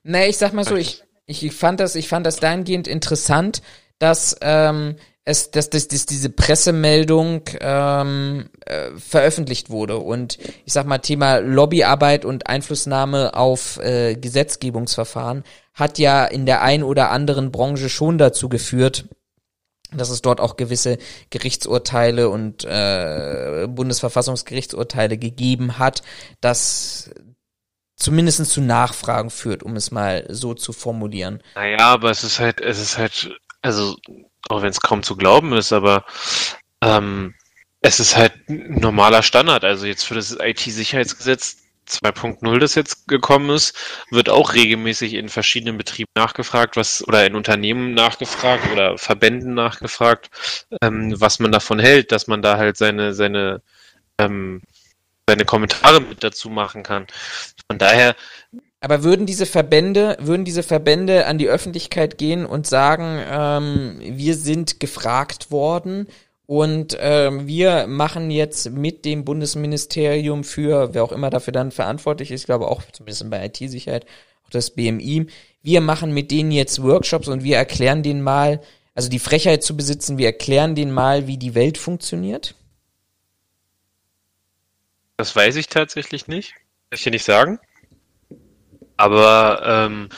Nee, 0.03 0.29
ich 0.29 0.37
sag 0.37 0.53
mal 0.53 0.65
so, 0.65 0.77
ich, 0.77 1.03
ich 1.27 1.51
fand 1.53 1.81
das, 1.81 1.95
ich 1.95 2.09
fand 2.09 2.27
das 2.27 2.37
dahingehend 2.37 2.87
interessant, 2.87 3.63
dass 3.99 4.37
ähm, 4.43 4.97
es, 5.25 5.51
dass, 5.51 5.71
dass, 5.71 5.89
dass 5.89 6.07
diese 6.07 6.29
Pressemeldung 6.29 7.43
ähm, 7.61 8.51
äh, 8.67 8.91
veröffentlicht 8.99 9.71
wurde. 9.71 9.99
Und 9.99 10.39
ich 10.65 10.73
sag 10.73 10.87
mal, 10.87 10.99
Thema 10.99 11.39
Lobbyarbeit 11.39 12.25
und 12.25 12.47
Einflussnahme 12.47 13.35
auf 13.35 13.79
äh, 13.79 14.15
Gesetzgebungsverfahren 14.15 15.45
hat 15.73 15.99
ja 15.99 16.25
in 16.25 16.47
der 16.47 16.63
ein 16.63 16.83
oder 16.83 17.11
anderen 17.11 17.51
Branche 17.51 17.89
schon 17.89 18.19
dazu 18.19 18.49
geführt, 18.49 19.07
dass 19.93 20.11
es 20.11 20.23
dort 20.23 20.41
auch 20.41 20.57
gewisse 20.57 20.99
Gerichtsurteile 21.31 22.29
und 22.29 22.65
äh, 22.65 23.67
Bundesverfassungsgerichtsurteile 23.69 25.17
gegeben 25.19 25.79
hat, 25.79 26.03
das 26.41 27.11
zumindest 27.97 28.45
zu 28.47 28.61
Nachfragen 28.61 29.31
führt, 29.31 29.63
um 29.63 29.77
es 29.77 29.91
mal 29.91 30.27
so 30.29 30.55
zu 30.55 30.73
formulieren. 30.73 31.43
Naja, 31.55 31.79
aber 31.79 32.11
es 32.11 32.25
ist 32.25 32.41
halt, 32.41 32.61
es 32.61 32.81
ist 32.81 32.99
halt, 32.99 33.31
also 33.65 33.97
auch 34.49 34.63
wenn 34.63 34.71
es 34.71 34.81
kaum 34.81 35.03
zu 35.03 35.17
glauben 35.17 35.53
ist, 35.55 35.73
aber 35.73 36.05
ähm, 36.83 37.35
Es 37.83 38.01
ist 38.01 38.17
halt 38.17 38.35
ein 38.51 38.81
normaler 38.81 39.23
Standard. 39.25 39.65
Also 39.65 39.87
jetzt 39.87 40.05
für 40.05 40.15
das 40.17 40.39
IT-Sicherheitsgesetz 40.41 41.59
2.0, 41.89 42.59
das 42.61 42.75
jetzt 42.77 43.09
gekommen 43.09 43.51
ist, 43.51 43.77
wird 44.11 44.31
auch 44.31 44.55
regelmäßig 44.55 45.15
in 45.15 45.29
verschiedenen 45.31 45.79
Betrieben 45.79 46.11
nachgefragt, 46.17 46.77
was 46.77 47.07
oder 47.09 47.27
in 47.27 47.37
Unternehmen 47.37 47.95
nachgefragt 47.95 48.69
oder 48.73 48.99
Verbänden 48.99 49.55
nachgefragt, 49.55 50.31
ähm, 50.83 51.15
was 51.21 51.41
man 51.41 51.53
davon 51.53 51.79
hält, 51.81 52.13
dass 52.13 52.27
man 52.29 52.43
da 52.43 52.59
halt 52.59 52.77
seine 52.79 53.15
seine 53.15 53.63
ähm, 54.19 54.63
seine 55.29 55.45
Kommentare 55.47 56.01
mit 56.03 56.25
dazu 56.25 56.51
machen 56.51 56.83
kann. 56.85 57.07
Von 57.71 57.79
daher. 57.79 58.17
Aber 58.85 59.03
würden 59.03 59.25
diese 59.25 59.47
Verbände, 59.47 60.19
würden 60.21 60.45
diese 60.45 60.63
Verbände 60.63 61.25
an 61.25 61.39
die 61.39 61.49
Öffentlichkeit 61.49 62.19
gehen 62.19 62.45
und 62.45 62.67
sagen, 62.67 63.19
ähm, 63.31 63.97
wir 63.99 64.37
sind 64.37 64.79
gefragt 64.79 65.51
worden 65.51 66.07
und 66.45 66.95
ähm, 67.01 67.47
wir 67.47 67.87
machen 67.87 68.31
jetzt 68.31 68.73
mit 68.73 69.07
dem 69.07 69.25
Bundesministerium 69.25 70.45
für, 70.45 70.93
wer 70.93 71.03
auch 71.03 71.13
immer 71.13 71.31
dafür 71.31 71.55
dann 71.55 71.71
verantwortlich 71.71 72.31
ist, 72.31 72.43
ich 72.43 72.47
glaube 72.47 72.69
auch 72.69 72.83
zumindest 72.93 73.31
bei 73.31 73.47
IT-Sicherheit, 73.47 74.05
auch 74.45 74.51
das 74.51 74.73
BMI, 74.73 75.29
wir 75.63 75.81
machen 75.81 76.13
mit 76.13 76.31
denen 76.31 76.53
jetzt 76.53 76.83
Workshops 76.83 77.29
und 77.29 77.43
wir 77.43 77.57
erklären 77.57 78.03
denen 78.03 78.21
mal, 78.21 78.61
also 78.95 79.09
die 79.09 79.19
Frechheit 79.19 79.63
zu 79.63 79.79
besitzen, 79.79 80.19
wir 80.19 80.27
erklären 80.27 80.75
denen 80.75 80.93
mal, 80.93 81.27
wie 81.27 81.39
die 81.39 81.55
Welt 81.55 81.79
funktioniert? 81.79 82.55
Das 85.17 85.35
weiß 85.35 85.57
ich 85.57 85.69
tatsächlich 85.69 86.29
nicht. 86.29 86.53
Kann 86.53 86.99
ich 86.99 87.03
dir 87.03 87.13
nicht 87.13 87.25
sagen. 87.25 87.59
Aber 88.97 89.63
ähm, 89.65 90.09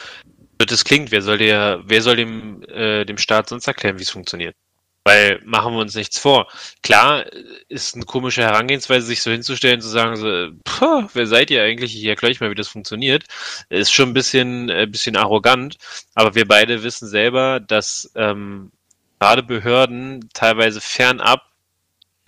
das 0.58 0.84
klingt, 0.84 1.10
wer 1.10 1.22
soll 1.22 1.38
der, 1.38 1.82
wer 1.84 2.02
soll 2.02 2.16
dem, 2.16 2.62
äh, 2.64 3.04
dem 3.04 3.18
Staat 3.18 3.48
sonst 3.48 3.66
erklären, 3.66 3.98
wie 3.98 4.02
es 4.02 4.10
funktioniert? 4.10 4.56
Weil 5.04 5.40
machen 5.44 5.72
wir 5.74 5.80
uns 5.80 5.94
nichts 5.94 6.18
vor. 6.18 6.48
Klar 6.82 7.26
ist 7.68 7.94
eine 7.94 8.04
komische 8.04 8.42
Herangehensweise, 8.42 9.06
sich 9.06 9.22
so 9.22 9.30
hinzustellen, 9.30 9.80
zu 9.80 9.88
sagen, 9.88 10.16
so, 10.16 10.48
puh, 10.64 11.08
wer 11.14 11.26
seid 11.28 11.50
ihr 11.52 11.62
eigentlich? 11.62 11.94
Ich 11.94 12.04
erkläre 12.06 12.32
euch 12.32 12.40
mal, 12.40 12.50
wie 12.50 12.56
das 12.56 12.68
funktioniert. 12.68 13.24
Ist 13.68 13.92
schon 13.92 14.10
ein 14.10 14.14
bisschen, 14.14 14.68
äh, 14.68 14.86
bisschen 14.90 15.16
arrogant. 15.16 15.76
Aber 16.14 16.34
wir 16.34 16.48
beide 16.48 16.82
wissen 16.82 17.06
selber, 17.06 17.60
dass 17.60 18.10
ähm, 18.16 18.72
gerade 19.20 19.44
Behörden 19.44 20.28
teilweise 20.34 20.80
fernab 20.80 21.42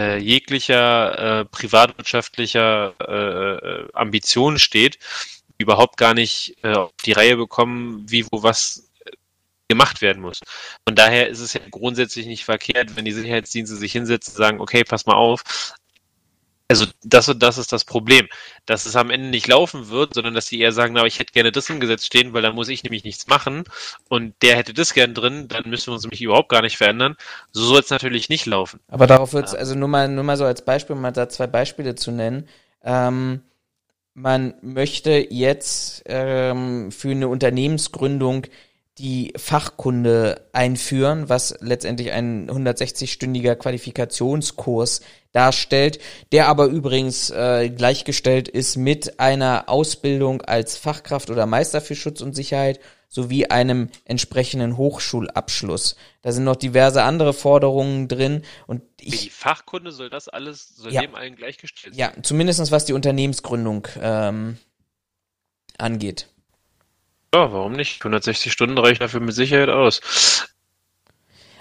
äh, 0.00 0.18
jeglicher 0.18 1.40
äh, 1.40 1.44
privatwirtschaftlicher 1.46 2.94
äh, 3.00 3.82
äh, 3.82 3.88
Ambition 3.92 4.58
steht, 4.58 4.98
überhaupt 5.58 5.96
gar 5.96 6.14
nicht 6.14 6.56
äh, 6.62 6.72
auf 6.72 6.92
die 7.04 7.12
Reihe 7.12 7.36
bekommen, 7.36 8.04
wie, 8.08 8.24
wo, 8.30 8.42
was 8.42 8.88
gemacht 9.68 10.00
werden 10.00 10.22
muss. 10.22 10.40
Von 10.86 10.96
daher 10.96 11.28
ist 11.28 11.40
es 11.40 11.52
ja 11.52 11.60
grundsätzlich 11.70 12.26
nicht 12.26 12.44
verkehrt, 12.44 12.96
wenn 12.96 13.04
die 13.04 13.12
Sicherheitsdienste 13.12 13.76
sich 13.76 13.92
hinsetzen 13.92 14.32
und 14.32 14.38
sagen, 14.38 14.60
okay, 14.60 14.82
pass 14.82 15.06
mal 15.06 15.14
auf. 15.14 15.74
Also 16.70 16.84
das 17.02 17.28
und 17.30 17.42
das 17.42 17.56
ist 17.56 17.72
das 17.72 17.86
Problem, 17.86 18.28
dass 18.66 18.84
es 18.84 18.94
am 18.94 19.08
Ende 19.08 19.28
nicht 19.28 19.46
laufen 19.46 19.88
wird, 19.88 20.12
sondern 20.12 20.34
dass 20.34 20.46
sie 20.46 20.60
eher 20.60 20.72
sagen, 20.72 20.92
na, 20.92 21.04
ich 21.06 21.18
hätte 21.18 21.32
gerne 21.32 21.50
das 21.50 21.70
im 21.70 21.80
Gesetz 21.80 22.04
stehen, 22.04 22.34
weil 22.34 22.42
dann 22.42 22.54
muss 22.54 22.68
ich 22.68 22.82
nämlich 22.82 23.04
nichts 23.04 23.26
machen 23.26 23.64
und 24.08 24.34
der 24.42 24.56
hätte 24.56 24.74
das 24.74 24.92
gern 24.92 25.14
drin, 25.14 25.48
dann 25.48 25.70
müssen 25.70 25.86
wir 25.86 25.94
uns 25.94 26.02
nämlich 26.02 26.20
überhaupt 26.20 26.50
gar 26.50 26.60
nicht 26.60 26.76
verändern. 26.76 27.16
So 27.52 27.64
soll 27.64 27.80
es 27.80 27.88
natürlich 27.88 28.28
nicht 28.28 28.44
laufen. 28.44 28.80
Aber 28.88 29.06
darauf 29.06 29.32
wird 29.32 29.46
es, 29.46 29.54
also 29.54 29.74
nur 29.74 29.88
mal, 29.88 30.08
nur 30.08 30.24
mal 30.24 30.36
so 30.36 30.44
als 30.44 30.62
Beispiel, 30.62 30.94
um 30.94 31.00
mal 31.00 31.10
da 31.10 31.30
zwei 31.30 31.46
Beispiele 31.46 31.94
zu 31.94 32.10
nennen. 32.10 32.48
Ähm, 32.84 33.40
man 34.18 34.54
möchte 34.62 35.26
jetzt 35.30 36.02
ähm, 36.06 36.90
für 36.90 37.10
eine 37.10 37.28
Unternehmensgründung 37.28 38.46
die 38.98 39.32
Fachkunde 39.36 40.48
einführen, 40.52 41.28
was 41.28 41.54
letztendlich 41.60 42.10
ein 42.10 42.50
160-stündiger 42.50 43.54
Qualifikationskurs 43.54 45.02
darstellt, 45.30 46.00
der 46.32 46.48
aber 46.48 46.66
übrigens 46.66 47.30
äh, 47.30 47.70
gleichgestellt 47.70 48.48
ist 48.48 48.76
mit 48.76 49.20
einer 49.20 49.68
Ausbildung 49.68 50.42
als 50.42 50.76
Fachkraft 50.76 51.30
oder 51.30 51.46
Meister 51.46 51.80
für 51.80 51.94
Schutz 51.94 52.20
und 52.20 52.34
Sicherheit 52.34 52.80
sowie 53.08 53.46
einem 53.46 53.88
entsprechenden 54.04 54.76
Hochschulabschluss. 54.76 55.96
Da 56.22 56.30
sind 56.32 56.44
noch 56.44 56.56
diverse 56.56 57.02
andere 57.02 57.32
Forderungen 57.32 58.06
drin 58.06 58.42
und 58.66 58.82
ich, 59.00 59.22
die 59.22 59.30
Fachkunde 59.30 59.92
soll 59.92 60.10
das 60.10 60.28
alles, 60.28 60.76
soll 60.76 60.92
ja, 60.92 61.00
dem 61.00 61.14
allen 61.14 61.34
gleichgestellt 61.34 61.94
sein? 61.94 62.12
Ja, 62.14 62.22
zumindestens 62.22 62.70
was 62.70 62.84
die 62.84 62.92
Unternehmensgründung 62.92 63.88
ähm, 64.00 64.58
angeht. 65.78 66.28
Ja, 67.34 67.52
warum 67.52 67.72
nicht? 67.72 68.00
160 68.00 68.52
Stunden 68.52 68.78
reichen 68.78 69.00
dafür 69.00 69.20
mit 69.20 69.34
Sicherheit 69.34 69.68
aus. 69.68 70.00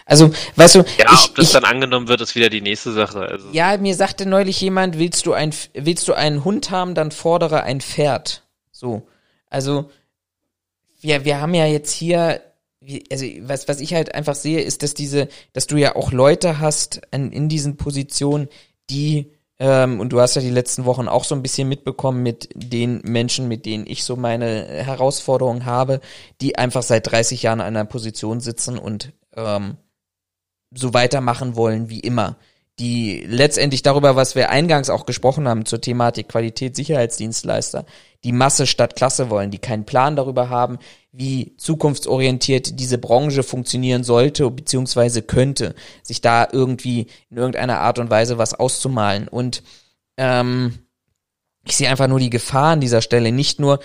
Also, 0.05 0.31
weißt 0.55 0.75
du, 0.75 0.79
ja, 0.97 1.11
ich, 1.13 1.25
ob 1.25 1.35
das 1.35 1.47
ich, 1.47 1.51
dann 1.51 1.65
angenommen 1.65 2.07
wird, 2.07 2.21
ist 2.21 2.35
wieder 2.35 2.49
die 2.49 2.61
nächste 2.61 2.93
Sache. 2.93 3.19
Also. 3.19 3.49
Ja, 3.51 3.77
mir 3.77 3.93
sagte 3.93 4.25
neulich 4.25 4.61
jemand, 4.61 4.97
willst 4.97 5.25
du 5.25 5.33
ein, 5.33 5.53
willst 5.73 6.07
du 6.07 6.13
einen 6.13 6.45
Hund 6.45 6.71
haben, 6.71 6.95
dann 6.95 7.11
fordere 7.11 7.63
ein 7.63 7.81
Pferd. 7.81 8.43
So, 8.71 9.07
also 9.49 9.91
wir, 10.99 11.25
wir 11.25 11.41
haben 11.41 11.53
ja 11.53 11.65
jetzt 11.65 11.91
hier, 11.91 12.41
also 13.11 13.25
was, 13.41 13.67
was 13.67 13.79
ich 13.79 13.93
halt 13.93 14.15
einfach 14.15 14.35
sehe, 14.35 14.61
ist, 14.61 14.83
dass 14.83 14.93
diese, 14.93 15.27
dass 15.53 15.67
du 15.67 15.77
ja 15.77 15.95
auch 15.95 16.11
Leute 16.11 16.59
hast 16.59 17.01
in, 17.11 17.31
in 17.31 17.49
diesen 17.49 17.77
Positionen, 17.77 18.47
die 18.89 19.31
ähm, 19.59 19.99
und 19.99 20.09
du 20.09 20.21
hast 20.21 20.35
ja 20.35 20.41
die 20.41 20.49
letzten 20.49 20.85
Wochen 20.85 21.07
auch 21.07 21.23
so 21.23 21.33
ein 21.33 21.41
bisschen 21.41 21.67
mitbekommen 21.67 22.21
mit 22.21 22.49
den 22.53 23.01
Menschen, 23.03 23.47
mit 23.47 23.65
denen 23.65 23.87
ich 23.87 24.03
so 24.03 24.15
meine 24.15 24.65
Herausforderungen 24.65 25.65
habe, 25.65 25.99
die 26.41 26.57
einfach 26.57 26.83
seit 26.83 27.11
30 27.11 27.41
Jahren 27.43 27.61
an 27.61 27.75
einer 27.75 27.85
Position 27.85 28.39
sitzen 28.39 28.77
und 28.77 29.13
ähm, 29.35 29.77
so 30.71 30.93
weitermachen 30.93 31.55
wollen 31.55 31.89
wie 31.89 31.99
immer. 31.99 32.37
Die 32.79 33.23
letztendlich 33.27 33.81
darüber, 33.81 34.15
was 34.15 34.35
wir 34.35 34.51
eingangs 34.51 34.91
auch 34.91 35.07
gesprochen 35.07 35.47
haben 35.47 35.65
zur 35.65 35.81
Thematik 35.81 36.27
Qualität 36.29 36.75
Sicherheitsdienstleister, 36.75 37.85
die 38.23 38.31
Masse 38.31 38.67
statt 38.67 38.95
Klasse 38.95 39.31
wollen, 39.31 39.49
die 39.49 39.57
keinen 39.57 39.85
Plan 39.85 40.15
darüber 40.15 40.49
haben, 40.49 40.77
wie 41.11 41.55
zukunftsorientiert 41.57 42.79
diese 42.79 42.99
Branche 42.99 43.41
funktionieren 43.41 44.03
sollte 44.03 44.49
bzw. 44.51 45.21
könnte, 45.21 45.73
sich 46.03 46.21
da 46.21 46.47
irgendwie 46.51 47.07
in 47.31 47.37
irgendeiner 47.37 47.79
Art 47.79 47.97
und 47.97 48.11
Weise 48.11 48.37
was 48.37 48.53
auszumalen. 48.53 49.27
Und 49.27 49.63
ähm, 50.17 50.77
ich 51.65 51.77
sehe 51.77 51.89
einfach 51.89 52.07
nur 52.07 52.19
die 52.19 52.29
Gefahr 52.29 52.73
an 52.73 52.81
dieser 52.81 53.01
Stelle, 53.01 53.31
nicht 53.31 53.59
nur 53.59 53.79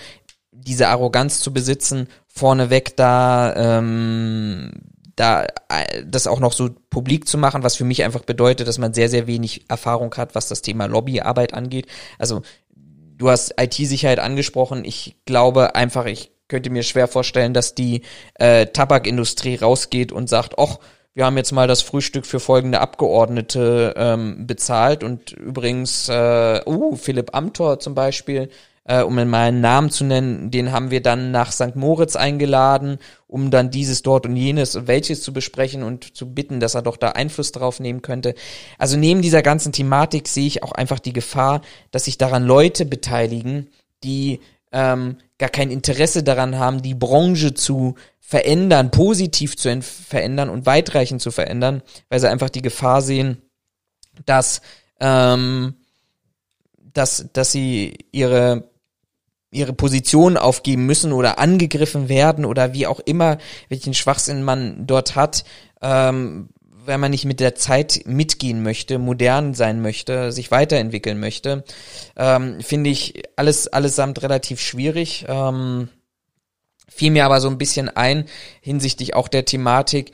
diese 0.51 0.87
Arroganz 0.89 1.39
zu 1.39 1.51
besitzen, 1.51 2.07
vorneweg 2.27 2.95
da 2.95 3.55
ähm, 3.55 4.71
da 5.15 5.45
äh, 5.69 6.03
das 6.05 6.27
auch 6.27 6.39
noch 6.39 6.53
so 6.53 6.69
publik 6.89 7.27
zu 7.27 7.37
machen, 7.37 7.63
was 7.63 7.75
für 7.75 7.85
mich 7.85 8.03
einfach 8.03 8.23
bedeutet, 8.23 8.67
dass 8.67 8.77
man 8.77 8.93
sehr, 8.93 9.09
sehr 9.09 9.27
wenig 9.27 9.65
Erfahrung 9.69 10.13
hat, 10.15 10.35
was 10.35 10.47
das 10.47 10.61
Thema 10.61 10.85
Lobbyarbeit 10.85 11.53
angeht. 11.53 11.87
Also 12.17 12.41
du 12.75 13.29
hast 13.29 13.55
IT-Sicherheit 13.59 14.19
angesprochen. 14.19 14.85
Ich 14.85 15.15
glaube 15.25 15.75
einfach, 15.75 16.05
ich 16.05 16.31
könnte 16.47 16.69
mir 16.69 16.83
schwer 16.83 17.07
vorstellen, 17.07 17.53
dass 17.53 17.75
die 17.75 18.01
äh, 18.35 18.67
Tabakindustrie 18.67 19.55
rausgeht 19.55 20.11
und 20.11 20.29
sagt, 20.29 20.57
ach, 20.57 20.77
wir 21.15 21.25
haben 21.25 21.37
jetzt 21.37 21.51
mal 21.51 21.67
das 21.67 21.83
Frühstück 21.83 22.25
für 22.25 22.39
folgende 22.39 22.81
Abgeordnete 22.81 23.93
ähm, 23.95 24.47
bezahlt 24.47 25.03
und 25.03 25.31
übrigens, 25.31 26.09
äh, 26.09 26.61
uh, 26.65 26.95
Philipp 26.95 27.35
Amthor 27.35 27.79
zum 27.79 27.93
Beispiel, 27.93 28.49
äh, 28.85 29.01
um 29.01 29.15
mal 29.15 29.47
einen 29.47 29.61
Namen 29.61 29.89
zu 29.89 30.03
nennen, 30.03 30.51
den 30.51 30.71
haben 30.71 30.91
wir 30.91 31.01
dann 31.01 31.31
nach 31.31 31.51
St. 31.51 31.75
Moritz 31.75 32.15
eingeladen, 32.15 32.97
um 33.27 33.49
dann 33.49 33.71
dieses 33.71 34.01
dort 34.01 34.25
und 34.25 34.35
jenes 34.35 34.75
und 34.75 34.87
welches 34.87 35.23
zu 35.23 35.31
besprechen 35.31 35.83
und 35.83 36.15
zu 36.15 36.33
bitten, 36.33 36.59
dass 36.59 36.75
er 36.75 36.81
doch 36.81 36.97
da 36.97 37.09
Einfluss 37.09 37.51
drauf 37.51 37.79
nehmen 37.79 38.01
könnte. 38.01 38.35
Also 38.77 38.97
neben 38.97 39.21
dieser 39.21 39.41
ganzen 39.41 39.71
Thematik 39.71 40.27
sehe 40.27 40.47
ich 40.47 40.63
auch 40.63 40.73
einfach 40.73 40.99
die 40.99 41.13
Gefahr, 41.13 41.61
dass 41.91 42.05
sich 42.05 42.17
daran 42.17 42.43
Leute 42.43 42.85
beteiligen, 42.85 43.69
die 44.03 44.41
ähm, 44.73 45.17
gar 45.37 45.49
kein 45.49 45.71
Interesse 45.71 46.23
daran 46.23 46.57
haben, 46.57 46.81
die 46.81 46.95
Branche 46.95 47.53
zu 47.53 47.95
verändern, 48.19 48.91
positiv 48.91 49.55
zu 49.55 49.81
verändern 49.81 50.49
und 50.49 50.65
weitreichend 50.65 51.21
zu 51.21 51.31
verändern, 51.31 51.83
weil 52.09 52.19
sie 52.19 52.29
einfach 52.29 52.49
die 52.49 52.61
Gefahr 52.61 53.01
sehen, 53.01 53.41
dass 54.25 54.61
ähm, 54.99 55.75
dass 56.93 57.29
dass 57.33 57.51
sie 57.51 57.97
ihre 58.11 58.72
ihre 59.53 59.73
Position 59.73 60.37
aufgeben 60.37 60.85
müssen 60.85 61.13
oder 61.13 61.39
angegriffen 61.39 62.09
werden 62.09 62.45
oder 62.45 62.73
wie 62.73 62.87
auch 62.87 62.99
immer, 62.99 63.37
welchen 63.69 63.93
Schwachsinn 63.93 64.43
man 64.43 64.85
dort 64.87 65.15
hat, 65.15 65.45
ähm, 65.81 66.49
wenn 66.85 66.99
man 66.99 67.11
nicht 67.11 67.25
mit 67.25 67.39
der 67.39 67.55
Zeit 67.55 68.01
mitgehen 68.05 68.61
möchte, 68.61 68.99
modern 68.99 69.53
sein 69.53 69.81
möchte, 69.81 70.31
sich 70.31 70.51
weiterentwickeln 70.51 71.19
möchte, 71.19 71.63
ähm, 72.17 72.59
finde 72.61 72.89
ich 72.89 73.23
alles 73.35 73.67
allesamt 73.67 74.21
relativ 74.21 74.59
schwierig. 74.59 75.25
Ähm, 75.27 75.89
fiel 76.89 77.11
mir 77.11 77.25
aber 77.25 77.41
so 77.41 77.47
ein 77.47 77.57
bisschen 77.57 77.89
ein 77.89 78.25
hinsichtlich 78.61 79.15
auch 79.15 79.27
der 79.27 79.45
Thematik, 79.45 80.11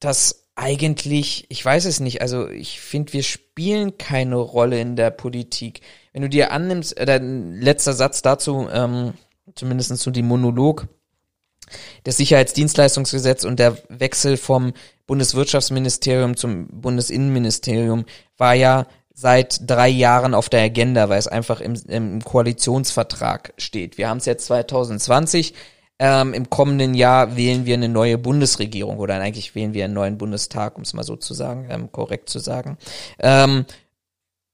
dass 0.00 0.46
eigentlich, 0.54 1.46
ich 1.48 1.64
weiß 1.64 1.84
es 1.84 2.00
nicht, 2.00 2.22
also 2.22 2.48
ich 2.48 2.80
finde, 2.80 3.12
wir 3.12 3.22
spielen 3.22 3.98
keine 3.98 4.36
Rolle 4.36 4.80
in 4.80 4.96
der 4.96 5.10
Politik 5.10 5.80
wenn 6.12 6.22
du 6.22 6.28
dir 6.28 6.52
annimmst, 6.52 6.96
äh, 6.96 7.18
letzter 7.18 7.92
Satz 7.92 8.22
dazu, 8.22 8.68
ähm, 8.72 9.14
zumindest 9.54 9.96
zu 9.98 10.10
dem 10.10 10.26
Monolog, 10.26 10.86
das 12.04 12.16
Sicherheitsdienstleistungsgesetz 12.16 13.44
und 13.44 13.58
der 13.58 13.76
Wechsel 13.88 14.36
vom 14.36 14.72
Bundeswirtschaftsministerium 15.06 16.36
zum 16.36 16.68
Bundesinnenministerium 16.68 18.04
war 18.36 18.54
ja 18.54 18.86
seit 19.14 19.60
drei 19.68 19.88
Jahren 19.88 20.34
auf 20.34 20.48
der 20.48 20.62
Agenda, 20.62 21.08
weil 21.08 21.18
es 21.18 21.28
einfach 21.28 21.60
im, 21.60 21.74
im 21.88 22.24
Koalitionsvertrag 22.24 23.54
steht. 23.58 23.98
Wir 23.98 24.08
haben 24.08 24.18
es 24.18 24.26
jetzt 24.26 24.46
2020. 24.46 25.54
Ähm, 25.98 26.34
Im 26.34 26.50
kommenden 26.50 26.94
Jahr 26.94 27.36
wählen 27.36 27.64
wir 27.64 27.74
eine 27.74 27.88
neue 27.88 28.18
Bundesregierung 28.18 28.98
oder 28.98 29.14
eigentlich 29.14 29.54
wählen 29.54 29.74
wir 29.74 29.84
einen 29.84 29.94
neuen 29.94 30.18
Bundestag, 30.18 30.76
um 30.76 30.82
es 30.82 30.94
mal 30.94 31.04
so 31.04 31.14
zu 31.14 31.32
sagen, 31.32 31.68
ähm, 31.70 31.92
korrekt 31.92 32.28
zu 32.28 32.40
sagen. 32.40 32.76
Ähm, 33.20 33.66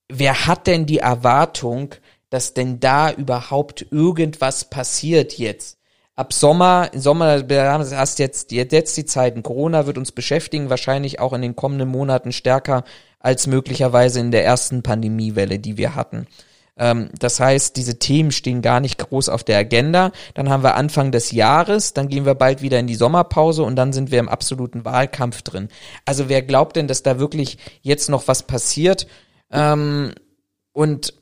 wer 0.09 0.47
hat 0.47 0.67
denn 0.67 0.87
die 0.87 0.99
Erwartung, 0.99 1.95
dass 2.31 2.55
denn 2.55 2.81
da 2.81 3.11
überhaupt 3.13 3.87
irgendwas 3.91 4.69
passiert 4.69 5.39
jetzt? 5.39 5.79
Ab 6.17 6.33
Sommer, 6.33 6.91
im 6.93 7.01
Sommer 7.01 7.45
hast 7.49 8.19
jetzt, 8.19 8.51
jetzt 8.51 8.97
die 8.97 9.05
Zeiten. 9.05 9.45
Corona 9.45 9.87
wird 9.87 9.99
uns 9.99 10.11
beschäftigen, 10.11 10.69
wahrscheinlich 10.69 11.21
auch 11.21 11.33
in 11.33 11.43
den 11.43 11.55
kommenden 11.55 11.89
Monaten 11.89 12.33
stärker 12.33 12.83
als 13.21 13.47
möglicherweise 13.47 14.19
in 14.19 14.33
der 14.33 14.45
ersten 14.45 14.83
Pandemiewelle, 14.83 15.61
die 15.61 15.77
wir 15.77 15.95
hatten. 15.95 16.27
Ähm, 16.79 17.11
das 17.19 17.41
heißt, 17.41 17.77
diese 17.77 17.99
Themen 17.99 18.31
stehen 18.31 18.63
gar 18.63 18.81
nicht 18.81 18.99
groß 18.99 19.29
auf 19.29 19.45
der 19.45 19.59
Agenda. 19.59 20.13
Dann 20.35 20.49
haben 20.49 20.63
wir 20.63 20.77
Anfang 20.77 21.13
des 21.13 21.33
Jahres, 21.33 21.93
dann 21.93 22.09
gehen 22.09 22.25
wir 22.25 22.35
bald 22.35 22.63
wieder 22.63 22.79
in 22.79 22.87
die 22.87 22.95
Sommerpause 22.95 23.63
und 23.63 23.77
dann 23.77 23.93
sind 23.93 24.11
wir 24.11 24.21
im 24.21 24.29
absoluten 24.29 24.85
Wahlkampf 24.85 25.43
drin. 25.43 25.69
Also 26.05 26.29
wer 26.29 26.43
glaubt 26.43 26.77
denn, 26.77 26.89
dass 26.89 27.03
da 27.03 27.19
wirklich 27.19 27.59
jetzt 27.83 28.09
noch 28.09 28.29
was 28.29 28.45
passiert? 28.45 29.07
Ähm, 29.51 30.15
und 30.73 31.15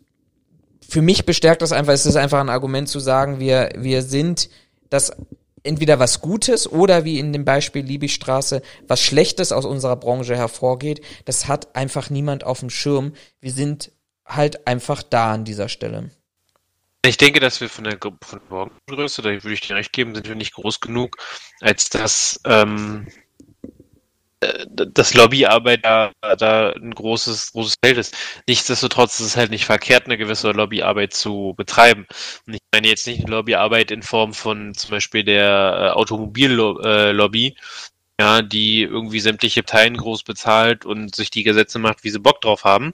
für 0.88 1.02
mich 1.02 1.26
bestärkt 1.26 1.62
das 1.62 1.72
einfach, 1.72 1.92
es 1.92 2.06
ist 2.06 2.16
einfach 2.16 2.40
ein 2.40 2.48
Argument 2.48 2.88
zu 2.88 3.00
sagen, 3.00 3.40
wir, 3.40 3.70
wir 3.76 4.02
sind 4.02 4.48
das 4.88 5.12
entweder 5.62 5.98
was 5.98 6.20
Gutes 6.20 6.70
oder 6.70 7.04
wie 7.04 7.18
in 7.18 7.32
dem 7.32 7.44
Beispiel 7.44 7.84
Liebigstraße 7.84 8.62
was 8.86 9.00
Schlechtes 9.02 9.52
aus 9.52 9.64
unserer 9.64 9.96
Branche 9.96 10.36
hervorgeht. 10.36 11.04
Das 11.24 11.48
hat 11.48 11.74
einfach 11.74 12.08
niemand 12.08 12.44
auf 12.44 12.60
dem 12.60 12.70
Schirm. 12.70 13.14
Wir 13.40 13.50
sind 13.50 13.90
halt 14.24 14.66
einfach 14.66 15.02
da 15.02 15.32
an 15.32 15.44
dieser 15.44 15.68
Stelle. 15.68 16.10
Ich 17.04 17.18
denke, 17.18 17.38
dass 17.38 17.60
wir 17.60 17.68
von 17.68 17.84
der, 17.84 17.98
von 18.00 18.18
der 18.32 18.40
Morgengröße, 18.48 19.22
da 19.22 19.30
würde 19.30 19.52
ich 19.52 19.60
dir 19.60 19.76
recht 19.76 19.92
geben, 19.92 20.14
sind 20.14 20.26
wir 20.26 20.34
nicht 20.34 20.54
groß 20.54 20.80
genug, 20.80 21.16
als 21.60 21.88
dass 21.88 22.40
ähm, 22.44 23.06
äh, 23.06 23.25
dass 24.40 25.14
Lobbyarbeit 25.14 25.84
da, 25.84 26.12
da 26.20 26.70
ein 26.70 26.94
großes, 26.94 27.52
großes 27.52 27.76
Feld 27.82 27.96
ist. 27.96 28.14
Nichtsdestotrotz 28.46 29.18
ist 29.20 29.26
es 29.26 29.36
halt 29.36 29.50
nicht 29.50 29.64
verkehrt, 29.64 30.06
eine 30.06 30.18
gewisse 30.18 30.50
Lobbyarbeit 30.50 31.14
zu 31.14 31.54
betreiben. 31.56 32.06
Und 32.46 32.54
ich 32.54 32.60
meine 32.72 32.88
jetzt 32.88 33.06
nicht 33.06 33.28
Lobbyarbeit 33.28 33.90
in 33.90 34.02
Form 34.02 34.34
von 34.34 34.74
zum 34.74 34.90
Beispiel 34.90 35.24
der 35.24 35.92
äh, 35.94 35.98
Automobillobby, 35.98 37.46
äh, 37.46 37.54
ja, 38.20 38.42
die 38.42 38.82
irgendwie 38.82 39.20
sämtliche 39.20 39.62
Parteien 39.62 39.96
groß 39.96 40.22
bezahlt 40.22 40.84
und 40.84 41.14
sich 41.14 41.30
die 41.30 41.42
Gesetze 41.42 41.78
macht, 41.78 42.04
wie 42.04 42.10
sie 42.10 42.20
Bock 42.20 42.40
drauf 42.40 42.64
haben. 42.64 42.92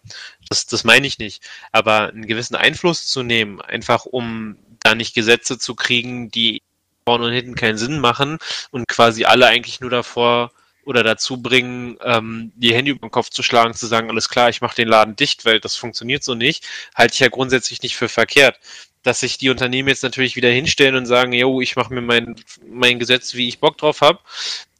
Das, 0.48 0.66
das 0.66 0.85
meine 0.85 1.06
ich 1.06 1.19
nicht. 1.19 1.48
Aber 1.73 2.09
einen 2.09 2.27
gewissen 2.27 2.56
Einfluss 2.56 3.06
zu 3.06 3.23
nehmen, 3.23 3.60
einfach 3.60 4.05
um 4.05 4.56
da 4.81 4.94
nicht 4.94 5.14
Gesetze 5.14 5.59
zu 5.59 5.74
kriegen, 5.74 6.31
die 6.31 6.62
vorne 7.05 7.27
und 7.27 7.32
hinten 7.32 7.55
keinen 7.56 7.78
Sinn 7.78 7.98
machen 8.01 8.39
und 8.70 8.86
quasi 8.89 9.24
alle 9.24 9.47
eigentlich 9.47 9.81
nur 9.81 9.90
davor 9.90 10.52
oder 10.84 11.02
dazu 11.02 11.40
bringen, 11.40 11.96
ähm, 12.02 12.52
die 12.56 12.74
Hände 12.74 12.92
über 12.92 13.06
den 13.06 13.10
Kopf 13.10 13.30
zu 13.30 13.42
schlagen, 13.42 13.74
zu 13.74 13.86
sagen, 13.86 14.10
alles 14.10 14.28
klar, 14.28 14.48
ich 14.48 14.60
mache 14.60 14.76
den 14.76 14.88
Laden 14.88 15.16
dicht, 15.16 15.44
weil 15.44 15.60
das 15.60 15.76
funktioniert 15.76 16.24
so 16.24 16.34
nicht, 16.34 16.66
halte 16.94 17.14
ich 17.14 17.20
ja 17.20 17.28
grundsätzlich 17.28 17.82
nicht 17.82 17.96
für 17.96 18.09
verkehrt. 18.09 18.59
Dass 19.02 19.20
sich 19.20 19.36
die 19.36 19.50
Unternehmen 19.50 19.88
jetzt 19.88 20.04
natürlich 20.04 20.36
wieder 20.36 20.50
hinstellen 20.50 20.94
und 20.94 21.06
sagen, 21.06 21.32
yo, 21.32 21.60
ich 21.60 21.74
mache 21.74 21.92
mir 21.92 22.02
mein, 22.02 22.36
mein 22.66 22.98
Gesetz, 22.98 23.34
wie 23.34 23.48
ich 23.48 23.59
Bock 23.59 23.76
drauf 23.78 24.00
habe. 24.00 24.20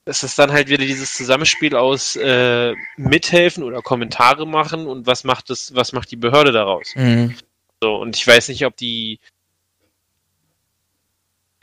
Es 0.05 0.23
ist 0.23 0.39
dann 0.39 0.53
halt 0.53 0.69
wieder 0.69 0.85
dieses 0.85 1.15
Zusammenspiel 1.15 1.77
aus 1.77 2.17
äh, 2.17 2.75
mithelfen 2.97 3.63
oder 3.63 3.83
Kommentare 3.83 4.47
machen 4.47 4.87
und 4.87 5.07
was 5.07 5.25
macht 5.25 5.51
das, 5.51 5.75
was 5.75 5.93
macht 5.93 6.11
die 6.11 6.17
Behörde 6.17 6.53
daraus? 6.53 6.93
Mhm. 6.95 7.37
So, 7.81 7.97
und 7.97 8.17
ich 8.17 8.27
weiß 8.27 8.49
nicht, 8.49 8.65
ob 8.65 8.77
die 8.77 9.19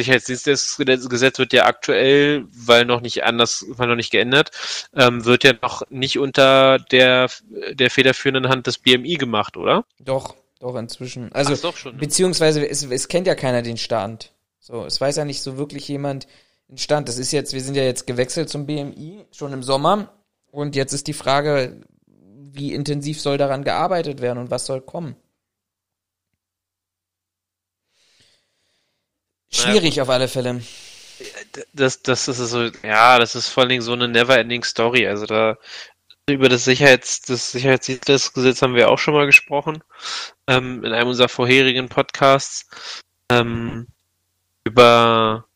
Sicherheitsdienstgesetz 0.03 1.39
wird 1.39 1.53
ja 1.53 1.65
aktuell, 1.65 2.45
weil 2.51 2.85
noch 2.85 3.01
nicht 3.01 3.23
anders, 3.23 3.65
weil 3.69 3.87
noch 3.87 3.95
nicht 3.95 4.11
geändert, 4.11 4.51
ähm, 4.95 5.25
wird 5.25 5.43
ja 5.43 5.53
noch 5.61 5.83
nicht 5.89 6.17
unter 6.17 6.79
der, 6.79 7.29
der 7.71 7.89
federführenden 7.89 8.49
Hand 8.49 8.67
des 8.67 8.77
BMI 8.77 9.15
gemacht, 9.15 9.57
oder? 9.57 9.85
Doch, 9.99 10.35
doch 10.59 10.75
inzwischen. 10.75 11.31
Also, 11.33 11.53
Ach, 11.53 11.59
doch 11.59 11.77
schon, 11.77 11.93
ne? 11.93 11.99
beziehungsweise 11.99 12.67
es, 12.67 12.83
es 12.83 13.07
kennt 13.07 13.27
ja 13.27 13.35
keiner 13.35 13.61
den 13.61 13.77
Stand. 13.77 14.31
So, 14.59 14.85
es 14.85 14.99
weiß 14.99 15.17
ja 15.17 15.25
nicht 15.25 15.41
so 15.41 15.57
wirklich 15.57 15.87
jemand 15.87 16.27
den 16.69 16.77
Stand. 16.77 17.09
Das 17.09 17.17
ist 17.17 17.31
jetzt, 17.31 17.53
wir 17.53 17.61
sind 17.61 17.75
ja 17.75 17.83
jetzt 17.83 18.07
gewechselt 18.07 18.49
zum 18.49 18.65
BMI, 18.65 19.25
schon 19.31 19.53
im 19.53 19.63
Sommer. 19.63 20.13
Und 20.51 20.75
jetzt 20.75 20.93
ist 20.93 21.07
die 21.07 21.13
Frage, 21.13 21.81
wie 22.05 22.73
intensiv 22.73 23.21
soll 23.21 23.37
daran 23.37 23.63
gearbeitet 23.63 24.21
werden 24.21 24.39
und 24.39 24.51
was 24.51 24.65
soll 24.65 24.81
kommen? 24.81 25.15
Schwierig 29.51 29.95
ja. 29.95 30.03
auf 30.03 30.09
alle 30.09 30.27
Fälle. 30.27 30.61
Das, 31.73 32.01
das 32.01 32.27
ist 32.27 32.37
so, 32.37 32.69
ja, 32.83 33.19
das 33.19 33.35
ist 33.35 33.49
vor 33.49 33.61
allen 33.61 33.69
Dingen 33.69 33.81
so 33.81 33.93
eine 33.93 34.07
never-ending 34.07 34.63
Story. 34.63 35.07
Also 35.07 35.25
da 35.25 35.57
über 36.29 36.47
das 36.47 36.65
Sicherheits, 36.65 37.21
das 37.21 37.51
Sicherheitsgesetz 37.51 38.61
haben 38.61 38.75
wir 38.75 38.89
auch 38.89 38.99
schon 38.99 39.15
mal 39.15 39.25
gesprochen 39.25 39.83
ähm, 40.47 40.83
in 40.83 40.93
einem 40.93 41.09
unserer 41.09 41.29
vorherigen 41.29 41.89
Podcasts 41.89 42.69
ähm, 43.31 43.87
über 44.63 45.48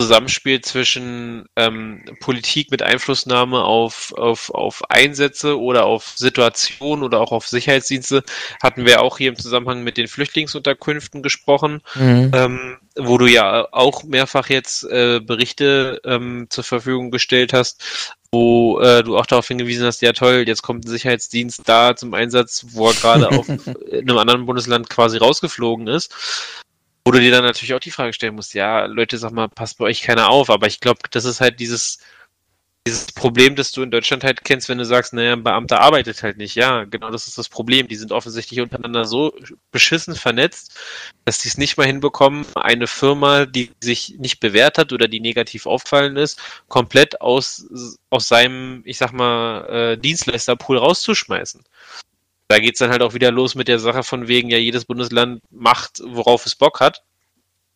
Zusammenspiel 0.00 0.62
zwischen 0.62 1.44
ähm, 1.56 2.04
Politik 2.20 2.70
mit 2.70 2.80
Einflussnahme 2.80 3.62
auf, 3.62 4.14
auf, 4.16 4.48
auf 4.48 4.82
Einsätze 4.90 5.60
oder 5.60 5.84
auf 5.84 6.14
Situationen 6.16 7.04
oder 7.04 7.20
auch 7.20 7.32
auf 7.32 7.46
Sicherheitsdienste 7.46 8.22
hatten 8.62 8.86
wir 8.86 9.02
auch 9.02 9.18
hier 9.18 9.28
im 9.28 9.36
Zusammenhang 9.36 9.84
mit 9.84 9.98
den 9.98 10.08
Flüchtlingsunterkünften 10.08 11.22
gesprochen, 11.22 11.82
mhm. 11.96 12.30
ähm, 12.34 12.78
wo 12.96 13.18
du 13.18 13.26
ja 13.26 13.68
auch 13.72 14.02
mehrfach 14.04 14.48
jetzt 14.48 14.84
äh, 14.84 15.20
Berichte 15.20 16.00
ähm, 16.06 16.46
zur 16.48 16.64
Verfügung 16.64 17.10
gestellt 17.10 17.52
hast, 17.52 18.16
wo 18.32 18.80
äh, 18.80 19.02
du 19.02 19.18
auch 19.18 19.26
darauf 19.26 19.48
hingewiesen 19.48 19.84
hast, 19.84 20.00
ja 20.00 20.14
toll, 20.14 20.44
jetzt 20.46 20.62
kommt 20.62 20.86
ein 20.86 20.88
Sicherheitsdienst 20.90 21.68
da 21.68 21.94
zum 21.94 22.14
Einsatz, 22.14 22.64
wo 22.70 22.88
er 22.88 22.94
gerade 22.94 23.28
auf 23.38 23.48
in 23.48 24.08
einem 24.08 24.16
anderen 24.16 24.46
Bundesland 24.46 24.88
quasi 24.88 25.18
rausgeflogen 25.18 25.88
ist. 25.88 26.14
Wo 27.04 27.12
du 27.12 27.20
dir 27.20 27.30
dann 27.30 27.44
natürlich 27.44 27.74
auch 27.74 27.80
die 27.80 27.90
Frage 27.90 28.12
stellen 28.12 28.34
musst, 28.34 28.54
ja, 28.54 28.84
Leute, 28.84 29.18
sag 29.18 29.32
mal, 29.32 29.48
passt 29.48 29.78
bei 29.78 29.86
euch 29.86 30.02
keiner 30.02 30.28
auf, 30.28 30.50
aber 30.50 30.66
ich 30.66 30.80
glaube, 30.80 31.00
das 31.10 31.24
ist 31.24 31.40
halt 31.40 31.58
dieses, 31.58 31.98
dieses 32.86 33.12
Problem, 33.12 33.56
das 33.56 33.72
du 33.72 33.82
in 33.82 33.90
Deutschland 33.90 34.24
halt 34.24 34.42
kennst, 34.44 34.68
wenn 34.68 34.78
du 34.78 34.84
sagst, 34.86 35.12
naja, 35.12 35.34
ein 35.34 35.42
Beamter 35.42 35.80
arbeitet 35.80 36.22
halt 36.22 36.38
nicht. 36.38 36.54
Ja, 36.54 36.84
genau 36.84 37.10
das 37.10 37.26
ist 37.26 37.36
das 37.36 37.48
Problem. 37.48 37.88
Die 37.88 37.96
sind 37.96 38.10
offensichtlich 38.10 38.60
untereinander 38.60 39.04
so 39.04 39.34
beschissen 39.70 40.14
vernetzt, 40.14 40.78
dass 41.26 41.38
die 41.40 41.48
es 41.48 41.58
nicht 41.58 41.76
mal 41.76 41.86
hinbekommen, 41.86 42.46
eine 42.54 42.86
Firma, 42.86 43.44
die 43.44 43.70
sich 43.80 44.16
nicht 44.18 44.40
bewährt 44.40 44.78
hat 44.78 44.92
oder 44.92 45.08
die 45.08 45.20
negativ 45.20 45.66
auffallen 45.66 46.16
ist, 46.16 46.40
komplett 46.68 47.20
aus, 47.20 47.66
aus 48.08 48.28
seinem, 48.28 48.82
ich 48.86 48.96
sag 48.98 49.12
mal, 49.12 49.66
äh, 49.68 49.98
Dienstleisterpool 49.98 50.78
rauszuschmeißen 50.78 51.62
da 52.50 52.58
geht 52.58 52.74
es 52.74 52.80
dann 52.80 52.90
halt 52.90 53.00
auch 53.02 53.14
wieder 53.14 53.30
los 53.30 53.54
mit 53.54 53.68
der 53.68 53.78
Sache 53.78 54.02
von 54.02 54.26
wegen, 54.26 54.50
ja, 54.50 54.58
jedes 54.58 54.84
Bundesland 54.84 55.40
macht, 55.52 56.02
worauf 56.04 56.46
es 56.46 56.56
Bock 56.56 56.80
hat. 56.80 57.04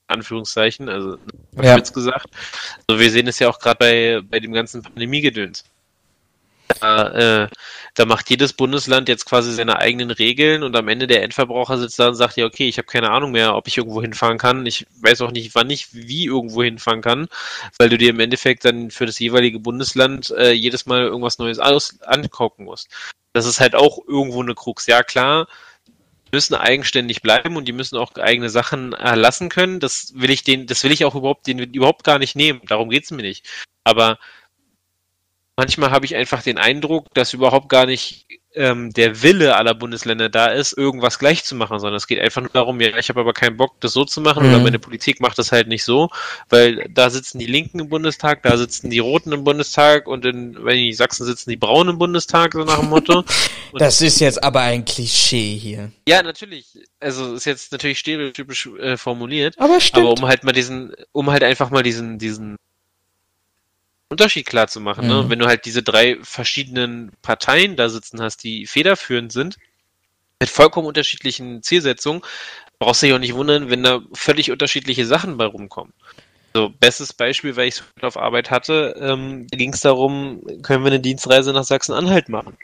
Anführungszeichen, 0.09 0.89
also 0.89 1.17
ja. 1.63 1.79
Gesagt. 1.79 2.27
Also 2.89 3.01
wir 3.01 3.11
sehen 3.13 3.29
es 3.29 3.39
ja 3.39 3.49
auch 3.49 3.61
gerade 3.61 3.79
bei, 3.79 4.21
bei 4.29 4.41
dem 4.41 4.53
ganzen 4.53 4.83
Pandemiegedöns. 4.83 5.65
Da, 6.81 7.45
äh, 7.45 7.49
da 7.95 8.05
macht 8.07 8.31
jedes 8.31 8.53
Bundesland 8.55 9.09
jetzt 9.09 9.27
quasi 9.27 9.53
seine 9.53 9.79
eigenen 9.79 10.11
Regeln 10.11 10.63
und 10.63 10.75
am 10.77 10.89
Ende 10.89 11.07
der 11.07 11.23
Endverbraucher 11.23 11.79
sitzt 11.79 11.99
da 11.99 12.09
und 12.09 12.15
sagt, 12.15 12.37
ja, 12.37 12.47
okay, 12.47 12.69
ich 12.69 12.79
habe 12.79 12.87
keine 12.87 13.11
Ahnung 13.11 13.33
mehr, 13.33 13.55
ob 13.55 13.69
ich 13.69 13.77
irgendwo 13.77 14.01
hinfahren 14.01 14.39
kann. 14.39 14.65
Ich 14.67 14.87
weiß 15.01 15.21
auch 15.21 15.31
nicht, 15.31 15.55
wann 15.55 15.71
ich 15.71 15.93
wie 15.93 16.25
irgendwo 16.27 16.63
hinfahren 16.63 17.03
kann, 17.03 17.29
weil 17.79 17.89
du 17.89 17.99
dir 17.99 18.11
im 18.11 18.21
Endeffekt 18.21 18.65
dann 18.65 18.91
für 18.91 19.07
das 19.07 19.19
jeweilige 19.19 19.61
Bundesland 19.61 20.31
äh, 20.31 20.53
jedes 20.53 20.87
Mal 20.87 21.03
irgendwas 21.03 21.39
Neues 21.39 21.59
aus 21.59 22.01
angucken 22.03 22.65
musst 22.65 22.89
das 23.35 23.47
ist 23.47 23.61
halt 23.61 23.75
auch 23.75 23.99
irgendwo 24.07 24.41
eine 24.43 24.55
Krux. 24.55 24.87
Ja, 24.87 25.03
klar, 25.03 25.49
müssen 26.33 26.55
eigenständig 26.55 27.21
bleiben 27.21 27.57
und 27.57 27.67
die 27.67 27.73
müssen 27.73 27.99
auch 27.99 28.15
eigene 28.15 28.49
Sachen 28.49 28.93
erlassen 28.93 29.49
können. 29.49 29.81
Das 29.81 30.13
will 30.15 30.31
ich 30.31 30.45
den, 30.45 30.67
das 30.67 30.83
will 30.85 30.93
ich 30.93 31.05
auch 31.05 31.15
überhaupt, 31.15 31.47
den 31.47 31.59
überhaupt 31.59 32.05
gar 32.05 32.19
nicht 32.19 32.37
nehmen. 32.37 32.63
Darum 32.67 32.91
geht's 32.91 33.11
mir 33.11 33.23
nicht. 33.23 33.47
Aber 33.85 34.19
manchmal 35.57 35.91
habe 35.91 36.07
ich 36.07 36.15
einfach 36.17 36.43
den 36.43 36.59
Eindruck, 36.59 37.07
dass 37.15 37.33
überhaupt 37.33 37.69
gar 37.69 37.87
nicht 37.87 38.27
ähm, 38.57 38.93
der 38.93 39.23
Wille 39.23 39.57
aller 39.57 39.75
Bundesländer 39.75 40.29
da 40.29 40.47
ist, 40.47 40.79
irgendwas 40.79 41.19
gleich 41.19 41.43
zu 41.43 41.57
machen, 41.57 41.81
sondern 41.81 41.97
es 41.97 42.07
geht 42.07 42.21
einfach 42.21 42.41
nur 42.41 42.51
darum, 42.53 42.81
ja, 42.81 42.97
ich 42.97 43.09
habe 43.09 43.19
aber 43.21 43.33
keinen 43.33 43.57
Bock, 43.57 43.81
das 43.81 43.93
so 43.93 44.05
zu 44.05 44.21
machen 44.21 44.45
Mhm. 44.45 44.49
oder 44.55 44.63
meine 44.63 44.79
Politik 44.79 45.21
macht 45.21 45.39
das 45.39 45.51
halt 45.51 45.67
nicht 45.67 45.83
so, 45.83 46.09
weil 46.51 46.89
da 46.89 47.11
sitzen 47.11 47.41
die 47.41 47.47
Linken 47.47 47.81
im 47.81 47.89
Bundestag, 47.89 48.45
da 48.45 48.57
sitzen 48.57 48.91
die 48.91 49.01
Roten 49.01 49.33
im 49.33 49.43
Bundestag 49.43 50.07
und 50.07 50.25
in, 50.25 50.57
wenn 50.65 50.79
ich 50.79 50.97
Sachsen 50.97 51.27
sitzen 51.27 51.51
die 51.51 51.57
Braunen 51.57 51.95
im 51.95 51.99
Bundestag, 51.99 52.53
so 52.53 52.63
nach 52.63 52.79
dem 52.79 52.91
Motto. 52.91 53.25
Und 53.73 53.81
Das 53.81 54.01
ist 54.01 54.21
jetzt 54.21 54.41
aber 54.45 54.61
ein 54.61 54.85
Klischee 54.85 55.57
hier. 55.57 55.91
ja, 56.07 56.23
natürlich. 56.23 56.79
Also 57.01 57.35
ist 57.35 57.45
jetzt 57.47 57.73
natürlich 57.73 57.99
stereotypisch 57.99 58.69
äh, 58.79 58.97
formuliert, 58.97 59.57
Aber 59.59 59.81
stimmt. 59.81 60.07
aber 60.07 60.13
um 60.17 60.29
halt 60.29 60.45
mal 60.45 60.53
diesen, 60.53 60.95
um 61.11 61.29
halt 61.33 61.43
einfach 61.43 61.71
mal 61.71 61.83
diesen, 61.83 62.19
diesen 62.21 62.55
Unterschied 64.15 64.47
klar 64.47 64.69
zu 64.69 64.81
machen, 64.81 65.07
ne? 65.07 65.23
Mhm. 65.25 65.31
Wenn 65.31 65.39
du 65.39 65.47
halt 65.47 65.65
diese 65.65 65.83
drei 65.83 66.19
verschiedenen 66.23 67.13
Parteien 67.23 67.77
da 67.77 67.89
sitzen 67.89 68.21
hast, 68.21 68.45
die 68.45 68.67
federführend 68.67 69.33
sind, 69.33 69.57
mit 70.41 70.51
vollkommen 70.51 70.87
unterschiedlichen 70.87 71.63
Zielsetzungen, 71.63 72.23
brauchst 72.79 73.03
du 73.03 73.07
dich 73.07 73.15
auch 73.15 73.21
nicht 73.21 73.35
wundern, 73.35 73.71
wenn 73.71 73.83
da 73.83 74.01
völlig 74.13 74.51
unterschiedliche 74.51 75.07
Sachen 75.07 75.37
bei 75.37 75.47
rumkommen. 75.47 75.93
So, 76.57 76.69
bestes 76.69 77.13
Beispiel, 77.13 77.57
weil 77.57 77.67
ich 77.69 77.83
es 77.97 78.03
auf 78.03 78.17
Arbeit 78.17 78.51
hatte, 78.51 78.95
ähm, 79.01 79.49
ging 79.49 79.73
es 79.73 79.81
darum, 79.81 80.41
können 80.63 80.85
wir 80.85 80.93
eine 80.93 81.01
Dienstreise 81.01 81.53
nach 81.53 81.65
Sachsen-Anhalt 81.65 82.29
machen? 82.29 82.57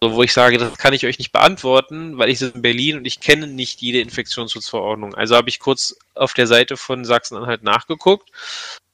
So, 0.00 0.14
wo 0.14 0.22
ich 0.22 0.32
sage, 0.32 0.56
das 0.56 0.78
kann 0.78 0.94
ich 0.94 1.04
euch 1.04 1.18
nicht 1.18 1.32
beantworten, 1.32 2.16
weil 2.16 2.28
ich 2.28 2.38
sitze 2.38 2.54
in 2.54 2.62
Berlin 2.62 2.96
und 2.98 3.06
ich 3.06 3.18
kenne 3.18 3.48
nicht 3.48 3.80
jede 3.80 4.00
Infektionsschutzverordnung. 4.00 5.14
Also 5.14 5.34
habe 5.34 5.48
ich 5.48 5.58
kurz 5.58 5.96
auf 6.14 6.34
der 6.34 6.46
Seite 6.46 6.76
von 6.76 7.04
Sachsen-Anhalt 7.04 7.64
nachgeguckt 7.64 8.30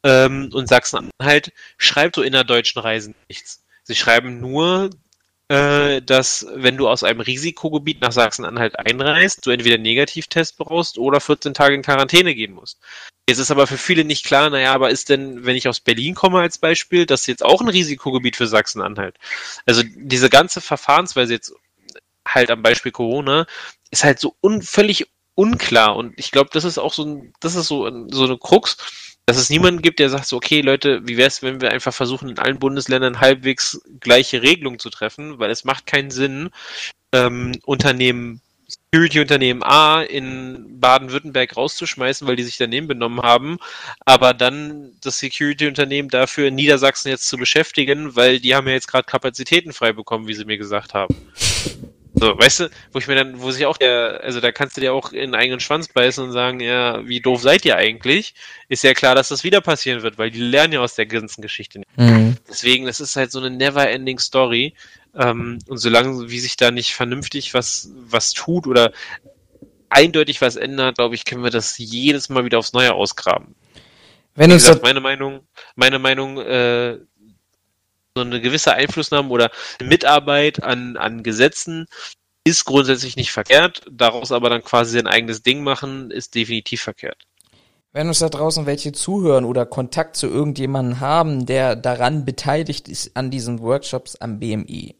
ähm, 0.05 0.49
und 0.55 0.69
Sachsen-Anhalt 0.69 1.53
schreibt 1.77 2.17
so 2.17 2.23
innerdeutschen 2.23 2.81
Reisen 2.81 3.15
nichts. 3.29 3.63
Sie 3.83 3.95
schreiben 3.95 4.41
nur, 4.41 4.89
äh, 5.51 6.01
dass 6.03 6.47
wenn 6.55 6.77
du 6.79 6.89
aus 6.89 7.03
einem 7.05 7.21
Risikogebiet 7.21 8.01
nach 8.01 8.13
Sachsen-Anhalt 8.13 8.79
einreist, 8.79 9.45
du 9.47 9.51
entweder 9.51 9.79
Negativtest 9.79 10.59
brauchst 10.59 10.99
oder 10.99 11.21
14 11.21 11.55
Tage 11.55 11.75
in 11.75 11.83
Quarantäne 11.83 12.35
gehen 12.35 12.55
musst. 12.55 12.79
Jetzt 13.29 13.39
ist 13.39 13.51
aber 13.51 13.67
für 13.67 13.79
viele 13.79 14.05
nicht 14.05 14.25
klar, 14.27 14.51
naja, 14.51 14.73
aber 14.75 14.91
ist 14.91 15.09
denn, 15.11 15.45
wenn 15.45 15.57
ich 15.57 15.69
aus 15.69 15.81
Berlin 15.81 16.15
komme 16.15 16.41
als 16.41 16.59
Beispiel, 16.59 17.07
das 17.07 17.27
jetzt 17.27 17.45
auch 17.45 17.61
ein 17.61 17.69
Risikogebiet 17.69 18.37
für 18.37 18.47
Sachsen-Anhalt? 18.47 19.17
Also 19.67 19.83
diese 19.85 20.31
ganze 20.31 20.61
Verfahrensweise 20.61 21.35
jetzt 21.35 21.53
halt 22.27 22.51
am 22.51 22.63
Beispiel 22.63 22.93
Corona 22.93 23.47
ist 23.91 24.05
halt 24.05 24.21
so 24.21 24.37
un 24.43 24.63
völlig 24.63 25.07
unklar 25.35 25.97
und 25.97 26.19
ich 26.19 26.31
glaube, 26.33 26.51
das 26.53 26.65
ist 26.65 26.79
auch 26.79 26.93
so 26.93 27.05
ein, 27.05 27.33
das 27.41 27.55
ist 27.55 27.69
so, 27.69 27.87
ein- 27.87 28.09
so 28.11 28.25
eine 28.25 28.39
Krux, 28.39 28.77
dass 29.31 29.39
es 29.39 29.49
niemanden 29.49 29.81
gibt, 29.81 30.01
der 30.01 30.11
sagt 30.11 30.27
so, 30.27 30.37
okay, 30.37 30.61
Leute, 30.61 31.07
wie 31.07 31.17
wäre 31.17 31.29
es, 31.29 31.41
wenn 31.41 31.61
wir 31.61 31.71
einfach 31.71 31.95
versuchen, 31.95 32.31
in 32.31 32.41
allen 32.41 32.59
Bundesländern 32.59 33.21
halbwegs 33.21 33.81
gleiche 34.01 34.43
Regelungen 34.43 34.81
zu 34.81 34.91
treffen, 34.91 35.39
weil 35.39 35.53
es 35.53 35.63
macht 35.63 35.87
keinen 35.87 36.11
Sinn, 36.11 36.51
ähm, 37.13 37.53
Unternehmen, 37.65 38.41
Security-Unternehmen 38.93 39.63
A 39.63 40.03
in 40.03 40.81
Baden-Württemberg 40.81 41.57
rauszuschmeißen, 41.57 42.27
weil 42.27 42.35
die 42.35 42.43
sich 42.43 42.57
daneben 42.57 42.89
benommen 42.89 43.23
haben, 43.23 43.59
aber 44.05 44.35
dann 44.35 44.95
das 45.01 45.21
Security-Unternehmen 45.21 46.09
dafür 46.09 46.49
in 46.49 46.57
Niedersachsen 46.57 47.09
jetzt 47.09 47.29
zu 47.29 47.37
beschäftigen, 47.37 48.17
weil 48.17 48.41
die 48.41 48.57
haben 48.57 48.67
ja 48.67 48.73
jetzt 48.73 48.89
gerade 48.89 49.05
Kapazitäten 49.05 49.73
frei 49.73 49.93
bekommen, 49.93 50.27
wie 50.27 50.35
sie 50.35 50.45
mir 50.45 50.59
gesagt 50.59 50.93
haben. 50.93 51.15
So, 52.15 52.39
weißt 52.39 52.61
du, 52.61 52.71
wo 52.93 52.99
ich 52.99 53.07
mir 53.07 53.15
dann, 53.15 53.41
wo 53.41 53.51
sich 53.51 53.67
auch 53.67 53.77
der, 53.77 54.21
also 54.23 54.41
da 54.41 54.51
kannst 54.53 54.77
du 54.77 54.81
dir 54.81 54.93
auch 54.93 55.13
in 55.13 55.31
den 55.31 55.35
eigenen 55.35 55.61
Schwanz 55.61 55.89
beißen 55.89 56.25
und 56.25 56.33
sagen, 56.33 56.61
ja, 56.61 57.07
wie 57.07 57.21
doof 57.21 57.41
seid 57.41 57.65
ihr 57.65 57.77
eigentlich? 57.77 58.35
Ist 58.69 58.83
ja 58.83 58.95
klar, 58.95 59.15
dass 59.15 59.29
das 59.29 59.45
wieder 59.45 59.61
passieren 59.61 60.03
wird, 60.03 60.19
weil 60.19 60.31
die 60.31 60.41
lernen 60.41 60.73
ja 60.73 60.81
aus 60.81 60.97
der 60.97 61.07
ganzen 61.07 61.41
Geschichte 61.41 61.79
nicht. 61.79 61.97
Mhm. 61.97 62.37
Deswegen, 62.49 62.87
das 62.87 63.01
ist 63.01 63.17
halt 63.17 63.31
so 63.31 63.39
eine 63.39 63.51
never-ending 63.51 64.19
Story. 64.19 64.75
Ähm, 65.15 65.59
und 65.69 65.79
solange 65.79 66.31
wie 66.31 66.41
sich 66.41 66.57
da 66.57 66.71
nicht 66.71 66.95
vernünftig 66.95 67.55
was, 67.55 67.91
was 67.95 68.33
tut 68.33 68.67
oder 68.67 68.93
eindeutig 69.89 70.41
was 70.41 70.57
ändert, 70.57 70.97
glaube 70.97 71.15
ich, 71.15 71.25
können 71.25 71.43
wir 71.43 71.51
das 71.51 71.79
jedes 71.79 72.29
Mal 72.29 72.45
wieder 72.45 72.59
aufs 72.59 72.73
Neue 72.73 72.95
ausgraben. 72.95 73.55
Wenn 74.35 74.51
Wie 74.51 74.55
gesagt, 74.55 74.83
meine 74.83 75.01
Meinung, 75.01 75.41
meine 75.75 75.99
Meinung, 75.99 76.39
äh, 76.39 76.99
so 78.21 78.27
eine 78.27 78.41
gewisse 78.41 78.75
Einflussnahme 78.75 79.29
oder 79.31 79.51
Mitarbeit 79.83 80.63
an, 80.63 80.97
an 80.97 81.23
Gesetzen 81.23 81.87
ist 82.45 82.65
grundsätzlich 82.65 83.17
nicht 83.17 83.33
verkehrt. 83.33 83.83
Daraus 83.91 84.33
aber 84.33 84.51
dann 84.51 84.63
quasi 84.63 84.93
sein 84.99 85.07
eigenes 85.07 85.43
Ding 85.43 85.63
machen, 85.63 86.11
ist 86.11 86.35
definitiv 86.35 86.83
verkehrt. 86.83 87.27
wenn 87.93 88.09
uns 88.09 88.21
da 88.21 88.29
draußen 88.29 88.67
welche 88.67 88.93
zuhören 88.93 89.45
oder 89.45 89.67
Kontakt 89.67 90.17
zu 90.17 90.29
irgendjemandem 90.29 91.01
haben, 91.01 91.47
der 91.47 91.75
daran 91.77 92.25
beteiligt 92.25 92.89
ist 92.89 93.17
an 93.17 93.31
diesen 93.31 93.61
Workshops 93.61 94.17
am 94.17 94.39
BMI, 94.39 94.95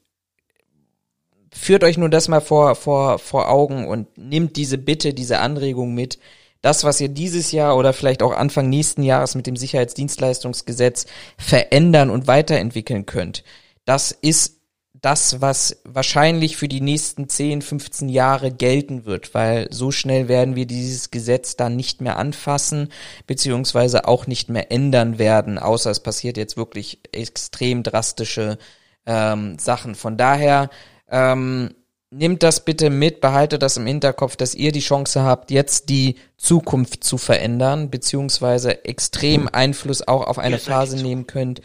führt 1.53 1.85
euch 1.85 1.99
nur 1.99 2.09
das 2.09 2.29
mal 2.29 2.41
vor, 2.41 2.75
vor, 2.75 3.19
vor 3.19 3.49
Augen 3.49 3.87
und 3.87 4.17
nimmt 4.19 4.57
diese 4.57 4.79
Bitte, 4.79 5.15
diese 5.15 5.39
Anregung 5.39 5.95
mit. 5.95 6.19
Das, 6.63 6.85
was 6.85 7.01
ihr 7.01 7.09
dieses 7.09 7.53
Jahr 7.53 7.77
oder 7.77 7.93
vielleicht 7.93 8.23
auch 8.23 8.33
Anfang 8.33 8.69
nächsten 8.69 9.03
Jahres 9.03 9.35
mit 9.35 9.47
dem 9.47 9.57
Sicherheitsdienstleistungsgesetz 9.57 11.07
verändern 11.39 12.11
und 12.11 12.27
weiterentwickeln 12.27 13.07
könnt, 13.07 13.45
das 13.85 14.13
ist 14.13 14.61
das, 15.01 15.41
was 15.41 15.81
wahrscheinlich 15.85 16.57
für 16.57 16.69
die 16.69 16.81
nächsten 16.81 17.29
10, 17.29 17.63
15 17.63 18.09
Jahre 18.09 18.53
gelten 18.53 19.07
wird, 19.07 19.35
weil 19.35 19.69
so 19.71 19.91
schnell 19.91 20.29
werden 20.29 20.57
wir 20.57 20.67
dieses 20.67 21.11
Gesetz 21.11 21.57
dann 21.57 21.77
nicht 21.77 22.01
mehr 22.01 22.19
anfassen, 22.19 22.91
beziehungsweise 23.27 24.07
auch 24.07 24.27
nicht 24.27 24.51
mehr 24.51 24.71
ändern 24.71 25.19
werden, 25.19 25.59
außer 25.59 25.91
es 25.91 26.01
passiert 26.01 26.37
jetzt 26.37 26.57
wirklich 26.57 27.01
extrem 27.13 27.83
drastische 27.83 28.59
ähm, 29.07 29.59
Sachen. 29.59 29.95
Von 29.95 30.19
daher 30.19 30.69
ähm, 31.09 31.75
nehmt 32.11 32.43
das 32.43 32.65
bitte 32.65 32.91
mit, 32.91 33.21
behaltet 33.21 33.63
das 33.63 33.77
im 33.77 33.87
Hinterkopf, 33.87 34.37
dass 34.37 34.55
ihr 34.55 34.73
die 34.73 34.81
Chance 34.81 35.23
habt, 35.23 35.51
jetzt 35.51 35.89
die 35.89 36.17
Zukunft 36.37 37.05
zu 37.05 37.19
verändern, 37.19 37.91
beziehungsweise 37.91 38.85
extrem 38.85 39.49
Einfluss 39.51 40.07
auch 40.07 40.27
auf 40.27 40.39
eine 40.39 40.59
Phase 40.59 40.97
nehmen 40.97 41.27
könnt, 41.27 41.63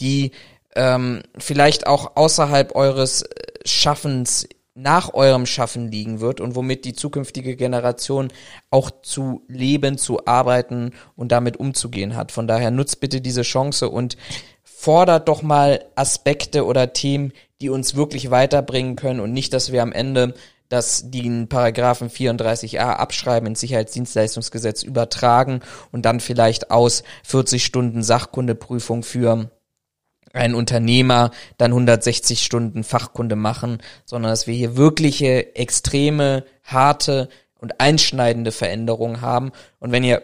die 0.00 0.30
ähm, 0.76 1.22
vielleicht 1.36 1.86
auch 1.86 2.16
außerhalb 2.16 2.76
eures 2.76 3.22
äh, 3.22 3.28
Schaffens 3.64 4.48
nach 4.74 5.12
eurem 5.12 5.44
Schaffen 5.44 5.90
liegen 5.90 6.20
wird 6.20 6.40
und 6.40 6.54
womit 6.54 6.84
die 6.84 6.92
zukünftige 6.92 7.56
Generation 7.56 8.28
auch 8.70 8.92
zu 9.02 9.42
leben, 9.48 9.98
zu 9.98 10.24
arbeiten 10.26 10.92
und 11.16 11.32
damit 11.32 11.56
umzugehen 11.56 12.14
hat. 12.14 12.30
Von 12.30 12.46
daher 12.46 12.70
nutzt 12.70 13.00
bitte 13.00 13.20
diese 13.20 13.42
Chance 13.42 13.88
und 13.88 14.16
fordert 14.78 15.26
doch 15.26 15.42
mal 15.42 15.84
Aspekte 15.96 16.64
oder 16.64 16.92
Themen, 16.92 17.32
die 17.60 17.68
uns 17.68 17.96
wirklich 17.96 18.30
weiterbringen 18.30 18.94
können 18.94 19.18
und 19.18 19.32
nicht, 19.32 19.52
dass 19.52 19.72
wir 19.72 19.82
am 19.82 19.90
Ende 19.90 20.34
dass 20.68 21.10
die 21.10 21.24
in 21.24 21.48
Paragraphen 21.48 22.10
34a 22.10 22.76
abschreiben, 22.76 23.48
ins 23.48 23.60
Sicherheitsdienstleistungsgesetz 23.60 24.82
übertragen 24.82 25.60
und 25.92 26.02
dann 26.02 26.20
vielleicht 26.20 26.70
aus 26.70 27.04
40 27.24 27.64
Stunden 27.64 28.02
Sachkundeprüfung 28.02 29.02
für 29.02 29.50
ein 30.34 30.54
Unternehmer 30.54 31.30
dann 31.56 31.70
160 31.70 32.44
Stunden 32.44 32.84
Fachkunde 32.84 33.34
machen, 33.34 33.78
sondern 34.04 34.30
dass 34.30 34.46
wir 34.46 34.54
hier 34.54 34.76
wirkliche, 34.76 35.56
extreme, 35.56 36.44
harte 36.62 37.30
und 37.58 37.80
einschneidende 37.80 38.52
Veränderungen 38.52 39.22
haben. 39.22 39.52
Und 39.80 39.90
wenn 39.90 40.04
ihr 40.04 40.22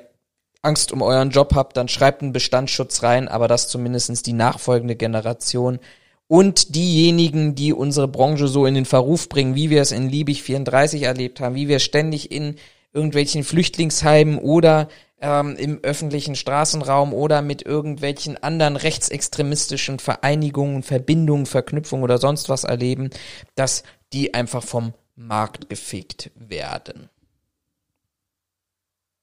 Angst 0.65 0.93
um 0.93 1.03
euren 1.03 1.31
Job 1.31 1.55
habt, 1.55 1.77
dann 1.77 1.89
schreibt 1.89 2.23
einen 2.23 2.33
Bestandsschutz 2.33 3.03
rein, 3.03 3.29
aber 3.29 3.49
das 3.49 3.69
zumindestens 3.69 4.23
die 4.23 4.33
nachfolgende 4.33 4.97
Generation 4.97 5.79
und 6.27 6.75
diejenigen, 6.75 7.55
die 7.55 7.73
unsere 7.73 8.09
Branche 8.09 8.49
so 8.49 8.67
in 8.67 8.75
den 8.75 8.87
Verruf 8.87 9.29
bringen, 9.29 9.55
wie 9.55 9.71
wir 9.71 9.83
es 9.83 9.93
in 9.93 10.09
Liebig 10.09 10.43
34 10.43 11.03
erlebt 11.03 11.41
haben, 11.41 11.55
wie 11.55 11.69
wir 11.69 11.79
ständig 11.79 12.31
in 12.33 12.57
irgendwelchen 12.93 13.45
Flüchtlingsheimen 13.45 14.39
oder 14.39 14.89
ähm, 15.21 15.57
im 15.57 15.81
öffentlichen 15.83 16.37
Straßenraum 16.37 17.13
oder 17.13 17.43
mit 17.43 17.63
irgendwelchen 17.63 18.43
anderen 18.43 18.77
rechtsextremistischen 18.77 19.99
Vereinigungen, 19.99 20.83
Verbindungen, 20.83 21.47
Verknüpfungen 21.47 22.05
oder 22.05 22.19
sonst 22.19 22.49
was 22.49 22.65
erleben, 22.65 23.11
dass 23.55 23.83
die 24.13 24.35
einfach 24.35 24.63
vom 24.63 24.95
Markt 25.17 25.69
gefegt 25.69 26.31
werden. 26.37 27.11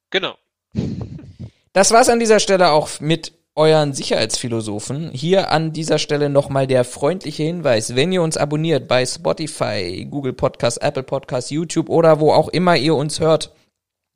Genau. 0.09 0.35
Das 1.73 1.91
war's 1.91 2.09
an 2.09 2.19
dieser 2.19 2.41
Stelle 2.41 2.71
auch 2.71 2.99
mit 2.99 3.33
euren 3.55 3.93
Sicherheitsphilosophen. 3.93 5.11
Hier 5.11 5.51
an 5.51 5.71
dieser 5.71 5.99
Stelle 5.99 6.29
nochmal 6.29 6.67
der 6.67 6.83
freundliche 6.83 7.43
Hinweis, 7.43 7.95
wenn 7.95 8.11
ihr 8.11 8.21
uns 8.21 8.35
abonniert 8.35 8.89
bei 8.89 9.05
Spotify, 9.05 10.05
Google 10.09 10.33
Podcast, 10.33 10.81
Apple 10.81 11.03
Podcast, 11.03 11.49
YouTube 11.49 11.89
oder 11.89 12.19
wo 12.19 12.33
auch 12.33 12.49
immer 12.49 12.75
ihr 12.75 12.95
uns 12.95 13.21
hört, 13.21 13.53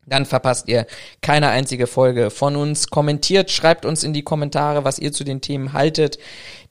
dann 0.05 0.25
verpasst 0.25 0.67
ihr 0.67 0.85
keine 1.21 1.49
einzige 1.49 1.87
Folge 1.87 2.29
von 2.29 2.57
uns. 2.57 2.89
Kommentiert, 2.89 3.49
schreibt 3.51 3.85
uns 3.85 4.03
in 4.03 4.13
die 4.13 4.23
Kommentare, 4.23 4.83
was 4.83 4.99
ihr 4.99 5.13
zu 5.13 5.23
den 5.23 5.39
Themen 5.39 5.71
haltet, 5.71 6.19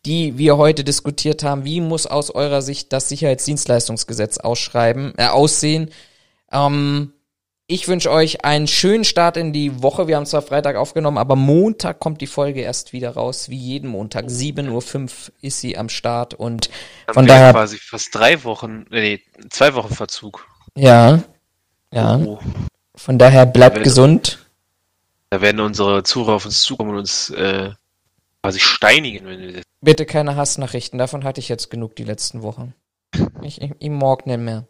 die 0.04 0.36
wir 0.36 0.58
heute 0.58 0.84
diskutiert 0.84 1.42
haben. 1.42 1.64
Wie 1.64 1.80
muss 1.80 2.06
aus 2.06 2.30
eurer 2.30 2.60
Sicht 2.60 2.92
das 2.92 3.08
Sicherheitsdienstleistungsgesetz 3.08 4.36
ausschreiben, 4.36 5.14
äh, 5.16 5.28
aussehen? 5.28 5.90
Ähm, 6.52 7.12
Ich 7.66 7.88
wünsche 7.88 8.10
euch 8.10 8.44
einen 8.44 8.66
schönen 8.66 9.04
Start 9.04 9.38
in 9.38 9.54
die 9.54 9.82
Woche. 9.82 10.06
Wir 10.06 10.16
haben 10.16 10.26
zwar 10.26 10.42
Freitag 10.42 10.76
aufgenommen, 10.76 11.16
aber 11.16 11.34
Montag 11.34 11.98
kommt 11.98 12.20
die 12.20 12.26
Folge 12.26 12.60
erst 12.60 12.92
wieder 12.92 13.10
raus, 13.14 13.48
wie 13.48 13.56
jeden 13.56 13.88
Montag. 13.88 14.26
7.05 14.26 15.00
Uhr 15.30 15.34
ist 15.40 15.60
sie 15.60 15.78
am 15.78 15.88
Start 15.88 16.34
und 16.34 16.68
Haben 17.06 17.14
von 17.14 17.24
wir 17.24 17.28
daher, 17.32 17.52
quasi 17.52 17.78
fast 17.78 18.14
drei 18.14 18.44
Wochen, 18.44 18.84
nee, 18.90 19.22
zwei 19.48 19.74
Wochen 19.74 19.94
Verzug. 19.94 20.46
ja, 20.76 21.22
ja, 21.90 22.16
Oh, 22.18 22.38
von 22.96 23.18
daher 23.18 23.46
bleibt 23.46 23.76
Wenn- 23.76 23.82
gesund. 23.84 24.40
da 25.30 25.40
werden 25.40 25.60
unsere 25.60 26.02
Zuhörer 26.02 26.36
auf 26.36 26.44
uns 26.44 26.60
zukommen 26.60 26.90
und 26.90 26.98
uns 26.98 27.30
äh, 27.30 27.70
quasi 28.42 28.60
steinigen, 28.60 29.24
wenn 29.26 29.40
wir 29.40 29.52
das. 29.54 29.62
Bitte 29.80 30.04
keine 30.04 30.36
Hassnachrichten, 30.36 30.98
davon 30.98 31.24
hatte 31.24 31.40
ich 31.40 31.48
jetzt 31.48 31.70
genug 31.70 31.96
die 31.96 32.04
letzten 32.04 32.42
Wochen. 32.42 32.74
Ich, 33.42 33.62
ich, 33.62 33.72
ich 33.78 33.90
mag 33.90 34.26
nicht 34.26 34.38
mehr. 34.40 34.66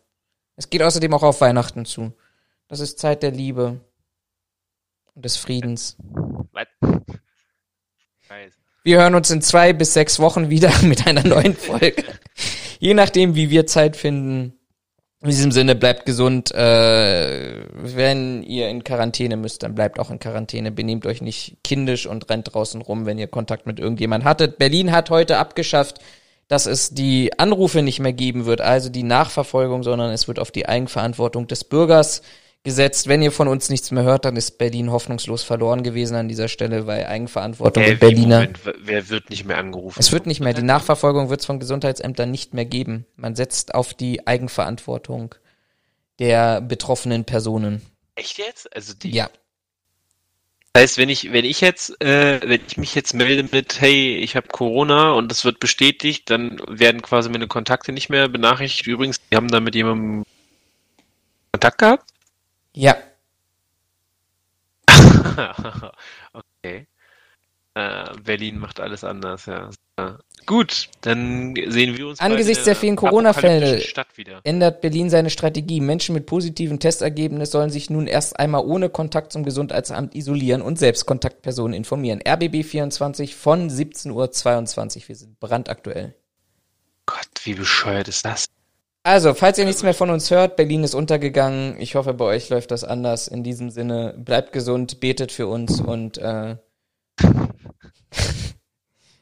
Es 0.57 0.71
geht 0.71 0.83
außerdem 0.83 1.13
auch 1.15 1.23
auf 1.25 1.41
Weihnachten 1.41 1.87
zu. 1.87 2.13
Das 2.69 2.81
ist 2.81 2.99
Zeit 2.99 3.23
der 3.23 3.31
Liebe 3.31 3.81
und 5.15 5.25
des 5.25 5.37
Friedens. 5.37 5.97
Was? 6.53 6.67
Wir 8.83 8.99
hören 8.99 9.15
uns 9.15 9.31
in 9.31 9.43
zwei 9.43 9.73
bis 9.73 9.95
sechs 9.95 10.19
Wochen 10.19 10.51
wieder 10.51 10.73
mit 10.83 11.07
einer 11.07 11.27
neuen 11.27 11.55
Folge. 11.57 12.05
Je 12.79 12.95
nachdem, 12.95 13.35
wie 13.35 13.51
wir 13.51 13.67
Zeit 13.67 13.97
finden. 13.97 14.59
In 15.21 15.31
diesem 15.31 15.53
Sinne, 15.53 15.75
bleibt 15.75 16.05
gesund. 16.05 16.55
Äh, 16.55 17.65
wenn 17.73 18.43
ihr 18.43 18.69
in 18.69 18.85
Quarantäne 18.85 19.39
müsst, 19.39 19.63
dann 19.63 19.75
bleibt 19.75 19.99
auch 19.99 20.11
in 20.11 20.19
Quarantäne. 20.19 20.71
Benehmt 20.71 21.07
euch 21.07 21.23
nicht 21.23 21.57
kindisch 21.65 22.07
und 22.07 22.29
rennt 22.29 22.53
draußen 22.53 22.83
rum, 22.83 23.07
wenn 23.07 23.19
ihr 23.19 23.27
Kontakt 23.27 23.67
mit 23.67 23.79
irgendjemand 23.79 24.25
hattet. 24.25 24.59
Berlin 24.59 24.93
hat 24.93 25.09
heute 25.09 25.39
abgeschafft, 25.39 26.01
dass 26.49 26.67
es 26.67 26.91
die 26.91 27.39
Anrufe 27.39 27.81
nicht 27.81 28.01
mehr 28.01 28.13
geben 28.13 28.45
wird, 28.45 28.61
also 28.61 28.91
die 28.91 29.03
Nachverfolgung, 29.03 29.83
sondern 29.83 30.11
es 30.11 30.29
wird 30.29 30.39
auf 30.39 30.51
die 30.51 30.69
Eigenverantwortung 30.69 31.47
des 31.47 31.65
Bürgers 31.65 32.21
gesetzt. 32.65 33.07
Wenn 33.07 33.23
ihr 33.23 33.31
von 33.31 33.47
uns 33.47 33.69
nichts 33.69 33.91
mehr 33.91 34.03
hört, 34.03 34.25
dann 34.25 34.37
ist 34.37 34.59
Berlin 34.59 34.91
hoffnungslos 34.91 35.43
verloren 35.45 35.83
gewesen 35.83 36.17
an 36.17 36.29
dieser 36.29 36.49
Stelle, 36.49 36.87
weil 36.87 37.05
Eigenverantwortung 37.07 37.83
Äh, 37.83 37.95
Berliner. 37.95 38.41
Moment, 38.41 38.61
wer 38.83 39.09
wird 39.11 39.31
nicht 39.31 39.45
mehr 39.45 39.59
angerufen? 39.59 40.01
Es 40.01 40.11
wird 40.11 40.27
nicht 40.27 40.41
mehr, 40.41 40.55
die 40.55 40.63
Nachverfolgung 40.63 41.29
wird 41.31 41.41
es 41.41 41.47
von 41.47 41.61
Gesundheitsämtern 41.61 42.31
nicht 42.31 42.55
mehr 42.55 42.65
geben. 42.65 43.07
Man 43.17 43.37
setzt 43.37 43.75
auf 43.75 43.95
die 43.95 44.27
Eigenverantwortung 44.27 45.35
der 46.19 46.61
betroffenen 46.61 47.25
Personen. 47.25 47.83
Echt 48.17 48.39
jetzt? 48.39 48.75
Also 48.75 48.95
die. 48.95 49.11
Ja. 49.11 49.29
Das 50.73 50.83
heißt, 50.83 50.99
wenn 50.99 51.09
ich, 51.09 51.33
wenn 51.33 51.45
ich 51.45 51.61
jetzt, 51.61 52.01
äh, 52.03 52.41
wenn 52.43 52.61
ich 52.67 52.77
mich 52.77 52.95
jetzt 52.95 53.15
melde 53.15 53.49
mit, 53.53 53.81
hey, 53.81 54.17
ich 54.17 54.35
habe 54.35 54.49
Corona 54.49 55.13
und 55.13 55.31
das 55.31 55.45
wird 55.45 55.61
bestätigt, 55.61 56.31
dann 56.31 56.61
werden 56.67 57.01
quasi 57.03 57.29
meine 57.29 57.47
Kontakte 57.47 57.93
nicht 57.93 58.09
mehr 58.09 58.29
benachrichtigt. 58.29 58.89
Übrigens, 58.89 59.21
die 59.31 59.37
haben 59.37 59.49
da 59.49 59.61
mit 59.61 59.75
jemandem 59.77 60.25
Kontakt 61.53 61.79
gehabt? 61.79 62.14
Ja. 62.75 62.97
okay. 66.33 66.87
Äh, 67.75 68.05
Berlin 68.23 68.59
macht 68.59 68.81
alles 68.81 69.03
anders, 69.03 69.47
ja. 69.47 69.71
Gut, 70.47 70.89
dann 71.01 71.55
sehen 71.69 71.97
wir 71.97 72.09
uns 72.09 72.21
Angesichts 72.21 72.65
der 72.65 72.77
vielen 72.77 72.97
Corona-Fälle. 72.97 73.83
Ändert 74.43 74.81
Berlin 74.81 75.09
seine 75.09 75.31
Strategie. 75.31 75.81
Menschen 75.81 76.15
mit 76.15 76.27
positiven 76.27 76.81
Testergebnis 76.81 77.51
sollen 77.51 77.71
sich 77.71 77.89
nun 77.91 78.07
erst 78.07 78.39
einmal 78.39 78.65
ohne 78.65 78.91
Kontakt 78.91 79.33
zum 79.33 79.45
Gesundheitsamt 79.45 80.15
isolieren 80.15 80.61
und 80.61 80.79
selbst 80.79 81.07
Kontaktpersonen 81.07 81.75
informieren. 81.75 82.21
RBB 82.27 82.65
24 82.65 83.35
von 83.35 83.71
17.22 83.71 84.11
Uhr. 84.97 85.09
Wir 85.09 85.17
sind 85.17 85.41
brandaktuell. 85.41 86.15
Gott, 87.07 87.29
wie 87.45 87.55
bescheuert 87.55 88.09
ist 88.09 88.25
das? 88.25 88.47
Also, 89.07 89.35
falls 89.35 89.59
ihr 89.59 89.67
nichts 89.67 89.83
mehr 89.83 89.93
von 89.93 90.09
uns 90.09 90.31
hört, 90.31 90.57
Berlin 90.57 90.83
ist 90.83 90.95
untergegangen. 90.95 91.79
Ich 91.79 91.95
hoffe, 91.95 92.15
bei 92.15 92.25
euch 92.25 92.49
läuft 92.49 92.71
das 92.71 92.85
anders. 92.85 93.29
In 93.29 93.45
diesem 93.45 93.69
Sinne, 93.71 94.15
bleibt 94.17 94.53
gesund, 94.53 94.99
betet 95.01 95.31
für 95.31 95.47
uns 95.47 95.79
und 95.79 96.17
äh, 96.17 96.57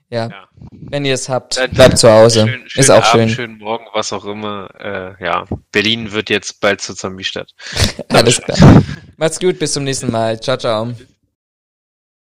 ja, 0.08 0.28
Ja. 0.28 0.48
wenn 0.70 1.04
ihr 1.04 1.14
es 1.14 1.28
habt, 1.28 1.58
bleibt 1.72 1.98
zu 1.98 2.08
Hause. 2.12 2.46
Schön, 2.46 2.62
ist 2.66 2.72
schönen 2.72 2.90
auch 2.90 3.04
Abend, 3.04 3.10
schön. 3.10 3.28
schönen 3.30 3.58
Morgen, 3.58 3.86
was 3.92 4.12
auch 4.12 4.24
immer. 4.24 4.68
Äh, 4.78 5.24
ja, 5.24 5.46
Berlin 5.72 6.12
wird 6.12 6.30
jetzt 6.30 6.60
bald 6.60 6.80
zur 6.80 6.94
Zombie-Stadt. 6.94 7.50
Alles 8.08 8.40
klar. 8.40 8.82
Macht's 9.16 9.40
gut, 9.40 9.58
bis 9.58 9.72
zum 9.72 9.82
nächsten 9.82 10.12
Mal. 10.12 10.38
Ciao, 10.40 10.56
ciao. 10.58 10.92